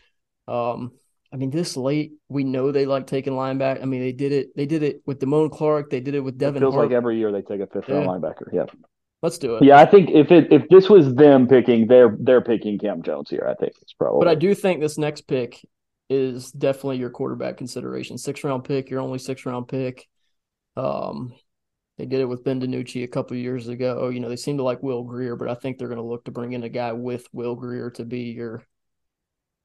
um, 0.47 0.91
I 1.31 1.37
mean, 1.37 1.49
this 1.49 1.77
late, 1.77 2.13
we 2.29 2.43
know 2.43 2.71
they 2.71 2.85
like 2.85 3.07
taking 3.07 3.33
linebacker. 3.33 3.81
I 3.81 3.85
mean, 3.85 4.01
they 4.01 4.11
did 4.11 4.31
it. 4.31 4.55
They 4.55 4.65
did 4.65 4.83
it 4.83 5.01
with 5.05 5.19
Damone 5.19 5.51
Clark. 5.51 5.89
They 5.89 5.99
did 5.99 6.15
it 6.15 6.21
with 6.21 6.37
Devin. 6.37 6.57
It 6.57 6.65
feels 6.65 6.75
Hart. 6.75 6.89
like 6.89 6.95
every 6.95 7.17
year 7.17 7.31
they 7.31 7.41
take 7.41 7.61
a 7.61 7.67
fifth 7.67 7.89
round 7.89 8.07
linebacker. 8.07 8.51
Yeah. 8.51 8.65
Let's 9.23 9.37
do 9.37 9.55
it. 9.55 9.63
Yeah, 9.63 9.79
I 9.79 9.85
think 9.85 10.09
if 10.09 10.31
it 10.31 10.51
if 10.51 10.67
this 10.67 10.89
was 10.89 11.15
them 11.15 11.47
picking, 11.47 11.87
they're 11.87 12.17
they're 12.19 12.41
picking 12.41 12.77
Cam 12.77 13.01
Jones 13.01 13.29
here. 13.29 13.47
I 13.49 13.55
think 13.55 13.71
it's 13.81 13.93
probably. 13.93 14.19
But 14.19 14.27
I 14.27 14.35
do 14.35 14.53
think 14.53 14.81
this 14.81 14.97
next 14.97 15.21
pick 15.21 15.65
is 16.09 16.51
definitely 16.51 16.97
your 16.97 17.09
quarterback 17.09 17.55
consideration. 17.55 18.17
Six 18.17 18.43
round 18.43 18.65
pick, 18.65 18.89
your 18.89 18.99
only 18.99 19.19
six 19.19 19.45
round 19.45 19.69
pick. 19.69 20.05
Um, 20.75 21.33
they 21.97 22.05
did 22.05 22.21
it 22.21 22.25
with 22.25 22.43
Ben 22.43 22.59
DiNucci 22.59 23.03
a 23.03 23.07
couple 23.07 23.37
years 23.37 23.67
ago. 23.67 24.09
You 24.09 24.19
know, 24.19 24.29
they 24.29 24.35
seem 24.35 24.57
to 24.57 24.63
like 24.63 24.81
Will 24.81 25.03
Grier, 25.03 25.35
but 25.35 25.49
I 25.49 25.53
think 25.53 25.77
they're 25.77 25.87
going 25.87 25.97
to 25.97 26.03
look 26.03 26.25
to 26.25 26.31
bring 26.31 26.53
in 26.53 26.63
a 26.63 26.69
guy 26.69 26.93
with 26.93 27.27
Will 27.31 27.55
Grier 27.55 27.91
to 27.91 28.05
be 28.05 28.31
your 28.31 28.63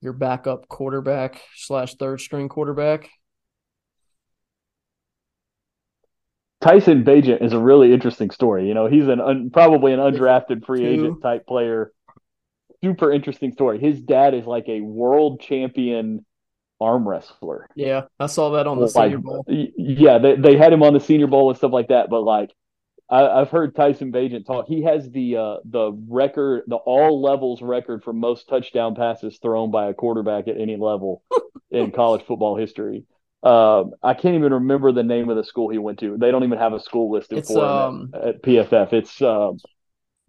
your 0.00 0.12
backup 0.12 0.68
quarterback 0.68 1.40
slash 1.56 1.94
third 1.96 2.20
string 2.20 2.48
quarterback. 2.48 3.10
Tyson 6.60 7.04
Bagent 7.04 7.42
is 7.42 7.52
a 7.52 7.58
really 7.58 7.92
interesting 7.92 8.30
story. 8.30 8.66
You 8.68 8.74
know, 8.74 8.86
he's 8.86 9.08
an 9.08 9.20
un, 9.20 9.50
probably 9.50 9.92
an 9.92 10.00
undrafted 10.00 10.64
free 10.66 10.84
agent 10.84 11.22
type 11.22 11.46
player. 11.46 11.92
Super 12.82 13.12
interesting 13.12 13.52
story. 13.52 13.80
His 13.80 14.00
dad 14.00 14.34
is 14.34 14.44
like 14.44 14.68
a 14.68 14.80
world 14.80 15.40
champion 15.40 16.24
arm 16.80 17.08
wrestler. 17.08 17.68
Yeah, 17.74 18.02
I 18.18 18.26
saw 18.26 18.50
that 18.50 18.66
on 18.66 18.78
the 18.78 18.84
like, 18.84 18.92
Senior 18.92 19.18
Bowl. 19.18 19.44
Yeah, 19.48 20.18
they, 20.18 20.36
they 20.36 20.56
had 20.56 20.72
him 20.72 20.82
on 20.82 20.94
the 20.94 21.00
Senior 21.00 21.26
Bowl 21.26 21.50
and 21.50 21.56
stuff 21.58 21.72
like 21.72 21.88
that. 21.88 22.10
But 22.10 22.22
like, 22.22 22.50
I, 23.10 23.38
have 23.38 23.50
heard 23.50 23.74
Tyson 23.74 24.12
Bagent 24.12 24.46
talk. 24.46 24.66
He 24.68 24.82
has 24.82 25.10
the 25.10 25.36
uh, 25.36 25.56
the 25.64 25.92
record, 26.08 26.64
the 26.66 26.76
all 26.76 27.22
levels 27.22 27.62
record 27.62 28.04
for 28.04 28.12
most 28.12 28.48
touchdown 28.48 28.94
passes 28.94 29.38
thrown 29.38 29.70
by 29.70 29.88
a 29.88 29.94
quarterback 29.94 30.48
at 30.48 30.58
any 30.58 30.76
level 30.76 31.22
in 31.70 31.90
college 31.90 32.24
football 32.26 32.56
history. 32.56 33.04
Um, 33.42 33.92
I 34.02 34.14
can't 34.14 34.34
even 34.34 34.52
remember 34.52 34.90
the 34.90 35.04
name 35.04 35.28
of 35.28 35.36
the 35.36 35.44
school 35.44 35.68
he 35.68 35.78
went 35.78 36.00
to. 36.00 36.16
They 36.18 36.30
don't 36.30 36.42
even 36.42 36.58
have 36.58 36.72
a 36.72 36.80
school 36.80 37.10
listed 37.12 37.38
it's, 37.38 37.52
for 37.52 37.64
um, 37.64 38.00
him 38.00 38.10
at, 38.14 38.28
at, 38.28 38.42
PFF. 38.42 38.92
It's 38.92 39.22
um, 39.22 39.58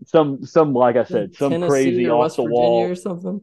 some 0.06 0.46
some 0.46 0.74
like 0.74 0.96
I 0.96 1.04
said, 1.04 1.36
some 1.36 1.52
Tennessee 1.52 1.70
crazy 1.70 2.10
off 2.10 2.36
the 2.36 2.44
wall 2.44 2.84
or 2.84 2.96
something. 2.96 3.42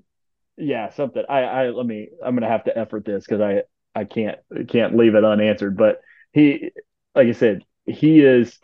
Yeah, 0.56 0.90
something. 0.90 1.22
I 1.28 1.42
I 1.42 1.68
let 1.70 1.86
me. 1.86 2.08
I'm 2.24 2.34
gonna 2.34 2.48
have 2.48 2.64
to 2.64 2.76
effort 2.76 3.04
this 3.04 3.24
because 3.26 3.40
I 3.40 3.62
I 3.98 4.04
can't 4.04 4.38
can't 4.68 4.96
leave 4.96 5.14
it 5.14 5.24
unanswered. 5.24 5.76
But 5.76 6.00
he, 6.32 6.70
like 7.14 7.28
I 7.28 7.32
said, 7.32 7.62
he 7.84 8.20
is, 8.20 8.58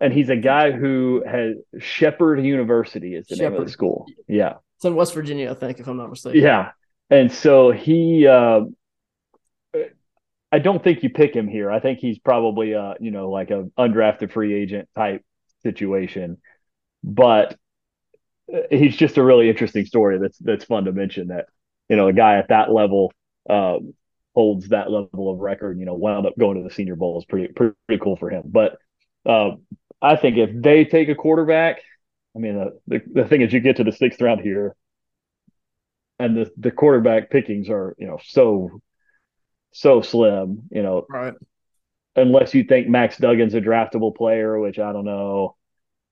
and 0.00 0.12
he's 0.12 0.28
a 0.28 0.36
guy 0.36 0.70
who 0.70 1.22
has 1.26 1.56
Shepherd 1.82 2.44
University 2.44 3.14
is 3.14 3.26
the 3.26 3.36
Shepherd. 3.36 3.50
name 3.52 3.60
of 3.60 3.66
the 3.66 3.72
school. 3.72 4.06
Yeah, 4.28 4.54
it's 4.76 4.84
in 4.84 4.94
West 4.94 5.14
Virginia, 5.14 5.50
I 5.50 5.54
think, 5.54 5.80
if 5.80 5.86
I'm 5.86 5.96
not 5.96 6.10
mistaken. 6.10 6.40
Yeah, 6.40 6.72
and 7.08 7.32
so 7.32 7.70
he. 7.70 8.26
Uh, 8.26 8.62
I 10.52 10.58
don't 10.58 10.82
think 10.82 11.02
you 11.02 11.10
pick 11.10 11.34
him 11.34 11.46
here. 11.46 11.70
I 11.70 11.78
think 11.78 12.00
he's 12.00 12.18
probably 12.18 12.72
a 12.72 12.94
you 13.00 13.10
know 13.10 13.30
like 13.30 13.50
a 13.50 13.68
undrafted 13.78 14.32
free 14.32 14.54
agent 14.54 14.88
type 14.94 15.24
situation, 15.62 16.38
but 17.02 17.56
he's 18.70 18.96
just 18.96 19.18
a 19.18 19.22
really 19.22 19.48
interesting 19.48 19.84
story. 19.86 20.18
That's 20.18 20.38
that's 20.38 20.64
fun 20.64 20.84
to 20.84 20.92
mention 20.92 21.28
that 21.28 21.46
you 21.88 21.96
know 21.96 22.08
a 22.08 22.12
guy 22.12 22.36
at 22.36 22.48
that 22.48 22.72
level 22.72 23.12
um, 23.48 23.94
holds 24.34 24.68
that 24.68 24.90
level 24.90 25.30
of 25.30 25.38
record. 25.38 25.78
You 25.78 25.86
know, 25.86 25.94
wound 25.94 26.26
up 26.26 26.38
going 26.38 26.56
to 26.56 26.68
the 26.68 26.74
Senior 26.74 26.96
Bowl 26.96 27.18
is 27.18 27.24
pretty 27.24 27.52
pretty, 27.52 27.74
pretty 27.86 28.02
cool 28.02 28.16
for 28.16 28.30
him. 28.30 28.42
But 28.46 28.78
uh, 29.26 29.52
I 30.00 30.16
think 30.16 30.36
if 30.36 30.50
they 30.54 30.84
take 30.84 31.08
a 31.08 31.14
quarterback, 31.14 31.80
I 32.36 32.38
mean 32.38 32.54
the, 32.54 32.80
the 32.98 33.22
the 33.22 33.28
thing 33.28 33.42
is 33.42 33.52
you 33.52 33.60
get 33.60 33.76
to 33.76 33.84
the 33.84 33.92
sixth 33.92 34.20
round 34.20 34.40
here, 34.40 34.74
and 36.18 36.36
the 36.36 36.50
the 36.56 36.70
quarterback 36.70 37.30
pickings 37.30 37.68
are 37.68 37.94
you 37.98 38.06
know 38.06 38.18
so 38.24 38.80
so 39.72 40.02
slim, 40.02 40.62
you 40.70 40.82
know. 40.82 41.06
Right. 41.08 41.34
Unless 42.16 42.54
you 42.54 42.64
think 42.64 42.88
Max 42.88 43.16
Duggan's 43.18 43.54
a 43.54 43.60
draftable 43.60 44.14
player, 44.14 44.58
which 44.58 44.80
I 44.80 44.92
don't 44.92 45.04
know. 45.04 45.56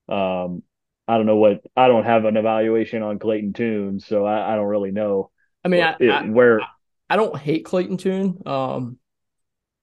Um, 0.09 0.63
I 1.09 1.17
don't 1.17 1.27
know 1.27 1.37
what 1.37 1.63
I 1.75 1.89
don't 1.89 2.05
have 2.05 2.27
an 2.27 2.37
evaluation 2.37 3.03
on 3.03 3.19
Clayton 3.19 3.55
Tune, 3.55 3.99
so 3.99 4.27
I, 4.27 4.53
I 4.53 4.57
don't 4.57 4.67
really 4.67 4.91
know. 4.91 5.31
I 5.65 5.69
mean, 5.69 5.83
I, 5.83 5.97
it, 5.99 6.11
I, 6.11 6.23
where 6.25 6.61
I 7.09 7.17
don't 7.17 7.37
hate 7.37 7.65
Clayton 7.65 7.97
Tune. 7.97 8.43
Um, 8.45 8.99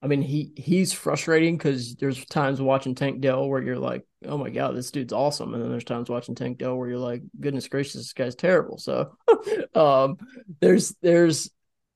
I 0.01 0.07
mean, 0.07 0.21
he 0.21 0.51
he's 0.55 0.93
frustrating 0.93 1.57
because 1.57 1.95
there's 1.95 2.23
times 2.25 2.61
watching 2.61 2.93
Tank 2.93 3.21
Dell 3.21 3.49
where 3.49 3.63
you're 3.63 3.79
like, 3.79 4.05
oh 4.23 4.37
my 4.37 4.51
god, 4.51 4.75
this 4.75 4.91
dude's 4.91 5.13
awesome, 5.13 5.55
and 5.55 5.63
then 5.63 5.71
there's 5.71 5.83
times 5.83 6.09
watching 6.09 6.35
Tank 6.35 6.59
Dell 6.59 6.75
where 6.75 6.87
you're 6.87 6.99
like, 6.99 7.23
goodness 7.39 7.67
gracious, 7.67 7.95
this 7.95 8.13
guy's 8.13 8.35
terrible. 8.35 8.77
So, 8.77 9.17
um, 9.73 10.17
there's 10.61 10.93
there's 11.01 11.49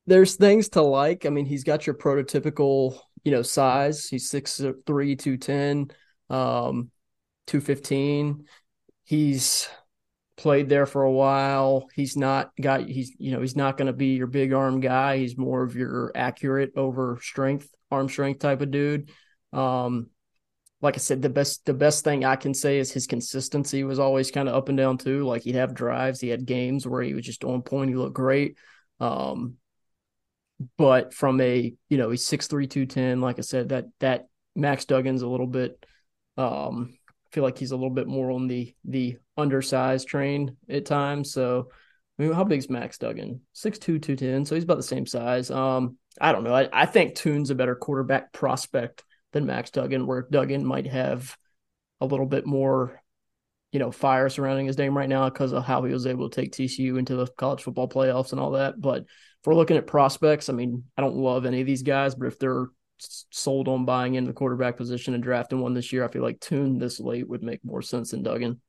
there's 0.07 0.37
things 0.37 0.69
to 0.69 0.81
like. 0.81 1.27
I 1.27 1.29
mean, 1.29 1.45
he's 1.45 1.63
got 1.63 1.85
your 1.85 1.93
prototypical, 1.93 2.97
you 3.23 3.31
know, 3.31 3.43
size. 3.43 4.07
He's 4.07 4.27
six 4.27 4.59
three, 4.87 5.15
two 5.15 5.37
ten, 5.37 5.91
um, 6.31 6.89
two 7.45 7.61
fifteen. 7.61 8.45
He's 9.09 9.67
played 10.37 10.69
there 10.69 10.85
for 10.85 11.01
a 11.01 11.11
while. 11.11 11.89
He's 11.95 12.15
not 12.15 12.51
got 12.61 12.87
he's 12.87 13.11
you 13.17 13.31
know, 13.31 13.41
he's 13.41 13.55
not 13.55 13.75
gonna 13.75 13.91
be 13.91 14.13
your 14.13 14.27
big 14.27 14.53
arm 14.53 14.81
guy. 14.81 15.17
He's 15.17 15.35
more 15.35 15.63
of 15.63 15.75
your 15.75 16.11
accurate 16.13 16.73
over 16.75 17.17
strength, 17.19 17.73
arm 17.89 18.07
strength 18.07 18.37
type 18.37 18.61
of 18.61 18.69
dude. 18.69 19.09
Um, 19.51 20.11
like 20.79 20.93
I 20.93 20.99
said, 20.99 21.23
the 21.23 21.29
best 21.29 21.65
the 21.65 21.73
best 21.73 22.03
thing 22.03 22.23
I 22.23 22.35
can 22.35 22.53
say 22.53 22.77
is 22.77 22.91
his 22.91 23.07
consistency 23.07 23.83
was 23.83 23.97
always 23.97 24.29
kind 24.29 24.47
of 24.47 24.53
up 24.53 24.69
and 24.69 24.77
down 24.77 24.99
too. 24.99 25.23
Like 25.25 25.41
he'd 25.41 25.55
have 25.55 25.73
drives, 25.73 26.21
he 26.21 26.29
had 26.29 26.45
games 26.45 26.85
where 26.85 27.01
he 27.01 27.15
was 27.15 27.25
just 27.25 27.43
on 27.43 27.63
point, 27.63 27.89
he 27.89 27.95
looked 27.95 28.13
great. 28.13 28.57
Um, 28.99 29.55
but 30.77 31.15
from 31.15 31.41
a 31.41 31.73
you 31.89 31.97
know 31.97 32.11
he's 32.11 32.27
six 32.27 32.45
three 32.45 32.67
two 32.67 32.85
ten. 32.85 33.21
Like 33.21 33.39
I 33.39 33.41
said, 33.41 33.69
that 33.69 33.85
that 34.01 34.27
Max 34.55 34.85
Duggan's 34.85 35.23
a 35.23 35.27
little 35.27 35.47
bit. 35.47 35.83
Um, 36.37 36.98
feel 37.31 37.43
like 37.43 37.57
he's 37.57 37.71
a 37.71 37.75
little 37.75 37.89
bit 37.89 38.07
more 38.07 38.31
on 38.31 38.47
the 38.47 38.75
the 38.85 39.17
undersized 39.37 40.07
train 40.07 40.57
at 40.69 40.85
times. 40.85 41.31
So, 41.31 41.69
I 42.17 42.23
mean, 42.23 42.33
how 42.33 42.47
Max 42.69 42.97
Duggan? 42.97 43.41
Six 43.53 43.79
two 43.79 43.99
two 43.99 44.15
ten. 44.15 44.45
So 44.45 44.55
he's 44.55 44.63
about 44.63 44.77
the 44.77 44.83
same 44.83 45.05
size. 45.05 45.51
Um, 45.51 45.97
I 46.19 46.31
don't 46.31 46.43
know. 46.43 46.53
I, 46.53 46.69
I 46.73 46.85
think 46.85 47.15
Tune's 47.15 47.49
a 47.49 47.55
better 47.55 47.75
quarterback 47.75 48.33
prospect 48.33 49.03
than 49.31 49.45
Max 49.45 49.69
Duggan, 49.69 50.07
where 50.07 50.27
Duggan 50.29 50.65
might 50.65 50.87
have 50.87 51.37
a 52.01 52.05
little 52.05 52.25
bit 52.25 52.45
more 52.45 53.01
you 53.71 53.79
know, 53.79 53.91
fire 53.91 54.29
surrounding 54.29 54.65
his 54.65 54.77
name 54.77 54.97
right 54.97 55.09
now 55.09 55.29
because 55.29 55.53
of 55.53 55.63
how 55.63 55.83
he 55.83 55.93
was 55.93 56.07
able 56.07 56.29
to 56.29 56.41
take 56.41 56.51
TCU 56.51 56.97
into 56.97 57.15
the 57.15 57.27
college 57.37 57.61
football 57.61 57.87
playoffs 57.87 58.31
and 58.31 58.41
all 58.41 58.51
that. 58.51 58.79
But 58.79 59.01
if 59.01 59.45
we're 59.45 59.55
looking 59.55 59.77
at 59.77 59.87
prospects, 59.87 60.49
I 60.49 60.53
mean, 60.53 60.85
I 60.97 61.01
don't 61.01 61.15
love 61.15 61.45
any 61.45 61.61
of 61.61 61.67
these 61.67 61.83
guys, 61.83 62.15
but 62.15 62.27
if 62.27 62.39
they're 62.39 62.67
sold 62.99 63.67
on 63.67 63.85
buying 63.85 64.15
into 64.15 64.29
the 64.29 64.35
quarterback 64.35 64.77
position 64.77 65.13
and 65.13 65.23
drafting 65.23 65.59
one 65.59 65.73
this 65.73 65.91
year, 65.91 66.03
I 66.03 66.09
feel 66.09 66.23
like 66.23 66.39
Tune 66.39 66.77
this 66.77 66.99
late 66.99 67.27
would 67.27 67.43
make 67.43 67.63
more 67.63 67.81
sense 67.81 68.11
than 68.11 68.23
Duggan. 68.23 68.61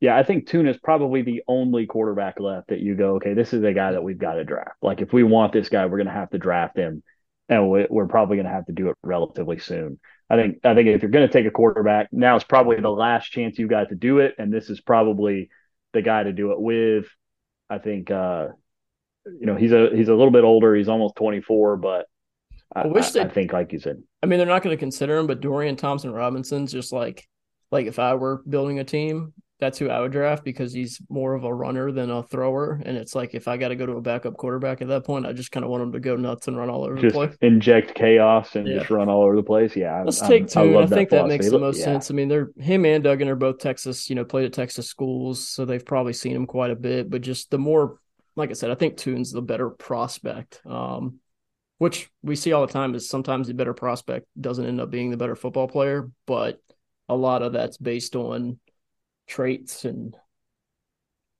Yeah, 0.00 0.16
I 0.16 0.22
think 0.22 0.46
Tune 0.46 0.66
is 0.66 0.78
probably 0.78 1.22
the 1.22 1.42
only 1.46 1.86
quarterback 1.86 2.40
left 2.40 2.68
that 2.68 2.80
you 2.80 2.94
go, 2.94 3.16
okay, 3.16 3.34
this 3.34 3.52
is 3.52 3.62
a 3.62 3.74
guy 3.74 3.92
that 3.92 4.02
we've 4.02 4.18
got 4.18 4.34
to 4.34 4.44
draft. 4.44 4.76
Like, 4.80 5.02
if 5.02 5.12
we 5.12 5.22
want 5.22 5.52
this 5.52 5.68
guy, 5.68 5.84
we're 5.84 5.98
going 5.98 6.06
to 6.06 6.12
have 6.12 6.30
to 6.30 6.38
draft 6.38 6.76
him, 6.76 7.02
and 7.50 7.68
we're 7.68 8.06
probably 8.06 8.36
going 8.36 8.46
to 8.46 8.52
have 8.52 8.66
to 8.66 8.72
do 8.72 8.88
it 8.88 8.96
relatively 9.02 9.58
soon. 9.58 10.00
I 10.30 10.36
think 10.36 10.60
I 10.64 10.74
think 10.74 10.88
if 10.88 11.02
you're 11.02 11.10
going 11.10 11.26
to 11.26 11.32
take 11.32 11.46
a 11.46 11.50
quarterback, 11.50 12.08
now 12.12 12.36
is 12.36 12.44
probably 12.44 12.80
the 12.80 12.88
last 12.88 13.30
chance 13.30 13.58
you 13.58 13.66
got 13.66 13.88
to 13.88 13.96
do 13.96 14.20
it, 14.20 14.36
and 14.38 14.52
this 14.52 14.70
is 14.70 14.80
probably 14.80 15.50
the 15.92 16.02
guy 16.02 16.22
to 16.22 16.32
do 16.32 16.52
it 16.52 16.60
with. 16.60 17.06
I 17.68 17.78
think 17.78 18.10
uh, 18.10 18.48
you 19.26 19.46
know 19.46 19.56
he's 19.56 19.72
a 19.72 19.90
he's 19.94 20.08
a 20.08 20.14
little 20.14 20.30
bit 20.30 20.44
older. 20.44 20.74
He's 20.74 20.88
almost 20.88 21.16
24, 21.16 21.76
but 21.76 22.06
I, 22.74 22.82
I 22.82 22.86
wish 22.86 23.14
I 23.16 23.28
think 23.28 23.52
like 23.52 23.72
you 23.72 23.80
said. 23.80 24.02
I 24.22 24.26
mean, 24.26 24.38
they're 24.38 24.46
not 24.46 24.62
going 24.62 24.76
to 24.76 24.80
consider 24.80 25.16
him, 25.16 25.26
but 25.26 25.40
Dorian 25.40 25.76
Thompson 25.76 26.12
Robinson's 26.12 26.72
just 26.72 26.92
like 26.92 27.26
like 27.70 27.86
if 27.86 27.98
I 27.98 28.14
were 28.14 28.42
building 28.48 28.78
a 28.78 28.84
team, 28.84 29.32
that's 29.60 29.78
who 29.78 29.90
I 29.90 30.00
would 30.00 30.10
draft 30.10 30.42
because 30.42 30.72
he's 30.72 31.00
more 31.08 31.34
of 31.34 31.44
a 31.44 31.54
runner 31.54 31.92
than 31.92 32.10
a 32.10 32.22
thrower. 32.22 32.80
And 32.84 32.96
it's 32.96 33.14
like 33.14 33.34
if 33.34 33.46
I 33.46 33.56
got 33.58 33.68
to 33.68 33.76
go 33.76 33.86
to 33.86 33.92
a 33.92 34.00
backup 34.00 34.36
quarterback 34.36 34.80
at 34.80 34.88
that 34.88 35.04
point, 35.04 35.26
I 35.26 35.32
just 35.32 35.52
kind 35.52 35.64
of 35.64 35.70
want 35.70 35.82
him 35.82 35.92
to 35.92 36.00
go 36.00 36.16
nuts 36.16 36.48
and 36.48 36.56
run 36.56 36.70
all 36.70 36.84
over 36.84 36.96
just 36.96 37.12
the 37.14 37.26
place. 37.26 37.36
Inject 37.42 37.94
chaos 37.94 38.56
and 38.56 38.66
yeah. 38.66 38.78
just 38.78 38.90
run 38.90 39.08
all 39.08 39.22
over 39.22 39.36
the 39.36 39.42
place. 39.42 39.76
Yeah. 39.76 40.02
Let's 40.02 40.20
take 40.20 40.48
Tune. 40.48 40.76
I, 40.76 40.80
I 40.80 40.86
think 40.86 41.10
that, 41.10 41.22
that 41.22 41.28
makes 41.28 41.50
the 41.50 41.58
most 41.58 41.78
yeah. 41.78 41.84
sense. 41.84 42.10
I 42.10 42.14
mean, 42.14 42.28
they're 42.28 42.50
him 42.58 42.84
and 42.86 43.04
Duggan 43.04 43.28
are 43.28 43.36
both 43.36 43.58
Texas, 43.58 44.08
you 44.08 44.16
know, 44.16 44.24
played 44.24 44.46
at 44.46 44.52
Texas 44.52 44.88
schools, 44.88 45.46
so 45.46 45.64
they've 45.64 45.84
probably 45.84 46.14
seen 46.14 46.34
him 46.34 46.46
quite 46.46 46.70
a 46.70 46.76
bit. 46.76 47.10
But 47.10 47.20
just 47.20 47.50
the 47.50 47.58
more, 47.58 47.98
like 48.36 48.50
I 48.50 48.54
said, 48.54 48.70
I 48.70 48.74
think 48.74 48.96
Tune's 48.96 49.30
the 49.30 49.42
better 49.42 49.68
prospect. 49.68 50.62
Um, 50.64 51.18
which 51.80 52.10
we 52.22 52.36
see 52.36 52.52
all 52.52 52.66
the 52.66 52.70
time 52.70 52.94
is 52.94 53.08
sometimes 53.08 53.46
the 53.46 53.54
better 53.54 53.72
prospect 53.72 54.26
doesn't 54.38 54.66
end 54.66 54.82
up 54.82 54.90
being 54.90 55.10
the 55.10 55.16
better 55.16 55.34
football 55.34 55.66
player, 55.66 56.10
but 56.26 56.60
a 57.08 57.16
lot 57.16 57.40
of 57.40 57.54
that's 57.54 57.78
based 57.78 58.14
on 58.14 58.58
traits 59.26 59.86
and 59.86 60.14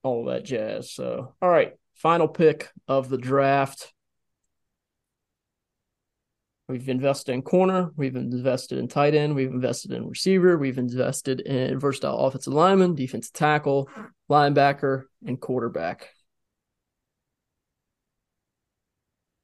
all 0.02 0.24
that 0.24 0.46
jazz. 0.46 0.90
So, 0.90 1.34
all 1.42 1.48
right, 1.50 1.74
final 1.94 2.26
pick 2.26 2.70
of 2.88 3.10
the 3.10 3.18
draft. 3.18 3.92
We've 6.70 6.88
invested 6.88 7.32
in 7.32 7.42
corner, 7.42 7.90
we've 7.94 8.16
invested 8.16 8.78
in 8.78 8.88
tight 8.88 9.14
end, 9.14 9.34
we've 9.34 9.50
invested 9.50 9.92
in 9.92 10.08
receiver, 10.08 10.56
we've 10.56 10.78
invested 10.78 11.40
in 11.40 11.78
versatile 11.78 12.16
offensive 12.18 12.54
lineman, 12.54 12.94
defensive 12.94 13.34
tackle, 13.34 13.90
linebacker, 14.30 15.02
and 15.26 15.38
quarterback. 15.38 16.08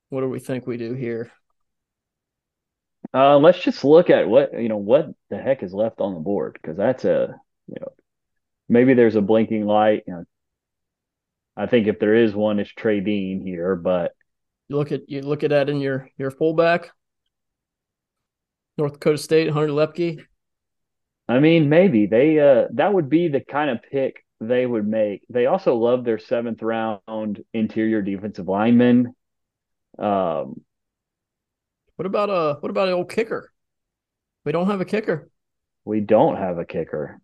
What 0.08 0.20
do 0.20 0.28
we 0.28 0.38
think 0.38 0.66
we 0.66 0.76
do 0.76 0.92
here? 0.92 1.32
Uh, 3.14 3.38
let's 3.38 3.60
just 3.60 3.84
look 3.84 4.10
at 4.10 4.28
what 4.28 4.52
you 4.60 4.68
know 4.68 4.76
what 4.76 5.06
the 5.30 5.38
heck 5.38 5.62
is 5.62 5.72
left 5.72 6.00
on 6.00 6.14
the 6.14 6.20
board 6.20 6.58
because 6.60 6.76
that's 6.76 7.04
a 7.04 7.34
you 7.66 7.76
know 7.80 7.88
maybe 8.68 8.94
there's 8.94 9.16
a 9.16 9.22
blinking 9.22 9.64
light. 9.64 10.02
You 10.06 10.14
know, 10.14 10.24
I 11.56 11.66
think 11.66 11.86
if 11.86 11.98
there 11.98 12.14
is 12.14 12.34
one, 12.34 12.58
it's 12.58 12.70
Trey 12.70 13.00
Dean 13.00 13.40
here, 13.44 13.74
but 13.76 14.12
you 14.68 14.76
look 14.76 14.92
at 14.92 15.08
you 15.08 15.22
look 15.22 15.44
at 15.44 15.50
that 15.50 15.68
in 15.68 15.80
your 15.80 16.10
your 16.18 16.30
fullback, 16.30 16.90
North 18.76 18.94
Dakota 18.94 19.18
State, 19.18 19.50
Hunter 19.50 19.72
Luepke. 19.72 20.22
I 21.28 21.40
mean, 21.40 21.68
maybe 21.68 22.06
they 22.06 22.38
uh 22.38 22.66
that 22.74 22.92
would 22.92 23.08
be 23.08 23.28
the 23.28 23.40
kind 23.40 23.70
of 23.70 23.78
pick 23.90 24.24
they 24.40 24.66
would 24.66 24.86
make. 24.86 25.22
They 25.30 25.46
also 25.46 25.74
love 25.74 26.04
their 26.04 26.18
seventh 26.18 26.62
round 26.62 27.42
interior 27.52 28.02
defensive 28.02 28.46
lineman. 28.46 29.15
Um, 29.98 30.60
what 31.96 32.06
about 32.06 32.30
uh 32.30 32.56
what 32.60 32.70
about 32.70 32.88
an 32.88 32.94
old 32.94 33.10
kicker? 33.10 33.52
We 34.44 34.52
don't 34.52 34.68
have 34.68 34.80
a 34.80 34.84
kicker. 34.84 35.30
We 35.84 36.00
don't 36.00 36.36
have 36.36 36.58
a 36.58 36.64
kicker. 36.64 37.20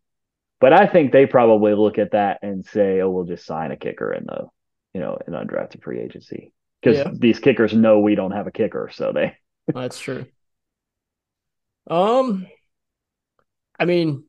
But 0.60 0.72
I 0.72 0.86
think 0.86 1.12
they 1.12 1.26
probably 1.26 1.74
look 1.74 1.98
at 1.98 2.12
that 2.12 2.38
and 2.42 2.64
say, 2.64 3.00
"Oh, 3.00 3.10
we'll 3.10 3.24
just 3.24 3.44
sign 3.44 3.72
a 3.72 3.76
kicker 3.76 4.12
in 4.12 4.24
the, 4.26 4.46
you 4.94 5.00
know, 5.00 5.18
in 5.26 5.34
undrafted 5.34 5.82
free 5.82 6.00
agency." 6.00 6.52
Because 6.80 6.98
yeah. 6.98 7.10
these 7.12 7.38
kickers 7.38 7.72
know 7.72 8.00
we 8.00 8.14
don't 8.14 8.30
have 8.32 8.46
a 8.46 8.52
kicker, 8.52 8.88
so 8.92 9.12
they. 9.12 9.36
That's 9.74 9.98
true. 9.98 10.26
Um, 11.88 12.46
I 13.78 13.84
mean, 13.84 14.24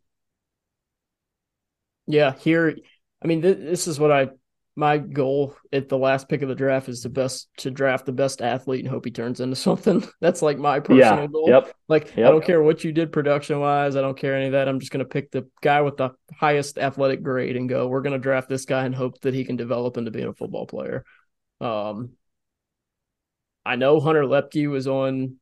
yeah, 2.07 2.33
here, 2.33 2.75
I 3.23 3.27
mean, 3.27 3.41
th- 3.43 3.57
this 3.57 3.87
is 3.87 3.99
what 3.99 4.11
I 4.11 4.29
my 4.75 4.97
goal 4.97 5.55
at 5.71 5.87
the 5.87 5.97
last 5.97 6.27
pick 6.27 6.41
of 6.41 6.49
the 6.49 6.55
draft 6.55 6.89
is 6.89 7.03
the 7.03 7.09
best 7.09 7.47
to 7.57 7.69
draft 7.69 8.07
the 8.07 8.11
best 8.11 8.41
athlete 8.41 8.79
and 8.83 8.89
hope 8.89 9.05
he 9.05 9.11
turns 9.11 9.39
into 9.39 9.55
something. 9.57 10.03
That's 10.19 10.41
like 10.41 10.57
my 10.57 10.79
personal 10.79 11.21
yeah, 11.21 11.27
goal. 11.27 11.49
Yep. 11.49 11.75
Like 11.87 12.15
yep. 12.15 12.27
I 12.27 12.31
don't 12.31 12.43
care 12.43 12.61
what 12.61 12.83
you 12.83 12.91
did 12.91 13.11
production 13.11 13.59
wise. 13.59 13.95
I 13.95 14.01
don't 14.01 14.17
care 14.17 14.35
any 14.35 14.47
of 14.47 14.51
that. 14.53 14.67
I'm 14.67 14.79
just 14.79 14.91
going 14.91 15.05
to 15.05 15.09
pick 15.09 15.31
the 15.31 15.47
guy 15.61 15.81
with 15.81 15.97
the 15.97 16.11
highest 16.35 16.79
athletic 16.79 17.21
grade 17.21 17.55
and 17.55 17.69
go, 17.69 17.87
we're 17.87 18.01
going 18.01 18.13
to 18.13 18.19
draft 18.19 18.49
this 18.49 18.65
guy 18.65 18.85
and 18.85 18.95
hope 18.95 19.19
that 19.21 19.35
he 19.35 19.45
can 19.45 19.57
develop 19.57 19.97
into 19.97 20.11
being 20.11 20.27
a 20.27 20.33
football 20.33 20.65
player. 20.65 21.05
Um, 21.61 22.13
I 23.65 23.75
know 23.75 23.99
Hunter 23.99 24.23
Luepke 24.23 24.69
was 24.69 24.87
on 24.87 25.37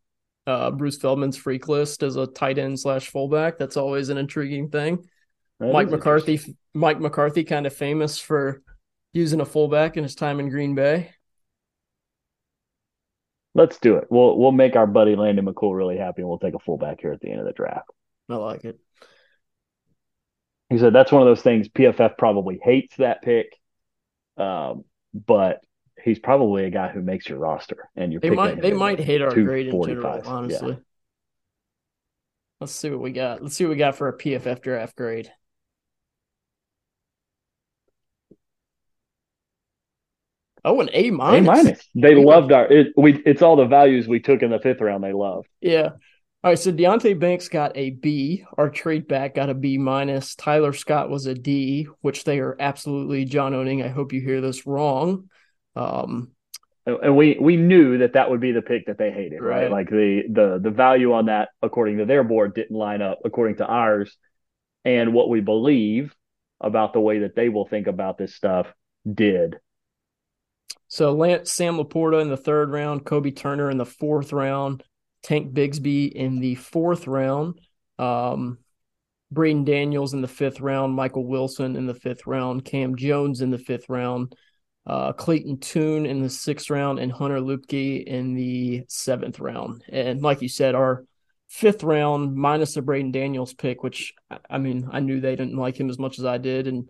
uh, 0.45 0.71
Bruce 0.71 0.97
Feldman's 0.97 1.37
freak 1.37 1.67
list 1.69 2.03
as 2.03 2.17
a 2.17 2.27
tight 2.27 2.57
end 2.57 2.79
slash 2.79 3.09
fullback. 3.09 3.57
That's 3.57 3.77
always 3.77 4.09
an 4.09 4.17
intriguing 4.17 4.69
thing. 4.69 5.07
That 5.59 5.71
Mike 5.71 5.89
McCarthy, 5.89 6.41
Mike 6.73 6.99
McCarthy, 6.99 7.43
kind 7.43 7.65
of 7.65 7.73
famous 7.73 8.19
for 8.19 8.61
using 9.13 9.41
a 9.41 9.45
fullback 9.45 9.97
in 9.97 10.03
his 10.03 10.15
time 10.15 10.39
in 10.39 10.49
Green 10.49 10.75
Bay? 10.75 11.11
Let's 13.53 13.77
do 13.79 13.97
it. 13.97 14.07
We'll 14.09 14.37
we'll 14.37 14.53
make 14.53 14.75
our 14.75 14.87
buddy 14.87 15.15
Landon 15.15 15.45
McCool 15.45 15.75
really 15.75 15.97
happy, 15.97 16.21
and 16.21 16.29
we'll 16.29 16.39
take 16.39 16.53
a 16.53 16.59
fullback 16.59 17.01
here 17.01 17.11
at 17.11 17.19
the 17.19 17.29
end 17.29 17.41
of 17.41 17.45
the 17.45 17.51
draft. 17.51 17.89
I 18.29 18.35
like 18.35 18.63
it. 18.63 18.79
He 20.69 20.77
said 20.77 20.93
that's 20.93 21.11
one 21.11 21.21
of 21.21 21.27
those 21.27 21.41
things. 21.41 21.67
PFF 21.67 22.17
probably 22.17 22.59
hates 22.63 22.95
that 22.95 23.21
pick, 23.21 23.57
um, 24.37 24.85
but 25.13 25.59
he's 26.01 26.19
probably 26.19 26.63
a 26.63 26.69
guy 26.69 26.87
who 26.87 27.01
makes 27.01 27.27
your 27.27 27.39
roster, 27.39 27.89
and 27.97 28.13
you're 28.13 28.21
they 28.21 28.29
might 28.29 28.61
they 28.61 28.71
might 28.71 29.01
hate 29.01 29.21
our 29.21 29.33
grade 29.33 29.67
in 29.67 29.83
general. 29.83 30.21
Honestly, 30.25 30.71
yeah. 30.71 30.77
let's 32.61 32.71
see 32.71 32.89
what 32.89 33.01
we 33.01 33.11
got. 33.11 33.43
Let's 33.43 33.55
see 33.55 33.65
what 33.65 33.71
we 33.71 33.75
got 33.75 33.97
for 33.97 34.07
a 34.07 34.17
PFF 34.17 34.61
draft 34.61 34.95
grade. 34.95 35.29
Oh, 40.63 40.79
an 40.81 40.89
A 40.93 41.09
minus. 41.11 41.47
A 41.47 41.51
minus. 41.51 41.89
They 41.95 42.15
loved 42.15 42.51
our. 42.51 42.71
It, 42.71 42.93
we. 42.95 43.21
It's 43.25 43.41
all 43.41 43.55
the 43.55 43.65
values 43.65 44.07
we 44.07 44.19
took 44.19 44.41
in 44.43 44.51
the 44.51 44.59
fifth 44.59 44.81
round. 44.81 45.03
They 45.03 45.13
loved. 45.13 45.47
Yeah. 45.59 45.89
All 46.43 46.51
right. 46.51 46.59
So 46.59 46.71
Deonte 46.71 47.19
Banks 47.19 47.49
got 47.49 47.75
a 47.75 47.91
B. 47.91 48.45
Our 48.57 48.69
trade 48.69 49.07
back 49.07 49.35
got 49.35 49.49
a 49.49 49.53
B 49.53 49.77
minus. 49.77 50.35
Tyler 50.35 50.73
Scott 50.73 51.09
was 51.09 51.25
a 51.25 51.33
D, 51.33 51.87
which 52.01 52.23
they 52.23 52.39
are 52.39 52.55
absolutely 52.59 53.25
John 53.25 53.53
owning. 53.53 53.81
I 53.81 53.87
hope 53.87 54.13
you 54.13 54.21
hear 54.21 54.41
this 54.41 54.67
wrong. 54.67 55.29
Um, 55.75 56.31
and 56.85 57.15
we 57.15 57.37
we 57.39 57.57
knew 57.57 57.99
that 57.99 58.13
that 58.13 58.29
would 58.29 58.39
be 58.39 58.51
the 58.51 58.61
pick 58.61 58.87
that 58.87 58.97
they 58.97 59.11
hated, 59.11 59.41
right? 59.41 59.63
right? 59.63 59.71
Like 59.71 59.89
the 59.89 60.23
the 60.29 60.59
the 60.61 60.71
value 60.71 61.13
on 61.13 61.27
that, 61.27 61.49
according 61.61 61.97
to 61.97 62.05
their 62.05 62.23
board, 62.23 62.55
didn't 62.55 62.75
line 62.75 63.01
up 63.01 63.19
according 63.23 63.57
to 63.57 63.65
ours, 63.65 64.15
and 64.83 65.13
what 65.13 65.29
we 65.29 65.41
believe 65.41 66.15
about 66.59 66.93
the 66.93 66.99
way 66.99 67.19
that 67.19 67.35
they 67.35 67.49
will 67.49 67.67
think 67.67 67.87
about 67.87 68.17
this 68.17 68.35
stuff 68.35 68.67
did. 69.11 69.57
So 70.87 71.13
Lance 71.13 71.53
Sam 71.53 71.77
LaPorta 71.77 72.21
in 72.21 72.29
the 72.29 72.37
third 72.37 72.71
round, 72.71 73.05
Kobie 73.05 73.35
Turner 73.35 73.69
in 73.69 73.77
the 73.77 73.85
fourth 73.85 74.33
round, 74.33 74.83
Tank 75.23 75.53
Bigsby 75.53 76.11
in 76.11 76.39
the 76.39 76.55
fourth 76.55 77.07
round, 77.07 77.59
um, 77.97 78.57
Braeden 79.31 79.63
Daniels 79.63 80.13
in 80.13 80.21
the 80.21 80.27
fifth 80.27 80.59
round, 80.59 80.93
Michael 80.93 81.25
Wilson 81.25 81.75
in 81.75 81.85
the 81.85 81.93
fifth 81.93 82.27
round, 82.27 82.65
Cam 82.65 82.95
Jones 82.95 83.41
in 83.41 83.49
the 83.49 83.57
fifth 83.57 83.87
round, 83.87 84.35
uh, 84.85 85.13
Clayton 85.13 85.59
Tune 85.59 86.05
in 86.05 86.21
the 86.21 86.29
sixth 86.29 86.69
round, 86.69 86.99
and 86.99 87.11
Hunter 87.11 87.39
Luepke 87.39 88.03
in 88.03 88.33
the 88.33 88.83
seventh 88.89 89.39
round. 89.39 89.83
And 89.89 90.21
like 90.21 90.41
you 90.41 90.49
said, 90.49 90.75
our 90.75 91.05
fifth 91.47 91.83
round 91.83 92.35
minus 92.35 92.73
the 92.73 92.81
Braeden 92.81 93.11
Daniels 93.11 93.53
pick, 93.53 93.83
which 93.83 94.13
I 94.49 94.57
mean, 94.57 94.89
I 94.91 94.99
knew 94.99 95.21
they 95.21 95.35
didn't 95.35 95.55
like 95.55 95.79
him 95.79 95.89
as 95.89 95.99
much 95.99 96.19
as 96.19 96.25
I 96.25 96.37
did, 96.37 96.67
and 96.67 96.89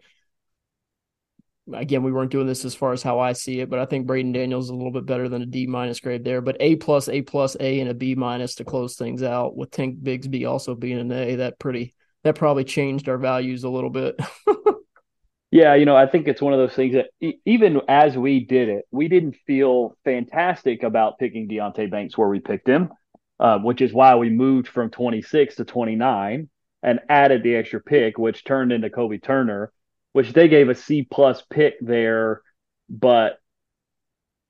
again, 1.74 2.04
we 2.04 2.12
weren't 2.12 2.32
doing 2.32 2.48
this 2.48 2.66
as 2.66 2.76
far 2.76 2.94
as 2.94 3.04
how 3.04 3.20
I 3.20 3.34
see 3.34 3.60
it, 3.60 3.70
but 3.70 3.80
I 3.80 3.86
think 3.86 4.08
Braeden 4.08 4.32
Daniels 4.32 4.66
is 4.66 4.70
a 4.72 4.76
little 4.76 4.92
bit 4.92 5.06
better 5.06 5.30
than 5.30 5.42
a 5.42 5.46
D 5.46 5.68
minus 5.68 6.00
grade 6.00 6.24
there. 6.24 6.42
But 6.42 6.58
A 6.60 6.76
plus, 6.76 7.10
A 7.10 7.22
plus, 7.22 7.56
A, 7.60 7.80
and 7.80 7.90
a 7.90 7.94
B 7.94 8.16
minus 8.16 8.56
to 8.56 8.64
close 8.64 8.96
things 8.96 9.24
out. 9.24 9.56
With 9.56 9.72
Tank 9.72 10.00
Bigsby 10.02 10.50
also 10.50 10.76
being 10.76 11.00
an 11.00 11.12
A, 11.12 11.36
that 11.38 11.60
pretty 11.60 11.94
that 12.24 12.36
probably 12.36 12.64
changed 12.64 13.10
our 13.10 13.18
values 13.18 13.64
a 13.64 13.70
little 13.70 13.90
bit. 13.90 14.20
yeah, 15.52 15.76
you 15.76 15.86
know, 15.86 15.96
I 15.96 16.08
think 16.08 16.28
it's 16.28 16.42
one 16.42 16.54
of 16.54 16.60
those 16.60 16.76
things 16.76 16.94
that 16.94 17.08
e- 17.20 17.40
even 17.46 17.82
as 17.88 18.18
we 18.18 18.46
did 18.46 18.70
it, 18.70 18.86
we 18.92 19.08
didn't 19.08 19.36
feel 19.48 19.96
fantastic 20.06 20.84
about 20.84 21.18
picking 21.18 21.48
Deonte 21.48 21.90
Banks 21.90 22.18
where 22.18 22.30
we 22.30 22.40
picked 22.40 22.68
him, 22.68 22.92
uh, 23.40 23.58
which 23.60 23.82
is 23.82 23.94
why 23.94 24.16
we 24.16 24.30
moved 24.30 24.68
from 24.68 24.90
26 24.90 25.56
to 25.56 25.66
29 25.66 26.50
and 26.84 27.00
added 27.10 27.44
the 27.44 27.56
extra 27.56 27.82
pick, 27.82 28.18
which 28.18 28.44
turned 28.44 28.72
into 28.72 28.90
Kobie 28.90 29.22
Turner 29.22 29.72
which 30.14 30.34
they 30.34 30.48
gave 30.48 30.70
a 30.70 30.76
C 30.76 31.08
plus 31.10 31.42
pick 31.50 31.76
there, 31.82 32.42
but 32.90 33.40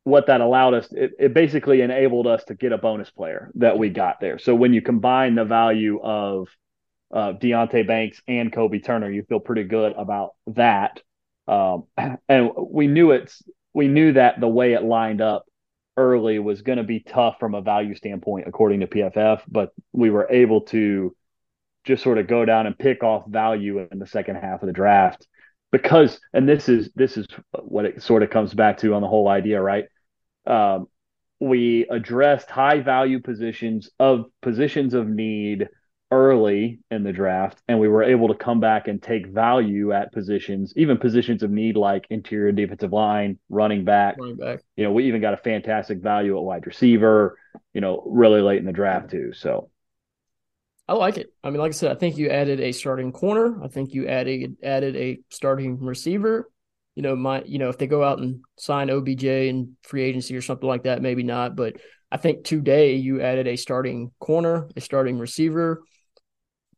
what 0.03 0.27
that 0.27 0.41
allowed 0.41 0.73
us, 0.73 0.91
it, 0.91 1.11
it, 1.19 1.33
basically 1.33 1.81
enabled 1.81 2.25
us 2.25 2.43
to 2.45 2.55
get 2.55 2.71
a 2.71 2.77
bonus 2.77 3.11
player 3.11 3.51
that 3.55 3.77
we 3.77 3.89
got 3.89 4.19
there. 4.19 4.39
So 4.39 4.55
when 4.55 4.73
you 4.73 4.81
combine 4.81 5.35
the 5.35 5.45
value 5.45 5.99
of 6.01 6.47
uh, 7.13 7.33
Deonte 7.33 7.85
Banks 7.85 8.19
and 8.27 8.51
Kobie 8.51 8.83
Turner, 8.83 9.11
you 9.11 9.23
feel 9.23 9.39
pretty 9.39 9.63
good 9.63 9.93
about 9.95 10.31
that. 10.47 11.01
Um, 11.47 11.83
and 12.29 12.49
we 12.57 12.87
knew 12.87 13.11
it's 13.11 13.43
we 13.73 13.87
knew 13.87 14.13
that 14.13 14.39
the 14.39 14.47
way 14.47 14.73
it 14.73 14.83
lined 14.83 15.21
up 15.21 15.45
early 15.97 16.39
was 16.39 16.61
going 16.61 16.77
to 16.77 16.83
be 16.83 16.99
tough 16.99 17.35
from 17.39 17.53
a 17.53 17.61
value 17.61 17.95
standpoint, 17.95 18.47
according 18.47 18.79
to 18.79 18.87
PFF. 18.87 19.41
But 19.47 19.71
we 19.93 20.09
were 20.09 20.27
able 20.31 20.61
to 20.61 21.15
just 21.83 22.03
sort 22.03 22.17
of 22.17 22.27
go 22.27 22.43
down 22.43 22.65
and 22.65 22.77
pick 22.77 23.03
off 23.03 23.27
value 23.27 23.87
in 23.91 23.99
the 23.99 24.07
second 24.07 24.37
half 24.37 24.61
of 24.63 24.67
the 24.67 24.73
draft 24.73 25.27
because 25.71 26.19
and 26.33 26.47
this 26.47 26.69
is 26.69 26.89
this 26.95 27.17
is 27.17 27.27
what 27.63 27.85
it 27.85 28.01
sort 28.01 28.23
of 28.23 28.29
comes 28.29 28.53
back 28.53 28.77
to 28.79 28.93
on 28.93 29.01
the 29.01 29.07
whole 29.07 29.27
idea 29.27 29.61
right? 29.61 29.85
Um, 30.45 30.87
we 31.39 31.87
addressed 31.89 32.49
high 32.49 32.81
value 32.81 33.19
positions 33.19 33.89
of 33.99 34.25
positions 34.41 34.93
of 34.93 35.07
need 35.07 35.67
early 36.11 36.79
in 36.91 37.03
the 37.03 37.13
draft 37.13 37.61
and 37.69 37.79
we 37.79 37.87
were 37.87 38.03
able 38.03 38.27
to 38.27 38.35
come 38.35 38.59
back 38.59 38.89
and 38.89 39.01
take 39.01 39.25
value 39.27 39.93
at 39.93 40.11
positions 40.11 40.73
even 40.75 40.97
positions 40.97 41.41
of 41.41 41.49
need 41.49 41.77
like 41.77 42.05
interior 42.09 42.51
defensive 42.51 42.91
line 42.91 43.39
running 43.49 43.85
back. 43.85 44.17
Running 44.19 44.35
back. 44.35 44.59
You 44.75 44.83
know 44.83 44.91
we 44.91 45.07
even 45.07 45.21
got 45.21 45.33
a 45.33 45.37
fantastic 45.37 45.99
value 45.99 46.37
at 46.37 46.43
wide 46.43 46.67
receiver 46.67 47.37
you 47.73 47.79
know 47.79 48.03
really 48.05 48.41
late 48.41 48.59
in 48.59 48.65
the 48.65 48.73
draft 48.73 49.09
too 49.09 49.31
so 49.31 49.70
I 50.91 50.93
like 50.93 51.17
it. 51.17 51.33
I 51.41 51.49
mean, 51.49 51.61
like 51.61 51.69
I 51.69 51.71
said, 51.71 51.89
I 51.89 51.95
think 51.95 52.17
you 52.17 52.29
added 52.29 52.59
a 52.59 52.73
starting 52.73 53.13
corner. 53.13 53.63
I 53.63 53.69
think 53.69 53.93
you 53.93 54.09
added 54.09 54.57
added 54.61 54.97
a 54.97 55.21
starting 55.29 55.79
receiver. 55.79 56.51
You 56.95 57.01
know, 57.01 57.15
my 57.15 57.43
you 57.45 57.59
know, 57.59 57.69
if 57.69 57.77
they 57.77 57.87
go 57.87 58.03
out 58.03 58.19
and 58.19 58.43
sign 58.57 58.89
OBJ 58.89 59.23
in 59.23 59.77
free 59.83 60.03
agency 60.03 60.35
or 60.35 60.41
something 60.41 60.67
like 60.67 60.83
that, 60.83 61.01
maybe 61.01 61.23
not. 61.23 61.55
But 61.55 61.77
I 62.11 62.17
think 62.17 62.43
today 62.43 62.95
you 62.95 63.21
added 63.21 63.47
a 63.47 63.55
starting 63.55 64.11
corner, 64.19 64.67
a 64.75 64.81
starting 64.81 65.17
receiver, 65.17 65.81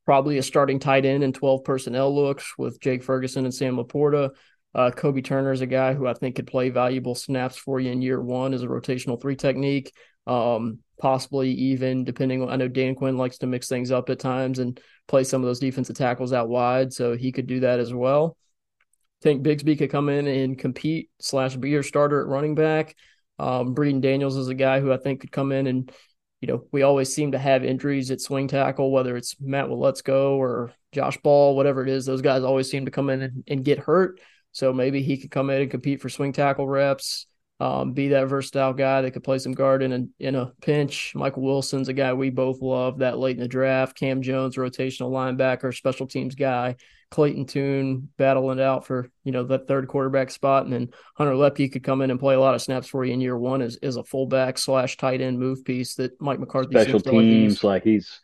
probably 0.05 0.37
a 0.37 0.43
starting 0.43 0.77
tight 0.77 1.05
end 1.05 1.23
and 1.23 1.33
12 1.33 1.63
personnel 1.63 2.13
looks 2.13 2.53
with 2.55 2.79
Jake 2.79 3.03
Ferguson 3.03 3.45
and 3.45 3.53
Sam 3.53 3.77
LaPorta. 3.77 4.29
Uh, 4.75 4.91
Kobie 4.91 5.25
Turner 5.25 5.53
is 5.53 5.61
a 5.61 5.65
guy 5.65 5.95
who 5.95 6.05
I 6.05 6.13
think 6.13 6.35
could 6.35 6.45
play 6.45 6.69
valuable 6.69 7.15
snaps 7.15 7.57
for 7.57 7.79
you 7.79 7.89
in 7.91 8.03
year 8.03 8.21
one 8.21 8.53
as 8.53 8.61
a 8.61 8.67
rotational 8.67 9.19
three 9.19 9.35
technique. 9.35 9.91
Um, 10.27 10.82
possibly 11.03 11.51
even 11.51 12.05
depending 12.05 12.41
on, 12.41 12.49
I 12.49 12.55
know 12.55 12.69
Dan 12.69 12.95
Quinn 12.95 13.17
likes 13.17 13.39
to 13.39 13.45
mix 13.45 13.67
things 13.67 13.91
up 13.91 14.09
at 14.09 14.19
times 14.19 14.59
and 14.59 14.79
play 15.05 15.25
some 15.25 15.41
of 15.41 15.45
those 15.45 15.59
defensive 15.59 15.97
tackles 15.97 16.31
out 16.31 16.47
wide. 16.47 16.93
So 16.93 17.17
he 17.17 17.33
could 17.33 17.45
do 17.45 17.59
that 17.59 17.81
as 17.81 17.93
well. 17.93 18.37
I 18.81 19.21
think 19.21 19.43
Bigsby 19.43 19.77
could 19.77 19.91
come 19.91 20.07
in 20.07 20.27
and 20.27 20.57
compete 20.57 21.09
slash 21.19 21.57
be 21.57 21.71
your 21.71 21.83
starter 21.83 22.21
at 22.21 22.27
running 22.27 22.55
back. 22.55 22.95
Um, 23.37 23.73
Braeden 23.73 23.99
Daniels 23.99 24.37
is 24.37 24.47
a 24.47 24.55
guy 24.55 24.79
who 24.79 24.93
I 24.93 24.97
think 24.97 25.19
could 25.19 25.31
come 25.33 25.51
in 25.51 25.67
and 25.67 25.91
you 26.39 26.47
know, 26.47 26.65
we 26.71 26.83
always 26.83 27.13
seem 27.13 27.33
to 27.33 27.37
have 27.37 27.65
injuries 27.65 28.09
at 28.09 28.21
swing 28.21 28.47
tackle, 28.47 28.89
whether 28.89 29.17
it's 29.17 29.35
Matt 29.41 29.67
Waletzko 29.67 30.37
or 30.37 30.71
Josh 30.93 31.17
Ball, 31.17 31.53
whatever 31.53 31.83
it 31.83 31.89
is. 31.89 32.05
Those 32.05 32.21
guys 32.21 32.43
always 32.43 32.71
seem 32.71 32.85
to 32.85 32.91
come 32.91 33.09
in 33.09 33.21
and, 33.21 33.43
and 33.47 33.65
get 33.65 33.79
hurt. 33.79 34.21
So 34.53 34.71
maybe 34.71 35.01
he 35.01 35.17
could 35.17 35.31
come 35.31 35.49
in 35.49 35.61
and 35.61 35.71
compete 35.71 36.01
for 36.01 36.07
swing 36.07 36.31
tackle 36.31 36.67
reps, 36.67 37.27
um, 37.59 37.93
be 37.93 38.09
that 38.09 38.27
versatile 38.27 38.73
guy 38.73 39.01
that 39.01 39.11
could 39.11 39.23
play 39.23 39.37
some 39.37 39.53
guard 39.53 39.83
in 39.83 39.93
a, 39.93 40.25
in 40.25 40.35
a 40.35 40.51
pinch. 40.61 41.13
Michael 41.15 41.43
Wilson's 41.43 41.89
a 41.89 41.93
guy 41.93 42.13
we 42.13 42.29
both 42.29 42.61
love 42.61 42.99
that 42.99 43.19
late 43.19 43.37
in 43.37 43.41
the 43.41 43.47
draft. 43.47 43.97
Cam 43.97 44.21
Jones, 44.21 44.55
rotational 44.55 45.11
linebacker, 45.11 45.73
special 45.73 46.07
teams 46.07 46.35
guy. 46.35 46.75
Clayton 47.11 47.45
Tune 47.45 48.09
battling 48.17 48.57
it 48.57 48.63
out 48.63 48.87
for 48.87 49.07
you 49.23 49.31
know 49.31 49.43
that 49.43 49.67
third 49.67 49.87
quarterback 49.87 50.31
spot, 50.31 50.63
and 50.63 50.73
then 50.73 50.89
Hunter 51.15 51.33
Luepke 51.33 51.71
could 51.71 51.83
come 51.83 52.01
in 52.01 52.09
and 52.09 52.19
play 52.19 52.33
a 52.33 52.39
lot 52.39 52.55
of 52.55 52.61
snaps 52.61 52.87
for 52.87 53.05
you 53.05 53.13
in 53.13 53.21
year 53.21 53.37
one 53.37 53.61
as, 53.61 53.77
as 53.83 53.97
a 53.97 54.03
fullback 54.03 54.57
slash 54.57 54.97
tight 54.97 55.21
end 55.21 55.37
move 55.37 55.63
piece 55.63 55.93
that 55.95 56.19
Mike 56.19 56.39
McCarthy 56.39 56.71
special 56.71 56.99
teams 56.99 57.63
like, 57.63 57.73
like 57.75 57.83
he's 57.83 58.19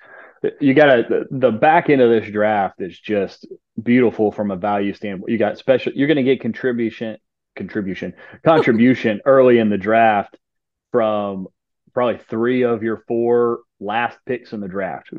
you 0.59 0.73
got 0.73 0.87
to 0.87 1.25
the 1.29 1.51
back 1.51 1.89
end 1.89 2.01
of 2.01 2.09
this 2.09 2.31
draft 2.31 2.81
is 2.81 2.99
just 2.99 3.47
beautiful 3.81 4.31
from 4.31 4.51
a 4.51 4.55
value 4.55 4.93
standpoint. 4.93 5.31
You 5.31 5.37
got 5.37 5.57
special. 5.57 5.91
You're 5.93 6.07
going 6.07 6.17
to 6.17 6.23
get 6.23 6.41
contribution, 6.41 7.17
contribution, 7.59 8.13
contribution 8.43 9.21
early 9.25 9.59
in 9.59 9.69
the 9.69 9.77
draft 9.77 10.37
from 10.91 11.47
probably 11.93 12.19
three 12.29 12.63
of 12.63 12.81
your 12.83 13.03
four 13.07 13.59
last 13.79 14.17
picks 14.25 14.53
in 14.53 14.59
the 14.59 14.67
draft. 14.67 15.09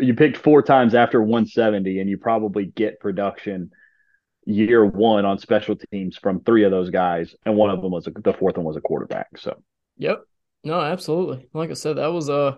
You 0.00 0.14
picked 0.14 0.36
four 0.36 0.62
times 0.62 0.94
after 0.94 1.20
170, 1.20 2.00
and 2.00 2.10
you 2.10 2.18
probably 2.18 2.66
get 2.66 3.00
production 3.00 3.70
year 4.46 4.84
one 4.84 5.24
on 5.24 5.38
special 5.38 5.76
teams 5.90 6.18
from 6.18 6.40
three 6.40 6.64
of 6.64 6.70
those 6.70 6.90
guys, 6.90 7.34
and 7.46 7.56
one 7.56 7.70
of 7.70 7.80
them 7.80 7.92
was 7.92 8.06
a, 8.06 8.10
the 8.10 8.32
fourth 8.32 8.56
one 8.56 8.66
was 8.66 8.76
a 8.76 8.80
quarterback. 8.80 9.38
So, 9.38 9.62
yep, 9.96 10.22
no, 10.62 10.80
absolutely. 10.80 11.48
Like 11.52 11.70
I 11.70 11.74
said, 11.74 11.96
that 11.96 12.12
was 12.12 12.28
a 12.28 12.34
uh, 12.34 12.56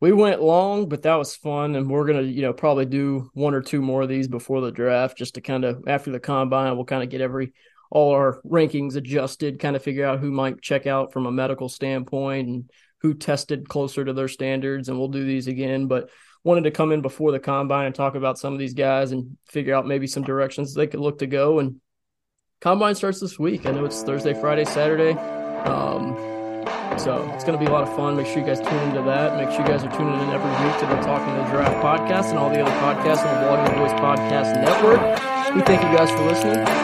we 0.00 0.12
went 0.12 0.42
long, 0.42 0.88
but 0.88 1.02
that 1.02 1.14
was 1.14 1.34
fun, 1.34 1.76
and 1.76 1.88
we're 1.88 2.06
gonna 2.06 2.22
you 2.22 2.42
know 2.42 2.52
probably 2.52 2.86
do 2.86 3.30
one 3.34 3.54
or 3.54 3.62
two 3.62 3.80
more 3.80 4.02
of 4.02 4.08
these 4.08 4.28
before 4.28 4.60
the 4.60 4.70
draft, 4.70 5.16
just 5.16 5.34
to 5.34 5.40
kind 5.40 5.64
of 5.64 5.84
after 5.86 6.10
the 6.10 6.20
combine, 6.20 6.76
we'll 6.76 6.84
kind 6.84 7.02
of 7.02 7.10
get 7.10 7.20
every 7.20 7.52
all 7.94 8.12
our 8.12 8.40
rankings 8.44 8.96
adjusted, 8.96 9.60
kind 9.60 9.76
of 9.76 9.82
figure 9.82 10.04
out 10.04 10.18
who 10.18 10.32
might 10.32 10.60
check 10.60 10.86
out 10.86 11.12
from 11.12 11.26
a 11.26 11.32
medical 11.32 11.68
standpoint 11.68 12.48
and 12.48 12.70
who 13.00 13.14
tested 13.14 13.68
closer 13.68 14.04
to 14.04 14.12
their 14.12 14.28
standards, 14.28 14.88
and 14.88 14.98
we'll 14.98 15.08
do 15.08 15.24
these 15.24 15.46
again. 15.46 15.86
But 15.86 16.10
wanted 16.42 16.64
to 16.64 16.72
come 16.72 16.90
in 16.90 17.02
before 17.02 17.30
the 17.30 17.38
combine 17.38 17.86
and 17.86 17.94
talk 17.94 18.16
about 18.16 18.36
some 18.36 18.52
of 18.52 18.58
these 18.58 18.74
guys 18.74 19.12
and 19.12 19.38
figure 19.46 19.74
out 19.74 19.86
maybe 19.86 20.08
some 20.08 20.24
directions 20.24 20.74
they 20.74 20.88
could 20.88 21.00
look 21.00 21.20
to 21.20 21.26
go. 21.26 21.60
And 21.60 21.80
combine 22.60 22.96
starts 22.96 23.20
this 23.20 23.38
week. 23.38 23.64
I 23.64 23.70
know 23.70 23.84
it's 23.84 24.02
Thursday, 24.02 24.34
Friday, 24.34 24.64
Saturday. 24.64 25.12
Um, 25.62 26.16
so 26.98 27.30
it's 27.32 27.44
going 27.44 27.58
to 27.58 27.64
be 27.64 27.70
a 27.70 27.72
lot 27.72 27.86
of 27.86 27.94
fun. 27.94 28.16
Make 28.16 28.26
sure 28.26 28.38
you 28.38 28.46
guys 28.46 28.58
tune 28.58 28.88
into 28.88 29.02
that. 29.02 29.36
Make 29.36 29.50
sure 29.50 29.60
you 29.60 29.68
guys 29.68 29.84
are 29.84 29.96
tuning 29.96 30.20
in 30.20 30.30
every 30.30 30.66
week 30.66 30.78
to 30.80 30.86
the 30.86 31.00
Talking 31.00 31.34
the 31.34 31.48
Draft 31.50 31.76
podcast 31.76 32.30
and 32.30 32.38
all 32.38 32.50
the 32.50 32.60
other 32.60 32.74
podcasts 32.82 33.24
on 33.24 33.40
the 33.40 33.46
Blogging 33.46 33.78
Boys 33.78 33.92
Podcast 33.92 34.60
Network. 34.60 35.54
We 35.54 35.62
thank 35.62 35.82
you 35.82 35.96
guys 35.96 36.10
for 36.10 36.24
listening. 36.24 36.83